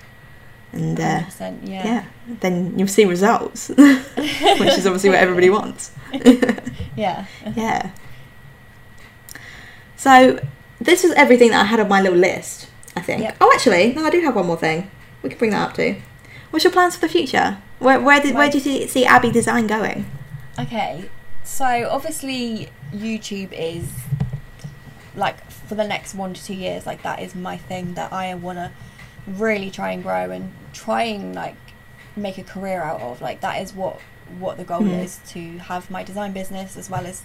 and 0.72 1.00
uh, 1.00 1.22
yeah. 1.64 1.84
yeah. 1.84 2.04
then 2.40 2.78
you'll 2.78 2.86
see 2.86 3.04
results 3.04 3.68
which 3.76 4.76
is 4.78 4.86
obviously 4.86 5.10
what 5.10 5.18
everybody 5.18 5.50
wants 5.50 5.90
Yeah. 6.94 7.24
yeah 7.56 7.90
so 9.96 10.38
this 10.80 11.02
was 11.02 11.12
everything 11.12 11.50
that 11.50 11.62
i 11.62 11.64
had 11.64 11.80
on 11.80 11.88
my 11.88 12.00
little 12.00 12.18
list 12.18 12.68
i 13.00 13.02
think 13.02 13.22
Yep. 13.22 13.36
oh 13.40 13.50
actually 13.54 13.92
no 13.94 14.04
i 14.04 14.10
do 14.10 14.20
have 14.20 14.36
one 14.36 14.46
more 14.46 14.56
thing 14.56 14.90
we 15.22 15.28
can 15.30 15.38
bring 15.38 15.50
that 15.50 15.68
up 15.68 15.74
too 15.74 15.96
what's 16.50 16.64
your 16.64 16.72
plans 16.72 16.94
for 16.96 17.00
the 17.02 17.08
future 17.08 17.58
where, 17.78 17.98
where 18.00 18.20
did 18.20 18.34
where 18.34 18.48
do 18.50 18.58
you 18.58 18.64
see, 18.64 18.86
see 18.86 19.04
abby 19.04 19.30
design 19.30 19.66
going 19.66 20.06
Okay, 20.58 21.08
so 21.42 21.88
obviously 21.90 22.68
YouTube 22.94 23.50
is 23.52 23.88
like 25.14 25.38
for 25.50 25.74
the 25.74 25.86
next 25.86 26.14
one 26.14 26.34
to 26.34 26.44
two 26.44 26.54
years, 26.54 26.84
like 26.86 27.02
that 27.02 27.20
is 27.20 27.34
my 27.34 27.56
thing 27.56 27.94
that 27.94 28.12
I 28.12 28.34
want 28.34 28.58
to 28.58 28.70
really 29.26 29.70
try 29.70 29.92
and 29.92 30.02
grow 30.02 30.30
and 30.30 30.52
try 30.72 31.02
and 31.04 31.34
like 31.34 31.56
make 32.16 32.36
a 32.36 32.42
career 32.42 32.82
out 32.82 33.00
of. 33.00 33.22
Like 33.22 33.40
that 33.40 33.62
is 33.62 33.72
what 33.74 34.00
what 34.38 34.58
the 34.58 34.64
goal 34.64 34.82
Mhm. 34.82 35.02
is 35.02 35.20
to 35.30 35.58
have 35.58 35.90
my 35.90 36.02
design 36.02 36.32
business 36.32 36.76
as 36.76 36.90
well 36.90 37.06
as 37.06 37.22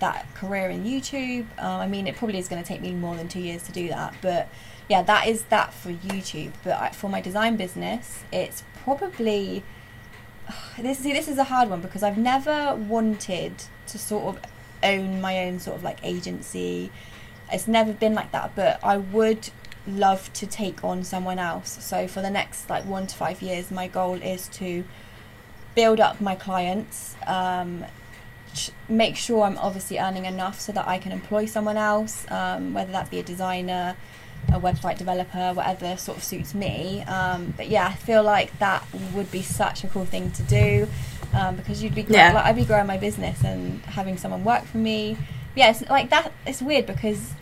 that 0.00 0.26
career 0.34 0.68
in 0.70 0.84
YouTube. 0.84 1.46
Um, 1.58 1.80
I 1.80 1.86
mean, 1.86 2.06
it 2.08 2.16
probably 2.16 2.38
is 2.38 2.48
going 2.48 2.62
to 2.62 2.66
take 2.66 2.80
me 2.80 2.92
more 2.92 3.14
than 3.14 3.28
two 3.28 3.40
years 3.40 3.62
to 3.64 3.72
do 3.72 3.88
that, 3.88 4.14
but 4.20 4.48
yeah, 4.88 5.02
that 5.02 5.26
is 5.26 5.44
that 5.44 5.72
for 5.72 5.92
YouTube. 5.92 6.52
But 6.62 6.80
I, 6.80 6.90
for 6.90 7.08
my 7.08 7.20
design 7.20 7.56
business, 7.56 8.24
it's 8.32 8.62
probably 8.82 9.62
this 10.78 10.98
see 10.98 11.12
this 11.12 11.28
is 11.28 11.38
a 11.38 11.44
hard 11.44 11.70
one 11.70 11.80
because 11.80 12.02
I've 12.02 12.18
never 12.18 12.74
wanted 12.74 13.64
to 13.86 13.98
sort 13.98 14.36
of 14.36 14.42
own 14.82 15.20
my 15.20 15.46
own 15.46 15.58
sort 15.58 15.76
of 15.76 15.82
like 15.82 15.98
agency. 16.02 16.90
It's 17.52 17.68
never 17.68 17.92
been 17.92 18.14
like 18.14 18.32
that, 18.32 18.54
but 18.54 18.80
I 18.82 18.96
would 18.96 19.50
love 19.86 20.32
to 20.32 20.46
take 20.46 20.82
on 20.82 21.04
someone 21.04 21.38
else. 21.38 21.82
So 21.84 22.08
for 22.08 22.22
the 22.22 22.30
next 22.30 22.70
like 22.70 22.84
one 22.84 23.06
to 23.06 23.14
five 23.14 23.42
years, 23.42 23.70
my 23.70 23.88
goal 23.88 24.14
is 24.14 24.48
to 24.48 24.84
build 25.74 26.00
up 26.00 26.20
my 26.20 26.34
clients, 26.34 27.16
um, 27.26 27.84
make 28.88 29.16
sure 29.16 29.42
I'm 29.42 29.58
obviously 29.58 29.98
earning 29.98 30.24
enough 30.24 30.60
so 30.60 30.72
that 30.72 30.86
I 30.86 30.98
can 30.98 31.12
employ 31.12 31.46
someone 31.46 31.76
else, 31.76 32.26
um, 32.30 32.72
whether 32.72 32.92
that 32.92 33.10
be 33.10 33.18
a 33.18 33.22
designer, 33.22 33.96
a 34.48 34.60
website 34.60 34.98
developer, 34.98 35.52
whatever 35.54 35.96
sort 35.96 36.18
of 36.18 36.24
suits 36.24 36.54
me. 36.54 37.02
Um, 37.02 37.54
but 37.56 37.68
yeah, 37.68 37.86
I 37.88 37.94
feel 37.94 38.22
like 38.22 38.56
that 38.58 38.84
would 39.14 39.30
be 39.30 39.42
such 39.42 39.84
a 39.84 39.88
cool 39.88 40.04
thing 40.06 40.30
to 40.32 40.42
do 40.42 40.88
um, 41.32 41.56
because 41.56 41.82
you'd 41.82 41.94
be 41.94 42.02
gr- 42.02 42.14
Yeah. 42.14 42.32
like 42.32 42.44
I'd 42.44 42.56
be 42.56 42.64
growing 42.64 42.86
my 42.86 42.96
business 42.98 43.42
and 43.44 43.80
having 43.82 44.16
someone 44.16 44.44
work 44.44 44.64
for 44.64 44.78
me. 44.78 45.16
Yeah, 45.56 45.70
it's 45.70 45.82
like 45.88 46.10
that. 46.10 46.32
It's 46.46 46.60
weird 46.62 46.86
because 46.86 47.32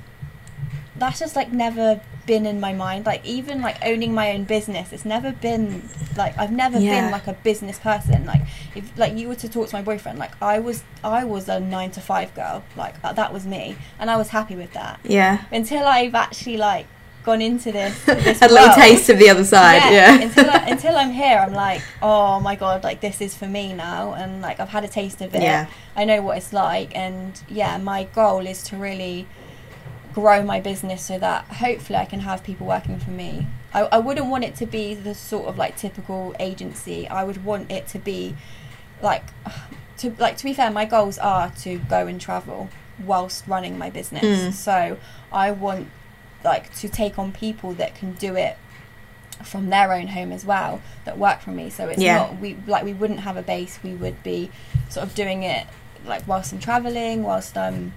that's 0.97 1.19
just 1.19 1.35
like 1.37 1.53
never 1.53 2.01
been 2.27 2.45
in 2.47 2.61
my 2.61 2.73
mind. 2.73 3.07
Like 3.07 3.25
even 3.25 3.63
like 3.63 3.77
owning 3.85 4.13
my 4.15 4.33
own 4.33 4.45
business, 4.45 4.93
it's 4.93 5.05
never 5.05 5.33
been 5.33 5.89
like 6.17 6.37
I've 6.39 6.53
never 6.53 6.79
Yeah. 6.79 7.01
been 7.03 7.11
like 7.11 7.27
a 7.27 7.33
business 7.33 7.79
person. 7.79 8.27
Like 8.27 8.43
if 8.75 8.97
like 8.99 9.17
you 9.17 9.29
were 9.29 9.35
to 9.37 9.49
talk 9.49 9.69
to 9.69 9.75
my 9.77 9.83
boyfriend, 9.83 10.19
like 10.19 10.41
I 10.43 10.59
was 10.59 10.85
I 11.03 11.25
was 11.25 11.49
a 11.49 11.61
nine 11.61 11.91
to 11.93 12.01
five 12.01 12.35
girl. 12.35 12.63
Like 12.77 12.95
uh, 13.03 13.13
that 13.15 13.33
was 13.33 13.47
me, 13.47 13.77
and 13.99 14.11
I 14.11 14.17
was 14.17 14.29
happy 14.29 14.55
with 14.57 14.73
that 14.75 15.01
Yeah. 15.05 15.45
until 15.51 15.87
I've 15.87 16.15
actually 16.15 16.57
like 16.59 16.87
gone 17.25 17.41
into 17.41 17.71
this. 17.71 18.05
this 18.05 18.41
Had 18.41 18.51
a 18.51 18.55
little 18.55 18.75
taste 18.75 19.09
of 19.09 19.19
the 19.19 19.31
other 19.31 19.45
side. 19.45 19.93
Yeah. 19.93 20.21
until 20.21 20.51
I, 20.51 20.57
until 20.69 20.97
I'm 20.97 21.13
here, 21.13 21.39
I'm 21.39 21.55
like, 21.55 21.81
oh 22.03 22.41
my 22.41 22.55
god, 22.57 22.85
like 22.85 23.01
this 23.01 23.21
is 23.21 23.35
for 23.35 23.47
me 23.47 23.73
now, 23.73 24.13
and 24.13 24.43
like 24.43 24.61
I've 24.61 24.69
had 24.71 24.85
a 24.85 24.89
taste 24.89 25.21
of 25.23 25.35
it. 25.35 25.41
Yeah. 25.43 25.69
I 25.97 26.05
know 26.05 26.21
what 26.21 26.37
it's 26.37 26.53
like, 26.53 26.95
and 26.97 27.41
yeah, 27.49 27.79
my 27.79 28.05
goal 28.05 28.47
is 28.47 28.63
to 28.65 28.77
really 28.77 29.27
grow 30.13 30.43
my 30.43 30.61
business 30.61 31.03
so 31.03 31.19
that 31.19 31.45
hopefully 31.47 31.99
I 31.99 32.05
can 32.05 32.21
have 32.21 32.43
people 32.43 32.67
working 32.67 32.99
for 32.99 33.11
me. 33.11 33.47
I, 33.75 33.83
I 33.83 33.99
wouldn't 33.99 34.27
want 34.27 34.45
it 34.45 34.55
to 34.57 34.67
be 34.67 34.95
the 34.95 35.15
sort 35.15 35.47
of 35.47 35.57
like 35.59 35.77
typical 35.77 36.35
agency. 36.39 37.09
I 37.09 37.25
would 37.25 37.45
want 37.45 37.71
it 37.71 37.87
to 37.89 37.99
be 37.99 38.37
like 39.03 39.25
to 39.99 40.15
like 40.19 40.37
to 40.39 40.45
be 40.45 40.55
fair, 40.55 40.71
my 40.71 40.85
goals 40.85 41.19
are 41.19 41.51
to 41.63 41.79
go 41.79 42.07
and 42.07 42.21
travel 42.21 42.69
whilst 43.05 43.47
running 43.47 43.79
my 43.79 43.91
business. 43.91 44.23
Mm. 44.25 44.53
So 44.53 44.97
I 45.33 45.51
want 45.51 45.89
like 46.45 46.75
to 46.77 46.89
take 46.89 47.19
on 47.19 47.33
people 47.33 47.73
that 47.75 47.95
can 47.95 48.13
do 48.15 48.35
it 48.37 48.57
from 49.43 49.71
their 49.71 49.93
own 49.93 50.09
home 50.09 50.31
as 50.31 50.45
well 50.45 50.81
that 51.05 51.19
work 51.19 51.41
for 51.41 51.51
me 51.51 51.69
so 51.69 51.89
it's 51.89 52.01
Yeah. 52.01 52.19
not 52.19 52.39
we 52.39 52.57
like 52.67 52.85
we 52.85 52.93
wouldn't 52.93 53.21
have 53.21 53.37
a 53.37 53.43
base 53.43 53.81
we 53.83 53.95
would 53.95 54.23
be 54.23 54.51
sort 54.89 55.05
of 55.07 55.15
doing 55.17 55.43
it 55.43 55.67
like 56.05 56.27
whilst 56.29 56.53
I'm 56.53 56.61
traveling 56.61 57.23
whilst 57.25 57.57
I'm 57.57 57.93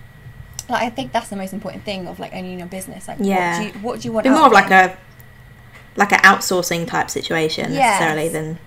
like 0.70 0.84
I 0.84 0.90
think 0.90 1.12
that's 1.12 1.30
the 1.30 1.36
most 1.36 1.54
important 1.54 1.84
thing 1.84 2.08
of 2.08 2.20
like 2.20 2.34
owning 2.34 2.58
your 2.60 2.68
business 2.68 3.08
like 3.08 3.18
Yeah. 3.22 3.62
what 3.62 3.62
do 3.62 3.68
you 3.68 3.84
what 3.84 4.02
do 4.02 4.08
you 4.10 4.14
want 4.14 4.24
Be 4.26 4.30
more 4.32 4.48
of 4.48 4.52
like 4.52 4.72
a 4.72 4.98
like 5.96 6.12
an 6.12 6.20
outsourcing 6.20 6.88
type 6.88 7.10
situation 7.10 7.72
Yes. 7.72 8.00
necessarily 8.00 8.30
than 8.30 8.60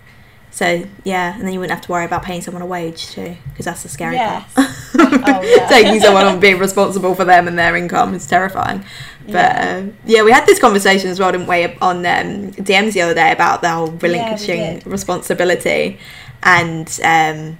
so 0.50 0.82
yeah, 1.04 1.34
and 1.34 1.42
then 1.46 1.52
you 1.52 1.60
wouldn't 1.60 1.76
have 1.76 1.84
to 1.84 1.92
worry 1.92 2.06
about 2.06 2.22
paying 2.22 2.40
someone 2.40 2.62
a 2.62 2.66
wage 2.66 3.08
too, 3.08 3.36
because 3.50 3.66
that's 3.66 3.82
the 3.82 3.90
scary 3.90 4.14
Yes. 4.16 4.50
part. 4.54 4.68
Oh, 4.94 5.42
yeah. 5.56 5.68
Taking 5.68 6.00
someone 6.00 6.24
on 6.24 6.40
being 6.40 6.58
responsible 6.58 7.14
for 7.14 7.26
them 7.26 7.46
and 7.46 7.58
their 7.58 7.76
income 7.76 8.14
is 8.14 8.26
terrifying. 8.26 8.82
But 9.26 9.32
Yeah. 9.34 9.78
yeah, 9.78 9.82
uh, 9.86 9.90
yeah 10.06 10.22
we 10.22 10.32
had 10.32 10.46
this 10.46 10.58
conversation 10.58 11.10
as 11.10 11.20
well, 11.20 11.30
didn't 11.32 11.48
we, 11.48 11.66
on 11.82 11.98
um, 11.98 12.50
DMs 12.52 12.94
the 12.94 13.02
other 13.02 13.12
day 13.14 13.30
about 13.30 13.60
the 13.60 13.68
whole 13.68 13.88
relinquishing 13.88 14.76
did. 14.78 14.86
responsibility 14.86 15.98
and 16.42 16.98
um, 17.04 17.58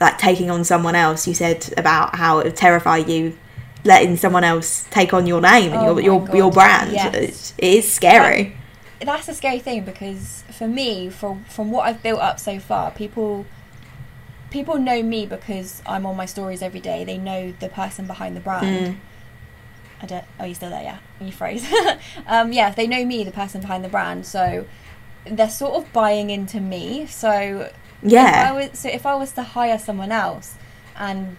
like 0.00 0.18
taking 0.18 0.50
on 0.50 0.64
someone 0.64 0.96
else. 0.96 1.28
You 1.28 1.32
said 1.34 1.72
about 1.76 2.16
how 2.16 2.40
it 2.40 2.44
would 2.46 2.56
terrify 2.56 2.96
you 2.96 3.38
letting 3.86 4.16
someone 4.16 4.44
else 4.44 4.86
take 4.90 5.12
on 5.14 5.26
your 5.26 5.40
name 5.40 5.72
and 5.72 5.82
Oh 5.82 5.98
your 5.98 6.20
your, 6.26 6.36
your 6.36 6.50
brand. 6.52 6.92
yes. 6.92 7.54
It, 7.58 7.64
it 7.64 7.74
is 7.78 7.92
scary. 7.92 8.56
that's 9.00 9.28
a 9.28 9.34
scary 9.34 9.58
thing 9.58 9.84
because 9.84 10.42
for 10.50 10.66
me 10.66 11.08
from 11.10 11.44
from 11.44 11.70
what 11.70 11.86
I've 11.86 12.02
built 12.02 12.20
up 12.20 12.40
so 12.40 12.58
far 12.58 12.90
people 12.90 13.44
people 14.50 14.78
know 14.78 15.02
me 15.02 15.26
because 15.26 15.82
I'm 15.86 16.06
on 16.06 16.16
my 16.16 16.24
stories 16.26 16.62
every 16.62 16.80
day 16.80 17.04
they 17.04 17.18
know 17.18 17.52
the 17.60 17.68
person 17.68 18.06
behind 18.06 18.36
the 18.36 18.40
brand 18.40 18.86
Mm. 18.88 18.96
I 20.02 20.04
don't. 20.04 20.24
Oh, 20.38 20.44
you 20.44 20.54
still 20.54 20.68
there? 20.68 20.82
Yeah, 20.82 20.98
you 21.22 21.32
froze. 21.32 21.64
um, 22.26 22.52
yeah, 22.52 22.68
they 22.70 22.86
know 22.86 23.02
me, 23.06 23.24
the 23.24 23.30
person 23.30 23.62
behind 23.62 23.82
the 23.82 23.88
brand, 23.88 24.26
so 24.26 24.66
they're 25.24 25.48
sort 25.48 25.72
of 25.82 25.90
buying 25.94 26.28
into 26.28 26.60
me. 26.60 27.06
So 27.06 27.70
if 27.70 27.72
I 28.02 28.02
Yeah. 28.02 28.52
was, 28.52 28.78
so 28.78 28.90
if 28.90 29.06
I 29.06 29.14
was 29.14 29.32
to 29.32 29.42
hire 29.42 29.78
someone 29.78 30.12
else, 30.12 30.56
and 30.98 31.38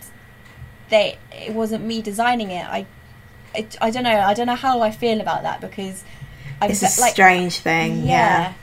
they, 0.90 1.18
it 1.32 1.54
wasn't 1.54 1.84
me 1.86 2.02
designing 2.02 2.52
it, 2.52 2.66
I, 2.66 2.86
it, 3.56 3.76
I 3.82 3.90
don't 3.92 4.04
know. 4.04 4.20
I 4.20 4.34
don't 4.34 4.48
know 4.48 4.56
how 4.56 4.82
I 4.82 4.92
feel 4.92 5.20
about 5.22 5.44
that 5.44 5.62
because 5.62 6.04
I'm 6.62 6.70
It's 6.72 6.82
ve- 6.82 6.86
a 6.88 6.90
strange 7.12 7.60
thing. 7.60 8.06
Yeah. 8.06 8.54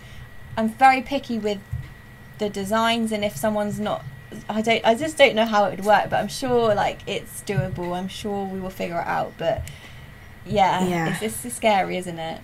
I'm 0.57 0.69
very 0.69 1.03
picky 1.03 1.39
with 1.39 1.59
the 2.39 2.49
designs, 2.49 3.11
and 3.13 3.25
if 3.25 3.37
someone's 3.37 3.81
not. 3.81 4.05
I 4.49 4.63
don't. 4.63 4.85
I 4.85 4.95
just 4.95 5.17
don't 5.17 5.35
know 5.35 5.47
how 5.47 5.65
it 5.67 5.71
would 5.77 5.85
work, 5.85 6.11
but 6.11 6.21
I'm 6.21 6.29
sure 6.29 6.75
like 6.75 7.01
it's 7.07 7.43
doable. 7.43 7.97
I'm 7.97 8.09
sure 8.09 8.47
we 8.47 8.61
will 8.61 8.71
figure 8.71 8.99
it 9.01 9.07
out. 9.07 9.33
But 9.39 9.63
yeah, 10.47 10.87
Yeah. 10.87 11.19
it's, 11.21 11.45
it's 11.45 11.55
scary, 11.57 11.97
isn't 11.97 12.19
it? 12.19 12.41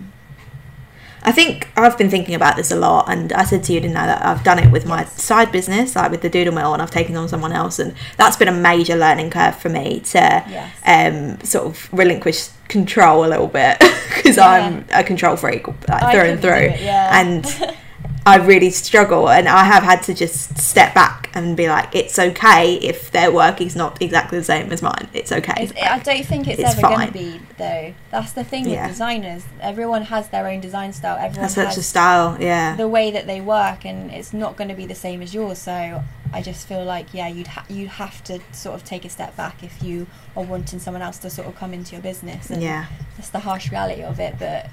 I 1.23 1.33
think 1.33 1.69
I've 1.77 1.99
been 1.99 2.09
thinking 2.11 2.35
about 2.35 2.57
this 2.57 2.71
a 2.71 2.77
lot, 2.77 3.09
and 3.09 3.33
I 3.33 3.45
said 3.45 3.63
to 3.65 3.73
you, 3.73 3.81
didn't 3.81 3.97
I, 3.97 4.07
that 4.07 4.25
I've 4.25 4.43
done 4.43 4.59
it 4.59 4.71
with 4.73 4.87
my 4.87 5.05
side 5.05 5.53
business, 5.53 5.95
like 5.97 6.11
with 6.11 6.23
the 6.23 6.31
Doodle 6.31 6.55
Mill, 6.55 6.73
and 6.73 6.81
I've 6.83 6.91
taken 6.91 7.17
on 7.17 7.29
someone 7.29 7.53
else, 7.53 7.79
and 7.79 7.95
that's 8.17 8.37
been 8.37 8.49
a 8.49 8.53
major 8.53 8.97
learning 8.97 9.31
curve 9.31 9.57
for 9.57 9.69
me 9.69 10.01
to 10.01 10.19
Yes. 10.49 10.73
um, 10.87 11.41
sort 11.45 11.67
of 11.67 11.89
relinquish 11.93 12.49
control 12.69 13.25
a 13.25 13.29
little 13.29 13.49
bit 13.49 13.79
because 14.15 14.37
Yeah. 14.37 14.47
I'm 14.47 14.85
a 14.95 15.03
control 15.05 15.37
freak, 15.37 15.67
like 15.89 16.13
through 16.13 16.31
and 16.31 16.41
through, 16.41 16.53
it, 16.53 16.81
yeah. 16.81 17.21
and 17.21 17.45
I 18.27 18.37
really 18.37 18.71
struggle, 18.71 19.29
and 19.31 19.49
I 19.49 19.65
have 19.65 19.83
had 19.83 20.03
to 20.05 20.15
just 20.15 20.59
step 20.59 20.95
back 20.95 21.31
and 21.35 21.57
be 21.57 21.69
like, 21.69 21.95
it's 21.95 22.19
okay 22.19 22.75
if 22.75 23.11
their 23.13 23.33
work 23.33 23.61
is 23.61 23.75
not 23.75 24.01
exactly 24.03 24.39
the 24.39 24.45
same 24.45 24.71
as 24.73 24.83
mine. 24.83 25.09
It's 25.15 25.33
okay. 25.33 25.55
It's, 25.59 25.73
I 25.81 25.99
don't 26.01 26.25
think 26.27 26.47
it's, 26.47 26.59
It's 26.61 26.73
ever 26.73 26.83
going 26.83 27.07
to 27.07 27.13
be 27.13 27.41
though. 27.57 27.95
That's 28.11 28.33
the 28.33 28.45
thing 28.45 28.69
Yeah. 28.69 28.83
with 28.83 28.93
designers. 28.93 29.45
Everyone 29.61 30.03
has 30.03 30.29
their 30.29 30.47
own 30.49 30.61
design 30.61 30.93
style. 30.93 31.17
Everyone 31.17 31.43
That's 31.43 31.55
such 31.55 31.67
has 31.69 31.79
a 31.79 31.83
style, 31.83 32.37
yeah. 32.41 32.77
the 32.77 32.89
way 32.89 33.11
that 33.11 33.27
they 33.27 33.41
work, 33.41 33.87
and 33.87 34.11
it's 34.11 34.33
not 34.33 34.57
going 34.57 34.69
to 34.69 34.77
be 34.77 34.87
the 34.87 34.95
same 34.95 35.23
as 35.23 35.33
yours. 35.33 35.59
So 35.59 36.03
I 36.33 36.43
just 36.43 36.67
feel 36.69 36.85
like 36.85 37.15
yeah, 37.15 37.29
you'd 37.29 37.47
ha- 37.47 37.65
you'd 37.69 37.89
have 37.89 38.23
to 38.25 38.41
sort 38.53 38.75
of 38.75 38.85
take 38.85 39.05
a 39.05 39.09
step 39.09 39.35
back 39.37 39.63
if 39.65 39.83
you 39.83 40.07
are 40.37 40.45
wanting 40.45 40.79
someone 40.79 41.03
else 41.03 41.19
to 41.19 41.31
sort 41.31 41.49
of 41.49 41.57
come 41.57 41.73
into 41.73 41.93
your 41.93 42.03
business. 42.03 42.51
And 42.51 42.63
Yeah. 42.63 42.87
that's 43.17 43.31
the 43.31 43.41
harsh 43.41 43.71
reality 43.71 44.03
of 44.03 44.21
it. 44.21 44.37
But 44.39 44.67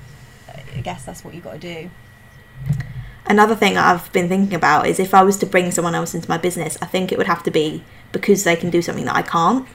uh, 0.49 0.59
I 0.75 0.81
guess 0.81 1.05
that's 1.05 1.23
what 1.23 1.33
you've 1.33 1.43
got 1.45 1.53
to 1.53 1.59
do. 1.59 1.89
Another 3.29 3.55
thing 3.55 3.77
I've 3.77 4.11
been 4.13 4.29
thinking 4.29 4.55
about 4.55 4.87
is 4.87 4.99
if 4.99 5.13
I 5.13 5.23
was 5.23 5.37
to 5.37 5.45
bring 5.45 5.71
someone 5.71 5.95
else 5.95 6.13
into 6.15 6.29
my 6.29 6.37
business, 6.37 6.77
I 6.81 6.85
think 6.85 7.11
it 7.11 7.17
would 7.17 7.27
have 7.27 7.43
to 7.43 7.51
be 7.51 7.83
because 8.11 8.43
they 8.43 8.55
can 8.55 8.69
do 8.69 8.81
something 8.81 9.05
that 9.05 9.15
I 9.15 9.21
can't, 9.21 9.67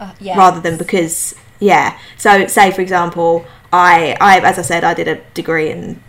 Uh, 0.00 0.12
yeah. 0.20 0.36
rather 0.36 0.60
than 0.60 0.76
because 0.76 1.34
yeah. 1.60 1.96
So 2.16 2.46
say 2.46 2.70
for 2.70 2.80
example, 2.82 3.44
I 3.72 4.16
I 4.20 4.40
as 4.40 4.58
I 4.58 4.62
said 4.62 4.84
I 4.84 4.94
did 4.94 5.08
a 5.08 5.16
degree 5.34 5.70
in 5.70 6.02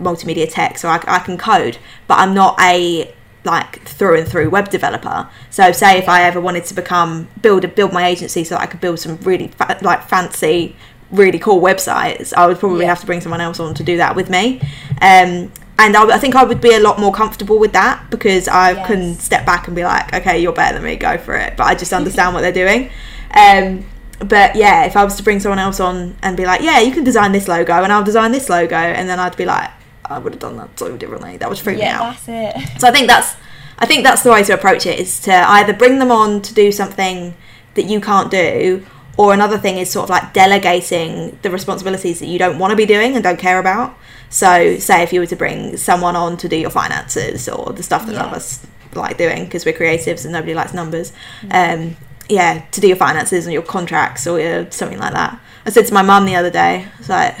multimedia 0.00 0.48
tech, 0.52 0.78
so 0.78 0.88
I, 0.88 1.00
I 1.06 1.18
can 1.20 1.38
code, 1.38 1.78
but 2.08 2.18
I'm 2.18 2.34
not 2.34 2.58
a 2.60 3.12
like 3.44 3.82
through 3.88 4.18
and 4.18 4.28
through 4.28 4.50
web 4.50 4.68
developer. 4.70 5.28
So 5.50 5.72
say 5.72 5.98
if 5.98 6.08
I 6.08 6.22
ever 6.22 6.40
wanted 6.40 6.64
to 6.66 6.74
become 6.74 7.28
build 7.40 7.64
a 7.64 7.68
build 7.68 7.92
my 7.92 8.06
agency 8.06 8.44
so 8.44 8.54
that 8.54 8.62
I 8.62 8.66
could 8.66 8.80
build 8.80 8.98
some 9.00 9.16
really 9.22 9.48
fa- 9.48 9.78
like 9.82 10.02
fancy 10.08 10.76
really 11.10 11.38
cool 11.38 11.60
websites, 11.60 12.32
I 12.36 12.46
would 12.46 12.58
probably 12.58 12.82
Yeah. 12.84 12.88
have 12.90 13.00
to 13.00 13.06
bring 13.06 13.20
someone 13.20 13.40
else 13.40 13.60
on 13.60 13.74
to 13.74 13.82
do 13.84 13.96
that 13.98 14.16
with 14.16 14.30
me. 14.30 14.60
Um, 15.00 15.52
and 15.78 15.96
I 15.96 16.18
think 16.18 16.34
I 16.36 16.44
would 16.44 16.60
be 16.60 16.74
a 16.74 16.80
lot 16.80 16.98
more 17.00 17.12
comfortable 17.12 17.58
with 17.58 17.72
that 17.72 18.10
because 18.10 18.46
I 18.48 18.72
Yes. 18.72 18.86
can 18.86 19.18
step 19.18 19.44
back 19.46 19.66
and 19.66 19.74
be 19.74 19.82
like, 19.84 20.12
okay, 20.14 20.38
you're 20.40 20.52
better 20.52 20.74
than 20.74 20.84
me, 20.84 20.96
go 20.96 21.18
for 21.18 21.34
it. 21.34 21.56
But 21.56 21.64
I 21.64 21.74
just 21.74 21.92
understand 22.00 22.34
what 22.34 22.42
they're 22.42 22.52
doing. 22.52 22.90
Um, 23.34 23.84
but 24.20 24.54
yeah, 24.54 24.84
if 24.84 24.96
I 24.96 25.02
was 25.04 25.16
to 25.16 25.22
bring 25.22 25.40
someone 25.40 25.58
else 25.58 25.80
on 25.80 26.16
and 26.22 26.36
be 26.36 26.44
like, 26.44 26.60
yeah, 26.60 26.80
you 26.80 26.92
can 26.92 27.02
design 27.04 27.32
this 27.32 27.48
logo 27.48 27.82
and 27.82 27.92
I'll 27.92 28.04
design 28.04 28.30
this 28.32 28.48
logo, 28.48 28.76
and 28.76 29.08
then 29.08 29.18
I'd 29.18 29.36
be 29.36 29.44
like, 29.46 29.70
I 30.04 30.18
would 30.18 30.34
have 30.34 30.40
done 30.40 30.56
that 30.58 30.78
so 30.78 30.96
differently. 30.96 31.38
That 31.38 31.48
would 31.48 31.58
freak 31.58 31.78
me 31.78 31.82
yeah, 31.84 32.00
out. 32.00 32.16
that's 32.26 32.28
it. 32.28 32.68
So 32.80 32.86
I 32.88 32.90
think 32.92 33.08
that's 33.08 33.34
I 33.78 33.86
think 33.86 34.04
that's 34.04 34.22
the 34.22 34.30
way 34.30 34.44
to 34.44 34.52
approach 34.54 34.86
it 34.86 35.00
is 35.00 35.18
to 35.22 35.32
either 35.32 35.72
bring 35.72 35.98
them 35.98 36.12
on 36.12 36.42
to 36.42 36.54
do 36.54 36.70
something 36.70 37.34
that 37.74 37.86
you 37.86 38.00
can't 38.00 38.30
do, 38.30 38.84
or 39.16 39.32
another 39.34 39.58
thing 39.58 39.78
is 39.78 39.90
sort 39.90 40.04
of 40.04 40.10
like 40.10 40.32
delegating 40.34 41.38
the 41.42 41.50
responsibilities 41.50 42.20
that 42.20 42.26
you 42.26 42.38
don't 42.38 42.58
want 42.58 42.70
to 42.70 42.76
be 42.76 42.86
doing 42.86 43.14
and 43.14 43.24
don't 43.24 43.38
care 43.38 43.58
about. 43.58 43.96
So 44.32 44.78
say 44.78 45.02
if 45.02 45.12
you 45.12 45.20
were 45.20 45.26
to 45.26 45.36
bring 45.36 45.76
someone 45.76 46.16
on 46.16 46.38
to 46.38 46.48
do 46.48 46.56
your 46.56 46.70
finances 46.70 47.48
or 47.50 47.74
the 47.74 47.82
stuff 47.82 48.06
that 48.06 48.12
none 48.12 48.26
of 48.26 48.32
us 48.32 48.66
like 48.94 49.18
doing 49.18 49.44
because 49.44 49.66
we're 49.66 49.74
creatives 49.74 50.24
and 50.24 50.32
nobody 50.32 50.54
likes 50.54 50.72
numbers. 50.72 51.12
Mm. 51.42 51.88
Um, 51.90 51.96
yeah, 52.28 52.64
to 52.70 52.80
do 52.80 52.88
your 52.88 52.96
finances 52.96 53.44
and 53.44 53.52
your 53.52 53.62
contracts 53.62 54.26
or 54.26 54.40
your, 54.40 54.70
something 54.70 54.98
like 54.98 55.12
that. 55.12 55.38
I 55.66 55.70
said 55.70 55.86
to 55.86 55.94
my 55.94 56.00
mum 56.00 56.24
the 56.24 56.34
other 56.34 56.50
day, 56.50 56.86
I 56.92 56.98
was 56.98 57.10
like, 57.10 57.38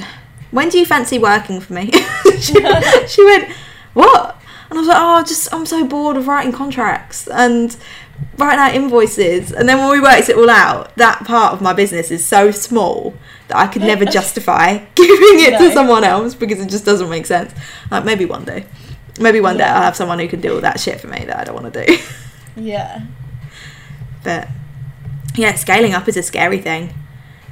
when 0.50 0.68
do 0.68 0.78
you 0.78 0.84
fancy 0.84 1.18
working 1.18 1.60
for 1.60 1.72
me? 1.72 1.90
she, 2.40 2.54
she 3.08 3.24
went, 3.24 3.50
what? 3.94 4.38
And 4.68 4.78
I 4.78 4.80
was 4.80 4.88
like, 4.88 4.98
oh, 5.00 5.22
just 5.22 5.52
I'm 5.52 5.64
so 5.64 5.86
bored 5.86 6.18
of 6.18 6.28
writing 6.28 6.52
contracts 6.52 7.26
and 7.26 7.74
writing 8.38 8.58
out 8.58 8.74
invoices. 8.74 9.52
And 9.52 9.68
then 9.68 9.78
when 9.78 9.90
we 9.90 10.00
worked 10.00 10.28
it 10.28 10.36
all 10.36 10.50
out, 10.50 10.94
that 10.96 11.24
part 11.24 11.52
of 11.52 11.60
my 11.60 11.72
business 11.72 12.10
is 12.10 12.26
so 12.26 12.50
small 12.50 13.14
that 13.48 13.56
I 13.56 13.66
could 13.66 13.82
never 13.82 14.04
justify 14.18 14.78
giving 14.94 15.40
it 15.40 15.58
to 15.58 15.72
someone 15.72 16.04
else 16.04 16.34
because 16.34 16.60
it 16.60 16.68
just 16.68 16.84
doesn't 16.84 17.08
make 17.08 17.26
sense. 17.26 17.52
Like 17.90 18.04
maybe 18.04 18.24
one 18.24 18.44
day, 18.44 18.66
maybe 19.20 19.40
one 19.40 19.56
day 19.56 19.64
I'll 19.64 19.82
have 19.82 19.96
someone 19.96 20.18
who 20.18 20.28
can 20.28 20.40
do 20.40 20.54
all 20.54 20.60
that 20.60 20.80
shit 20.80 21.00
for 21.00 21.08
me 21.08 21.24
that 21.24 21.36
I 21.36 21.44
don't 21.44 21.54
want 21.60 21.72
to 21.72 21.86
do. 21.86 21.98
Yeah. 22.54 23.00
but 24.22 24.46
yeah, 25.36 25.54
scaling 25.54 25.94
up 25.94 26.06
is 26.06 26.18
a 26.18 26.22
scary 26.22 26.58
thing, 26.58 26.92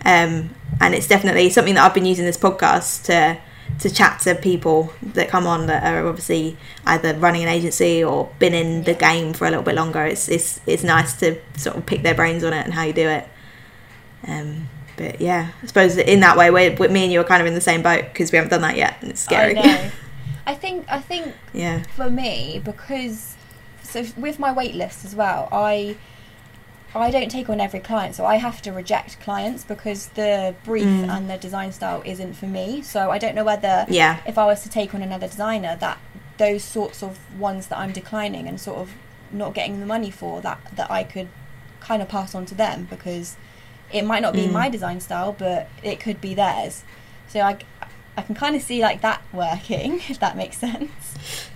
um, 0.05 0.55
and 0.79 0.95
it's 0.95 1.09
definitely 1.09 1.49
something 1.49 1.73
that 1.77 1.87
I've 1.87 1.95
been 1.95 2.05
using 2.05 2.27
this 2.27 2.37
podcast 2.37 3.05
to 3.05 3.39
to 3.81 3.91
chat 3.91 4.21
to 4.21 4.35
people 4.35 4.93
that 5.03 5.29
come 5.29 5.47
on 5.47 5.67
that 5.67 5.83
are 5.85 6.07
obviously 6.07 6.57
either 6.87 7.15
running 7.15 7.43
an 7.43 7.49
agency 7.49 8.05
or 8.05 8.31
been 8.39 8.55
in 8.55 8.85
the 8.85 8.95
game 8.95 9.33
for 9.33 9.47
a 9.47 9.51
little 9.51 9.65
bit 9.65 9.75
longer. 9.75 10.05
It's 10.05 10.29
it's 10.29 10.61
it's 10.67 10.83
nice 10.83 11.19
to 11.21 11.41
sort 11.57 11.77
of 11.77 11.87
pick 11.87 12.03
their 12.03 12.15
brains 12.15 12.45
on 12.45 12.53
it 12.53 12.65
and 12.65 12.75
how 12.75 12.85
you 12.85 12.93
do 12.93 13.09
it. 13.09 13.29
Um, 14.27 14.69
but 14.97 15.21
yeah, 15.21 15.53
I 15.63 15.67
suppose 15.67 15.97
in 15.97 16.21
that 16.21 16.37
way, 16.37 16.51
we're, 16.51 16.75
we 16.77 16.89
me 16.89 17.05
and 17.05 17.13
you 17.13 17.21
are 17.21 17.25
kind 17.25 17.41
of 17.41 17.47
in 17.47 17.55
the 17.55 17.61
same 17.61 17.83
boat 17.83 18.05
because 18.05 18.33
we 18.33 18.37
haven't 18.37 18.51
done 18.51 18.63
that 18.63 18.77
yet, 18.77 18.97
and 19.01 19.11
it's 19.11 19.21
scary. 19.21 19.57
I 19.57 19.63
know. 19.63 19.91
I 20.47 20.55
think 20.55 20.87
I 20.89 21.01
think 21.01 21.35
yeah, 21.53 21.83
for 21.97 22.11
me 22.11 22.61
because 22.65 23.37
so 23.91 24.05
with 24.17 24.39
my 24.39 24.53
wait 24.53 24.75
list 24.75 25.05
as 25.05 25.15
well 25.15 25.49
i 25.51 25.97
i 26.95 27.11
don't 27.11 27.31
take 27.31 27.49
on 27.49 27.61
every 27.61 27.81
client 27.81 28.15
so 28.15 28.25
i 28.27 28.37
have 28.37 28.61
to 28.63 28.71
reject 28.73 29.21
clients 29.21 29.65
because 29.65 30.07
the 30.09 30.55
brief 30.65 30.85
Mm. 30.85 31.09
and 31.09 31.31
the 31.31 31.37
design 31.39 31.73
style 31.73 32.03
isn't 32.05 32.35
for 32.35 32.47
me 32.47 32.83
so 32.83 33.11
i 33.11 33.19
don't 33.19 33.35
know 33.35 33.45
whether 33.45 33.87
yeah, 33.89 34.21
if 34.27 34.37
i 34.39 34.45
was 34.47 34.63
to 34.63 34.69
take 34.69 34.95
on 34.95 35.03
another 35.03 35.29
designer 35.29 35.77
that 35.81 35.99
those 36.39 36.65
sorts 36.65 37.03
of 37.03 37.19
ones 37.39 37.67
that 37.69 37.79
i'm 37.79 37.93
declining 37.93 38.49
and 38.49 38.61
sort 38.61 38.79
of 38.79 38.93
not 39.31 39.55
getting 39.55 39.79
the 39.81 39.87
money 39.87 40.11
for 40.11 40.41
that 40.41 40.59
that 40.75 40.91
i 40.91 41.05
could 41.05 41.29
kind 41.81 42.03
of 42.03 42.09
pass 42.09 42.35
on 42.35 42.45
to 42.47 42.55
them 42.55 42.87
because 42.91 43.37
it 43.93 44.03
might 44.03 44.21
not 44.23 44.33
be 44.35 44.47
Mm. 44.47 44.53
my 44.53 44.69
design 44.69 45.01
style 45.01 45.33
but 45.39 45.69
it 45.83 46.01
could 46.01 46.21
be 46.21 46.35
theirs 46.35 46.83
so 47.29 47.41
i 47.41 47.59
I 48.17 48.23
can 48.23 48.35
kind 48.35 48.55
of 48.57 48.61
see 48.61 48.83
like 48.83 49.01
that 49.03 49.23
working, 49.33 50.01
if 50.11 50.19
that 50.19 50.37
makes 50.37 50.59
sense. 50.59 50.91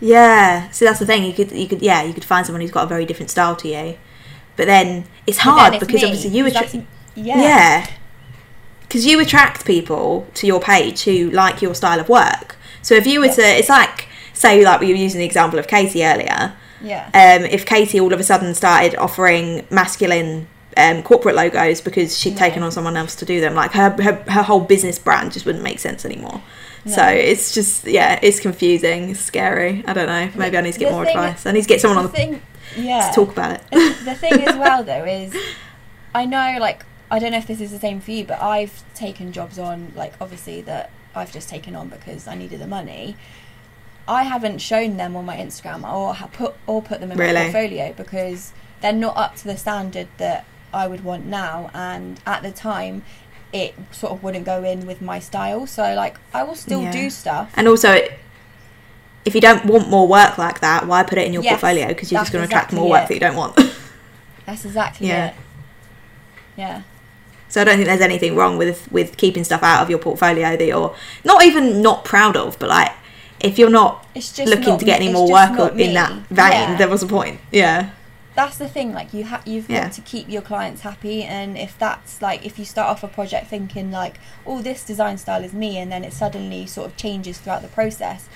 Yeah, 0.01 0.71
so 0.71 0.85
that's 0.85 1.01
the 1.01 1.05
thing. 1.05 1.25
You 1.25 1.33
could, 1.35 1.51
you 1.53 1.67
could, 1.67 1.83
yeah, 1.83 2.03
you 2.05 2.15
could 2.15 2.25
find 2.25 2.47
someone 2.47 2.63
who's 2.63 2.71
got 2.71 2.85
a 2.85 2.87
very 2.87 3.05
different 3.05 3.29
style 3.29 3.57
to 3.57 3.69
you, 3.69 3.99
but 4.57 4.67
then 4.67 5.05
it's 5.27 5.39
then 5.39 5.55
hard 5.55 5.75
it's 5.75 5.85
because 5.85 6.03
me, 6.03 6.09
obviously 6.09 6.31
you 6.31 6.47
attract, 6.47 6.75
yeah. 7.15 7.37
yeah, 7.43 7.87
because 8.81 9.07
you 9.07 9.21
attract 9.21 9.65
people 9.65 10.27
to 10.35 10.47
your 10.47 10.61
page 10.61 11.03
who 11.05 11.31
like 11.31 11.63
your 11.63 11.75
style 11.75 12.01
of 12.01 12.09
work. 12.09 12.57
So 12.83 12.95
if 12.95 13.07
you 13.07 13.21
were 13.21 13.27
Yeah. 13.27 13.33
to, 13.35 13.43
it's 13.43 13.69
like 13.69 14.09
say 14.33 14.65
like 14.65 14.81
we 14.81 14.89
were 14.89 14.95
using 14.95 15.21
the 15.21 15.25
example 15.27 15.59
of 15.59 15.67
Katie 15.67 16.05
earlier. 16.05 16.53
Yeah. 16.83 17.07
Um, 17.15 17.45
if 17.47 17.65
Katie 17.65 17.99
all 18.01 18.13
of 18.13 18.21
a 18.21 18.25
sudden 18.25 18.55
started 18.55 18.95
offering 18.97 19.67
masculine 19.71 20.49
um, 20.77 21.03
corporate 21.03 21.35
logos 21.37 21.81
because 21.81 22.19
she'd 22.19 22.33
No. 22.35 22.39
taken 22.39 22.63
on 22.63 22.71
someone 22.73 22.97
else 22.97 23.15
to 23.17 23.25
do 23.25 23.41
them, 23.41 23.55
like 23.55 23.73
her 23.73 23.91
her, 24.03 24.23
her 24.29 24.43
whole 24.43 24.61
business 24.61 24.99
brand 24.99 25.33
just 25.33 25.47
wouldn't 25.47 25.65
make 25.65 25.79
sense 25.79 26.05
anymore. 26.05 26.43
So 26.87 27.03
it's 27.07 27.55
just 27.55 27.87
yeah, 27.87 28.19
it's 28.21 28.39
confusing, 28.41 29.09
it's 29.11 29.21
scary. 29.21 29.83
I 29.87 29.95
don't 29.95 30.07
know. 30.07 30.29
Maybe 30.39 30.59
I 30.59 30.61
need 30.61 30.75
to 30.75 30.79
get 30.79 30.91
The 30.91 30.93
more 30.93 31.07
advice. 31.07 31.47
I 31.47 31.53
need 31.53 31.63
to 31.63 31.69
get 31.69 31.81
someone 31.81 31.97
on 31.97 32.05
the, 32.05 32.11
thing, 32.11 32.43
yeah. 32.77 33.09
to 33.11 33.15
talk 33.15 33.33
about 33.33 33.61
it. 33.73 34.05
the 34.05 34.15
thing 34.15 34.43
as 34.47 34.57
well 34.57 34.83
though 34.91 35.05
is 35.05 35.35
I 36.15 36.25
know 36.27 36.57
like 36.61 36.85
I 37.11 37.19
don't 37.19 37.33
know 37.33 37.39
if 37.39 37.47
this 37.47 37.61
is 37.61 37.71
the 37.71 37.79
same 37.79 38.01
for 38.01 38.11
you, 38.11 38.25
but 38.25 38.41
I've 38.41 38.83
taken 38.95 39.33
jobs 39.33 39.59
on 39.59 39.93
like 39.95 40.15
obviously 40.21 40.61
that 40.63 40.91
I've 41.15 41.33
just 41.33 41.49
taken 41.49 41.75
on 41.77 41.89
because 41.89 42.27
I 42.27 42.35
needed 42.35 42.61
the 42.61 42.67
money. 42.67 43.17
I 44.07 44.25
haven't 44.25 44.59
shown 44.59 44.97
them 44.97 45.17
on 45.17 45.25
my 45.25 45.37
Instagram 45.37 45.91
or 45.91 46.15
put 46.33 46.55
or 46.67 46.83
put 46.83 47.01
them 47.01 47.13
in 47.13 47.19
Really? 47.19 47.33
my 47.35 47.43
portfolio 47.45 47.93
because 47.97 48.53
they're 48.81 48.93
not 48.93 49.17
up 49.17 49.37
to 49.37 49.45
the 49.45 49.57
standard 49.57 50.09
that 50.19 50.45
I 50.73 50.87
would 50.89 51.05
want 51.05 51.25
now. 51.27 51.71
And 51.73 52.21
at 52.27 52.43
the 52.43 52.51
time, 52.51 53.03
it 53.53 53.75
sort 53.93 54.13
of 54.13 54.23
wouldn't 54.23 54.45
go 54.45 54.63
in 54.65 54.85
with 54.87 55.01
my 55.01 55.21
style. 55.21 55.67
So 55.67 55.95
like 55.95 56.19
I 56.35 56.43
will 56.43 56.57
still 56.57 56.83
Yeah. 56.83 56.93
do 56.93 57.11
stuff. 57.11 57.53
And 57.55 57.69
also, 57.69 58.01
if 59.25 59.35
you 59.35 59.41
don't 59.41 59.65
want 59.67 59.89
more 59.89 60.07
work 60.07 60.37
like 60.39 60.61
that, 60.61 60.87
why 60.87 61.03
put 61.03 61.19
it 61.19 61.27
in 61.27 61.33
your 61.33 61.43
Yes, 61.43 61.53
portfolio? 61.61 61.89
Because 61.89 62.13
you're 62.13 62.21
just 62.21 62.33
going 62.33 62.43
to 62.43 62.47
attract 62.49 62.73
exactly 62.73 62.79
more 62.81 62.91
work 62.91 63.05
it. 63.05 63.09
that 63.09 63.15
you 63.15 63.21
don't 63.21 63.37
want. 63.37 63.57
That's 64.47 64.65
exactly 64.65 65.09
Yeah. 65.09 65.29
it. 65.29 65.35
Yeah. 66.57 66.83
so 67.49 67.61
I 67.61 67.65
don't 67.65 67.77
think 67.77 67.87
there's 67.89 68.01
anything 68.01 68.37
wrong 68.37 68.59
with 68.59 68.91
with 68.93 69.17
keeping 69.17 69.45
stuff 69.45 69.63
out 69.63 69.83
of 69.83 69.91
your 69.91 69.99
portfolio 69.99 70.57
that 70.57 70.65
you're 70.67 70.95
not 71.25 71.43
even 71.45 71.83
not 71.83 72.05
proud 72.05 72.37
of, 72.37 72.59
but 72.59 72.69
like 72.69 72.93
if 73.41 73.59
you're 73.59 73.71
not 73.71 74.07
It's 74.15 74.33
just 74.33 74.49
looking 74.49 74.69
not 74.71 74.79
to 74.81 74.85
get 74.85 75.01
me- 75.01 75.07
any 75.07 75.13
more 75.15 75.31
work 75.31 75.51
on- 75.59 75.79
in 75.81 75.95
that 75.95 76.13
vein, 76.31 76.53
Yeah. 76.53 76.77
there 76.77 76.89
was 76.89 77.03
a 77.03 77.07
point. 77.07 77.41
Yeah. 77.51 77.91
that's 78.37 78.57
the 78.57 78.67
thing 78.69 78.93
like 78.93 79.15
you 79.15 79.23
have 79.25 79.47
you've 79.47 79.71
Yeah. 79.71 79.85
got 79.85 79.93
to 79.93 80.01
keep 80.01 80.29
your 80.29 80.43
clients 80.43 80.83
happy 80.83 81.23
and 81.23 81.57
if 81.57 81.79
that's 81.79 82.21
like 82.21 82.45
if 82.45 82.59
you 82.59 82.65
start 82.65 82.89
off 82.89 83.05
a 83.05 83.09
project 83.09 83.47
thinking 83.49 83.93
like 83.93 84.19
oh 84.45 84.61
this 84.61 84.83
design 84.83 85.17
style 85.19 85.45
is 85.45 85.53
me 85.53 85.79
and 85.79 85.93
then 85.93 86.03
it 86.03 86.13
suddenly 86.13 86.67
sort 86.67 86.87
of 86.91 86.97
changes 86.97 87.39
throughout 87.39 87.63
the 87.63 87.69
process 87.69 88.29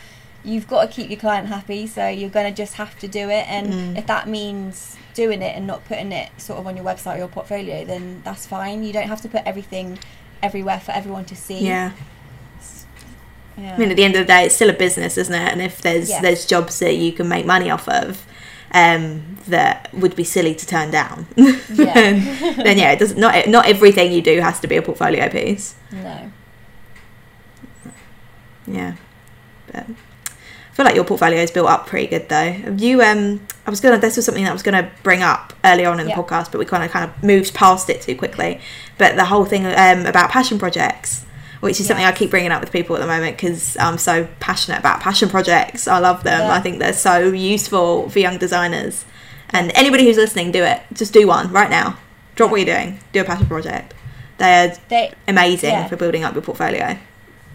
you've 0.45 0.67
got 0.69 0.83
to 0.83 0.89
keep 0.89 1.11
your 1.11 1.19
client 1.19 1.49
happy 1.49 1.87
so 1.87 2.09
you're 2.09 2.31
going 2.31 2.51
to 2.53 2.57
just 2.57 2.75
have 2.75 2.99
to 2.99 3.09
do 3.09 3.29
it 3.29 3.45
and 3.49 3.73
Mm. 3.73 3.99
if 3.99 4.07
that 4.07 4.29
means 4.29 4.97
doing 5.15 5.43
it 5.43 5.57
and 5.57 5.67
not 5.67 5.85
putting 5.85 6.13
it 6.13 6.31
sort 6.39 6.59
of 6.61 6.67
on 6.67 6.77
your 6.77 6.85
website 6.85 7.17
or 7.17 7.19
your 7.19 7.29
portfolio 7.29 7.85
then 7.85 8.21
that's 8.25 8.47
fine 8.47 8.85
you 8.85 8.93
don't 8.93 9.09
have 9.09 9.21
to 9.21 9.29
put 9.29 9.43
everything 9.45 9.99
everywhere 10.43 10.79
for 10.79 10.93
everyone 10.93 11.25
to 11.25 11.35
see 11.37 11.67
Yeah. 11.67 11.91
yeah. 13.59 13.75
I 13.75 13.79
mean, 13.79 13.91
at 13.91 13.97
the 13.97 14.05
end 14.05 14.15
of 14.15 14.21
the 14.25 14.33
day, 14.33 14.45
it's 14.45 14.55
still 14.55 14.71
a 14.71 14.73
business, 14.73 15.19
isn't 15.19 15.35
it? 15.35 15.53
And 15.53 15.61
if 15.61 15.83
there's 15.83 16.09
Yes. 16.09 16.23
there's 16.23 16.47
jobs 16.47 16.79
that 16.79 16.95
you 16.97 17.11
can 17.11 17.29
make 17.29 17.45
money 17.45 17.69
off 17.71 17.89
of, 17.89 18.25
um, 18.73 19.39
that 19.49 19.93
would 19.93 20.15
be 20.15 20.23
silly 20.23 20.55
to 20.55 20.65
turn 20.65 20.93
down, 20.93 21.27
Yeah. 21.37 21.93
then, 21.95 22.57
then 22.63 22.79
yeah, 22.79 22.93
it 22.93 23.01
does 23.01 23.17
not 23.17 23.49
not 23.49 23.67
everything 23.67 24.13
you 24.13 24.23
do 24.23 24.41
has 24.41 24.61
to 24.61 24.69
be 24.69 24.77
a 24.77 24.83
portfolio 24.83 25.29
piece. 25.29 25.75
no 25.91 26.31
Yeah, 28.69 28.95
but 29.73 29.87
feel 30.79 30.85
like 30.85 30.95
your 30.95 31.03
portfolio 31.03 31.41
is 31.41 31.51
built 31.51 31.67
up 31.69 31.89
pretty 31.89 32.07
good 32.07 32.29
though. 32.29 32.53
Have 32.53 32.79
you 32.81 33.03
um, 33.03 33.45
I 33.67 33.71
was 33.71 33.81
gonna 33.81 33.99
this 33.99 34.15
was 34.15 34.25
something 34.25 34.45
that 34.45 34.51
I 34.51 34.53
was 34.53 34.63
gonna 34.63 34.89
bring 35.03 35.25
up 35.25 35.53
earlier 35.65 35.89
on 35.89 35.99
in 35.99 36.07
the 36.07 36.13
podcast, 36.13 36.53
but 36.53 36.61
we 36.61 36.67
kind 36.67 36.85
of 36.85 36.93
kind 36.93 37.05
of 37.11 37.21
moved 37.21 37.53
past 37.53 37.91
it 37.91 38.01
too 38.01 38.15
quickly. 38.15 38.61
But 38.97 39.17
the 39.17 39.25
whole 39.25 39.45
thing 39.45 39.67
um 39.67 40.07
about 40.07 40.31
passion 40.31 40.57
projects. 40.57 41.25
Which 41.59 41.81
is 41.81 41.89
something 41.89 42.07
I 42.07 42.13
keep 42.13 42.31
bringing 42.31 42.53
up 42.53 42.61
with 42.61 42.71
people 42.71 42.95
at 42.95 43.01
the 43.01 43.09
moment 43.09 43.37
because 43.37 43.77
I'm 43.81 43.99
so 43.99 44.29
passionate 44.39 44.79
about 44.79 45.01
passion 45.01 45.29
projects. 45.29 45.89
I 45.89 45.99
love 45.99 46.23
them. 46.23 46.43
Yeah. 46.43 46.53
I 46.53 46.61
think 46.61 46.79
they're 46.79 46.93
so 46.93 47.33
useful 47.33 48.09
for 48.11 48.21
young 48.21 48.39
designers. 48.39 49.05
And 49.51 49.73
anybody 49.75 50.05
who's 50.05 50.17
listening, 50.17 50.53
do 50.53 50.63
it. 50.63 50.81
Just 50.93 51.13
do 51.13 51.27
one 51.27 51.51
right 51.51 51.69
now. 51.69 51.99
Drop 52.37 52.53
what 52.53 52.61
you're 52.61 52.77
doing. 52.77 53.01
Do 53.11 53.23
a 53.23 53.25
passion 53.25 53.47
project. 53.47 53.93
They're 54.37 54.77
they 54.89 55.13
amazing 55.27 55.71
Yeah. 55.71 55.89
for 55.89 55.97
building 55.97 56.23
up 56.23 56.35
your 56.35 56.43
portfolio. 56.43 56.97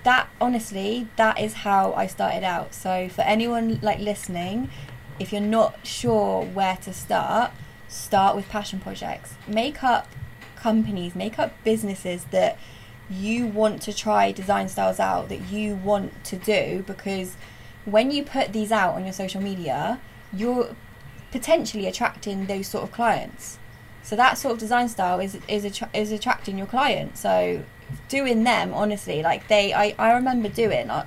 That 0.03 0.27
honestly 0.41 1.07
that 1.15 1.39
is 1.39 1.53
how 1.53 1.93
i 1.93 2.07
started 2.07 2.43
out. 2.43 2.73
So 2.73 3.09
for 3.09 3.21
anyone 3.21 3.79
like 3.81 3.99
listening 3.99 4.69
if 5.19 5.31
you're 5.31 5.41
not 5.41 5.85
sure 5.85 6.43
where 6.43 6.77
to 6.77 6.93
start 6.93 7.51
start 7.87 8.35
with 8.35 8.49
passion 8.49 8.79
projects. 8.79 9.35
Make 9.47 9.83
up 9.83 10.07
companies 10.55 11.15
make 11.15 11.37
up 11.39 11.51
businesses 11.63 12.25
that 12.31 12.57
you 13.09 13.45
want 13.45 13.81
to 13.81 13.93
try 13.93 14.31
design 14.31 14.69
styles 14.69 14.99
out 14.99 15.29
that 15.29 15.41
you 15.51 15.75
want 15.75 16.23
to 16.23 16.37
do 16.37 16.83
because 16.87 17.35
when 17.85 18.11
you 18.11 18.23
put 18.23 18.53
these 18.53 18.71
out 18.71 18.95
on 18.95 19.03
your 19.03 19.11
social 19.13 19.41
media 19.41 19.99
you're 20.31 20.73
potentially 21.31 21.87
attracting 21.87 22.45
those 22.45 22.67
sort 22.67 22.83
of 22.83 22.91
clients. 22.91 23.57
So 24.03 24.15
that 24.15 24.37
sort 24.37 24.53
of 24.53 24.59
design 24.59 24.87
style 24.87 25.19
is 25.19 25.37
is 25.47 25.65
attra- 25.65 25.89
is 25.93 26.11
attracting 26.11 26.57
your 26.57 26.67
client. 26.67 27.17
So 27.17 27.63
doing 28.09 28.43
them 28.43 28.73
honestly, 28.73 29.21
like 29.21 29.47
they, 29.47 29.73
I, 29.73 29.95
I 29.97 30.13
remember 30.13 30.49
doing. 30.49 30.89
I, 30.89 31.05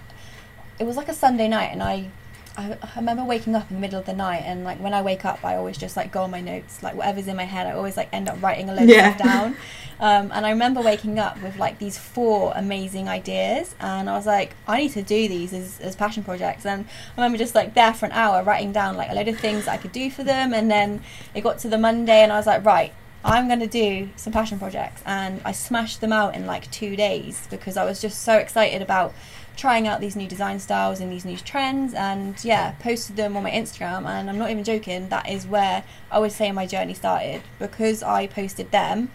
it 0.79 0.85
was 0.85 0.97
like 0.97 1.09
a 1.09 1.15
Sunday 1.15 1.49
night, 1.49 1.71
and 1.73 1.83
I, 1.83 2.11
I, 2.57 2.77
I 2.83 2.89
remember 2.97 3.25
waking 3.25 3.55
up 3.55 3.71
in 3.71 3.77
the 3.77 3.81
middle 3.81 3.99
of 3.99 4.07
the 4.07 4.13
night, 4.15 4.43
and 4.45 4.65
like 4.65 4.79
when 4.79 4.93
I 4.95 5.03
wake 5.03 5.25
up, 5.25 5.45
I 5.45 5.57
always 5.57 5.79
just 5.79 5.97
like 5.97 6.13
go 6.13 6.23
on 6.23 6.31
my 6.31 6.41
notes, 6.41 6.83
like 6.83 6.95
whatever's 6.95 7.29
in 7.29 7.37
my 7.37 7.45
head. 7.45 7.67
I 7.67 7.73
always 7.73 7.97
like 7.97 8.09
end 8.13 8.29
up 8.29 8.43
writing 8.43 8.69
a 8.69 8.75
load 8.75 8.89
Yeah. 8.89 9.09
of 9.09 9.15
stuff 9.15 9.29
down. 9.29 9.57
Um, 9.99 10.31
and 10.35 10.45
I 10.45 10.51
remember 10.51 10.83
waking 10.83 11.19
up 11.19 11.41
with 11.43 11.57
like 11.59 11.79
these 11.79 11.97
four 11.97 12.53
amazing 12.55 13.09
ideas, 13.09 13.75
and 13.81 14.11
I 14.11 14.17
was 14.17 14.27
like, 14.27 14.55
I 14.69 14.77
need 14.79 14.93
to 14.93 15.03
do 15.03 15.29
these 15.29 15.55
as, 15.55 15.81
as 15.81 15.97
passion 15.97 16.23
projects. 16.25 16.67
And 16.67 16.85
I 16.85 17.21
remember 17.21 17.39
just 17.39 17.55
like 17.55 17.73
there 17.73 17.95
for 17.95 18.05
an 18.05 18.13
hour 18.13 18.43
writing 18.43 18.73
down 18.73 18.97
like 18.97 19.11
a 19.11 19.15
load 19.15 19.29
of 19.29 19.39
things 19.39 19.67
I 19.67 19.79
could 19.79 19.93
do 19.93 20.11
for 20.11 20.23
them. 20.25 20.53
And 20.53 20.71
then 20.71 21.03
it 21.35 21.41
got 21.41 21.59
to 21.61 21.69
the 21.69 21.79
Monday, 21.79 22.23
and 22.23 22.31
I 22.31 22.37
was 22.37 22.47
like, 22.47 22.65
right, 22.67 22.93
I'm 23.27 23.49
going 23.49 23.59
to 23.59 23.67
do 23.67 24.09
some 24.15 24.33
passion 24.33 24.57
projects. 24.61 25.03
And 25.05 25.41
I 25.45 25.51
smashed 25.51 26.01
them 26.01 26.13
out 26.13 26.37
in 26.37 26.47
like 26.47 26.71
two 26.71 26.95
days 26.95 27.49
because 27.51 27.77
I 27.77 27.85
was 27.85 28.01
just 28.01 28.23
so 28.23 28.39
excited 28.39 28.81
about 28.83 29.13
trying 29.57 29.89
out 29.89 30.01
these 30.01 30.15
new 30.15 30.29
design 30.29 30.61
styles 30.61 31.01
and 31.01 31.11
these 31.11 31.25
new 31.25 31.37
trends. 31.37 31.93
And 31.93 32.43
yeah, 32.45 32.71
posted 32.79 33.17
them 33.17 33.37
on 33.37 33.43
my 33.43 33.51
Instagram. 33.51 34.07
And 34.07 34.31
I'm 34.31 34.39
not 34.39 34.53
even 34.53 34.63
joking, 34.63 35.09
that 35.09 35.29
is 35.29 35.45
where 35.45 35.83
I 36.09 36.21
would 36.21 36.31
say 36.31 36.53
my 36.53 36.67
journey 36.67 36.95
started 36.95 37.43
because 37.59 38.01
I 38.05 38.29
posted 38.29 38.71
them. 38.71 39.11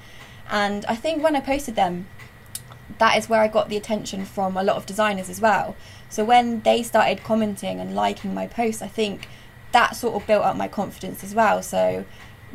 And 0.49 0.83
I 0.87 0.95
think 0.95 1.23
when 1.23 1.37
I 1.37 1.39
posted 1.39 1.75
them, 1.77 2.07
that 2.97 3.17
is 3.17 3.29
where 3.29 3.39
I 3.39 3.47
got 3.47 3.69
the 3.69 3.77
attention 3.77 4.25
from 4.25 4.57
a 4.57 4.63
lot 4.63 4.75
of 4.75 4.85
designers 4.85 5.29
as 5.29 5.39
well. 5.39 5.77
So 6.09 6.25
when 6.25 6.59
they 6.63 6.83
started 6.83 7.23
commenting 7.23 7.79
and 7.79 7.95
liking 7.95 8.33
my 8.33 8.47
posts, 8.47 8.81
I 8.81 8.89
think 8.89 9.29
that 9.71 9.95
sort 9.95 10.21
of 10.21 10.27
built 10.27 10.43
up 10.43 10.57
my 10.57 10.67
confidence 10.67 11.23
as 11.23 11.33
well. 11.33 11.63
So 11.63 12.03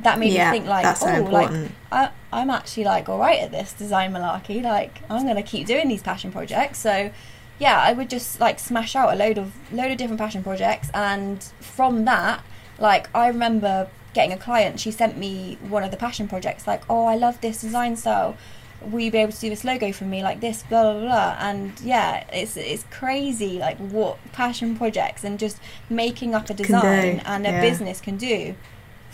that 0.01 0.19
made 0.19 0.33
Yeah, 0.33 0.51
me 0.51 0.59
think 0.59 0.69
like, 0.69 1.03
oh, 1.03 1.29
like. 1.31 1.71
I, 1.91 2.11
I'm 2.33 2.51
actually 2.51 2.85
like 2.85 3.09
all 3.09 3.19
right 3.19 3.41
at 3.41 3.51
this 3.51 3.73
design 3.73 4.13
malarkey. 4.13 4.63
Like 4.63 5.01
I'm 5.09 5.27
gonna 5.27 5.43
keep 5.43 5.67
doing 5.67 5.89
these 5.89 6.03
passion 6.03 6.31
projects. 6.31 6.79
So 6.79 7.11
yeah, 7.59 7.81
I 7.81 7.93
would 7.93 8.11
just 8.11 8.41
like 8.41 8.59
smash 8.59 8.95
out 8.95 9.13
a 9.13 9.17
load 9.17 9.39
of 9.39 9.55
load 9.73 9.91
of 9.91 9.97
different 9.97 10.21
passion 10.21 10.43
projects, 10.43 10.91
and 10.93 11.43
from 11.61 12.05
that, 12.05 12.45
like 12.79 13.09
I 13.15 13.29
remember 13.29 13.89
getting 14.13 14.33
a 14.33 14.37
client. 14.37 14.81
She 14.81 14.91
sent 14.91 15.17
me 15.17 15.59
one 15.69 15.83
of 15.83 15.91
the 15.91 15.97
passion 15.97 16.29
projects. 16.29 16.67
Like, 16.67 16.83
oh, 16.91 17.07
I 17.07 17.17
love 17.17 17.41
this 17.41 17.61
design 17.61 17.97
style. 17.97 18.37
Will 18.83 19.01
you 19.01 19.11
be 19.11 19.19
able 19.19 19.33
to 19.33 19.41
do 19.41 19.49
this 19.49 19.65
logo 19.65 19.91
for 19.93 20.05
me 20.05 20.23
like 20.23 20.41
this? 20.41 20.63
Blah 20.65 20.93
blah 20.93 21.01
blah. 21.01 21.37
And 21.41 21.81
yeah, 21.81 22.27
it's 22.31 22.59
it's 22.59 22.85
crazy 22.91 23.59
like 23.59 23.79
what 23.79 24.19
passion 24.33 24.77
projects 24.77 25.25
and 25.25 25.39
just 25.39 25.59
making 25.89 26.35
up 26.35 26.51
a 26.51 26.55
design 26.55 27.23
and 27.25 27.47
a 27.47 27.51
yeah. 27.51 27.61
business 27.63 28.01
can 28.03 28.19
do 28.19 28.55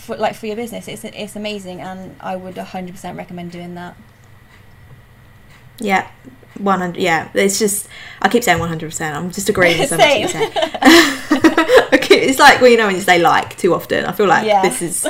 for 0.03 0.16
like 0.16 0.35
for 0.35 0.47
your 0.47 0.57
business. 0.57 0.89
It's 0.89 1.05
it's 1.05 1.37
amazing, 1.37 1.81
and 1.81 2.16
I 2.20 2.37
would 2.37 2.57
100% 2.57 3.16
recommend 3.16 3.53
doing 3.53 3.74
that. 3.77 3.97
Yeah, 5.79 6.11
one 6.59 6.81
hundred. 6.81 7.01
Yeah, 7.01 7.31
it's 7.35 7.59
just 7.59 7.89
I 8.20 8.29
keep 8.29 8.45
saying 8.45 8.59
one 8.59 8.69
hundred 8.69 8.91
percent. 8.91 9.16
I'm 9.16 9.31
just 9.31 9.49
agreeing 9.49 9.79
with 9.79 9.89
so 9.89 9.97
much 9.97 10.19
you 10.19 10.29
say. 10.29 10.47
okay, 11.95 12.20
it's 12.20 12.39
like 12.39 12.61
well, 12.61 12.70
you 12.70 12.77
know, 12.77 12.87
when 12.87 12.97
you 12.97 13.01
say 13.01 13.19
like 13.19 13.57
too 13.57 13.74
often, 13.74 14.05
I 14.05 14.12
feel 14.12 14.27
like 14.27 14.45
this 14.62 14.83
is 14.83 15.07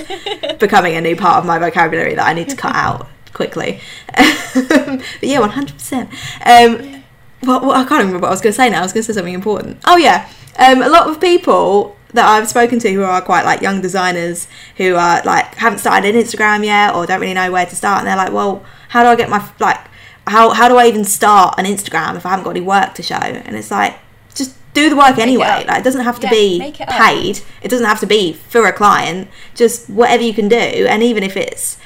becoming 0.59 0.94
a 0.97 1.01
new 1.01 1.16
part 1.16 1.39
of 1.39 1.47
my 1.47 1.59
vocabulary 1.59 2.14
that 2.14 2.27
I 2.27 2.32
need 2.32 2.48
to 2.51 2.56
cut 2.56 2.74
out 2.74 3.09
quickly. 3.32 3.81
but 4.14 5.02
yeah, 5.23 5.40
one 5.40 5.51
hundred 5.51 5.74
percent. 5.74 6.10
Um, 6.44 7.02
well, 7.43 7.60
well, 7.60 7.73
I 7.73 7.85
can't 7.85 8.05
remember 8.05 8.20
what 8.20 8.28
I 8.28 8.31
was 8.31 8.40
going 8.40 8.52
to 8.52 8.56
say 8.56 8.70
now. 8.70 8.81
I 8.81 8.82
was 8.82 8.93
going 8.93 9.02
to 9.02 9.12
say 9.12 9.16
something 9.16 9.35
important. 9.35 9.81
Oh 9.85 9.97
yeah, 9.97 10.28
um, 10.59 10.81
a 10.81 10.89
lot 10.89 11.09
of 11.09 11.20
people 11.20 11.97
that 12.14 12.26
I've 12.28 12.48
spoken 12.48 12.78
to 12.80 12.93
who 12.93 13.02
are 13.02 13.20
quite 13.22 13.44
like 13.44 13.60
young 13.62 13.80
designers 13.80 14.47
who 14.76 14.94
are 14.97 15.22
like 15.24 15.55
haven't 15.55 15.78
started 15.78 16.14
an 16.14 16.20
Instagram 16.22 16.64
yet 16.64 16.94
or 16.94 17.06
don't 17.06 17.20
really 17.20 17.34
know 17.34 17.51
where 17.51 17.66
to 17.66 17.76
start, 17.76 17.98
and 18.01 18.06
they're 18.09 18.16
like, 18.16 18.32
well, 18.32 18.64
how 18.89 19.02
do 19.02 19.09
I 19.09 19.16
get 19.16 19.30
my 19.30 19.47
like 19.59 19.78
how 20.26 20.51
how 20.51 20.68
do 20.68 20.76
I 20.76 20.86
even 20.86 21.05
start 21.05 21.55
an 21.59 21.64
Instagram 21.64 22.16
if 22.16 22.24
I 22.26 22.30
haven't 22.30 22.44
got 22.44 22.51
any 22.56 22.60
work 22.60 22.94
to 22.94 23.02
show? 23.02 23.14
And 23.16 23.56
it's 23.56 23.70
like 23.70 23.98
just 24.34 24.56
do 24.74 24.89
the 24.89 24.97
work 24.97 25.18
anyway. 25.18 25.44
up. 25.44 25.66
Like 25.66 25.80
it 25.80 25.84
doesn't 25.84 26.02
have 26.05 26.20
to 26.20 26.26
Yeah, 26.26 26.30
be 26.30 26.60
it 26.62 26.89
paid. 26.89 27.40
It 27.62 27.68
doesn't 27.68 27.86
have 27.86 28.01
to 28.01 28.06
be 28.06 28.34
for 28.34 28.66
a 28.66 28.72
client. 28.72 29.28
Just 29.55 29.89
whatever 29.90 30.22
you 30.22 30.32
can 30.34 30.48
do, 30.48 30.56
and 30.56 31.02
even 31.02 31.22
if 31.22 31.36
it's 31.36 31.78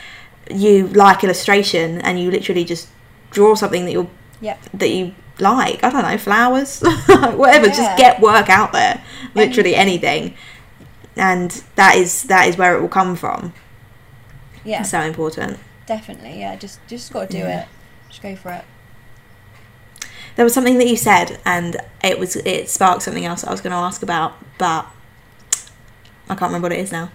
you 0.51 0.87
like 0.89 1.25
illustration 1.25 2.01
and 2.03 2.21
you 2.21 2.31
literally 2.31 2.65
just 2.65 2.89
draw 3.31 3.55
something 3.55 3.85
that 3.85 3.93
you're 3.93 4.09
Yep. 4.41 4.59
that 4.75 4.91
you 4.91 5.15
like. 5.39 5.83
I 5.85 5.91
don't 5.91 6.03
know, 6.03 6.19
flowers, 6.19 6.81
whatever. 7.07 7.67
Yeah. 7.67 7.75
Just 7.77 7.99
get 7.99 8.21
work 8.21 8.49
out 8.49 8.73
there. 8.73 9.03
Literally 9.35 9.75
anything, 9.75 10.35
and 11.17 11.51
that 11.77 11.97
is 11.97 12.23
that 12.25 12.49
is 12.49 12.57
where 12.57 12.77
it 12.77 12.81
will 12.81 12.89
come 12.89 13.17
from. 13.17 13.53
Yeah. 14.65 14.81
It's 14.81 14.91
so 14.91 15.01
important. 15.01 15.59
Definitely. 15.87 16.41
Yeah. 16.41 16.57
Just 16.57 16.81
just 16.89 17.13
got 17.13 17.31
to 17.31 17.33
do 17.33 17.39
Yeah. 17.39 17.63
it. 17.63 17.69
Just 18.09 18.23
go 18.23 18.35
for 18.37 18.53
it. 18.53 18.65
There 20.37 20.45
was 20.45 20.53
something 20.53 20.77
that 20.79 20.87
you 20.87 20.97
said, 20.97 21.39
and 21.45 21.77
it 22.05 22.19
was 22.19 22.37
it 22.37 22.69
sparked 22.69 23.03
something 23.03 23.25
else 23.25 23.43
I 23.45 23.51
was 23.51 23.61
going 23.61 23.71
to 23.71 23.77
ask 23.79 24.03
about, 24.03 24.35
but 24.59 24.87
I 26.29 26.35
can't 26.35 26.43
remember 26.51 26.67
what 26.67 26.73
it 26.73 26.81
is 26.81 26.93
now. 26.93 27.11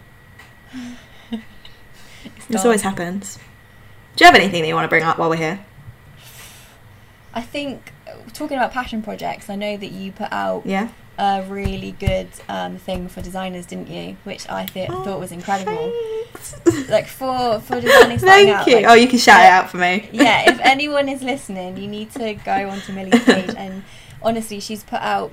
This 2.50 2.66
always 2.66 2.82
happens. 2.82 3.40
Do 4.18 4.26
you 4.26 4.30
have 4.30 4.36
anything 4.36 4.62
that 4.62 4.68
you 4.68 4.76
want 4.76 4.84
to 4.84 4.90
bring 4.90 5.04
up 5.04 5.18
while 5.18 5.30
we're 5.30 5.38
here? 5.38 5.66
I 7.34 7.42
think 7.42 7.92
talking 8.34 8.58
about 8.58 8.72
passion 8.72 9.02
projects, 9.02 9.50
I 9.50 9.56
know 9.56 9.78
that 9.78 9.92
you 9.92 10.12
put 10.12 10.32
out 10.32 10.64
Yeah. 10.66 10.90
a 11.18 11.44
really 11.48 11.92
good 11.94 12.28
um, 12.50 12.78
thing 12.78 13.08
for 13.08 13.22
designers, 13.22 13.66
didn't 13.66 13.90
you? 13.90 14.18
Which 14.24 14.50
I 14.50 14.66
th- 14.66 14.90
thought 14.90 15.20
was 15.20 15.32
incredible. 15.32 15.92
Thanks. 16.34 16.90
Like 16.90 17.08
for 17.08 17.60
for 17.62 17.80
designing 17.80 18.18
Thank 18.32 18.50
out. 18.50 18.68
you. 18.68 18.76
like- 18.78 18.86
oh, 18.88 18.94
you 18.96 19.08
can 19.08 19.20
shout 19.20 19.42
it 19.42 19.48
out 19.50 19.70
for 19.70 19.78
me. 19.78 20.10
yeah, 20.14 20.50
if 20.50 20.60
anyone 20.62 21.08
is 21.10 21.22
listening, 21.24 21.78
you 21.78 21.88
need 21.88 22.12
to 22.12 22.34
go 22.34 22.70
onto 22.70 22.92
Millie's 22.94 23.24
page 23.26 23.54
and 23.58 23.84
honestly, 24.22 24.60
she's 24.60 24.84
put 24.84 25.00
out 25.02 25.32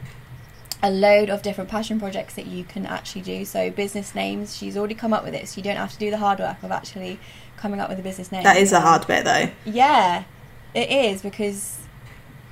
a 0.81 0.91
load 0.93 1.29
of 1.31 1.43
different 1.43 1.69
passion 1.69 1.99
projects 1.99 2.35
that 2.35 2.47
you 2.47 2.63
can 2.63 2.87
actually 2.87 3.23
do. 3.23 3.45
So 3.45 3.69
business 3.71 4.15
names, 4.15 4.57
she's 4.57 4.77
already 4.77 4.95
come 4.95 5.13
up 5.13 5.25
with 5.25 5.35
it, 5.35 5.49
so 5.49 5.57
you 5.57 5.63
don't 5.65 5.77
have 5.77 5.93
to 5.93 5.99
do 5.99 6.11
the 6.11 6.19
hard 6.19 6.39
work 6.39 6.63
of 6.63 6.71
actually 6.71 7.19
coming 7.57 7.81
up 7.81 7.89
with 7.89 7.99
a 7.99 8.03
business 8.03 8.31
name. 8.31 8.45
that 8.45 8.57
is 8.57 8.73
Um, 8.73 8.83
hard 8.83 9.05
bit, 9.09 9.25
though. 9.25 9.51
Yeah, 9.65 10.23
it 10.75 10.89
is 10.91 11.23
because 11.23 11.79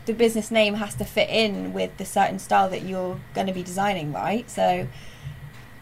the 0.06 0.12
business 0.14 0.50
name 0.50 0.74
has 0.74 0.94
to 0.96 1.04
fit 1.04 1.28
in 1.30 1.72
with 1.72 1.96
the 1.98 2.04
certain 2.04 2.38
style 2.38 2.68
that 2.70 2.82
you're 2.82 3.20
going 3.34 3.46
to 3.46 3.52
be 3.52 3.62
designing, 3.62 4.12
right? 4.12 4.48
So, 4.50 4.86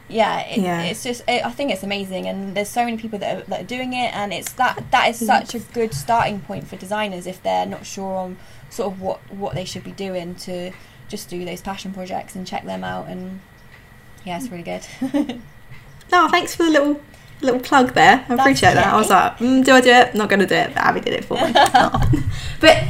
yeah, 0.09 0.41
it, 0.41 0.59
Yeah. 0.61 0.83
it's 0.83 1.03
just 1.03 1.23
it, 1.29 1.45
I 1.45 1.51
think 1.51 1.71
it's 1.71 1.83
amazing, 1.83 2.27
and 2.27 2.55
there's 2.57 2.69
so 2.69 2.85
many 2.85 2.97
people 2.97 3.19
that 3.21 3.37
are, 3.37 3.43
that 3.49 3.61
are 3.63 3.67
doing 3.67 3.93
it, 3.93 4.15
and 4.15 4.33
it's 4.33 4.53
that 4.55 4.83
that 4.91 5.09
is 5.11 5.25
such 5.25 5.55
a 5.55 5.59
good 5.61 5.95
starting 5.95 6.41
point 6.41 6.67
for 6.69 6.77
designers 6.77 7.27
if 7.27 7.43
they're 7.43 7.67
not 7.67 7.87
sure 7.87 8.15
on 8.17 8.37
sort 8.71 8.93
of 8.93 9.01
what 9.01 9.19
what 9.33 9.55
they 9.55 9.65
should 9.65 9.85
be 9.85 9.93
doing 9.93 10.35
to 10.35 10.73
just 11.09 11.29
do 11.31 11.45
those 11.45 11.61
passion 11.61 11.93
projects 11.93 12.35
and 12.35 12.47
check 12.47 12.65
them 12.65 12.83
out, 12.85 13.09
and 13.09 13.41
yeah, 14.25 14.37
it's 14.39 14.49
really 14.49 14.63
good. 14.65 14.87
No, 16.13 16.29
thanks 16.29 16.55
for 16.55 16.65
the 16.65 16.71
little 16.71 17.01
little 17.41 17.61
plug 17.61 17.95
there. 17.95 18.25
I 18.29 18.35
appreciate 18.35 18.75
that. 18.75 18.87
I 18.93 18.97
was 18.97 19.09
like, 19.09 19.39
mm, 19.39 19.65
do 19.65 19.73
I 19.73 19.81
do 19.81 19.91
it? 19.91 20.15
Not 20.15 20.29
going 20.29 20.41
to 20.41 20.47
do 20.47 20.55
it, 20.55 20.69
but 20.75 20.77
Abby 20.83 21.01
did 21.01 21.15
it 21.15 21.25
for 21.25 21.35
me. 21.35 21.53
Oh. 21.57 22.23
But 22.61 22.85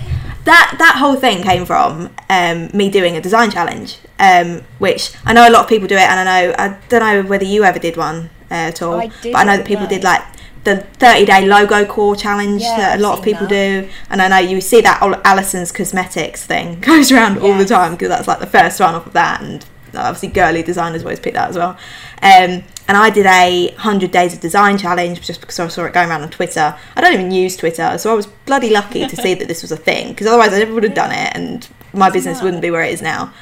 that 0.44 0.76
that 0.78 0.96
whole 0.98 1.16
thing 1.16 1.42
came 1.42 1.64
from 1.64 2.10
um, 2.28 2.68
me 2.72 2.90
doing 2.90 3.16
a 3.16 3.20
design 3.20 3.50
challenge, 3.50 3.98
um, 4.18 4.62
which 4.78 5.12
I 5.24 5.32
know 5.32 5.48
a 5.48 5.50
lot 5.50 5.62
of 5.62 5.68
people 5.68 5.88
do 5.88 5.96
it, 5.96 6.00
and 6.00 6.28
I 6.28 6.42
know 6.42 6.54
I 6.58 6.78
don't 6.88 7.00
know 7.00 7.28
whether 7.28 7.44
you 7.44 7.64
ever 7.64 7.78
did 7.78 7.96
one 7.96 8.30
uh, 8.50 8.54
at 8.70 8.82
all, 8.82 9.00
I 9.00 9.08
but 9.22 9.34
I 9.36 9.44
know 9.44 9.56
that 9.56 9.66
people 9.66 9.86
did 9.86 10.04
like 10.04 10.22
the 10.64 10.78
30 10.78 11.26
day 11.26 11.46
logo 11.46 11.84
core 11.84 12.16
challenge 12.16 12.62
Yeah, 12.62 12.76
that 12.78 12.98
a 12.98 13.02
lot 13.02 13.18
of 13.18 13.24
people 13.24 13.46
that. 13.46 13.82
do 13.84 13.88
and 14.08 14.22
i 14.22 14.28
know 14.28 14.38
you 14.38 14.62
see 14.62 14.80
that 14.80 15.02
all 15.02 15.14
alison's 15.22 15.70
cosmetics 15.70 16.46
thing 16.46 16.80
goes 16.90 17.12
around 17.12 17.36
all 17.36 17.58
the 17.58 17.66
time 17.66 17.92
because 17.92 18.08
that's 18.08 18.26
like 18.26 18.40
the 18.40 18.46
first 18.46 18.80
one 18.80 18.94
off 18.94 19.06
of 19.06 19.12
that 19.12 19.42
and 19.42 19.66
obviously 20.00 20.28
girly 20.28 20.62
designers 20.62 21.02
always 21.02 21.20
pick 21.20 21.34
that 21.34 21.50
as 21.50 21.56
well. 21.56 21.76
Um, 22.22 22.64
and 22.86 22.98
i 22.98 23.08
did 23.08 23.26
a 23.26 23.68
100 23.72 24.10
days 24.10 24.34
of 24.34 24.40
design 24.40 24.76
challenge 24.76 25.26
just 25.26 25.40
because 25.40 25.58
i 25.58 25.68
saw 25.68 25.84
it 25.84 25.94
going 25.94 26.10
around 26.10 26.22
on 26.22 26.30
twitter. 26.30 26.76
I 26.96 27.00
don't 27.00 27.14
even 27.14 27.30
use 27.30 27.56
twitter 27.56 27.96
so 27.98 28.10
i 28.10 28.14
was 28.14 28.26
bloody 28.26 28.70
lucky 28.70 29.06
to 29.06 29.16
see 29.16 29.34
that 29.34 29.48
this 29.48 29.62
was 29.62 29.72
a 29.72 29.76
thing 29.76 30.08
because 30.08 30.26
otherwise 30.26 30.52
i 30.52 30.58
never 30.58 30.74
would 30.74 30.84
have 30.84 30.94
done 30.94 31.10
it 31.10 31.34
and 31.34 31.66
my 31.92 32.10
business 32.10 32.42
wouldn't 32.42 32.62
be 32.62 32.70
where 32.70 32.82
it 32.82 32.92
is 32.92 33.02
now. 33.02 33.32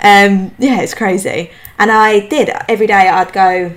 Um, 0.00 0.54
yeah 0.58 0.80
it's 0.80 0.94
crazy. 0.94 1.50
And 1.78 1.90
i 1.90 2.20
did 2.28 2.50
every 2.68 2.86
day 2.86 3.08
i'd 3.08 3.32
go 3.32 3.74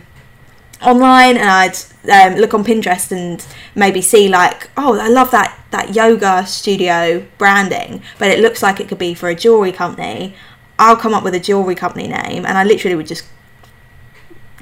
online 0.82 1.38
and 1.38 1.50
I'd 1.50 1.76
um, 2.12 2.40
look 2.40 2.54
on 2.54 2.64
Pinterest 2.64 3.12
and 3.12 3.46
maybe 3.76 4.02
see 4.02 4.28
like, 4.28 4.70
oh, 4.78 5.00
I 5.00 5.08
love 5.08 5.32
that 5.32 5.58
that 5.72 5.96
yoga 5.96 6.46
studio 6.46 7.26
branding, 7.38 8.02
but 8.20 8.30
it 8.30 8.40
looks 8.40 8.64
like 8.64 8.80
it 8.80 8.88
could 8.88 8.98
be 8.98 9.14
for 9.14 9.30
a 9.30 9.36
jewelry 9.36 9.72
company. 9.72 10.36
I'll 10.80 10.98
come 10.98 11.14
up 11.14 11.24
with 11.24 11.34
a 11.34 11.40
jewelry 11.40 11.76
company 11.76 12.08
name, 12.08 12.46
and 12.46 12.58
I 12.58 12.64
literally 12.64 12.96
would 12.96 13.08
just 13.08 13.24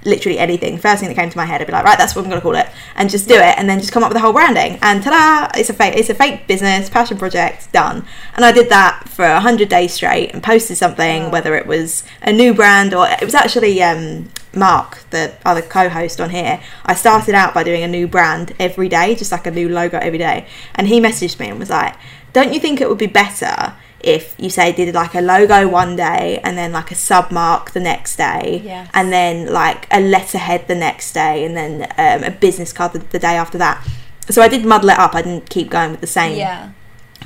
literally 0.05 0.37
anything. 0.37 0.77
First 0.77 0.99
thing 0.99 1.09
that 1.09 1.15
came 1.15 1.29
to 1.29 1.37
my 1.37 1.45
head, 1.45 1.61
I'd 1.61 1.67
be 1.67 1.73
like, 1.73 1.83
right, 1.83 1.97
that's 1.97 2.15
what 2.15 2.23
I'm 2.23 2.29
going 2.29 2.39
to 2.39 2.43
call 2.43 2.55
it, 2.55 2.67
and 2.95 3.09
just 3.09 3.27
do 3.27 3.35
it, 3.35 3.57
and 3.57 3.67
then 3.67 3.79
just 3.79 3.91
come 3.91 4.03
up 4.03 4.09
with 4.09 4.15
the 4.15 4.21
whole 4.21 4.33
branding. 4.33 4.77
And 4.81 5.03
ta-da! 5.03 5.49
It's 5.59 5.69
a 5.69 5.73
fake, 5.73 5.95
it's 5.97 6.09
a 6.09 6.13
fake 6.15 6.47
business 6.47 6.89
passion 6.89 7.17
project 7.17 7.71
done. 7.73 8.05
And 8.35 8.45
I 8.45 8.51
did 8.51 8.69
that 8.69 9.09
for 9.09 9.25
hundred 9.25 9.69
days 9.69 9.93
straight 9.93 10.31
and 10.33 10.41
posted 10.43 10.77
something, 10.77 11.23
Wow. 11.23 11.31
whether 11.31 11.55
it 11.55 11.65
was 11.65 12.03
a 12.21 12.31
new 12.31 12.53
brand 12.53 12.93
or 12.93 13.07
it 13.07 13.23
was 13.23 13.35
actually 13.35 13.81
um, 13.81 14.29
Mark, 14.53 14.99
the 15.09 15.33
other 15.43 15.61
co-host 15.61 16.21
on 16.21 16.29
here. 16.29 16.61
I 16.85 16.93
started 16.95 17.35
out 17.35 17.53
by 17.53 17.63
doing 17.63 17.83
a 17.83 17.87
new 17.87 18.07
brand 18.07 18.53
every 18.59 18.87
day, 18.87 19.15
just 19.15 19.31
like 19.31 19.47
a 19.47 19.51
new 19.51 19.69
logo 19.69 19.97
every 19.97 20.19
day, 20.19 20.47
and 20.75 20.87
he 20.87 21.01
messaged 21.01 21.39
me 21.39 21.49
and 21.49 21.59
was 21.59 21.69
like, 21.69 21.95
"Don't 22.31 22.53
you 22.53 22.59
think 22.59 22.79
it 22.79 22.87
would 22.89 22.97
be 22.99 23.07
better?" 23.07 23.73
If 24.05 24.35
you 24.37 24.49
say 24.49 24.71
did 24.71 24.93
like 24.93 25.15
a 25.15 25.21
logo 25.21 25.67
one 25.67 25.95
day 25.95 26.39
and 26.43 26.57
then 26.57 26.71
like 26.71 26.91
a 26.91 26.95
sub 26.95 27.31
mark 27.31 27.71
the 27.71 27.79
next 27.79 28.15
day, 28.17 28.61
Yes. 28.63 28.89
and 28.93 29.11
then 29.11 29.51
like 29.51 29.87
a 29.91 29.99
letterhead 29.99 30.67
the 30.67 30.75
next 30.75 31.13
day, 31.13 31.43
and 31.45 31.57
then 31.57 31.83
um, 31.97 32.23
a 32.23 32.31
business 32.31 32.71
card 32.71 32.93
the, 32.93 32.99
the 32.99 33.19
day 33.19 33.35
after 33.35 33.57
that. 33.57 33.85
So 34.29 34.41
I 34.41 34.47
did 34.47 34.65
muddle 34.65 34.89
it 34.89 34.99
up. 34.99 35.15
I 35.15 35.21
didn't 35.21 35.49
keep 35.49 35.69
going 35.69 35.91
with 35.91 36.01
the 36.01 36.07
same 36.07 36.37
yeah, 36.37 36.71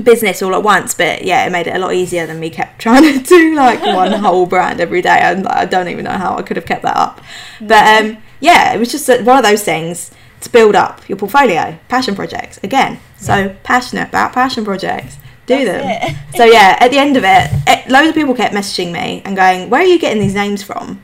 business 0.01 0.41
all 0.41 0.55
at 0.55 0.63
once, 0.63 0.93
but 0.93 1.23
yeah, 1.23 1.45
it 1.45 1.51
made 1.51 1.67
it 1.67 1.75
a 1.75 1.79
lot 1.79 1.93
easier 1.93 2.25
than 2.25 2.39
me 2.39 2.49
kept 2.49 2.79
trying 2.85 3.03
to 3.03 3.19
do 3.19 3.55
like 3.55 3.81
one 3.81 4.11
whole 4.25 4.45
brand 4.45 4.79
every 4.79 5.01
day. 5.01 5.19
And 5.21 5.47
I 5.47 5.65
don't 5.65 5.87
even 5.89 6.05
know 6.05 6.17
how 6.17 6.37
I 6.37 6.41
could 6.41 6.57
have 6.57 6.65
kept 6.65 6.83
that 6.83 6.95
up. 6.97 7.21
But 7.59 8.03
um, 8.03 8.17
yeah, 8.39 8.73
it 8.73 8.79
was 8.79 8.91
just 8.91 9.07
one 9.09 9.37
of 9.37 9.43
those 9.43 9.63
things 9.63 10.11
to 10.41 10.49
build 10.49 10.75
up 10.75 11.07
your 11.09 11.17
portfolio, 11.17 11.77
passion 11.89 12.15
projects 12.15 12.57
again. 12.63 12.99
So 13.17 13.53
passionate 13.63 14.07
about 14.09 14.31
passion 14.31 14.63
projects. 14.63 15.17
Do 15.49 15.65
That's 15.65 16.13
them. 16.13 16.15
so 16.35 16.45
yeah, 16.45 16.77
at 16.79 16.91
the 16.91 16.99
end 16.99 17.17
of 17.17 17.23
it, 17.25 17.49
it, 17.67 17.89
loads 17.89 18.09
of 18.09 18.13
people 18.15 18.35
kept 18.35 18.53
messaging 18.53 18.91
me 18.91 19.23
and 19.25 19.35
going, 19.35 19.69
"Where 19.71 19.81
are 19.81 19.85
you 19.85 19.97
getting 19.97 20.21
these 20.21 20.35
names 20.35 20.61
from?" 20.61 21.03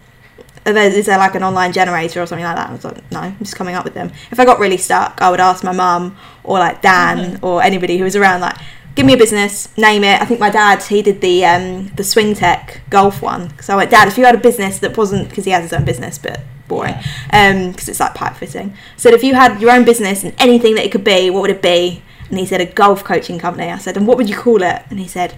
Are 0.68 0.74
there, 0.74 0.92
is 0.92 1.08
there 1.08 1.18
like 1.18 1.34
an 1.36 1.44
online 1.44 1.74
generator 1.74 2.22
or 2.22 2.28
something 2.28 2.46
like 2.46 2.56
that? 2.56 2.70
I 2.70 2.74
was 2.74 2.84
like, 2.84 3.12
no, 3.12 3.20
I'm 3.20 3.38
just 3.38 3.56
coming 3.56 3.76
up 3.76 3.84
with 3.84 3.94
them. 3.94 4.12
If 4.32 4.40
I 4.40 4.46
got 4.46 4.58
really 4.58 4.78
stuck, 4.78 5.22
I 5.22 5.30
would 5.30 5.40
ask 5.40 5.64
my 5.64 5.72
mum 5.72 6.18
or 6.44 6.58
like 6.58 6.82
Dan 6.82 7.38
or 7.44 7.62
anybody 7.62 8.00
who 8.00 8.04
was 8.04 8.16
around, 8.16 8.42
like, 8.42 8.58
give 8.96 9.06
me 9.06 9.14
a 9.14 9.18
business, 9.18 9.76
name 9.78 10.04
it. 10.04 10.20
I 10.20 10.26
think 10.26 10.40
my 10.40 10.50
dad, 10.50 10.82
he 10.82 11.04
did 11.04 11.22
the 11.22 11.46
um, 11.46 11.90
the 11.90 12.04
Swing 12.04 12.34
Tech 12.34 12.82
golf 12.90 13.22
one. 13.22 13.52
So 13.62 13.74
I 13.74 13.78
went, 13.78 13.92
Dad, 13.92 14.08
if 14.08 14.18
you 14.18 14.26
had 14.26 14.34
a 14.34 14.40
business 14.40 14.80
that 14.80 14.98
wasn't, 14.98 15.30
because 15.30 15.46
he 15.46 15.52
has 15.52 15.64
his 15.64 15.74
own 15.74 15.86
business, 15.86 16.18
but 16.18 16.42
boring 16.68 16.96
because 17.28 17.88
it's 17.88 18.00
like 18.00 18.16
pipe 18.16 18.36
fitting. 18.36 18.76
Said 18.98 19.14
if 19.14 19.24
you 19.24 19.36
had 19.36 19.62
your 19.62 19.72
own 19.72 19.86
business 19.86 20.24
and 20.24 20.34
anything 20.40 20.76
that 20.76 20.86
it 20.86 20.92
could 20.92 21.04
be, 21.04 21.30
what 21.30 21.42
would 21.42 21.52
it 21.52 21.62
be? 21.62 22.02
And 22.30 22.40
he 22.40 22.46
said 22.46 22.62
a 22.62 22.66
golf 22.66 23.04
coaching 23.04 23.38
company. 23.40 23.70
I 23.72 23.78
said, 23.78 23.98
and 23.98 24.08
what 24.08 24.18
would 24.18 24.30
you 24.30 24.36
call 24.38 24.62
it? 24.64 24.82
And 24.90 25.00
he 25.00 25.08
said 25.08 25.36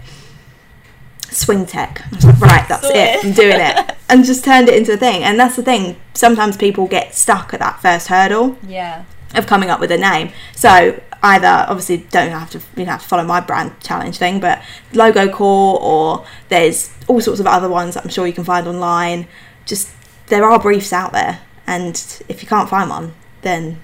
swing 1.30 1.66
tech. 1.66 2.02
I 2.12 2.16
was 2.16 2.26
like, 2.26 2.40
right, 2.40 2.68
that's 2.70 2.86
it. 2.90 3.24
I'm 3.26 3.34
doing 3.34 3.60
it, 3.60 3.96
and 4.10 4.24
just 4.24 4.44
turned 4.46 4.70
it 4.70 4.76
into 4.76 4.94
a 4.94 4.98
thing. 4.98 5.24
And 5.24 5.40
that's 5.40 5.56
the 5.56 5.64
thing. 5.64 5.98
Sometimes 6.14 6.56
people 6.58 6.88
get 6.88 7.14
stuck 7.14 7.54
at 7.54 7.60
that 7.60 7.82
first 7.82 8.08
hurdle 8.08 8.58
Yeah. 8.66 9.04
of 9.36 9.46
coming 9.46 9.70
up 9.70 9.80
with 9.80 9.92
a 9.92 9.98
name. 9.98 10.32
So 10.56 11.00
either 11.24 11.66
obviously 11.68 11.98
don't 11.98 12.30
have 12.32 12.50
to 12.52 12.60
you 12.60 12.86
don't 12.86 12.88
have 12.88 13.02
to 13.02 13.08
follow 13.08 13.24
my 13.26 13.42
brand 13.42 13.80
challenge 13.82 14.18
thing, 14.18 14.40
but 14.40 14.62
logo 14.94 15.28
core 15.30 15.80
or 15.82 16.26
there's 16.50 16.94
all 17.08 17.20
sorts 17.20 17.40
of 17.40 17.48
other 17.48 17.68
ones 17.70 17.96
that 17.96 18.04
I'm 18.04 18.10
sure 18.10 18.26
you 18.26 18.34
can 18.34 18.44
find 18.46 18.68
online. 18.68 19.28
Just 19.66 19.90
there 20.28 20.46
are 20.46 20.60
briefs 20.60 20.94
out 20.94 21.12
there, 21.12 21.42
and 21.66 21.96
if 22.30 22.42
you 22.42 22.48
can't 22.48 22.70
find 22.70 22.90
one, 22.90 23.14
then 23.42 23.82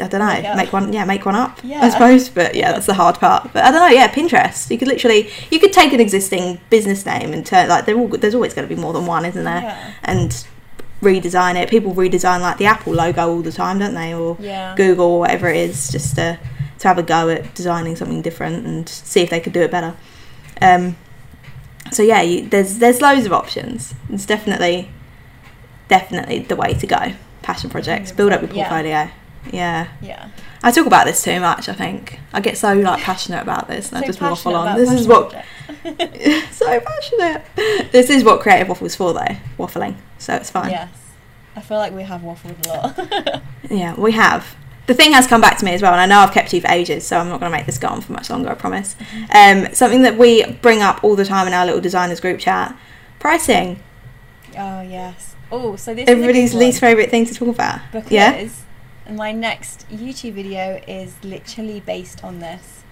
I 0.00 0.08
don't 0.08 0.20
know, 0.20 0.26
Make 0.26 0.56
make 0.56 0.72
one. 0.72 0.92
Yeah, 0.92 1.04
make 1.04 1.24
one 1.24 1.34
up. 1.34 1.58
I 1.80 1.88
suppose. 1.88 2.28
But 2.28 2.54
yeah, 2.54 2.72
that's 2.72 2.86
the 2.86 2.94
hard 2.94 3.16
part. 3.16 3.50
But 3.52 3.64
I 3.64 3.70
don't 3.70 3.80
know. 3.80 3.86
Yeah, 3.94 4.08
Pinterest. 4.12 4.70
You 4.70 4.76
could 4.78 4.88
literally 4.88 5.30
you 5.50 5.58
could 5.58 5.72
take 5.72 5.92
an 5.92 6.00
existing 6.00 6.60
business 6.70 7.06
name 7.06 7.32
and 7.32 7.44
turn 7.46 7.68
like 7.68 7.86
they're 7.86 7.96
all, 7.96 8.08
there's 8.08 8.34
always 8.34 8.52
going 8.54 8.68
to 8.68 8.74
be 8.74 8.80
more 8.80 8.92
than 8.92 9.06
one, 9.06 9.24
isn't 9.24 9.44
there? 9.44 9.62
Yeah. 9.62 9.92
And 10.04 10.46
redesign 11.00 11.56
it. 11.56 11.68
People 11.70 11.94
redesign 11.94 12.40
like 12.40 12.58
the 12.58 12.66
Apple 12.66 12.92
logo 12.94 13.28
all 13.28 13.42
the 13.42 13.52
time, 13.52 13.78
don't 13.78 13.94
they? 13.94 14.12
Or 14.14 14.36
Yeah. 14.40 14.74
Google 14.76 15.06
or 15.06 15.20
whatever 15.20 15.48
it 15.48 15.56
is, 15.56 15.90
just 15.90 16.14
to 16.16 16.38
to 16.78 16.88
have 16.88 16.98
a 16.98 17.02
go 17.02 17.30
at 17.30 17.54
designing 17.54 17.96
something 17.96 18.20
different 18.20 18.66
and 18.66 18.86
see 18.88 19.20
if 19.22 19.30
they 19.30 19.40
could 19.40 19.52
do 19.54 19.62
it 19.62 19.70
better. 19.70 19.94
Um, 20.60 20.96
so 21.90 22.02
yeah, 22.02 22.20
you, 22.20 22.46
there's 22.48 22.78
there's 22.78 23.00
loads 23.00 23.24
of 23.26 23.32
options. 23.32 23.94
It's 24.10 24.26
definitely 24.26 24.90
definitely 25.88 26.40
the 26.40 26.56
way 26.56 26.74
to 26.74 26.86
go. 26.86 27.12
Passion 27.42 27.70
projects, 27.70 28.10
build 28.10 28.32
up 28.32 28.40
your 28.42 28.50
100%, 28.50 28.84
yeah. 28.86 29.10
Yeah, 29.52 29.88
Yeah. 30.00 30.28
I 30.62 30.70
talk 30.70 30.86
about 30.86 31.06
this 31.06 31.22
too 31.22 31.38
much. 31.40 31.68
I 31.68 31.72
think 31.74 32.18
I 32.32 32.40
get 32.40 32.56
so 32.58 32.72
like 32.74 33.02
passionate 33.02 33.42
about 33.42 33.68
this, 33.68 33.88
and 33.88 33.98
I 33.98 34.00
So 34.02 34.06
just 34.06 34.20
waffle 34.20 34.56
on. 34.56 34.76
This 34.76 34.90
is 34.92 35.06
what 35.06 35.32
so 36.52 36.80
passionate. 36.80 37.42
This 37.92 38.10
is 38.10 38.24
what 38.24 38.40
creative 38.40 38.68
waffles 38.68 38.96
for, 38.96 39.12
though. 39.12 39.36
Waffling, 39.58 39.96
so 40.18 40.34
it's 40.34 40.50
fine. 40.50 40.70
Yes. 40.70 40.88
I 41.54 41.60
feel 41.60 41.78
like 41.78 41.92
we 41.92 42.02
have 42.02 42.20
waffled 42.20 42.66
a 42.66 42.68
lot. 42.68 43.42
Yeah, 43.70 43.94
we 43.98 44.12
have. 44.12 44.56
The 44.86 44.94
thing 44.94 45.12
has 45.12 45.26
come 45.26 45.40
back 45.40 45.58
to 45.58 45.64
me 45.64 45.72
as 45.72 45.82
well, 45.82 45.92
and 45.92 46.00
I 46.00 46.06
know 46.06 46.20
I've 46.20 46.32
kept 46.32 46.52
you 46.52 46.60
for 46.60 46.70
ages, 46.70 47.04
so 47.06 47.18
I'm 47.18 47.28
not 47.28 47.40
going 47.40 47.50
to 47.50 47.56
make 47.56 47.66
this 47.66 47.78
go 47.78 47.88
on 47.88 48.00
for 48.00 48.12
much 48.12 48.30
longer, 48.30 48.50
I 48.50 48.54
promise. 48.54 48.94
Um, 49.34 49.72
something 49.74 50.02
that 50.02 50.16
we 50.16 50.44
bring 50.62 50.80
up 50.82 51.02
all 51.02 51.16
the 51.16 51.24
time 51.24 51.48
in 51.48 51.52
our 51.54 51.64
little 51.66 51.80
designers 51.80 52.20
group 52.20 52.38
chat 52.38 52.76
pricing. 53.18 53.80
oh 54.56 54.82
yes. 54.82 55.34
Oh, 55.50 55.76
so 55.76 55.94
this 55.94 56.08
Everybody's 56.08 56.54
least 56.54 56.80
favourite 56.80 57.10
thing 57.10 57.24
to 57.26 57.34
talk 57.34 57.48
about. 57.48 57.80
because 57.92 58.10
yeah? 58.10 58.48
My 59.10 59.32
next 59.32 59.88
YouTube 59.90 60.32
video 60.34 60.80
is 60.86 61.14
literally 61.22 61.80
based 61.80 62.22
on 62.24 62.40
this. 62.40 62.82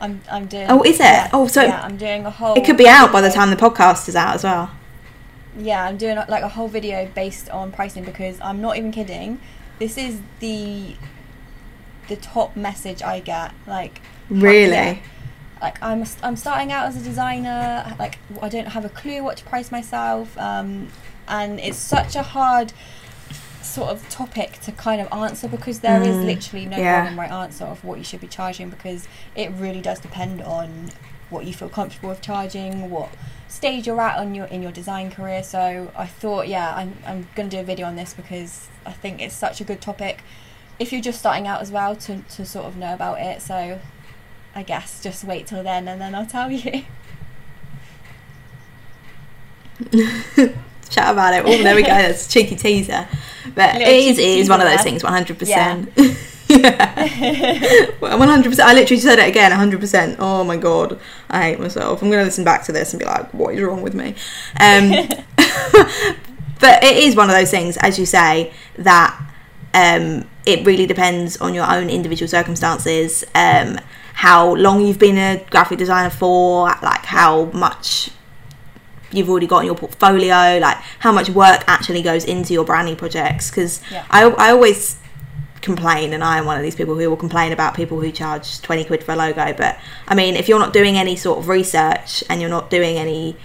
I'm 0.00 0.20
I'm 0.30 0.46
doing. 0.46 0.66
Oh, 0.68 0.82
is 0.82 0.96
it? 0.96 1.02
yeah, 1.04 1.30
Oh, 1.32 1.46
so 1.46 1.62
yeah, 1.62 1.80
I'm 1.82 1.96
doing 1.96 2.26
a 2.26 2.30
whole. 2.30 2.54
It 2.54 2.64
could 2.64 2.76
be 2.76 2.88
out 2.88 3.12
by 3.12 3.20
the 3.20 3.30
time 3.30 3.50
the 3.50 3.56
podcast 3.56 4.08
is 4.08 4.16
out 4.16 4.34
as 4.34 4.44
well. 4.44 4.70
Yeah, 5.58 5.84
I'm 5.84 5.96
doing 5.96 6.16
like 6.16 6.42
a 6.42 6.48
whole 6.48 6.68
video 6.68 7.08
based 7.14 7.48
on 7.48 7.72
pricing 7.72 8.04
because 8.04 8.38
I'm 8.40 8.60
not 8.60 8.76
even 8.76 8.92
kidding. 8.92 9.40
This 9.78 9.96
is 9.96 10.20
the 10.40 10.96
the 12.08 12.16
top 12.16 12.56
message 12.56 13.02
I 13.02 13.20
get. 13.20 13.52
Like 13.66 14.00
Really? 14.28 14.70
yeah. 14.70 14.98
like 15.62 15.82
I'm 15.82 16.04
I'm 16.22 16.36
starting 16.36 16.72
out 16.72 16.86
as 16.86 16.96
a 17.00 17.02
designer. 17.02 17.96
Like 17.98 18.18
I 18.42 18.50
don't 18.50 18.68
have 18.68 18.84
a 18.84 18.90
clue 18.90 19.22
what 19.22 19.38
to 19.38 19.44
price 19.44 19.72
myself, 19.72 20.36
um, 20.36 20.88
and 21.26 21.58
it's 21.58 21.78
such 21.78 22.16
a 22.16 22.22
hard 22.22 22.74
sort 23.76 23.90
of 23.90 24.08
topic 24.08 24.50
to 24.66 24.72
kind 24.72 25.00
of 25.00 25.08
answer 25.12 25.48
because 25.48 25.80
there 25.80 26.02
is 26.02 26.16
Mm, 26.18 26.26
literally 26.30 26.66
no 26.66 26.78
yeah. 26.78 26.92
wrong 26.92 27.06
and 27.08 27.16
right 27.18 27.30
answer 27.30 27.64
of 27.64 27.84
what 27.84 27.98
you 27.98 28.04
should 28.04 28.20
be 28.20 28.28
charging 28.28 28.70
because 28.70 29.06
it 29.34 29.48
really 29.52 29.80
does 29.82 30.00
depend 30.00 30.42
on 30.42 30.90
what 31.30 31.44
you 31.46 31.52
feel 31.52 31.68
comfortable 31.68 32.08
with 32.10 32.20
charging, 32.22 32.90
what 32.90 33.10
stage 33.48 33.86
you're 33.86 34.00
at 34.00 34.18
on 34.18 34.34
your 34.34 34.46
in 34.46 34.62
your 34.62 34.72
design 34.72 35.10
career. 35.10 35.42
So 35.42 35.90
I 35.96 36.06
thought, 36.06 36.48
yeah, 36.48 36.74
I'm 36.74 36.90
I'm 37.06 37.28
gonna 37.36 37.48
do 37.48 37.60
a 37.60 37.64
video 37.64 37.86
on 37.86 37.96
this 37.96 38.14
because 38.14 38.68
I 38.86 38.92
think 38.92 39.20
it's 39.20 39.34
such 39.34 39.60
a 39.60 39.64
good 39.64 39.80
topic 39.80 40.22
if 40.78 40.92
you're 40.92 41.00
just 41.02 41.18
starting 41.18 41.46
out 41.46 41.60
as 41.60 41.70
well 41.72 41.96
to 41.96 42.22
to 42.36 42.46
sort 42.46 42.66
of 42.66 42.76
know 42.76 42.94
about 42.94 43.20
it. 43.20 43.42
So 43.42 43.80
I 44.54 44.62
guess 44.62 45.02
just 45.02 45.24
wait 45.24 45.46
till 45.48 45.62
then 45.62 45.88
and 45.88 46.00
then 46.00 46.14
I'll 46.14 46.26
tell 46.26 46.50
you. 46.50 46.84
Chat 50.88 51.12
about 51.12 51.34
it. 51.34 51.44
Oh, 51.44 51.62
there 51.62 51.74
we 51.74 51.82
go. 51.82 51.88
That's 51.88 52.26
a 52.26 52.30
cheeky 52.30 52.56
teaser. 52.56 53.08
But 53.54 53.80
it 53.80 53.88
is, 53.88 54.18
it 54.18 54.24
is 54.24 54.48
one 54.48 54.60
of 54.60 54.68
those 54.68 54.82
things, 54.82 55.02
100%. 55.02 56.22
Yeah. 56.48 56.94
Well, 58.00 58.18
100%. 58.18 58.60
I 58.60 58.72
literally 58.72 59.00
said 59.00 59.18
it 59.18 59.28
again, 59.28 59.50
100%. 59.50 60.16
Oh 60.18 60.44
my 60.44 60.56
god, 60.56 60.98
I 61.28 61.42
hate 61.42 61.60
myself. 61.60 62.02
I'm 62.02 62.08
going 62.08 62.20
to 62.20 62.24
listen 62.24 62.44
back 62.44 62.64
to 62.66 62.72
this 62.72 62.92
and 62.92 63.00
be 63.00 63.06
like, 63.06 63.32
what 63.34 63.54
is 63.54 63.60
wrong 63.62 63.82
with 63.82 63.94
me? 63.94 64.14
Um, 64.60 64.90
but 66.60 66.84
it 66.84 66.98
is 66.98 67.16
one 67.16 67.28
of 67.28 67.36
those 67.36 67.50
things, 67.50 67.76
as 67.78 67.98
you 67.98 68.06
say, 68.06 68.52
that 68.78 69.20
um, 69.74 70.28
it 70.46 70.64
really 70.64 70.86
depends 70.86 71.36
on 71.38 71.52
your 71.52 71.70
own 71.70 71.90
individual 71.90 72.28
circumstances, 72.28 73.24
um, 73.34 73.78
how 74.14 74.54
long 74.54 74.86
you've 74.86 74.98
been 74.98 75.18
a 75.18 75.44
graphic 75.50 75.78
designer 75.78 76.10
for, 76.10 76.66
like 76.82 77.04
how 77.04 77.46
much 77.46 78.10
you've 79.16 79.30
already 79.30 79.46
got 79.46 79.60
in 79.60 79.66
your 79.66 79.74
portfolio, 79.74 80.58
like 80.60 80.76
how 81.00 81.12
much 81.12 81.30
work 81.30 81.64
actually 81.66 82.02
goes 82.02 82.24
into 82.24 82.52
your 82.52 82.64
branding 82.64 82.96
projects. 82.96 83.50
Because 83.50 83.80
Yeah. 83.90 84.04
I, 84.10 84.24
I 84.28 84.50
always 84.50 84.96
complain, 85.62 86.12
and 86.12 86.22
I 86.22 86.38
am 86.38 86.44
one 86.44 86.56
of 86.56 86.62
these 86.62 86.76
people 86.76 86.94
who 86.96 87.08
will 87.10 87.16
complain 87.16 87.50
about 87.52 87.74
people 87.74 88.00
who 88.00 88.12
charge 88.12 88.60
20 88.62 88.84
quid 88.84 89.02
for 89.02 89.12
a 89.12 89.16
logo. 89.16 89.52
But 89.52 89.78
I 90.06 90.14
mean, 90.14 90.36
if 90.36 90.48
you're 90.48 90.60
not 90.60 90.72
doing 90.72 90.96
any 90.96 91.16
sort 91.16 91.38
of 91.38 91.48
research 91.48 92.22
and 92.30 92.40
you're 92.40 92.50
not 92.50 92.70
doing 92.70 92.96
any 92.98 93.36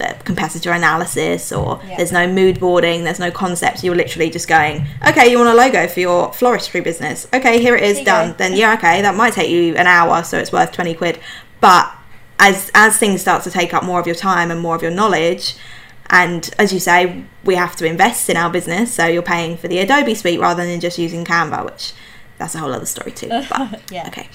uh, 0.00 0.12
competitor 0.24 0.70
analysis 0.72 1.50
or 1.50 1.80
Yeah. 1.88 1.96
there's 1.96 2.12
no 2.12 2.26
mood 2.30 2.60
boarding, 2.60 3.04
there's 3.04 3.18
no 3.20 3.30
concepts, 3.30 3.82
you're 3.82 3.94
literally 3.94 4.28
just 4.28 4.48
going, 4.48 4.86
okay, 5.08 5.30
you 5.30 5.38
want 5.38 5.48
a 5.48 5.54
logo 5.54 5.86
for 5.88 6.00
your 6.00 6.28
floristry 6.32 6.84
business? 6.84 7.26
Okay, 7.32 7.58
here 7.58 7.74
it 7.74 7.82
is, 7.84 7.96
Here 7.98 8.04
done. 8.04 8.28
go. 8.32 8.36
Then 8.36 8.52
yeah, 8.54 8.74
okay, 8.74 9.00
that 9.00 9.14
might 9.14 9.32
take 9.32 9.48
you 9.48 9.74
an 9.76 9.86
hour, 9.86 10.22
so 10.24 10.36
it's 10.38 10.52
worth 10.52 10.72
20 10.72 10.92
quid. 10.94 11.20
But 11.62 11.90
as 12.38 12.70
as 12.74 12.96
things 12.98 13.20
start 13.20 13.42
to 13.44 13.50
take 13.50 13.72
up 13.74 13.84
more 13.84 14.00
of 14.00 14.06
your 14.06 14.16
time 14.16 14.50
and 14.50 14.60
more 14.60 14.74
of 14.74 14.82
your 14.82 14.90
knowledge 14.90 15.54
and 16.10 16.50
as 16.58 16.72
you 16.72 16.80
say 16.80 17.24
we 17.44 17.54
have 17.54 17.76
to 17.76 17.86
invest 17.86 18.28
in 18.28 18.36
our 18.36 18.50
business 18.50 18.94
so 18.94 19.06
you're 19.06 19.22
paying 19.22 19.56
for 19.56 19.68
the 19.68 19.78
adobe 19.78 20.14
suite 20.14 20.40
rather 20.40 20.64
than 20.64 20.80
just 20.80 20.98
using 20.98 21.24
canva 21.24 21.64
which 21.64 21.92
that's 22.38 22.54
a 22.54 22.58
whole 22.58 22.72
other 22.72 22.86
story 22.86 23.12
too 23.12 23.28
but 23.50 23.80
yeah. 23.90 24.06
okay 24.08 24.28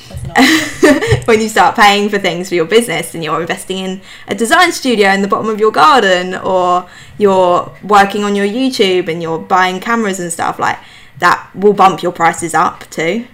when 1.25 1.41
you 1.41 1.49
start 1.49 1.75
paying 1.75 2.09
for 2.09 2.17
things 2.17 2.49
for 2.49 2.55
your 2.55 2.65
business 2.65 3.13
and 3.13 3.23
you're 3.23 3.41
investing 3.41 3.77
in 3.79 4.01
a 4.27 4.35
design 4.35 4.71
studio 4.71 5.09
in 5.09 5.21
the 5.21 5.27
bottom 5.27 5.49
of 5.49 5.59
your 5.59 5.71
garden 5.71 6.33
or 6.35 6.89
you're 7.17 7.71
working 7.83 8.23
on 8.23 8.35
your 8.35 8.47
youtube 8.47 9.07
and 9.07 9.21
you're 9.21 9.39
buying 9.39 9.79
cameras 9.79 10.19
and 10.19 10.31
stuff 10.31 10.57
like 10.57 10.79
that 11.19 11.49
will 11.53 11.73
bump 11.73 12.01
your 12.01 12.11
prices 12.11 12.53
up 12.53 12.89
too 12.89 13.27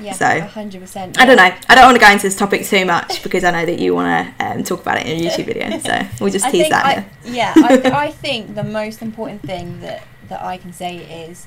Yeah. 0.00 0.12
So, 0.14 0.40
hundred 0.40 0.80
percent. 0.80 1.20
I 1.20 1.26
don't 1.26 1.36
know. 1.36 1.42
I 1.68 1.74
don't 1.74 1.84
want 1.84 1.96
to 1.96 2.00
go 2.00 2.10
into 2.10 2.22
this 2.22 2.36
topic 2.36 2.64
too 2.64 2.84
much 2.84 3.22
because 3.22 3.44
I 3.44 3.50
know 3.50 3.66
that 3.66 3.78
you 3.78 3.94
want 3.94 4.36
to 4.38 4.44
um, 4.46 4.62
talk 4.64 4.80
about 4.82 4.98
it 4.98 5.06
in 5.06 5.18
a 5.18 5.28
YouTube 5.30 5.46
video. 5.46 5.78
So 5.80 6.06
we'll 6.24 6.32
just 6.32 6.46
I 6.46 6.50
tease 6.50 6.68
that. 6.70 6.84
I, 6.86 7.04
yeah, 7.24 7.52
I, 7.56 7.90
I 8.06 8.10
think 8.10 8.54
the 8.54 8.64
most 8.64 9.02
important 9.02 9.42
thing 9.42 9.80
that 9.80 10.02
that 10.28 10.42
I 10.42 10.56
can 10.58 10.72
say 10.72 10.96
is 11.26 11.46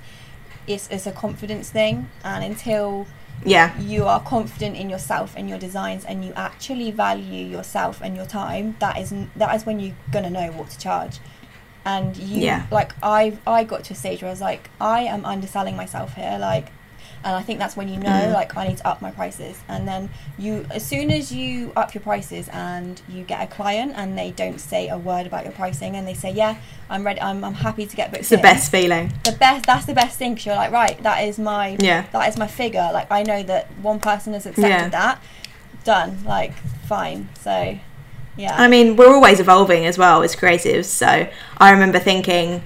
it's, 0.68 0.88
it's 0.90 1.08
a 1.08 1.12
confidence 1.12 1.70
thing, 1.70 2.10
and 2.24 2.44
until 2.44 3.08
Yeah. 3.46 3.78
you 3.80 4.06
are 4.06 4.20
confident 4.22 4.78
in 4.78 4.90
yourself 4.90 5.34
and 5.38 5.50
your 5.50 5.58
designs, 5.60 6.06
and 6.06 6.24
you 6.26 6.34
actually 6.36 6.92
value 6.92 7.46
yourself 7.46 8.02
and 8.02 8.16
your 8.16 8.26
time, 8.26 8.76
that 8.80 8.98
is 8.98 9.14
that 9.36 9.56
is 9.56 9.66
when 9.66 9.80
you're 9.80 9.96
gonna 10.12 10.30
know 10.30 10.52
what 10.52 10.70
to 10.70 10.78
charge. 10.80 11.20
And 11.86 12.16
you 12.16 12.42
Yeah. 12.42 12.66
like 12.72 12.92
I 13.04 13.38
I 13.48 13.64
got 13.64 13.84
to 13.86 13.94
a 13.94 13.96
stage 13.96 14.22
where 14.22 14.30
I 14.30 14.34
was 14.34 14.42
like 14.42 14.70
I 14.80 15.02
am 15.02 15.26
underselling 15.26 15.76
myself 15.76 16.14
here, 16.16 16.38
like. 16.40 16.68
And 17.26 17.36
I 17.36 17.42
think 17.42 17.58
that's 17.60 17.78
when 17.78 17.88
you 17.88 18.00
know, 18.00 18.10
Mhm. 18.10 18.34
like, 18.34 18.56
I 18.58 18.68
need 18.68 18.78
to 18.78 18.88
up 18.88 19.02
my 19.02 19.12
prices. 19.12 19.58
And 19.70 19.88
then 19.88 20.10
you, 20.38 20.66
as 20.72 20.86
soon 20.86 21.10
as 21.10 21.32
you 21.32 21.72
up 21.76 21.94
your 21.94 22.02
prices 22.02 22.50
and 22.50 23.02
you 23.08 23.24
get 23.24 23.42
a 23.42 23.48
client 23.48 23.94
and 23.96 24.18
they 24.18 24.32
don't 24.32 24.60
say 24.60 24.90
a 24.90 24.98
word 24.98 25.26
about 25.26 25.44
your 25.46 25.54
pricing 25.54 25.96
and 25.96 26.06
they 26.08 26.14
say, 26.14 26.32
yeah, 26.32 26.56
I'm 26.90 27.06
ready, 27.06 27.22
I'm, 27.22 27.44
I'm 27.44 27.54
happy 27.54 27.86
to 27.86 27.96
get 27.96 28.12
booked 28.12 28.22
It's 28.22 28.30
the 28.30 28.36
in," 28.36 28.42
best 28.42 28.70
feeling. 28.72 29.14
the 29.24 29.32
best 29.32 29.66
that's 29.66 29.86
the 29.86 29.94
best 29.94 30.18
thing 30.20 30.34
because 30.34 30.46
you're 30.48 30.56
like 30.56 30.72
right 30.72 31.02
that 31.04 31.24
is 31.24 31.40
my 31.40 31.78
Yeah. 31.80 32.04
that 32.12 32.28
is 32.30 32.38
my 32.38 32.46
figure 32.48 32.90
like 32.94 33.10
i 33.12 33.24
know 33.24 33.42
that 33.44 33.68
one 33.82 34.00
person 34.00 34.34
has 34.34 34.46
accepted 34.46 34.70
Yeah. 34.70 34.90
that 34.90 35.20
done 35.86 36.20
like 36.26 36.54
fine 36.88 37.30
so 37.42 37.78
yeah 38.36 38.56
I 38.58 38.68
mean, 38.68 38.96
we're 38.96 39.14
always 39.14 39.40
evolving 39.40 39.86
as 39.86 39.98
well 39.98 40.24
as 40.24 40.36
creatives. 40.36 40.86
So 40.86 41.28
I 41.58 41.72
remember 41.72 42.00
thinking 42.00 42.64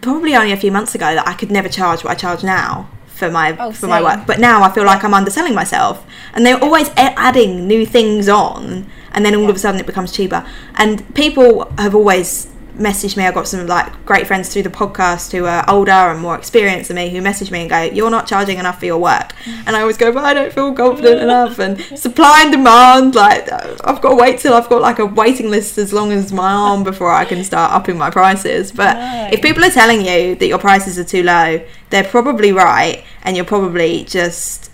probably 0.00 0.34
only 0.36 0.52
a 0.52 0.56
few 0.56 0.70
months 0.72 0.94
ago 0.94 1.14
that 1.14 1.26
I 1.26 1.32
could 1.34 1.50
never 1.50 1.68
charge 1.68 2.04
what 2.04 2.10
I 2.12 2.14
charge 2.14 2.42
now 2.44 2.88
for 3.20 3.30
my 3.30 3.56
Oh, 3.60 3.70
for 3.70 3.86
my 3.86 4.02
work. 4.02 4.26
But 4.26 4.40
now 4.40 4.62
I 4.62 4.70
feel 4.74 4.84
like 4.84 5.04
I'm 5.04 5.14
underselling 5.14 5.54
myself, 5.54 6.04
and 6.34 6.44
they're 6.44 6.62
always 6.66 6.88
a- 7.04 7.14
adding 7.28 7.68
new 7.68 7.86
things 7.86 8.28
on, 8.28 8.86
and 9.12 9.24
then 9.24 9.34
all 9.36 9.48
of 9.50 9.56
a 9.56 9.58
sudden 9.58 9.78
it 9.80 9.86
becomes 9.86 10.10
cheaper. 10.12 10.44
And 10.76 10.94
people 11.14 11.50
have 11.78 11.94
always 11.94 12.48
message 12.80 13.16
me. 13.16 13.24
I've 13.26 13.34
got 13.34 13.46
some 13.46 13.66
like 13.66 14.04
great 14.06 14.26
friends 14.26 14.52
through 14.52 14.62
the 14.62 14.70
podcast 14.70 15.32
who 15.32 15.44
are 15.44 15.64
older 15.68 15.90
and 15.92 16.20
more 16.20 16.36
experienced 16.36 16.88
than 16.88 16.96
me 16.96 17.10
who 17.10 17.20
message 17.20 17.50
me 17.50 17.60
and 17.60 17.70
go, 17.70 17.82
"You're 17.82 18.10
not 18.10 18.26
charging 18.26 18.58
enough 18.58 18.78
for 18.80 18.86
your 18.86 18.98
work," 18.98 19.34
mm. 19.44 19.62
and 19.66 19.76
I 19.76 19.82
always 19.82 19.96
go, 19.96 20.10
"But 20.12 20.24
I 20.24 20.34
don't 20.34 20.52
feel 20.52 20.72
confident 20.72 21.20
enough." 21.28 21.58
And 21.58 21.80
supply 21.98 22.42
and 22.42 22.50
demand, 22.52 23.14
like 23.14 23.50
I've 23.84 24.00
got 24.00 24.10
to 24.10 24.16
wait 24.16 24.38
till 24.40 24.54
I've 24.54 24.68
got 24.68 24.80
like 24.80 24.98
a 24.98 25.06
waiting 25.06 25.50
list 25.50 25.78
as 25.78 25.92
long 25.92 26.12
as 26.12 26.32
my 26.32 26.50
arm 26.52 26.82
before 26.82 27.10
I 27.10 27.24
can 27.24 27.44
start 27.44 27.72
upping 27.72 27.98
my 27.98 28.10
prices. 28.10 28.72
But 28.72 28.94
No. 28.96 29.28
if 29.32 29.42
people 29.42 29.64
are 29.64 29.70
telling 29.70 30.00
you 30.04 30.34
that 30.36 30.46
your 30.46 30.58
prices 30.58 30.98
are 30.98 31.04
too 31.04 31.22
low, 31.22 31.60
they're 31.90 32.04
probably 32.04 32.52
right, 32.52 33.04
and 33.22 33.36
you're 33.36 33.44
probably 33.44 34.04
just 34.04 34.69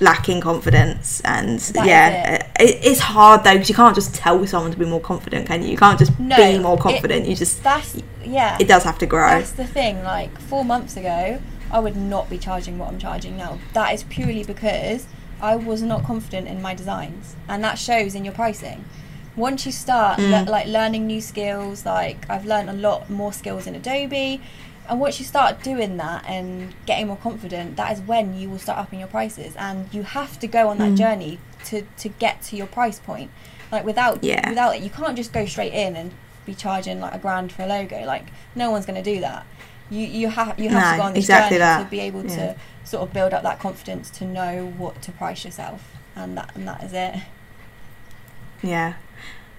lacking 0.00 0.40
confidence 0.40 1.20
and 1.24 1.60
That 1.60 1.86
yeah 1.86 2.46
it. 2.58 2.78
it's 2.82 2.98
hard 3.00 3.44
though 3.44 3.52
because 3.52 3.68
you 3.68 3.74
can't 3.74 3.94
just 3.94 4.14
tell 4.14 4.44
someone 4.46 4.72
to 4.72 4.78
be 4.78 4.86
more 4.86 5.00
confident 5.00 5.46
can 5.46 5.62
you 5.62 5.68
you 5.68 5.76
can't 5.76 5.98
just 5.98 6.18
No, 6.18 6.34
be 6.36 6.58
more 6.58 6.74
it- 6.76 6.80
confident 6.80 7.26
you 7.26 7.36
just 7.36 7.62
That's 7.62 7.96
yeah. 8.24 8.56
it 8.58 8.66
does 8.68 8.84
have 8.84 8.98
to 8.98 9.06
grow 9.06 9.28
That's 9.28 9.52
the 9.52 9.66
thing. 9.66 10.02
Like 10.02 10.36
four 10.40 10.64
months 10.64 10.96
ago, 10.96 11.40
I 11.70 11.78
would 11.78 11.96
not 11.96 12.30
be 12.30 12.38
charging 12.38 12.78
what 12.78 12.88
I'm 12.88 12.98
charging 12.98 13.36
now. 13.36 13.58
That 13.74 13.92
is 13.94 14.04
purely 14.04 14.44
because 14.44 15.06
I 15.40 15.56
was 15.56 15.82
not 15.82 16.04
confident 16.04 16.46
in 16.48 16.62
my 16.62 16.72
designs, 16.74 17.34
and 17.48 17.62
that 17.64 17.78
shows 17.78 18.14
in 18.14 18.24
your 18.24 18.34
pricing. 18.34 18.84
Once 19.34 19.66
you 19.66 19.72
start 19.72 20.18
Mm. 20.20 20.46
le- 20.46 20.50
like 20.50 20.66
learning 20.66 21.06
new 21.06 21.20
skills, 21.20 21.84
like 21.84 22.26
I've 22.30 22.44
learned 22.46 22.70
a 22.70 22.74
lot 22.74 23.10
more 23.10 23.32
skills 23.32 23.66
in 23.66 23.74
Adobe, 23.74 24.40
and 24.88 25.00
once 25.00 25.18
you 25.20 25.24
start 25.26 25.62
doing 25.62 25.96
that 25.98 26.24
and 26.28 26.74
getting 26.86 27.06
more 27.08 27.16
confident, 27.16 27.76
that 27.76 27.92
is 27.92 28.00
when 28.00 28.36
you 28.38 28.50
will 28.50 28.58
start 28.58 28.78
upping 28.78 28.98
your 28.98 29.08
prices, 29.08 29.54
and 29.56 29.92
you 29.92 30.02
have 30.02 30.38
to 30.40 30.46
go 30.46 30.68
on 30.68 30.78
that 30.78 30.92
Mm. 30.92 30.96
journey 30.98 31.38
to 31.66 31.82
to 31.98 32.08
get 32.08 32.42
to 32.42 32.56
your 32.56 32.66
price 32.66 32.98
point. 32.98 33.30
Like 33.70 33.84
without 33.84 34.22
Yeah. 34.22 34.48
without 34.48 34.76
it, 34.76 34.82
you 34.82 34.90
can't 34.90 35.16
just 35.16 35.32
go 35.32 35.46
straight 35.46 35.72
in 35.72 35.96
and 35.96 36.12
be 36.44 36.54
charging 36.54 37.00
like 37.00 37.14
a 37.14 37.18
grand 37.18 37.52
for 37.52 37.62
a 37.62 37.66
logo. 37.66 38.04
Like 38.04 38.26
no 38.54 38.70
one's 38.70 38.84
going 38.86 39.02
to 39.02 39.14
do 39.14 39.20
that. 39.20 39.44
You 39.90 40.06
you 40.06 40.28
have 40.28 40.58
you 40.58 40.68
have 40.70 40.82
No, 40.82 40.90
to 40.90 40.96
go 40.96 41.02
on 41.02 41.12
this 41.14 41.24
exactly 41.24 41.56
journey 41.56 41.58
that. 41.58 41.78
to 41.84 41.90
be 41.90 42.00
able 42.00 42.24
Yeah. 42.26 42.36
to 42.36 42.54
sort 42.84 43.02
of 43.04 43.12
build 43.12 43.32
up 43.32 43.42
that 43.44 43.58
confidence 43.60 44.10
to 44.10 44.24
know 44.24 44.72
what 44.76 45.00
to 45.02 45.12
price 45.12 45.44
yourself, 45.44 45.82
and 46.16 46.36
that 46.36 46.50
and 46.56 46.66
that 46.66 46.82
is 46.82 46.92
it. 46.92 47.14
yeah 48.62 48.94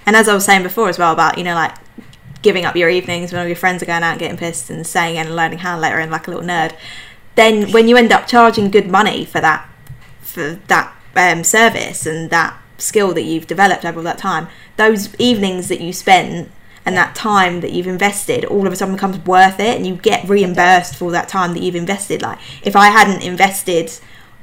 and 0.06 0.16
as 0.16 0.28
i 0.30 0.34
was 0.34 0.46
saying 0.46 0.64
before 0.64 0.88
as 0.90 0.98
well 0.98 1.12
about 1.12 1.38
you 1.38 1.44
know 1.44 1.56
like 1.56 1.74
giving 2.44 2.66
up 2.66 2.76
your 2.76 2.90
evenings 2.90 3.32
when 3.32 3.42
all 3.42 3.48
your 3.48 3.56
friends 3.56 3.82
are 3.82 3.88
going 3.88 4.04
out 4.04 4.12
and 4.12 4.20
getting 4.20 4.38
pissed 4.38 4.70
and 4.70 4.86
staying 4.86 5.16
in 5.16 5.26
and 5.26 5.36
learning 5.36 5.60
hand 5.60 5.82
lettering 5.82 6.12
like 6.12 6.28
a 6.28 6.32
little 6.32 6.46
nerd 6.46 6.76
then 7.36 7.72
when 7.72 7.88
you 7.88 7.98
end 7.98 8.12
up 8.12 8.28
charging 8.28 8.70
good 8.70 8.88
money 8.88 9.26
for 9.26 9.42
that 9.42 9.68
for 10.22 10.60
that 10.68 10.96
um, 11.16 11.44
service 11.44 12.06
and 12.06 12.30
that 12.30 12.56
skill 12.78 13.14
that 13.14 13.24
you've 13.24 13.48
developed 13.48 13.86
over 13.86 14.00
all 14.00 14.04
that 14.04 14.18
time 14.18 14.48
those 14.78 15.16
evenings 15.16 15.70
that 15.70 15.82
you 15.82 15.92
spent 15.92 16.52
and 16.86 16.98
that 16.98 17.16
time 17.16 17.62
that 17.62 17.72
you've 17.72 17.88
invested 17.88 18.44
all 18.46 18.68
of 18.68 18.74
a 18.74 18.76
sudden 18.76 18.96
becomes 18.96 19.18
worth 19.26 19.60
it 19.60 19.78
and 19.78 19.88
you 19.88 19.96
get 19.96 20.28
reimbursed 20.28 20.96
for 20.96 21.06
all 21.06 21.12
that 21.12 21.30
time 21.30 21.54
that 21.54 21.62
you've 21.62 21.76
invested. 21.76 22.22
Like 22.22 22.40
if 22.62 22.76
i 22.76 22.88
hadn't 22.88 23.24
invested 23.24 23.92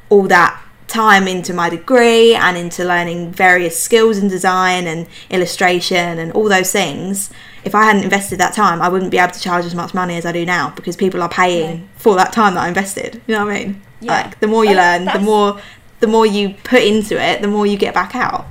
all 0.08 0.26
that 0.28 0.62
time 0.86 1.28
into 1.28 1.54
my 1.54 1.70
degree 1.70 2.34
and 2.34 2.56
into 2.56 2.84
learning 2.84 3.30
various 3.30 3.80
skills 3.80 4.18
in 4.18 4.28
design 4.28 4.86
and 4.86 5.06
illustration 5.30 6.18
and 6.18 6.32
all 6.32 6.48
those 6.48 6.72
things 6.72 7.30
if 7.64 7.74
i 7.74 7.82
hadn't 7.84 8.04
invested 8.04 8.38
that 8.38 8.52
time 8.54 8.80
i 8.82 8.88
wouldn't 8.88 9.10
be 9.10 9.18
able 9.18 9.32
to 9.32 9.40
charge 9.40 9.64
as 9.64 9.74
much 9.74 9.92
money 9.94 10.16
as 10.16 10.24
i 10.26 10.32
do 10.32 10.44
now 10.46 10.70
because 10.76 10.96
people 10.96 11.22
are 11.22 11.28
paying 11.28 11.80
No. 11.80 11.88
for 11.96 12.14
that 12.16 12.32
time 12.32 12.54
that 12.54 12.62
i 12.62 12.68
invested 12.68 13.20
you 13.26 13.34
know 13.34 13.44
what 13.46 13.54
i 13.56 13.64
mean 13.64 13.82
Yeah. 14.00 14.22
like 14.22 14.40
the 14.40 14.46
more 14.46 14.64
you 14.64 14.74
learn 14.74 15.04
the 15.04 15.18
more 15.20 15.60
the 16.00 16.06
more 16.06 16.26
you 16.26 16.54
put 16.64 16.82
into 16.82 17.20
it 17.22 17.42
the 17.42 17.48
more 17.48 17.66
you 17.66 17.76
get 17.76 17.92
back 17.94 18.14
out 18.14 18.46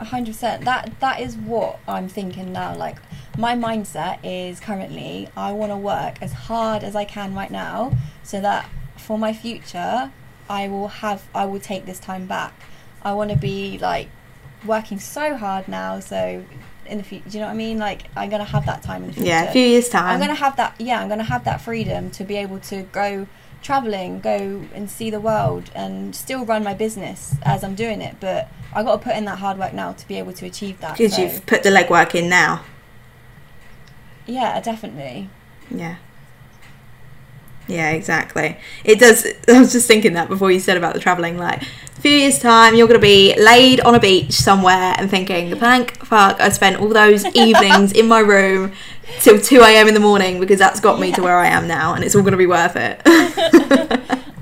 A 0.00 0.04
hundred 0.04 0.32
percent. 0.34 0.64
That 0.64 0.82
that 1.00 1.20
is 1.20 1.36
what 1.36 1.78
I'm 1.86 2.08
thinking 2.08 2.52
now. 2.52 2.70
Like 2.76 2.98
my 3.38 3.54
mindset 3.54 4.18
is 4.22 4.60
currently 4.60 5.28
I 5.36 5.52
want 5.52 5.70
to 5.72 5.76
work 5.94 6.14
as 6.20 6.32
hard 6.48 6.82
as 6.88 6.94
I 7.02 7.04
can 7.04 7.28
right 7.40 7.50
now, 7.50 7.92
so 8.22 8.36
that 8.40 8.68
for 9.06 9.16
my 9.18 9.32
future 9.32 10.10
I 10.60 10.62
will 10.72 10.88
have 11.02 11.20
I 11.34 11.44
will 11.46 11.60
take 11.60 11.82
this 11.86 12.00
time 12.00 12.26
back. 12.26 12.52
I 13.02 13.12
want 13.18 13.30
to 13.30 13.36
be 13.50 13.78
like 13.90 14.08
working 14.66 14.98
so 14.98 15.36
hard 15.36 15.68
now, 15.68 16.00
so 16.00 16.20
in 16.86 16.98
the 16.98 17.04
future, 17.04 17.28
do 17.28 17.38
you 17.38 17.40
know 17.40 17.46
what 17.46 17.54
I 17.54 17.56
mean? 17.56 17.78
Like 17.78 18.02
I'm 18.16 18.30
gonna 18.30 18.44
have 18.44 18.66
that 18.66 18.82
time 18.82 19.02
in 19.02 19.08
the 19.08 19.14
future. 19.14 19.28
yeah 19.28 19.44
a 19.44 19.52
few 19.52 19.66
years 19.66 19.88
time 19.88 20.06
I'm 20.06 20.20
gonna 20.20 20.34
have 20.34 20.56
that. 20.56 20.74
Yeah, 20.78 21.00
I'm 21.00 21.08
gonna 21.08 21.24
have 21.24 21.44
that 21.44 21.60
freedom 21.60 22.10
to 22.12 22.24
be 22.24 22.36
able 22.36 22.60
to 22.60 22.82
go 22.92 23.26
traveling, 23.62 24.20
go 24.20 24.64
and 24.74 24.90
see 24.90 25.10
the 25.10 25.20
world, 25.20 25.70
and 25.74 26.14
still 26.14 26.44
run 26.44 26.62
my 26.62 26.74
business 26.74 27.36
as 27.42 27.64
I'm 27.64 27.74
doing 27.74 28.02
it. 28.02 28.16
But 28.20 28.48
I 28.74 28.82
got 28.82 29.00
to 29.00 29.04
put 29.04 29.16
in 29.16 29.24
that 29.24 29.38
hard 29.38 29.58
work 29.58 29.72
now 29.72 29.92
to 29.92 30.08
be 30.08 30.18
able 30.18 30.34
to 30.34 30.44
achieve 30.44 30.80
that. 30.80 30.98
because 30.98 31.16
so, 31.16 31.22
you've 31.22 31.46
put 31.46 31.62
the 31.62 31.70
legwork 31.70 32.14
in 32.14 32.28
now 32.28 32.62
yeah, 34.26 34.60
definitely. 34.60 35.28
Yeah. 35.70 35.96
Yeah, 37.66 37.90
exactly. 37.90 38.56
It 38.84 38.98
does. 38.98 39.26
I 39.48 39.58
was 39.58 39.72
just 39.72 39.86
thinking 39.86 40.14
that 40.14 40.28
before 40.28 40.50
you 40.50 40.60
said 40.60 40.76
about 40.76 40.94
the 40.94 41.00
traveling. 41.00 41.38
Like, 41.38 41.62
a 41.62 42.00
few 42.00 42.10
years' 42.10 42.38
time, 42.38 42.74
you're 42.74 42.86
going 42.86 43.00
to 43.00 43.04
be 43.04 43.34
laid 43.38 43.80
on 43.80 43.94
a 43.94 44.00
beach 44.00 44.32
somewhere 44.32 44.94
and 44.98 45.08
thinking, 45.10 45.54
thank 45.56 46.04
fuck, 46.04 46.40
I 46.40 46.50
spent 46.50 46.80
all 46.80 46.88
those 46.88 47.24
evenings 47.34 47.92
in 47.92 48.06
my 48.06 48.20
room 48.20 48.72
till 49.20 49.40
2 49.40 49.60
a.m. 49.60 49.88
in 49.88 49.94
the 49.94 50.00
morning 50.00 50.40
because 50.40 50.58
that's 50.58 50.80
got 50.80 51.00
me 51.00 51.12
to 51.12 51.22
where 51.22 51.38
I 51.38 51.46
am 51.46 51.66
now 51.66 51.94
and 51.94 52.04
it's 52.04 52.14
all 52.14 52.22
going 52.22 52.32
to 52.32 52.38
be 52.38 52.46
worth 52.46 52.76
it. 52.76 53.00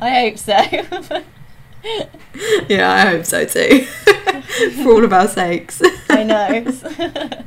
I 0.00 0.20
hope 0.20 0.38
so. 0.38 1.22
yeah, 2.68 2.90
I 2.90 3.10
hope 3.10 3.24
so 3.24 3.44
too. 3.44 3.84
For 4.82 4.92
all 4.92 5.04
of 5.04 5.12
our 5.12 5.28
sakes. 5.28 5.80
I 6.10 6.24
know. 6.24 7.44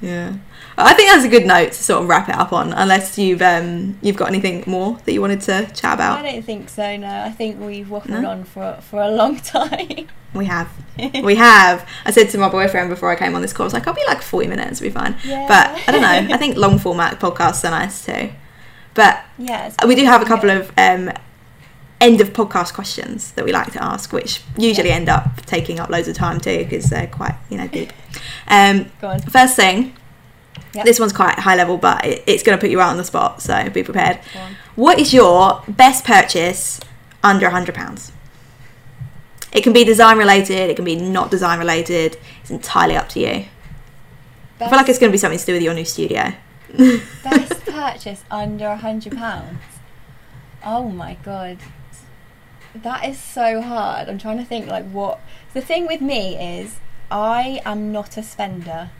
Yeah. 0.00 0.34
I 0.76 0.92
think 0.94 1.10
that's 1.10 1.24
a 1.24 1.28
good 1.28 1.46
note 1.46 1.68
to 1.72 1.82
sort 1.82 2.02
of 2.02 2.08
wrap 2.08 2.28
it 2.28 2.34
up 2.34 2.52
on, 2.52 2.72
unless 2.72 3.16
you've 3.18 3.42
um, 3.42 3.98
you've 4.02 4.16
got 4.16 4.28
anything 4.28 4.64
more 4.66 4.98
that 5.04 5.12
you 5.12 5.20
wanted 5.20 5.40
to 5.42 5.66
chat 5.72 5.94
about. 5.94 6.18
I 6.18 6.32
don't 6.32 6.42
think 6.44 6.68
so. 6.68 6.96
No, 6.96 7.22
I 7.22 7.30
think 7.30 7.60
we've 7.60 7.86
waffled 7.86 8.08
No? 8.20 8.28
on 8.30 8.44
for 8.44 8.78
for 8.80 9.00
a 9.00 9.10
long 9.10 9.36
time. 9.40 10.08
We 10.34 10.46
have. 10.46 10.68
we 11.22 11.36
have. 11.36 11.88
I 12.04 12.10
said 12.10 12.28
to 12.30 12.38
my 12.38 12.48
boyfriend 12.48 12.90
before 12.90 13.08
I 13.10 13.14
came 13.16 13.34
on 13.36 13.42
this 13.42 13.52
call, 13.52 13.64
I 13.64 13.66
was 13.66 13.72
like, 13.74 13.86
I'll 13.86 13.94
be 13.94 14.02
like 14.08 14.20
40 14.20 14.48
minutes, 14.48 14.80
it'll 14.80 14.90
be 14.90 14.94
fine. 14.94 15.16
Yeah. 15.24 15.46
But 15.46 15.88
I 15.88 15.92
don't 15.92 16.02
know. 16.02 16.34
I 16.34 16.38
think 16.38 16.56
long 16.56 16.78
format 16.80 17.20
podcasts 17.20 17.64
are 17.64 17.70
nice 17.70 18.04
too. 18.04 18.30
But 18.94 19.24
yeah, 19.38 19.72
we 19.86 19.94
do 19.94 20.04
have 20.06 20.22
a 20.22 20.24
couple 20.24 20.48
good. 20.50 20.62
of 20.62 20.72
um, 20.76 21.12
end 22.00 22.20
of 22.20 22.32
podcast 22.32 22.74
questions 22.74 23.30
that 23.32 23.44
we 23.44 23.52
like 23.52 23.72
to 23.72 23.82
ask, 23.82 24.12
which 24.12 24.40
usually 24.58 24.88
Yeah. 24.88 24.96
end 24.96 25.08
up 25.08 25.46
taking 25.46 25.78
up 25.78 25.88
loads 25.88 26.08
of 26.08 26.16
time 26.16 26.40
too 26.40 26.58
because 26.58 26.90
they're 26.90 27.06
quite, 27.06 27.34
you 27.48 27.56
know, 27.58 27.68
deep. 27.68 27.92
Um, 28.48 28.90
Go 29.00 29.08
on. 29.08 29.20
first 29.22 29.54
thing, 29.56 29.94
Yep. 30.74 30.84
this 30.86 30.98
one's 30.98 31.12
quite 31.12 31.38
high 31.38 31.54
level, 31.54 31.78
but 31.78 32.04
it, 32.04 32.24
it's 32.26 32.42
going 32.42 32.58
to 32.58 32.60
put 32.60 32.70
you 32.70 32.80
out 32.80 32.90
on 32.90 32.96
the 32.96 33.04
spot, 33.04 33.40
so 33.40 33.68
be 33.70 33.82
prepared. 33.82 34.18
What 34.74 34.98
is 34.98 35.14
your 35.14 35.62
best 35.68 36.04
purchase 36.04 36.80
under 37.22 37.48
£100? 37.48 38.10
It 39.52 39.62
can 39.62 39.72
be 39.72 39.84
design 39.84 40.18
related, 40.18 40.70
it 40.70 40.74
can 40.74 40.84
be 40.84 40.96
not 40.96 41.30
design 41.30 41.60
related. 41.60 42.18
It's 42.40 42.50
entirely 42.50 42.96
up 42.96 43.08
to 43.10 43.20
you. 43.20 43.46
I 44.60 44.68
feel 44.68 44.76
like 44.78 44.88
it's 44.88 44.98
going 44.98 45.10
to 45.10 45.14
be 45.14 45.18
something 45.18 45.38
to 45.38 45.46
do 45.46 45.52
with 45.52 45.62
your 45.62 45.74
new 45.74 45.84
studio. 45.84 46.32
Best 47.22 47.60
purchase 47.66 48.24
under 48.30 48.66
a 48.66 48.76
hundred 48.76 49.16
pounds. 49.16 49.60
Oh 50.64 50.88
my 50.88 51.16
god, 51.22 51.58
that 52.74 53.04
is 53.04 53.18
so 53.18 53.60
hard. 53.60 54.08
I'm 54.08 54.18
trying 54.18 54.38
to 54.38 54.44
think 54.44 54.66
like 54.66 54.88
what. 54.90 55.20
The 55.52 55.60
thing 55.60 55.86
with 55.86 56.00
me 56.00 56.36
is 56.36 56.78
I 57.10 57.60
am 57.64 57.92
not 57.92 58.16
a 58.16 58.22
spender, 58.24 58.90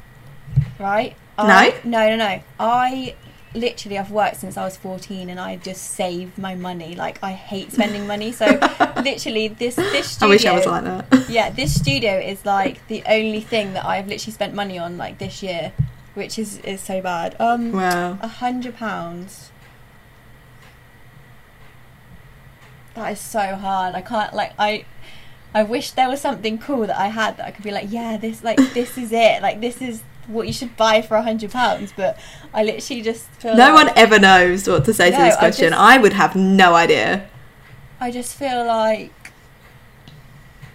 right? 0.79 1.17
I, 1.39 1.75
no, 1.85 2.09
no, 2.11 2.17
no. 2.17 2.41
I 2.61 3.15
literally 3.55 3.97
I've 3.99 4.11
worked 4.11 4.37
since 4.37 4.57
I 4.57 4.65
was 4.65 4.77
14 4.77 5.31
and 5.31 5.39
I 5.39 5.57
just 5.57 5.93
save 5.93 6.37
my 6.39 6.55
money. 6.55 6.95
Like 6.95 7.19
I 7.23 7.33
hate 7.33 7.73
spending 7.73 8.07
money. 8.07 8.33
So 8.33 8.47
literally 9.03 9.49
this 9.49 9.77
this 9.77 10.11
studio 10.11 10.27
I 10.27 10.31
wish 10.31 10.47
I 10.47 10.53
was 10.53 10.67
like 10.67 10.85
that. 10.85 11.29
Yeah, 11.29 11.51
this 11.51 11.75
studio 11.75 12.19
is 12.19 12.45
like 12.45 12.87
the 12.89 13.03
only 13.07 13.41
thing 13.41 13.73
that 13.75 13.85
I've 13.85 14.07
literally 14.09 14.33
spent 14.33 14.55
money 14.55 14.79
on 14.79 14.97
like 14.99 15.19
this 15.19 15.43
year, 15.43 15.73
which 16.15 16.39
is 16.39 16.59
is 16.59 16.81
so 16.81 17.01
bad. 17.01 17.37
Um, 17.41 17.73
Wow. 17.73 18.19
a 18.21 18.29
hundred 18.29 18.77
pounds. 18.77 19.51
That 22.95 23.13
is 23.13 23.21
so 23.21 23.57
hard. 23.57 23.95
I 23.95 24.03
can't 24.03 24.35
like 24.35 24.53
I. 24.59 24.85
I 25.57 25.63
wish 25.63 25.93
there 25.93 26.09
was 26.09 26.21
something 26.21 26.59
cool 26.59 26.85
that 26.89 26.99
I 26.99 27.07
had 27.07 27.37
that 27.37 27.47
I 27.47 27.51
could 27.53 27.63
be 27.63 27.71
like, 27.71 27.87
yeah, 27.89 28.17
this 28.17 28.43
like 28.43 28.57
this 28.75 28.99
is 28.99 29.13
it. 29.13 29.41
Like 29.41 29.61
this 29.61 29.81
is 29.81 30.03
what 30.27 30.47
you 30.47 30.53
should 30.53 30.77
buy 30.77 31.03
for 31.03 31.17
a 31.17 31.23
hundred 31.23 31.51
pounds. 31.51 31.93
But 31.97 32.19
I 32.53 32.63
literally 32.65 33.03
just 33.03 33.27
feel 33.41 33.55
No 33.57 33.73
like, 33.75 33.87
one 33.87 33.93
ever 33.97 34.19
knows 34.19 34.69
what 34.69 34.85
to 34.87 34.95
say 34.95 35.11
to 35.11 35.19
No, 35.19 35.25
this 35.25 35.37
I 35.37 35.39
question. 35.39 35.71
just- 35.71 35.81
I 35.81 35.99
would 35.99 36.13
have 36.15 36.35
no 36.37 36.75
idea. 36.75 37.29
I 38.01 38.11
just 38.11 38.35
feel 38.37 38.65
like 38.67 39.13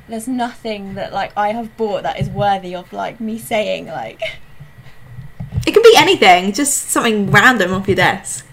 there's 0.08 0.28
nothing 0.28 0.96
that 0.96 1.14
like 1.14 1.32
I 1.38 1.50
have 1.54 1.76
bought 1.78 2.04
that 2.04 2.20
is 2.20 2.30
worthy 2.30 2.74
of 2.76 2.92
like 2.92 3.20
me 3.20 3.38
saying 3.38 3.88
like 3.88 4.22
It 5.68 5.74
can 5.74 5.84
be 5.84 5.94
anything, 5.98 6.52
just 6.54 6.90
something 6.90 7.30
random 7.30 7.74
off 7.74 7.88
your 7.88 7.96
desk. 7.96 8.46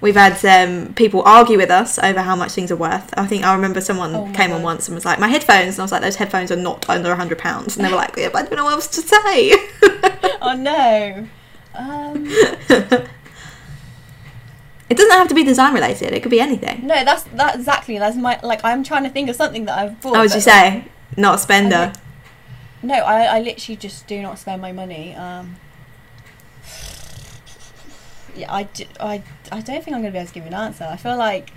We've 0.00 0.14
had 0.14 0.44
um, 0.44 0.94
people 0.94 1.22
argue 1.22 1.56
with 1.56 1.70
us 1.70 1.98
over 1.98 2.20
how 2.20 2.36
much 2.36 2.52
things 2.52 2.70
are 2.70 2.76
worth. 2.76 3.12
I 3.16 3.26
think 3.26 3.44
I 3.44 3.54
remember 3.54 3.80
someone 3.80 4.14
Oh 4.14 4.32
came 4.32 4.52
on 4.52 4.62
once 4.62 4.86
and 4.86 4.94
was 4.94 5.04
like, 5.04 5.18
"My 5.18 5.28
headphones," 5.28 5.74
and 5.74 5.80
I 5.80 5.82
was 5.82 5.92
like, 5.92 6.02
"Those 6.02 6.16
headphones 6.16 6.52
are 6.52 6.56
not 6.56 6.88
under 6.88 7.10
a 7.10 7.16
hundred 7.16 7.38
pounds." 7.38 7.76
And 7.76 7.84
they 7.84 7.90
were 7.90 7.96
like, 7.96 8.16
"Yeah, 8.16 8.28
but 8.32 8.42
I 8.42 8.46
don't 8.46 8.56
know 8.56 8.64
what 8.64 8.74
else 8.74 8.86
to 8.88 9.00
say." 9.00 9.52
oh 10.40 10.54
no. 10.56 11.26
Um, 11.74 12.28
It 14.90 14.96
doesn't 14.96 15.12
have 15.12 15.28
to 15.28 15.34
be 15.34 15.44
design 15.44 15.74
related. 15.74 16.12
It 16.12 16.22
could 16.22 16.30
be 16.30 16.40
anything. 16.40 16.86
no, 16.86 17.04
that's 17.04 17.24
that 17.34 17.56
exactly. 17.56 17.98
That's 17.98 18.16
my 18.16 18.40
like. 18.42 18.64
I'm 18.64 18.82
trying 18.82 19.04
to 19.04 19.10
think 19.10 19.28
of 19.28 19.36
something 19.36 19.66
that 19.66 19.78
I've 19.78 20.00
bought. 20.00 20.16
How 20.16 20.22
would 20.22 20.34
you 20.34 20.40
say? 20.40 20.86
Not 21.16 21.34
a 21.34 21.38
spender. 21.38 21.92
No, 22.82 22.94
I, 22.94 23.24
I 23.24 23.40
literally 23.40 23.76
just 23.76 24.06
do 24.06 24.22
not 24.22 24.38
spend 24.38 24.62
my 24.62 24.72
money. 24.72 25.14
Um, 25.14 25.56
yeah, 28.38 28.52
I, 28.52 28.62
d- 28.64 28.86
I, 29.00 29.22
I 29.52 29.60
don't 29.60 29.82
think 29.84 29.88
I'm 29.96 30.02
going 30.02 30.04
to 30.04 30.10
be 30.12 30.18
able 30.18 30.28
to 30.28 30.34
give 30.34 30.44
you 30.44 30.48
an 30.48 30.54
answer. 30.54 30.84
I 30.84 30.96
feel 30.96 31.16
like 31.16 31.50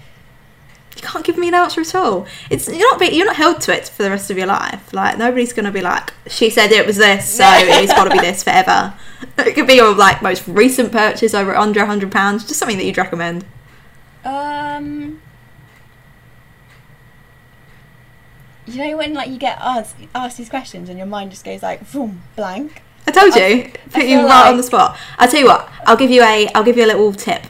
You 0.95 1.02
can't 1.02 1.24
give 1.26 1.38
me 1.38 1.48
an 1.48 1.53
answer 1.53 1.82
at 1.82 1.95
all. 1.95 2.26
It's 2.49 2.68
you're 2.68 2.90
not 2.91 2.99
be, 2.99 3.08
you're 3.08 3.26
not 3.26 3.38
held 3.38 3.62
to 3.62 3.74
it 3.76 3.88
for 3.88 4.03
the 4.03 4.10
rest 4.10 4.30
of 4.30 4.38
your 4.38 4.48
life. 4.48 4.94
Like 4.94 5.18
nobody's 5.18 5.53
gonna 5.53 5.72
be 5.72 5.82
like, 5.82 6.14
she 6.28 6.49
said 6.49 6.72
it 6.72 6.86
was 6.86 6.98
this, 6.98 7.30
so 7.30 7.45
it's 7.48 7.94
got 7.94 8.03
to 8.06 8.10
be 8.10 8.20
this 8.28 8.44
forever. 8.44 8.94
It 9.38 9.53
could 9.56 9.68
be 9.68 9.76
your 9.76 9.94
like 9.95 10.22
most 10.22 10.48
recent 10.48 10.91
purchase 10.91 11.34
over 11.34 11.56
under 11.56 11.82
a 11.82 11.86
hundred 11.86 12.12
pounds, 12.12 12.45
just 12.45 12.60
something 12.60 12.78
that 12.78 12.86
you'd 12.86 12.98
recommend. 12.98 13.45
Um, 14.26 15.22
you 18.68 18.78
know 18.78 18.98
when 18.98 19.14
like 19.14 19.30
you 19.30 19.38
get 19.38 19.58
asked 19.60 19.95
asked 20.14 20.38
these 20.38 20.49
questions 20.49 20.88
and 20.90 20.98
your 20.98 21.08
mind 21.08 21.32
just 21.32 21.44
goes 21.44 21.64
like 21.64 21.90
boom 21.91 22.22
blank. 22.36 22.82
I 23.07 23.11
told 23.11 23.36
you, 23.36 23.41
I 23.41 23.72
put 23.90 24.03
you 24.03 24.18
feel 24.19 24.26
right 24.28 24.49
on 24.49 24.57
the 24.57 24.64
spot. 24.64 24.98
I'll 25.18 25.28
tell 25.28 25.40
you 25.40 25.48
what. 25.48 25.68
I'll 25.86 25.98
give 25.98 26.11
you 26.11 26.22
a. 26.23 26.48
I'll 26.56 26.64
give 26.64 26.78
you 26.78 26.86
a 26.86 26.88
little 26.88 27.11
tip. 27.14 27.44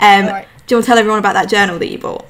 Um, 0.00 0.26
Alright. 0.26 0.48
Do 0.66 0.74
you 0.74 0.76
want 0.78 0.84
to 0.84 0.88
tell 0.88 0.98
everyone 0.98 1.18
about 1.18 1.34
that 1.34 1.48
journal 1.48 1.78
that 1.78 1.88
you 1.88 1.98
bought? 1.98 2.26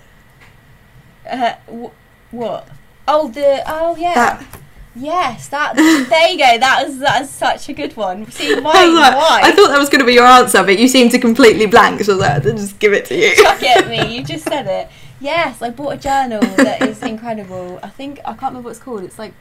Uh, 1.29 1.55
wh- 1.71 2.35
what? 2.35 2.69
Oh 3.07 3.29
the 3.29 3.63
oh 3.67 3.97
yeah. 3.97 4.15
That 4.15 4.61
Yes, 4.97 5.49
that 5.49 5.75
there 5.75 6.29
you 6.29 6.39
go. 6.39 6.59
That 6.59 6.85
was 6.87 6.99
that 6.99 7.23
is 7.23 7.31
such 7.31 7.69
a 7.69 7.73
good 7.73 7.97
one. 7.97 8.31
See 8.31 8.55
why 8.61 8.73
I, 8.75 8.87
like- 8.87 9.15
why? 9.17 9.41
I 9.45 9.53
thought 9.53 9.69
that 9.69 9.79
was 9.79 9.89
going 9.89 10.01
to 10.01 10.07
be 10.07 10.15
your 10.15 10.27
answer, 10.27 10.63
but 10.63 10.79
you 10.79 10.87
seemed 10.89 11.11
to 11.13 11.19
completely 11.19 11.67
blank. 11.67 12.01
So 12.03 12.13
I 12.13 12.17
was 12.17 12.21
like, 12.21 12.47
I'll 12.47 12.53
just 12.59 12.79
give 12.79 12.93
it 12.93 13.05
to 13.07 13.17
you. 13.17 13.35
chuck 13.35 13.61
it 13.63 13.77
at 13.85 13.89
me. 13.89 14.17
You 14.17 14.23
just 14.33 14.45
said 14.45 14.67
it. 14.67 14.89
Yes, 15.21 15.63
I 15.63 15.71
bought 15.71 15.95
a 15.95 15.97
journal 15.97 16.41
that 16.57 16.83
is 16.83 17.03
incredible. 17.15 17.81
I 17.83 17.89
think 17.89 18.21
I 18.21 18.35
can't 18.35 18.43
remember 18.53 18.67
what 18.67 18.71
it's 18.71 18.81
called. 18.81 19.03
It's 19.05 19.19
like 19.19 19.33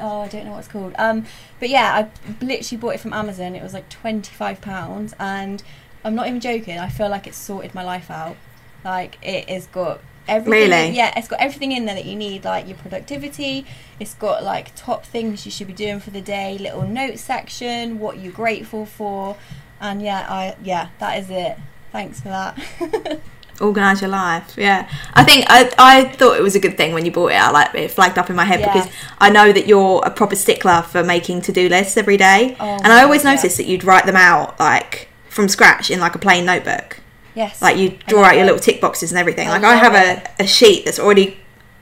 oh, 0.00 0.22
I 0.22 0.28
don't 0.28 0.44
know 0.44 0.52
what 0.52 0.58
it's 0.60 0.68
called. 0.68 0.94
Um, 0.98 1.26
but 1.60 1.68
yeah, 1.68 1.94
I 1.94 2.44
literally 2.44 2.80
bought 2.80 2.94
it 2.94 3.00
from 3.00 3.12
Amazon. 3.12 3.54
It 3.54 3.62
was 3.62 3.74
like 3.74 3.88
twenty 3.88 4.34
five 4.34 4.60
pounds, 4.60 5.14
and 5.18 5.62
I'm 6.04 6.14
not 6.14 6.26
even 6.28 6.40
joking. 6.40 6.78
I 6.78 6.88
feel 6.88 7.08
like 7.08 7.26
it's 7.26 7.36
sorted 7.36 7.74
my 7.74 7.82
life 7.84 8.10
out. 8.10 8.36
Like 8.84 9.18
it 9.22 9.48
has 9.48 9.66
got 9.66 10.00
everything. 10.28 10.70
Really? 10.70 10.90
Yeah, 10.90 11.12
it's 11.16 11.28
got 11.28 11.40
everything 11.40 11.72
in 11.72 11.86
there 11.86 11.94
that 11.94 12.04
you 12.04 12.16
need. 12.16 12.44
Like 12.44 12.68
your 12.68 12.76
productivity. 12.76 13.66
It's 13.98 14.14
got 14.14 14.44
like 14.44 14.74
top 14.74 15.04
things 15.04 15.44
you 15.44 15.50
should 15.52 15.66
be 15.66 15.72
doing 15.72 16.00
for 16.00 16.10
the 16.10 16.20
day. 16.20 16.58
Little 16.58 16.86
note 16.86 17.18
section. 17.18 17.98
What 17.98 18.18
you're 18.18 18.32
grateful 18.32 18.86
for. 18.86 19.36
And 19.80 20.02
yeah, 20.02 20.26
I 20.28 20.56
yeah, 20.62 20.88
that 20.98 21.18
is 21.18 21.30
it. 21.30 21.56
Thanks 21.92 22.20
for 22.20 22.28
that. 22.28 23.20
organize 23.60 24.00
your 24.00 24.10
life 24.10 24.54
yeah 24.56 24.88
i 25.14 25.24
think 25.24 25.44
I, 25.48 25.70
I 25.78 26.04
thought 26.04 26.36
it 26.38 26.42
was 26.42 26.54
a 26.54 26.60
good 26.60 26.76
thing 26.76 26.92
when 26.94 27.04
you 27.04 27.10
bought 27.10 27.32
it 27.32 27.36
i 27.36 27.50
like 27.50 27.74
it 27.74 27.90
flagged 27.90 28.16
up 28.18 28.30
in 28.30 28.36
my 28.36 28.44
head 28.44 28.60
Yeah. 28.60 28.72
because 28.72 28.90
i 29.18 29.30
know 29.30 29.52
that 29.52 29.66
you're 29.66 30.00
a 30.04 30.10
proper 30.10 30.36
stickler 30.36 30.82
for 30.82 31.02
making 31.02 31.40
to-do 31.42 31.68
lists 31.68 31.96
every 31.96 32.16
day 32.16 32.56
Oh 32.60 32.78
and 32.84 32.92
i 32.92 33.02
always 33.02 33.22
God, 33.22 33.30
yeah. 33.30 33.34
noticed 33.36 33.56
that 33.56 33.66
you'd 33.66 33.84
write 33.84 34.06
them 34.06 34.16
out 34.16 34.58
like 34.60 35.08
from 35.28 35.48
scratch 35.48 35.90
in 35.90 35.98
like 36.00 36.14
a 36.14 36.18
plain 36.18 36.44
notebook 36.46 37.00
yes. 37.34 37.60
like 37.62 37.76
you 37.76 37.98
draw 38.06 38.24
out 38.24 38.36
your 38.36 38.44
little 38.44 38.60
tick 38.60 38.80
boxes 38.80 39.10
and 39.12 39.18
everything 39.18 39.48
I 39.48 39.52
like 39.58 39.64
i 39.64 39.74
have 39.76 39.94
it. 39.94 40.30
a, 40.38 40.44
a 40.44 40.46
sheet 40.46 40.84
that's 40.84 40.98
already 40.98 41.36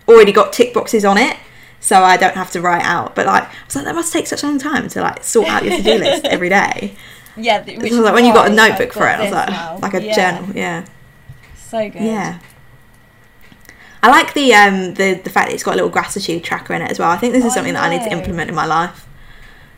already 0.09 0.33
got 0.33 0.53
tick 0.53 0.73
boxes 0.73 1.05
on 1.05 1.19
it 1.19 1.37
so 1.81 2.03
i 2.03 2.17
don't 2.17 2.35
have 2.37 2.51
to 2.53 2.61
write 2.61 2.85
out 2.85 3.15
but 3.15 3.27
like 3.27 3.45
i 3.45 3.49
was 3.67 3.77
like 3.77 3.85
that 3.85 3.95
must 3.95 4.13
take 4.13 4.27
such 4.27 4.43
a 4.43 4.47
long 4.47 4.59
time 4.59 4.89
to 4.89 5.01
like 5.03 5.23
sort 5.25 5.47
out 5.49 5.63
your 5.65 5.77
to-do 5.77 5.99
list 5.99 6.25
every 6.37 6.49
day 6.49 6.95
Yeah, 7.37 7.63
which 7.65 7.93
like 7.93 8.15
when 8.15 8.25
you 8.25 8.33
got 8.33 8.51
a 8.51 8.55
notebook 8.55 8.93
for 8.95 9.07
it 9.07 9.13
i 9.19 9.23
was 9.23 9.31
like 9.33 9.51
now. 9.51 9.79
like 9.83 9.95
a 9.95 10.03
Yeah, 10.03 10.39
journal 10.39 10.57
yeah 10.57 10.85
So 11.69 11.91
good. 11.91 12.03
yeah. 12.03 12.39
I 14.03 14.09
like 14.11 14.35
the 14.35 14.55
um 14.55 14.95
the 14.95 15.15
the 15.25 15.31
fact 15.31 15.49
that 15.49 15.55
it's 15.55 15.65
got 15.65 15.73
a 15.73 15.77
little 15.77 15.91
gratitude 15.91 16.45
tracker 16.45 16.75
in 16.75 16.83
it 16.83 16.91
as 16.91 16.99
well. 16.99 17.11
I 17.11 17.17
think 17.17 17.33
this 17.33 17.45
is 17.45 17.53
I 17.53 17.55
something 17.57 17.75
that 17.75 17.83
I 17.83 17.89
need 17.97 18.05
to 18.05 18.13
implement 18.13 18.49
in 18.51 18.55
my 18.55 18.67
life 18.67 19.07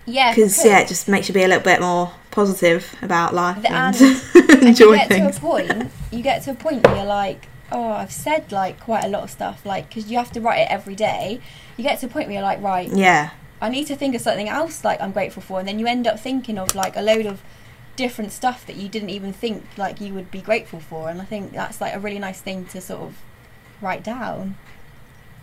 Yeah, 0.07 0.35
because 0.35 0.65
yeah, 0.65 0.81
it 0.81 0.89
just 0.89 1.09
makes 1.09 1.29
you 1.29 1.35
be 1.35 1.43
a 1.45 1.49
little 1.49 1.63
bit 1.65 1.81
more 1.81 2.13
positive 2.31 2.95
about 3.01 3.35
life 3.35 3.63
The- 3.63 3.73
and, 3.73 3.97
and 4.67 4.79
you 4.79 4.95
get 4.95 5.09
things. 5.09 5.39
to 5.39 5.39
a 5.39 5.41
point. 5.41 5.91
You 6.11 6.23
get 6.23 6.43
to 6.45 6.51
a 6.51 6.55
point 6.55 6.87
where 6.87 6.97
you're 6.97 7.05
like, 7.07 7.49
oh, 7.73 7.93
I've 7.93 8.13
said 8.13 8.53
like 8.53 8.81
quite 8.81 9.05
a 9.05 9.09
lot 9.09 9.23
of 9.23 9.31
stuff, 9.31 9.65
like 9.65 9.89
because 9.89 10.11
you 10.11 10.19
have 10.19 10.33
to 10.33 10.41
write 10.41 10.59
it 10.61 10.69
every 10.71 10.95
day. 10.95 11.41
You 11.77 11.85
get 11.85 12.01
to 12.01 12.07
a 12.07 12.09
point 12.09 12.27
where 12.27 12.35
you're 12.35 12.43
like, 12.43 12.61
right, 12.61 12.91
Yeah, 12.93 13.31
I 13.63 13.71
need 13.71 13.87
to 13.87 13.97
think 13.97 14.15
of 14.15 14.21
something 14.21 14.49
else 14.49 14.85
like 14.85 15.01
I'm 15.01 15.13
grateful 15.13 15.43
for, 15.43 15.59
and 15.59 15.67
then 15.67 15.79
you 15.79 15.87
end 15.87 16.07
up 16.07 16.21
thinking 16.21 16.59
of 16.59 16.75
like 16.75 16.97
a 16.97 17.03
load 17.03 17.25
of 17.25 17.41
different 18.05 18.33
stuff 18.33 18.65
that 18.67 18.77
you 18.77 18.89
didn't 18.89 19.11
even 19.11 19.33
think 19.33 19.65
like 19.77 20.01
you 20.01 20.15
would 20.15 20.31
be 20.31 20.41
grateful 20.41 20.81
for, 20.81 21.11
and 21.11 21.21
I 21.21 21.27
think 21.27 21.53
that's 21.53 21.81
like 21.81 21.95
a 21.95 21.99
really 21.99 22.19
nice 22.29 22.41
thing 22.41 22.65
to 22.73 22.81
sort 22.81 23.03
of 23.03 23.13
write 23.83 24.03
down. 24.05 24.57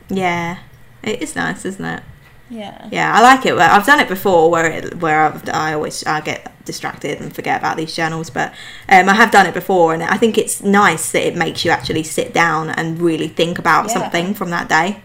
yeah, 0.10 0.60
it 1.04 1.22
is 1.22 1.36
nice, 1.36 1.66
isn't 1.66 1.86
it? 1.86 2.04
Yeah. 2.50 2.88
Yeah, 2.92 3.12
I 3.18 3.22
like 3.22 3.46
it. 3.48 3.56
Well, 3.56 3.72
I've 3.76 3.86
done 3.88 4.00
it 4.00 4.08
before 4.08 4.52
where 4.52 4.68
it, 4.72 4.96
where 5.02 5.22
I've, 5.26 5.50
I 5.50 5.74
always 5.74 6.04
I 6.06 6.22
get 6.22 6.40
distracted 6.64 7.20
and 7.20 7.34
forget 7.34 7.60
about 7.60 7.76
these 7.78 7.96
journals, 7.96 8.30
but 8.30 8.54
um, 8.88 9.10
I 9.10 9.16
have 9.16 9.32
done 9.32 9.48
it 9.48 9.54
before, 9.54 9.94
and 9.96 10.04
I 10.04 10.18
think 10.18 10.38
it's 10.38 10.62
nice 10.62 11.12
that 11.12 11.26
it 11.28 11.36
makes 11.36 11.66
you 11.66 11.72
actually 11.72 12.04
sit 12.04 12.34
down 12.34 12.70
and 12.70 13.00
really 13.02 13.28
think 13.28 13.58
about 13.60 13.88
Yeah. 13.88 13.94
something 13.94 14.34
from 14.36 14.50
that 14.52 14.70
day. 14.70 15.02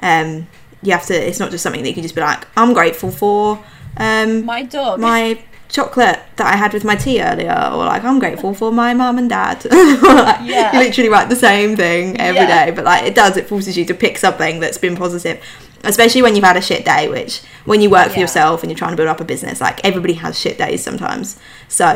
Um, 0.00 0.48
you 0.82 0.92
have 0.92 1.06
to. 1.06 1.14
It's 1.14 1.40
not 1.40 1.50
just 1.50 1.62
something 1.62 1.82
that 1.82 1.88
you 1.88 1.94
can 1.94 2.02
just 2.02 2.14
be 2.14 2.20
like, 2.20 2.46
I'm 2.56 2.74
grateful 2.74 3.10
for. 3.10 3.64
Um, 3.96 4.44
My 4.44 4.62
dog. 4.62 5.00
my 5.00 5.42
chocolate 5.76 6.18
that 6.36 6.46
I 6.54 6.56
had 6.56 6.72
with 6.72 6.84
my 6.84 6.96
tea 6.96 7.22
earlier, 7.22 7.52
or 7.72 7.84
like 7.92 8.02
I'm 8.04 8.18
grateful 8.18 8.54
for 8.54 8.72
my 8.72 8.94
mum 8.94 9.18
and 9.18 9.28
dad. 9.28 9.58
Like, 9.70 10.40
Yeah. 10.48 10.72
You 10.72 10.78
literally 10.78 11.10
write 11.10 11.28
the 11.28 11.36
same 11.50 11.76
thing 11.76 12.18
every 12.18 12.46
day, 12.46 12.66
Yeah. 12.66 12.70
but 12.76 12.84
like 12.84 13.04
it 13.04 13.14
does, 13.14 13.36
it 13.36 13.46
forces 13.48 13.76
you 13.76 13.84
to 13.86 13.94
pick 13.94 14.16
something 14.18 14.60
that's 14.60 14.78
been 14.78 14.96
positive. 14.96 15.36
Especially 15.84 16.22
when 16.22 16.34
you've 16.34 16.44
had 16.52 16.56
a 16.56 16.62
shit 16.62 16.84
day, 16.84 17.08
which 17.08 17.42
when 17.66 17.80
you 17.82 17.90
work 17.90 18.08
for 18.08 18.14
Yeah. 18.14 18.20
yourself 18.26 18.62
and 18.62 18.70
you're 18.70 18.78
trying 18.78 18.92
to 18.92 18.96
build 18.96 19.08
up 19.08 19.20
a 19.20 19.24
business, 19.24 19.60
like 19.60 19.84
everybody 19.84 20.14
has 20.14 20.38
shit 20.38 20.56
days 20.58 20.82
sometimes. 20.82 21.38
So 21.68 21.88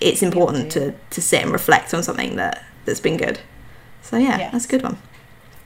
it's 0.00 0.22
important 0.22 0.72
to, 0.72 0.94
to 1.10 1.20
sit 1.20 1.42
and 1.42 1.52
reflect 1.52 1.92
on 1.94 2.02
something 2.02 2.36
that, 2.36 2.64
that's 2.86 3.00
been 3.00 3.16
good. 3.18 3.38
So 4.02 4.16
yeah, 4.16 4.38
Yes. 4.38 4.52
that's 4.52 4.64
a 4.64 4.68
good 4.68 4.82
one. 4.82 4.96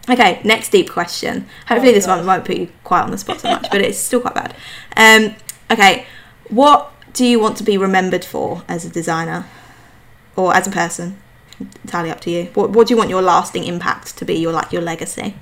Okay, 0.08 0.40
next 0.44 0.70
deep 0.70 0.90
question. 0.90 1.46
Hopefully 1.68 1.92
Oh, 1.92 1.94
this 1.94 2.06
God. 2.06 2.16
one 2.18 2.26
won't 2.26 2.44
put 2.44 2.56
you 2.56 2.68
quite 2.84 3.02
on 3.02 3.10
the 3.12 3.18
spot 3.18 3.40
so 3.40 3.48
much, 3.50 3.66
but 3.70 3.80
it's 3.80 3.98
still 3.98 4.20
quite 4.20 4.34
bad. 4.34 4.54
Um, 4.96 5.36
okay, 5.70 6.04
what 6.48 6.90
do 7.12 7.24
you 7.24 7.40
want 7.40 7.56
to 7.58 7.64
be 7.64 7.76
remembered 7.76 8.24
for 8.24 8.62
as 8.68 8.84
a 8.84 8.88
designer 8.90 9.46
or 10.36 10.54
as 10.54 10.66
a 10.66 10.70
person? 10.70 11.20
Entirely 11.58 12.10
up 12.10 12.20
to 12.22 12.30
you. 12.30 12.44
What, 12.54 12.70
what 12.70 12.86
do 12.86 12.94
you 12.94 12.98
want 12.98 13.10
your 13.10 13.22
lasting 13.22 13.64
impact 13.64 14.16
to 14.18 14.24
be? 14.24 14.34
Your 14.34 14.52
like 14.52 14.72
your 14.72 14.82
legacy? 14.82 15.36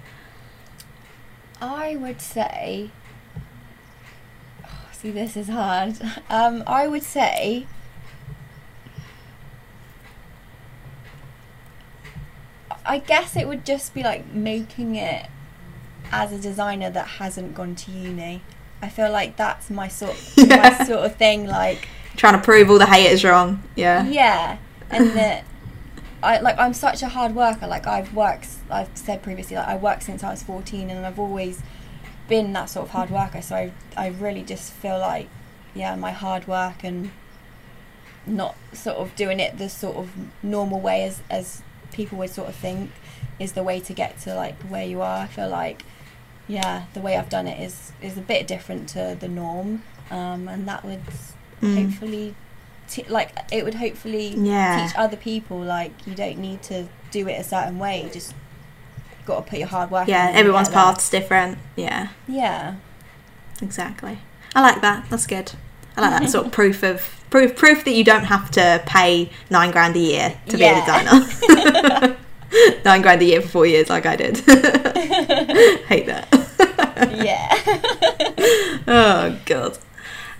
I 1.60 1.96
would 1.96 2.20
say. 2.20 2.90
oh, 4.64 4.88
see, 4.92 5.10
this 5.10 5.36
is 5.36 5.48
hard. 5.48 5.98
Um, 6.30 6.62
I 6.66 6.86
would 6.88 7.02
say. 7.02 7.66
I 12.84 12.98
guess 12.98 13.36
it 13.36 13.46
would 13.46 13.66
just 13.66 13.92
be 13.92 14.02
like 14.02 14.32
making 14.32 14.96
it 14.96 15.28
as 16.10 16.32
a 16.32 16.38
designer 16.38 16.90
that 16.90 17.06
hasn't 17.06 17.54
gone 17.54 17.74
to 17.74 17.90
uni. 17.90 18.42
I 18.82 18.88
feel 18.88 19.10
like 19.10 19.36
that's 19.36 19.70
my 19.70 19.88
sort, 19.88 20.16
Yeah. 20.36 20.76
my 20.78 20.84
sort 20.84 21.00
of 21.04 21.16
thing. 21.16 21.46
Like, 21.46 21.88
Trying 22.16 22.34
to 22.34 22.40
prove 22.44 22.70
all 22.70 22.78
the 22.78 22.86
haters 22.86 23.24
wrong. 23.24 23.62
Yeah. 23.76 24.04
yeah, 24.06 24.58
and 24.90 25.10
that 25.10 25.44
I 26.22 26.40
like 26.40 26.58
I'm 26.58 26.74
such 26.74 27.02
a 27.02 27.08
hard 27.08 27.34
worker. 27.34 27.66
Like 27.66 27.86
I've 27.86 28.12
worked, 28.14 28.48
I've 28.70 28.90
said 28.94 29.22
previously, 29.22 29.56
like 29.56 29.68
I 29.68 29.76
worked 29.76 30.02
since 30.02 30.24
I 30.24 30.30
was 30.30 30.42
14, 30.42 30.90
and 30.90 31.06
I've 31.06 31.18
always 31.18 31.62
been 32.28 32.52
that 32.54 32.68
sort 32.70 32.86
of 32.86 32.90
hard 32.90 33.10
worker. 33.10 33.40
So 33.40 33.54
I, 33.56 33.72
I 33.96 34.08
really 34.08 34.42
just 34.42 34.72
feel 34.72 34.98
like, 34.98 35.28
yeah, 35.74 35.94
my 35.96 36.10
hard 36.10 36.46
work 36.48 36.82
and 36.84 37.10
not 38.26 38.56
sort 38.72 38.96
of 38.98 39.14
doing 39.16 39.40
it 39.40 39.56
the 39.56 39.68
sort 39.68 39.96
of 39.96 40.10
normal 40.42 40.80
way 40.80 41.04
as 41.04 41.22
as 41.30 41.62
people 41.92 42.18
would 42.18 42.30
sort 42.30 42.48
of 42.48 42.54
think 42.54 42.90
is 43.38 43.52
the 43.52 43.62
way 43.62 43.80
to 43.80 43.92
get 43.94 44.18
to 44.20 44.34
like 44.34 44.60
where 44.62 44.84
you 44.84 45.00
are. 45.00 45.18
I 45.22 45.26
feel 45.26 45.48
like, 45.48 45.84
yeah, 46.48 46.84
the 46.94 47.00
way 47.00 47.16
I've 47.16 47.28
done 47.28 47.46
it 47.46 47.60
is 47.62 47.92
is 48.02 48.16
a 48.18 48.20
bit 48.22 48.46
different 48.46 48.88
to 48.90 49.16
the 49.20 49.28
norm, 49.28 49.82
um, 50.10 50.48
and 50.48 50.66
that 50.66 50.84
would 50.84 51.02
Mm. 51.62 51.84
hopefully 51.90 52.34
t- 52.88 53.04
like 53.08 53.36
it 53.50 53.64
would 53.64 53.74
hopefully 53.74 54.28
Yeah. 54.36 54.86
teach 54.86 54.96
other 54.96 55.16
people 55.16 55.58
like 55.58 55.90
you 56.06 56.14
don't 56.14 56.38
need 56.38 56.62
to 56.64 56.86
do 57.10 57.26
it 57.28 57.38
a 57.40 57.42
certain 57.44 57.78
way 57.80 58.02
you 58.04 58.10
just 58.10 58.32
got 59.26 59.44
to 59.44 59.50
put 59.50 59.58
your 59.58 59.68
hard 59.68 59.90
work 59.90 60.06
Yeah, 60.08 60.30
everyone's 60.34 60.68
path's 60.68 61.10
different. 61.10 61.58
Yeah, 61.76 62.08
yeah 62.28 62.74
exactly. 63.60 64.18
I 64.54 64.62
like 64.62 64.80
that. 64.82 65.06
That's 65.10 65.26
good. 65.26 65.52
I 65.96 66.00
like 66.02 66.20
that 66.20 66.30
sort 66.30 66.46
of 66.46 66.52
proof 66.60 66.82
of 66.84 67.02
proof 67.28 67.56
proof 67.56 67.84
that 67.84 67.90
you 67.92 68.04
don't 68.04 68.24
have 68.24 68.50
to 68.52 68.82
pay 68.86 69.30
nine 69.50 69.70
grand 69.72 69.96
a 69.96 69.98
year 69.98 70.34
to 70.48 70.56
be 70.56 70.62
a 70.64 70.66
Yeah. 70.66 71.02
designer. 71.02 72.16
nine 72.84 73.02
grand 73.02 73.22
a 73.22 73.24
year 73.24 73.40
for 73.40 73.48
four 73.48 73.66
years, 73.66 73.88
like 73.88 74.06
I 74.06 74.16
did. 74.16 74.36
Hate 75.86 76.06
that. 76.06 76.28
yeah 77.16 77.58
oh 78.86 79.38
god. 79.46 79.78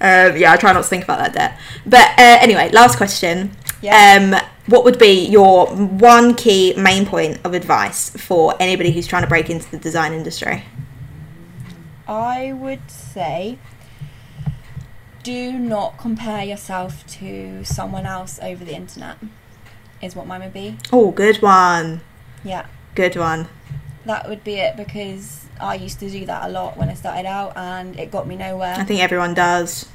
Um, 0.01 0.36
yeah, 0.36 0.52
I 0.52 0.56
try 0.56 0.72
not 0.72 0.82
to 0.82 0.89
think 0.89 1.05
about 1.05 1.18
that 1.18 1.32
debt. 1.32 1.60
But 1.85 2.10
uh, 2.18 2.39
anyway, 2.40 2.70
last 2.70 2.97
question. 2.97 3.51
Yeah. 3.82 4.20
Um, 4.20 4.40
what 4.66 4.85
would 4.85 4.98
be 4.98 5.26
your 5.26 5.66
one 5.66 6.35
key 6.35 6.74
main 6.76 7.06
point 7.06 7.40
of 7.44 7.55
advice 7.55 8.10
for 8.10 8.55
anybody 8.60 8.93
who's 8.93 9.06
trying 9.06 9.22
to 9.22 9.28
break 9.28 9.51
into 9.51 9.68
the 9.70 9.78
design 9.78 10.12
industry? 10.12 10.64
I 12.06 12.52
would 12.52 12.90
say 12.90 13.59
do 15.22 15.52
not 15.52 15.98
compare 15.98 16.44
yourself 16.44 17.06
to 17.06 17.64
someone 17.64 18.06
else 18.06 18.39
over 18.43 18.64
the 18.64 18.74
internet, 18.74 19.18
is 20.03 20.15
what 20.16 20.27
mine 20.27 20.41
would 20.43 20.53
be. 20.53 20.77
Oh, 20.93 21.11
good 21.11 21.37
one. 21.43 22.01
Yeah, 22.45 22.66
Good 22.95 23.16
one. 23.16 23.49
that 24.07 24.29
would 24.29 24.43
be 24.45 24.55
it 24.55 24.77
because 24.77 25.47
I 25.61 25.75
used 25.75 25.99
to 26.01 26.09
do 26.11 26.25
that 26.27 26.49
a 26.49 26.49
lot 26.49 26.77
when 26.77 26.89
I 26.89 26.95
started 26.95 27.27
out 27.27 27.57
and 27.57 27.99
it 27.99 28.11
got 28.11 28.27
me 28.27 28.37
nowhere. 28.37 28.75
I 28.77 28.85
think 28.85 29.01
everyone 29.01 29.35
does. 29.35 29.87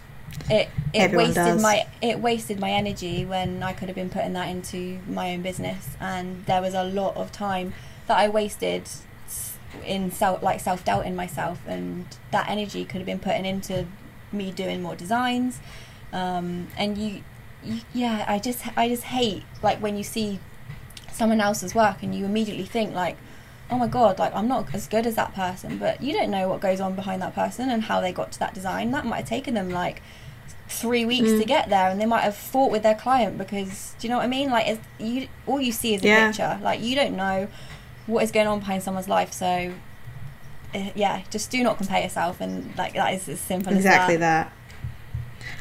it 0.50 0.70
it 0.94 1.00
everyone 1.00 1.28
wasted 1.28 1.46
does. 1.46 1.62
my 1.62 1.88
it 2.02 2.20
wasted 2.20 2.60
my 2.60 2.72
energy 2.72 3.24
when 3.26 3.64
I 3.64 3.72
could 3.74 3.88
have 3.88 3.96
been 3.96 4.10
putting 4.10 4.34
that 4.34 4.50
into 4.50 5.00
my 5.08 5.34
own 5.34 5.42
business 5.42 5.90
and 6.00 6.46
there 6.48 6.62
was 6.62 6.74
a 6.74 6.84
lot 6.84 7.16
of 7.16 7.32
time 7.32 7.74
that 8.08 8.18
I 8.18 8.28
wasted 8.30 8.84
in 9.86 10.12
self 10.12 10.44
like 10.44 10.60
self 10.60 10.84
doubting 10.86 11.16
myself 11.16 11.60
and 11.68 12.06
that 12.32 12.48
energy 12.50 12.84
could 12.86 12.98
have 12.98 13.06
been 13.06 13.20
putting 13.20 13.46
into 13.46 13.86
me 14.32 14.52
doing 14.52 14.82
more 14.82 14.96
designs 14.96 15.60
um, 16.12 16.68
and 16.78 16.98
you, 16.98 17.08
you 17.08 17.24
yeah 17.94 18.26
I 18.27 18.40
just 18.40 18.65
I 18.77 18.88
just 18.90 19.03
hate 19.03 19.44
like 19.61 19.80
when 19.81 19.98
you 19.98 20.03
see 20.03 20.40
someone 21.11 21.40
else's 21.41 21.73
work 21.76 22.02
and 22.03 22.14
you 22.15 22.26
immediately 22.26 22.65
think 22.65 22.94
like 22.94 23.18
oh 23.69 23.77
my 23.77 23.88
god 23.88 24.18
like 24.19 24.34
i'm 24.35 24.48
not 24.48 24.65
as 24.73 24.88
good 24.88 25.06
as 25.06 25.15
that 25.15 25.34
person 25.35 25.77
but 25.77 26.02
you 26.02 26.11
don't 26.11 26.30
know 26.30 26.49
what 26.49 26.60
goes 26.60 26.80
on 26.81 26.95
behind 26.95 27.22
that 27.22 27.34
person 27.35 27.69
and 27.69 27.84
how 27.84 28.02
they 28.02 28.11
got 28.11 28.31
to 28.31 28.40
that 28.40 28.53
design 28.53 28.91
that 28.91 29.06
might 29.06 29.18
have 29.18 29.27
taken 29.27 29.53
them 29.53 29.69
like 29.69 30.02
three 30.68 31.06
weeks 31.06 31.30
Mm. 31.30 31.40
to 31.40 31.45
get 31.45 31.69
there 31.69 31.90
and 31.90 32.02
they 32.02 32.06
might 32.06 32.22
have 32.22 32.35
fought 32.35 32.72
with 32.72 32.81
their 32.84 32.95
client 32.95 33.38
because 33.38 33.94
do 33.99 34.07
you 34.07 34.10
know 34.11 34.18
what 34.18 34.23
i 34.26 34.27
mean 34.27 34.49
like 34.49 34.68
it's, 34.68 34.81
you 34.99 35.27
all 35.45 35.61
you 35.61 35.72
see 35.72 35.94
is 35.94 36.03
a 36.03 36.07
Yeah. 36.07 36.26
picture 36.27 36.60
like 36.64 36.81
you 36.81 36.95
don't 36.95 37.15
know 37.15 37.48
what 38.07 38.23
is 38.23 38.31
going 38.31 38.48
on 38.48 38.60
behind 38.60 38.81
someone's 38.84 39.07
life 39.07 39.31
so 39.31 39.72
uh, 40.76 40.90
yeah 40.95 41.22
just 41.30 41.52
do 41.52 41.64
not 41.64 41.77
compare 41.77 42.02
yourself 42.02 42.41
and 42.41 42.76
like 42.77 42.94
that 42.94 43.14
is 43.14 43.30
as 43.30 43.40
simple 43.40 43.72
Exactly 43.73 44.15
as 44.15 44.19
that, 44.19 44.49
that. 44.49 44.53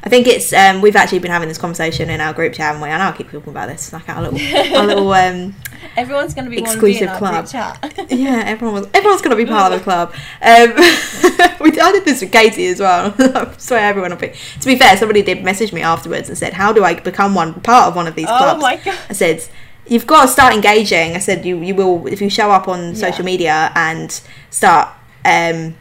I 0.04 0.08
think 0.08 0.26
it's 0.26 0.52
um, 0.52 0.80
we've 0.80 0.96
actually 0.96 1.20
been 1.20 1.30
having 1.30 1.48
this 1.48 1.58
conversation 1.58 2.10
in 2.10 2.20
our 2.20 2.32
group 2.32 2.54
chat, 2.54 2.66
haven't 2.66 2.82
we? 2.82 2.88
I 2.88 2.98
know 2.98 3.04
I 3.04 3.16
keep 3.16 3.30
talking 3.30 3.50
about 3.50 3.68
this, 3.68 3.92
like 3.92 4.08
our 4.08 4.20
little, 4.22 4.76
our 4.76 4.86
little 4.86 5.12
um, 5.12 5.54
everyone's 5.96 6.34
going 6.34 6.44
to 6.46 6.50
be 6.50 6.58
Exclusive 6.58 7.08
wanting 7.08 7.08
to 7.08 7.12
be 7.14 7.18
club. 7.18 7.48
chat 7.48 8.10
yeah, 8.10 8.42
everyone 8.44 8.80
was, 8.82 8.90
everyone's 8.94 9.22
going 9.22 9.36
to 9.36 9.44
be 9.44 9.48
part 9.48 9.72
of 9.72 9.78
the 9.78 9.84
club. 9.84 10.12
Um, 10.42 10.72
we, 11.60 11.78
I 11.80 11.92
did 11.92 12.04
this 12.04 12.20
with 12.20 12.32
Katie 12.32 12.66
as 12.66 12.80
well. 12.80 13.14
I 13.18 13.54
swear 13.58 13.80
everyone 13.80 14.10
will 14.10 14.18
be. 14.18 14.32
To 14.60 14.66
be 14.66 14.76
fair, 14.76 14.96
somebody 14.96 15.22
did 15.22 15.44
message 15.44 15.72
me 15.72 15.82
afterwards 15.82 16.28
and 16.28 16.36
said, 16.36 16.54
"How 16.54 16.72
do 16.72 16.82
I 16.82 16.94
become 16.98 17.34
one 17.36 17.60
part 17.60 17.86
of 17.88 17.94
one 17.94 18.08
of 18.08 18.16
these 18.16 18.26
oh 18.28 18.36
clubs?" 18.38 18.60
my 18.60 18.76
god 18.78 18.98
I 19.08 19.12
said, 19.12 19.44
"You've 19.86 20.06
got 20.08 20.22
to 20.22 20.28
start 20.28 20.52
engaging." 20.52 21.14
I 21.14 21.18
said, 21.20 21.46
"You 21.46 21.58
you 21.60 21.76
will 21.76 22.08
if 22.08 22.20
you 22.20 22.28
show 22.28 22.50
up 22.50 22.66
on 22.66 22.96
social 22.96 23.20
Yeah. 23.20 23.24
media 23.32 23.72
and 23.76 24.20
start 24.50 24.88
um, 25.24 25.76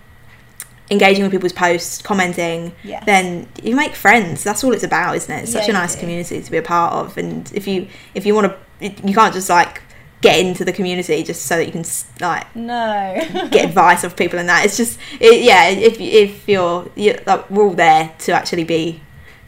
engaging 0.92 1.24
with 1.24 1.32
people's 1.32 1.54
posts, 1.54 2.02
commenting, 2.02 2.74
Yes. 2.84 3.04
then 3.06 3.48
you 3.64 3.76
make 3.76 3.96
friends. 3.96 4.44
That's 4.44 4.64
all 4.64 4.74
it's 4.74 4.84
about, 4.84 5.16
isn't 5.16 5.34
it? 5.34 5.44
It's 5.44 5.52
such 5.54 5.66
Yeah, 5.68 5.72
a 5.72 5.82
nice 5.82 5.96
community 5.96 6.42
to 6.42 6.52
be 6.52 6.58
a 6.58 6.62
part 6.62 6.94
of. 6.94 7.18
And 7.18 7.52
if 7.56 7.68
you 7.68 7.88
if 8.14 8.26
you 8.26 8.36
want 8.36 8.54
to, 8.80 8.90
you 9.08 9.14
can't 9.16 9.34
just 9.34 9.50
like 9.50 9.82
get 10.22 10.40
into 10.40 10.64
the 10.64 10.72
community 10.74 11.24
just 11.24 11.48
so 11.48 11.56
that 11.58 11.66
you 11.66 11.72
can 11.72 11.84
like 12.20 12.56
no 12.56 13.16
get 13.52 13.66
advice 13.66 14.04
of 14.04 14.16
people 14.16 14.38
and 14.38 14.48
that. 14.50 14.66
It's 14.66 14.78
just 14.78 15.00
it, 15.20 15.42
yeah. 15.44 15.70
If 15.70 16.00
if 16.00 16.48
you're, 16.48 16.88
you 16.96 17.18
like, 17.26 17.50
we're 17.50 17.64
all 17.64 17.74
there 17.74 18.14
to 18.20 18.34
actually 18.34 18.66
be 18.66 19.02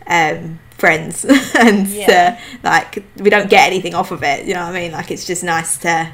um, 0.07 0.59
friends 0.77 1.25
and 1.59 1.87
Yeah. 1.87 2.39
uh, 2.39 2.57
like 2.63 3.03
we 3.17 3.29
don't 3.29 3.49
get 3.49 3.67
anything 3.67 3.93
off 3.95 4.11
of 4.11 4.23
it. 4.23 4.45
You 4.47 4.53
know 4.53 4.61
what 4.65 4.75
I 4.75 4.79
mean? 4.81 4.91
Like 4.93 5.11
it's 5.11 5.25
just 5.25 5.43
nice 5.43 5.77
to 5.79 6.11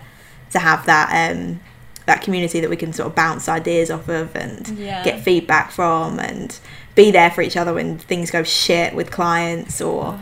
to 0.52 0.60
have 0.60 0.86
that 0.88 1.32
um, 1.32 1.60
that 2.10 2.24
community 2.24 2.60
that 2.60 2.70
we 2.72 2.76
can 2.76 2.92
sort 2.92 3.08
of 3.08 3.14
bounce 3.16 3.48
ideas 3.48 3.92
off 3.92 4.10
of 4.10 4.36
and 4.36 4.68
Yeah. 4.70 5.04
get 5.04 5.22
feedback 5.22 5.70
from 5.72 6.20
and 6.20 6.58
be 6.96 7.12
there 7.12 7.30
for 7.30 7.42
each 7.44 7.56
other 7.56 7.72
when 7.74 8.00
things 8.00 8.32
go 8.32 8.42
shit 8.44 8.96
with 8.96 9.12
clients 9.12 9.80
or 9.80 10.20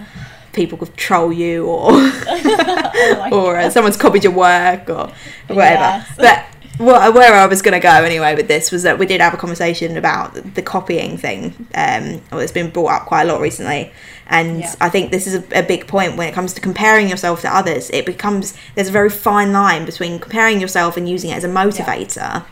people 0.51 0.77
could 0.77 0.95
troll 0.97 1.31
you 1.31 1.65
or 1.65 1.91
Oh 1.91 3.29
or 3.31 3.57
uh, 3.57 3.69
someone's 3.69 3.95
copied 3.97 4.23
your 4.25 4.33
work 4.33 4.89
or 4.89 5.07
whatever. 5.47 6.03
Yes. 6.03 6.09
But 6.17 6.45
what, 6.77 7.13
where 7.13 7.33
I 7.33 7.45
was 7.45 7.61
going 7.61 7.73
to 7.73 7.79
go 7.79 7.89
anyway 7.89 8.35
with 8.35 8.47
this 8.47 8.71
was 8.71 8.83
that 8.83 8.99
we 8.99 9.05
did 9.05 9.21
have 9.21 9.33
a 9.33 9.37
conversation 9.37 9.97
about 9.97 10.33
the 10.55 10.61
copying 10.61 11.17
thing. 11.17 11.67
Um, 11.73 12.21
well, 12.31 12.39
it's 12.39 12.51
been 12.51 12.69
brought 12.69 12.91
up 12.91 13.05
quite 13.07 13.23
a 13.23 13.31
lot 13.31 13.41
recently, 13.41 13.91
and 14.27 14.59
Yeah. 14.59 14.75
I 14.79 14.89
think 14.89 15.11
this 15.11 15.27
is 15.27 15.35
a, 15.35 15.59
a 15.59 15.63
big 15.63 15.87
point 15.87 16.17
when 16.17 16.27
it 16.27 16.33
comes 16.33 16.53
to 16.53 16.61
comparing 16.61 17.09
yourself 17.09 17.41
to 17.41 17.55
others. 17.55 17.89
It 17.91 18.05
becomes 18.05 18.55
there's 18.75 18.89
a 18.89 18.91
very 18.91 19.09
fine 19.09 19.51
line 19.51 19.85
between 19.85 20.19
comparing 20.19 20.59
yourself 20.61 20.97
and 20.97 21.07
using 21.09 21.31
it 21.31 21.35
as 21.37 21.43
a 21.43 21.49
motivator. 21.49 22.45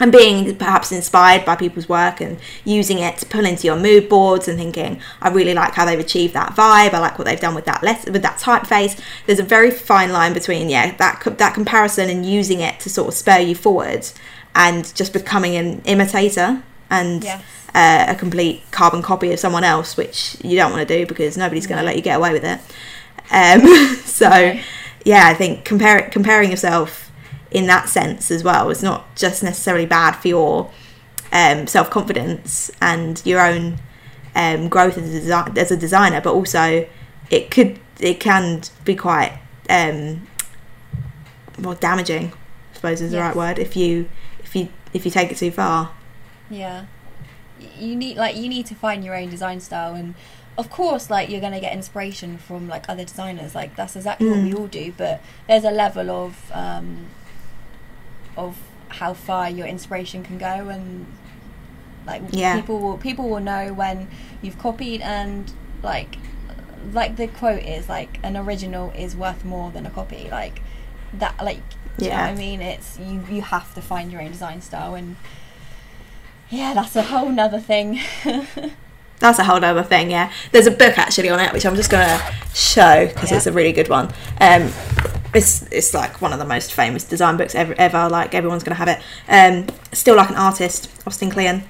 And 0.00 0.12
being 0.12 0.54
perhaps 0.56 0.92
inspired 0.92 1.44
by 1.44 1.56
people's 1.56 1.88
work 1.88 2.20
and 2.20 2.38
using 2.64 2.98
it 3.00 3.18
to 3.18 3.26
pull 3.26 3.44
into 3.44 3.66
your 3.66 3.76
mood 3.76 4.08
boards 4.08 4.46
and 4.46 4.56
thinking, 4.56 5.00
I 5.20 5.28
really 5.28 5.54
like 5.54 5.74
how 5.74 5.84
they've 5.84 5.98
achieved 5.98 6.34
that 6.34 6.54
vibe. 6.54 6.94
I 6.94 6.98
like 7.00 7.18
what 7.18 7.24
they've 7.24 7.40
done 7.40 7.54
with 7.56 7.64
that 7.64 7.82
let- 7.82 8.08
with 8.08 8.22
that 8.22 8.38
typeface. 8.38 8.98
There's 9.26 9.40
a 9.40 9.42
very 9.44 9.70
fine 9.72 10.12
line 10.12 10.32
between 10.34 10.68
yeah 10.68 10.94
that 10.96 11.22
that 11.38 11.54
comparison 11.54 12.08
and 12.10 12.24
using 12.24 12.60
it 12.60 12.78
to 12.80 12.90
sort 12.90 13.08
of 13.08 13.14
spur 13.14 13.38
you 13.38 13.54
forward, 13.56 14.06
and 14.54 14.94
just 14.94 15.12
becoming 15.12 15.56
an 15.56 15.82
imitator 15.84 16.62
and 16.90 17.24
Yes. 17.24 17.42
uh, 17.74 18.06
a 18.08 18.14
complete 18.14 18.62
carbon 18.70 19.02
copy 19.02 19.32
of 19.32 19.38
someone 19.40 19.64
else, 19.64 19.96
which 19.96 20.36
you 20.44 20.56
don't 20.56 20.70
want 20.72 20.86
to 20.86 20.98
do 20.98 21.06
because 21.06 21.36
nobody's 21.36 21.66
going 21.66 21.78
to 21.78 21.84
let 21.84 21.96
you 21.96 22.02
get 22.02 22.16
away 22.16 22.32
with 22.32 22.44
it. 22.44 22.60
Um, 23.30 23.96
so, 24.04 24.58
yeah, 25.04 25.26
I 25.26 25.34
think 25.34 25.64
compare, 25.64 26.08
comparing 26.10 26.50
yourself 26.50 27.07
in 27.50 27.66
that 27.66 27.88
sense 27.88 28.30
as 28.30 28.44
well 28.44 28.68
It's 28.70 28.82
not 28.82 29.14
just 29.16 29.42
necessarily 29.42 29.86
bad 29.86 30.12
for 30.12 30.28
your 30.28 30.70
um, 31.32 31.66
self 31.66 31.90
confidence 31.90 32.70
and 32.80 33.20
your 33.24 33.40
own 33.40 33.78
um, 34.34 34.68
growth 34.68 34.96
as 34.98 35.14
a, 35.14 35.20
desi- 35.20 35.58
as 35.58 35.70
a 35.70 35.76
designer, 35.76 36.20
but 36.20 36.32
also 36.34 36.86
it 37.30 37.50
could 37.50 37.78
it 38.00 38.20
can 38.20 38.62
be 38.84 38.94
quite 38.94 39.38
um, 39.68 40.26
well 41.58 41.74
damaging. 41.74 42.32
I 42.72 42.74
suppose 42.74 43.00
is 43.00 43.10
the 43.12 43.18
right 43.18 43.34
word 43.34 43.58
if 43.58 43.76
you 43.76 44.08
if 44.40 44.54
you 44.54 44.68
if 44.94 45.04
you 45.04 45.10
take 45.10 45.30
it 45.32 45.36
too 45.36 45.50
far. 45.50 45.90
Yeah. 46.48 46.86
You 47.78 47.96
need 47.96 48.16
like 48.16 48.36
you 48.36 48.48
need 48.48 48.66
to 48.66 48.74
find 48.74 49.04
your 49.04 49.16
own 49.16 49.30
design 49.30 49.60
style 49.60 49.94
and 49.94 50.14
of 50.56 50.70
course 50.70 51.10
like 51.10 51.28
you're 51.28 51.40
going 51.40 51.52
to 51.52 51.60
get 51.60 51.72
inspiration 51.72 52.38
from 52.38 52.68
like 52.68 52.88
other 52.88 53.04
designers 53.04 53.54
like 53.54 53.74
that's 53.76 53.96
exactly 53.96 54.28
what 54.30 54.42
we 54.42 54.50
Mm. 54.52 54.58
all 54.58 54.66
do 54.66 54.92
but 54.96 55.20
there's 55.48 55.64
a 55.64 55.70
level 55.70 56.10
of 56.10 56.50
um 56.52 57.06
of 58.38 58.56
how 58.88 59.12
far 59.12 59.50
your 59.50 59.66
inspiration 59.66 60.22
can 60.22 60.38
go 60.38 60.68
and 60.68 61.06
like 62.06 62.22
Yeah. 62.30 62.56
people 62.56 62.78
will 62.78 62.96
people 62.98 63.28
will 63.28 63.40
know 63.40 63.72
when 63.74 64.08
you've 64.40 64.58
copied 64.58 65.02
and 65.02 65.52
like 65.82 66.16
like 66.92 67.16
the 67.16 67.26
quote 67.28 67.62
is 67.62 67.88
like 67.88 68.18
an 68.22 68.36
original 68.36 68.90
is 68.92 69.14
worth 69.14 69.44
more 69.44 69.70
than 69.70 69.84
a 69.84 69.90
copy 69.90 70.28
like 70.30 70.62
that 71.12 71.36
like 71.44 71.60
do 71.98 72.04
you 72.06 72.10
know 72.10 72.16
Yeah. 72.16 72.26
what 72.30 72.34
I 72.34 72.34
mean 72.38 72.62
it's 72.62 72.98
you 72.98 73.22
you 73.30 73.42
have 73.42 73.74
to 73.74 73.82
find 73.82 74.10
your 74.10 74.22
own 74.22 74.30
design 74.30 74.62
style 74.62 74.94
and 74.94 75.16
yeah 76.48 76.72
that's 76.72 76.96
a 76.96 77.02
whole 77.02 77.28
nother 77.28 77.60
thing 77.60 78.00
That's 79.20 79.38
a 79.38 79.44
whole 79.44 79.64
other 79.64 79.82
thing, 79.82 80.10
yeah. 80.10 80.30
There's 80.52 80.66
a 80.66 80.70
book 80.70 80.96
actually 80.98 81.28
on 81.28 81.40
it 81.40 81.52
which 81.52 81.66
I'm 81.66 81.74
just 81.76 81.90
gonna 81.90 82.20
show 82.54 83.06
because 83.06 83.30
Yeah. 83.30 83.36
it's 83.38 83.46
a 83.46 83.52
really 83.52 83.72
good 83.72 83.88
one. 83.88 84.12
Um, 84.40 84.72
it's 85.34 85.62
it's 85.70 85.92
like 85.92 86.20
one 86.22 86.32
of 86.32 86.38
the 86.38 86.44
most 86.44 86.72
famous 86.72 87.04
design 87.04 87.36
books 87.36 87.54
ever. 87.54 87.74
Ever 87.76 88.08
like 88.08 88.34
everyone's 88.34 88.62
gonna 88.64 88.76
have 88.76 88.88
it. 88.88 88.98
Um, 89.28 89.66
Steal 89.92 90.14
Like 90.16 90.30
an 90.30 90.36
Artist, 90.36 90.88
Austin 91.06 91.30
Kleon. 91.30 91.64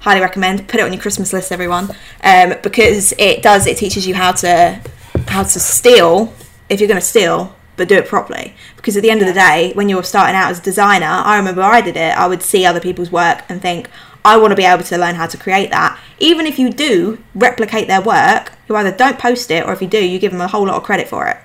Highly 0.00 0.20
recommend. 0.20 0.68
Put 0.68 0.80
it 0.80 0.84
on 0.84 0.92
your 0.92 1.02
Christmas 1.02 1.32
list, 1.32 1.52
everyone, 1.52 1.90
um, 2.22 2.54
because 2.62 3.12
it 3.18 3.42
does. 3.42 3.66
It 3.66 3.76
teaches 3.76 4.06
you 4.06 4.14
how 4.14 4.32
to 4.32 4.80
how 5.28 5.42
to 5.42 5.60
steal 5.60 6.32
if 6.68 6.80
you're 6.80 6.88
gonna 6.88 7.00
steal, 7.00 7.54
but 7.76 7.88
do 7.88 7.96
it 7.96 8.06
properly. 8.06 8.54
Because 8.76 8.96
at 8.96 9.02
the 9.02 9.10
end 9.10 9.20
of 9.20 9.26
the 9.26 9.34
day, 9.34 9.72
when 9.74 9.88
you're 9.88 10.04
starting 10.04 10.36
out 10.36 10.50
as 10.50 10.58
a 10.58 10.62
designer, 10.62 11.06
I 11.06 11.36
remember 11.36 11.62
I 11.62 11.80
did 11.80 11.96
it. 11.96 12.16
I 12.16 12.26
would 12.26 12.42
see 12.42 12.64
other 12.64 12.80
people's 12.80 13.10
work 13.10 13.42
and 13.48 13.60
think, 13.60 13.88
I 14.24 14.36
want 14.36 14.50
to 14.52 14.56
be 14.56 14.64
able 14.64 14.84
to 14.84 14.98
learn 14.98 15.14
how 15.14 15.26
to 15.26 15.36
create 15.38 15.70
that. 15.70 15.98
Even 16.18 16.46
if 16.46 16.58
you 16.58 16.70
do 16.70 17.18
replicate 17.34 17.88
their 17.88 18.00
work, 18.02 18.52
you 18.68 18.76
either 18.76 18.92
don't 18.92 19.18
post 19.18 19.50
it, 19.50 19.64
or 19.66 19.72
if 19.72 19.80
you 19.80 19.88
do, 19.88 20.04
you 20.04 20.18
give 20.18 20.32
them 20.32 20.40
a 20.40 20.48
whole 20.48 20.66
lot 20.66 20.74
of 20.76 20.82
credit 20.82 21.08
for 21.08 21.26
it. 21.26 21.36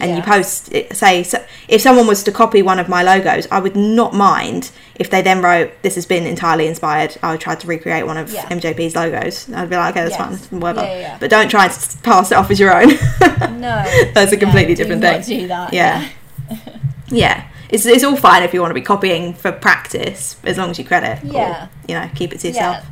And 0.00 0.16
you 0.16 0.22
post 0.22 0.70
it, 0.72 0.94
say, 0.94 1.22
so 1.24 1.42
if 1.66 1.80
someone 1.80 2.06
was 2.06 2.22
to 2.24 2.30
copy 2.30 2.60
one 2.62 2.78
of 2.78 2.88
my 2.90 3.02
logos, 3.02 3.48
I 3.50 3.58
would 3.58 3.74
not 3.74 4.14
mind 4.14 4.70
if 4.96 5.08
they 5.10 5.22
then 5.22 5.40
wrote, 5.42 5.72
"This 5.82 5.94
has 5.96 6.04
been 6.04 6.24
entirely 6.26 6.66
inspired." 6.68 7.16
I 7.22 7.30
would 7.32 7.40
try 7.40 7.54
to 7.56 7.66
recreate 7.66 8.06
one 8.06 8.16
of 8.18 8.30
Yeah. 8.30 8.44
MJP's 8.50 8.94
logos. 8.94 9.48
I'd 9.52 9.70
be 9.70 9.76
like, 9.76 9.96
"Okay, 9.96 10.04
that's 10.06 10.16
Yes. 10.18 10.46
fine, 10.48 10.60
whatever." 10.60 10.86
Yeah, 10.86 10.92
yeah, 10.94 11.00
yeah. 11.00 11.16
But 11.18 11.30
don't 11.30 11.48
try 11.48 11.64
and 11.64 11.72
s- 11.72 11.96
pass 12.02 12.30
it 12.30 12.34
off 12.36 12.50
as 12.50 12.60
your 12.60 12.76
own. 12.80 12.88
no 13.60 13.82
That's 14.12 14.30
a 14.32 14.36
completely 14.36 14.74
different 14.74 15.00
thing. 15.02 15.22
do 15.22 15.48
that 15.48 15.72
Yeah. 15.72 16.04
yeah, 17.08 17.44
it's 17.68 17.86
it's 17.86 18.04
all 18.04 18.16
fine 18.16 18.42
if 18.42 18.52
you 18.54 18.60
want 18.60 18.70
to 18.70 18.74
be 18.74 18.80
copying 18.82 19.34
for 19.34 19.52
practice, 19.52 20.36
as 20.44 20.56
long 20.58 20.70
as 20.70 20.78
you 20.78 20.84
credit. 20.84 21.22
or, 21.24 21.32
Yeah. 21.32 21.68
you 21.86 21.94
know, 21.94 22.08
keep 22.14 22.32
it 22.32 22.40
to 22.40 22.48
yourself. 22.48 22.76
yeah 22.84 22.90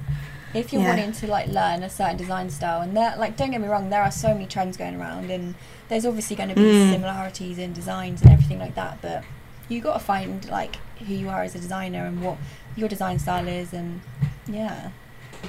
if 0.55 0.73
you're 0.73 0.81
Yeah. 0.81 0.89
wanting 0.89 1.13
to 1.13 1.27
like 1.27 1.49
learn 1.49 1.83
a 1.83 1.91
certain 1.91 2.17
design 2.17 2.49
style 2.49 2.81
and 2.81 2.97
there 2.97 3.15
like 3.19 3.37
don't 3.37 3.51
get 3.51 3.61
me 3.61 3.69
wrong 3.69 3.91
there 3.91 4.03
are 4.03 4.11
so 4.11 4.29
many 4.33 4.47
trends 4.47 4.79
going 4.79 4.99
around 4.99 5.31
and 5.31 5.55
there's 5.89 6.07
obviously 6.07 6.35
going 6.35 6.49
to 6.49 6.55
be 6.55 6.63
Mm. 6.63 6.93
similarities 6.93 7.59
in 7.59 7.75
designs 7.75 8.23
and 8.23 8.31
everything 8.31 8.59
like 8.59 8.75
that 8.75 9.03
but 9.03 9.23
you 9.69 9.83
got 9.83 9.95
to 9.95 9.99
find 9.99 10.49
like 10.49 10.77
who 11.07 11.13
you 11.13 11.29
are 11.29 11.43
as 11.43 11.55
a 11.55 11.59
designer 11.59 12.07
and 12.07 12.23
what 12.23 12.39
your 12.75 12.89
design 12.89 13.19
style 13.19 13.47
is 13.47 13.75
and 13.75 14.01
yeah 14.47 14.89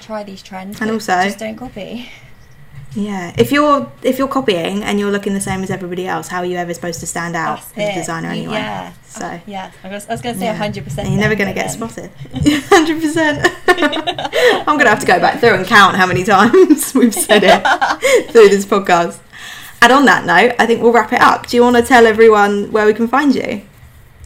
try 0.01 0.23
these 0.23 0.41
trends 0.43 0.81
And 0.81 0.91
also- 0.91 1.23
just 1.23 1.39
don't 1.39 1.55
copy 1.55 2.09
Yeah, 2.95 3.33
if 3.37 3.51
you're 3.51 3.91
if 4.01 4.17
you're 4.17 4.27
copying 4.27 4.83
and 4.83 4.99
you're 4.99 5.11
looking 5.11 5.33
the 5.33 5.41
same 5.41 5.61
as 5.61 5.69
everybody 5.69 6.07
else, 6.07 6.29
how 6.29 6.39
are 6.39 6.45
you 6.45 6.57
ever 6.57 6.73
supposed 6.73 6.99
to 7.01 7.05
stand 7.05 7.35
out 7.35 7.59
That's 7.75 7.77
as 7.77 7.89
a 7.89 7.99
designer 7.99 8.29
anyway? 8.29 8.53
yeah 8.53 8.93
So 9.07 9.25
uh, 9.25 9.39
yeah 9.45 9.71
I 9.83 9.89
was, 9.89 10.07
I 10.07 10.13
was 10.13 10.21
going 10.21 10.35
to 10.35 10.39
say 10.39 10.45
yeah. 10.45 10.57
100% 10.57 11.09
you're 11.09 11.19
never 11.19 11.35
going 11.35 11.49
to 11.49 11.53
get 11.53 11.69
spotted. 11.69 12.09
Hundred 12.69 13.01
percent. 13.01 13.47
I'm 13.67 14.77
going 14.77 14.85
to 14.85 14.89
have 14.89 15.01
to 15.01 15.05
go 15.05 15.19
back 15.19 15.39
through 15.39 15.55
and 15.55 15.65
count 15.65 15.95
how 15.95 16.07
many 16.07 16.23
times 16.23 16.93
we've 16.95 17.13
said 17.13 17.43
it 17.43 18.31
through 18.31 18.49
this 18.49 18.65
podcast. 18.65 19.19
And 19.81 19.91
on 19.91 20.05
that 20.05 20.25
note, 20.25 20.55
I 20.57 20.65
think 20.65 20.81
we'll 20.81 20.91
wrap 20.93 21.13
it 21.13 21.21
up. 21.21 21.47
Do 21.47 21.55
you 21.55 21.63
want 21.63 21.75
to 21.75 21.83
tell 21.83 22.07
everyone 22.07 22.71
where 22.71 22.85
we 22.85 22.93
can 22.93 23.07
find 23.07 23.35
you? 23.35 23.61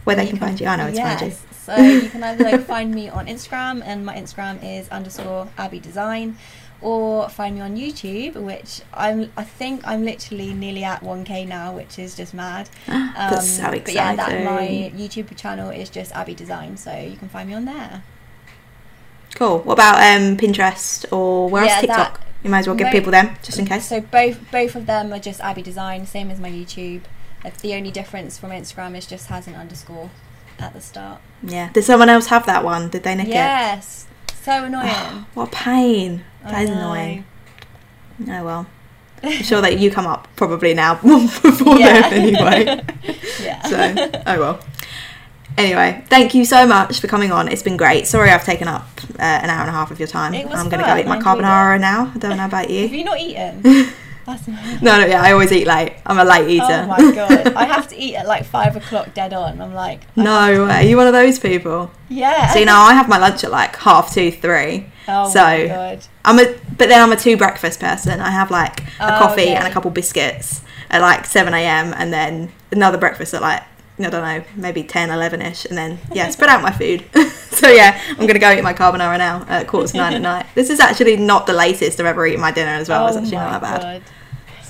Where 0.06 0.16
they 0.16 0.26
can 0.26 0.38
find 0.38 0.60
you? 0.60 0.68
I 0.68 0.76
know 0.78 0.88
it's 0.88 0.98
find 1.00 1.22
you. 1.22 1.34
So 1.52 1.76
you 1.76 2.10
can 2.10 2.24
either 2.24 2.44
like 2.44 2.66
find 2.66 2.94
me 2.94 3.10
on 3.10 3.28
Instagram, 3.28 3.84
and 3.86 4.06
my 4.06 4.16
Instagram 4.16 4.64
is 4.64 4.90
underscore 4.90 5.48
Abby 5.58 5.80
Design, 5.80 6.38
or 6.82 7.30
find 7.30 7.56
me 7.56 7.62
on 7.62 7.76
YouTube, 7.78 8.36
which 8.36 8.82
I'm. 8.94 9.32
I 9.38 9.44
think 9.44 9.82
I'm 9.86 10.03
literally 10.03 10.53
nearly 10.53 10.84
at 10.84 11.02
1k 11.02 11.48
now, 11.48 11.74
which 11.76 11.99
is 11.99 12.16
just 12.16 12.34
mad. 12.34 12.70
Um, 12.88 13.12
That's 13.16 13.48
so 13.49 13.66
exciting. 13.70 13.84
But 13.84 13.94
yeah, 13.94 14.16
that 14.16 14.44
my 14.45 14.91
YouTube 14.95 15.36
channel 15.38 15.70
is 15.70 15.90
just 15.90 16.12
Abby 16.14 16.34
Design, 16.34 16.78
so 16.78 16.91
you 16.98 17.18
can 17.18 17.30
find 17.30 17.48
me 17.49 17.56
on 17.56 17.66
there. 17.66 18.03
Cool. 19.36 19.60
What 19.60 19.74
about 19.74 19.95
um, 19.95 20.36
Pinterest 20.38 21.06
or 21.12 21.49
where 21.49 21.64
Yeah, 21.66 21.72
else? 21.72 21.82
TikTok. 21.82 22.20
that- 22.20 22.28
you 22.44 22.49
might 22.49 22.60
as 22.60 22.68
well 22.68 22.76
give 22.76 22.88
Mo- 22.88 22.91
people 22.91 23.12
them 23.12 23.36
just 23.44 23.60
in 23.60 23.68
case. 23.68 23.88
So 23.88 24.02
both 24.02 24.40
both 24.52 24.76
of 24.76 24.88
them 24.88 25.14
are 25.14 25.20
just 25.20 25.40
Abby 25.41 25.62
Design, 25.62 26.08
same 26.08 26.32
as 26.32 26.40
my 26.40 26.49
YouTube. 26.49 27.02
Like, 27.44 27.58
the 27.58 27.76
only 27.76 27.91
difference 27.91 28.40
from 28.40 28.49
Instagram 28.49 28.98
is 28.98 29.06
just 29.06 29.28
has 29.28 29.45
an 29.48 29.53
underscore 29.53 30.10
at 30.58 30.74
the 30.74 30.82
start. 30.82 31.22
Yeah. 31.44 31.70
Did 31.72 31.84
someone 31.84 32.10
else 32.10 32.28
have 32.28 32.48
that 32.48 32.64
one? 32.64 32.90
Did 32.90 33.03
they 33.03 33.14
nick 33.14 33.28
it? 33.28 33.34
yes, 33.34 34.08
so 34.41 34.63
annoying. 34.65 35.26
What 35.34 35.51
pain. 35.51 36.23
That 36.43 36.53
I 36.55 36.61
is 36.63 36.69
know. 36.69 36.76
annoying. 36.77 37.26
Oh 38.27 38.43
well. 38.43 38.68
I'm 39.23 39.43
sure 39.43 39.61
that 39.61 39.80
you 39.80 39.91
come 39.91 40.07
up 40.07 40.27
probably 40.35 40.73
now 40.73 40.95
before 41.01 41.77
Yeah. 41.77 42.09
them 42.09 42.13
anyway. 42.13 42.84
yeah. 43.41 43.61
So, 43.63 44.22
oh 44.26 44.39
well. 44.39 44.59
Anyway, 45.57 46.03
thank 46.07 46.34
you 46.34 46.45
so 46.45 46.65
much 46.65 46.99
for 47.01 47.07
coming 47.07 47.31
on. 47.31 47.47
It's 47.47 47.61
been 47.61 47.77
great. 47.77 48.07
Sorry 48.07 48.31
I've 48.31 48.45
taken 48.45 48.68
up 48.68 48.88
uh, 49.19 49.22
an 49.22 49.49
hour 49.49 49.61
and 49.61 49.69
a 49.69 49.73
half 49.73 49.91
of 49.91 49.99
your 49.99 50.07
time. 50.07 50.34
It 50.34 50.47
was 50.47 50.59
I'm 50.59 50.69
going 50.69 50.81
to 50.81 50.88
go 50.88 50.97
eat 50.97 51.05
my 51.05 51.19
carbonara 51.19 51.80
now. 51.80 52.11
I 52.15 52.18
don't 52.18 52.38
know 52.38 52.45
about 52.45 52.69
you. 52.69 52.84
Have 52.84 52.91
you. 52.91 52.99
you 52.99 53.03
not 53.05 53.19
eaten? 53.19 53.61
That's 54.38 54.82
No, 54.82 54.99
no, 54.99 55.06
yeah, 55.06 55.22
I 55.22 55.32
always 55.32 55.52
eat 55.52 55.68
late. 55.68 55.94
I'm 56.06 56.18
a 56.20 56.24
late 56.24 56.49
eater. 56.49 56.66
Oh 56.66 56.88
my 56.88 57.12
god! 57.14 57.53
I 57.53 57.66
have 57.66 57.88
to 57.90 57.95
eat 57.98 58.16
at 58.16 58.26
like 58.28 58.45
five 58.45 58.76
o'clock 58.76 59.14
dead 59.14 59.34
on. 59.34 59.62
I'm 59.62 59.74
like, 59.74 60.02
I 60.18 60.22
no 60.24 60.32
ah. 60.64 60.68
way. 60.68 60.74
Are 60.74 60.84
you 60.84 60.98
one 60.98 61.08
of 61.08 61.14
those 61.14 61.40
people? 61.40 61.91
Yeah. 62.10 62.48
So, 62.53 62.64
now 62.64 62.84
I 62.84 62.94
have 62.94 63.08
my 63.10 63.18
lunch 63.18 63.44
at 63.44 63.52
like 63.52 63.76
half 63.78 64.14
two, 64.14 64.32
three. 64.32 64.88
Oh 65.08 65.30
so- 65.30 65.40
my 65.44 65.68
god. 65.68 66.06
I'm 66.24 66.38
a, 66.40 66.45
but 66.78 66.88
then 66.90 67.02
I'm 67.02 67.12
a 67.12 67.16
two 67.18 67.36
breakfast 67.38 67.80
person. 67.80 68.20
I 68.20 68.30
have 68.32 68.52
like 68.52 68.82
a 68.99 69.16
Oh, 69.16 69.20
coffee 69.20 69.41
okay. 69.41 69.56
and 69.56 69.68
a 69.68 69.72
couple 69.72 69.90
biscuits 69.91 70.62
at 70.91 71.02
like 71.02 71.26
7 71.26 71.52
a.m. 71.53 71.94
and 71.98 72.14
then 72.14 72.52
another 72.72 72.98
breakfast 72.99 73.34
at 73.34 73.41
like, 73.41 73.64
I 73.98 74.10
don't 74.10 74.12
know, 74.14 74.44
maybe 74.56 74.84
10, 74.84 75.10
11 75.10 75.41
ish. 75.41 75.66
And 75.66 75.78
then, 75.78 75.99
yeah, 76.14 76.30
spread 76.30 76.49
out 76.49 76.62
my 76.62 76.72
food. 76.72 77.03
so, 77.32 77.70
yeah, 77.70 77.99
I'm 78.10 78.18
going 78.18 78.34
to 78.34 78.40
go 78.40 78.52
eat 78.52 78.62
my 78.64 78.74
carbonara 78.74 79.18
now 79.18 79.45
at 79.48 79.68
quarter 79.68 79.88
to 79.94 79.98
nine 79.98 80.14
at 80.14 80.22
night. 80.34 80.45
This 80.53 80.70
is 80.70 80.80
actually 80.80 81.18
not 81.18 81.48
the 81.48 81.53
latest 81.53 81.99
I've 81.99 82.06
ever 82.06 82.26
eaten 82.28 82.41
my 82.41 82.52
dinner 82.52 82.72
as 82.72 82.88
well. 82.90 83.06
oh 83.06 83.08
it's 83.08 83.18
actually 83.18 83.38
my 83.38 83.52
not 83.52 83.62
that 83.62 83.82
bad. 83.82 84.03
god. 84.03 84.12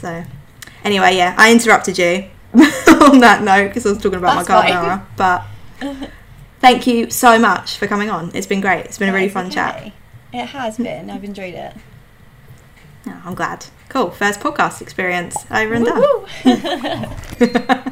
So, 0.02 0.23
anyway, 0.84 1.15
yeah, 1.15 1.36
I 1.38 1.52
interrupted 1.52 1.98
you 1.99 2.26
on 2.53 3.19
that 3.19 3.44
note 3.44 3.68
because 3.68 3.86
I 3.86 3.90
was 3.90 3.99
talking 3.99 4.18
about 4.18 4.36
That's 4.45 4.49
my 4.49 4.72
carbonara. 4.72 5.06
But 5.15 5.45
thank 6.60 6.88
you 6.88 7.11
so 7.11 7.38
much 7.38 7.78
for 7.78 7.86
coming 7.86 8.10
on. 8.10 8.32
It's 8.34 8.48
been 8.48 8.61
great. 8.61 8.86
It's 8.86 8.98
been 8.98 9.10
a 9.10 9.14
really 9.14 9.30
fun 9.30 9.52
chat. 9.52 9.94
It 10.34 10.45
has 10.48 10.78
been. 10.78 11.10
I've 11.10 11.23
enjoyed 11.23 11.53
it. 11.53 11.73
Oh, 13.07 13.19
I'm 13.26 13.34
glad. 13.34 13.65
Cool. 13.90 14.11
First 14.11 14.41
podcast 14.41 14.80
experience 14.80 15.36
over 15.49 15.73
and 15.73 15.86
done. 15.86 16.03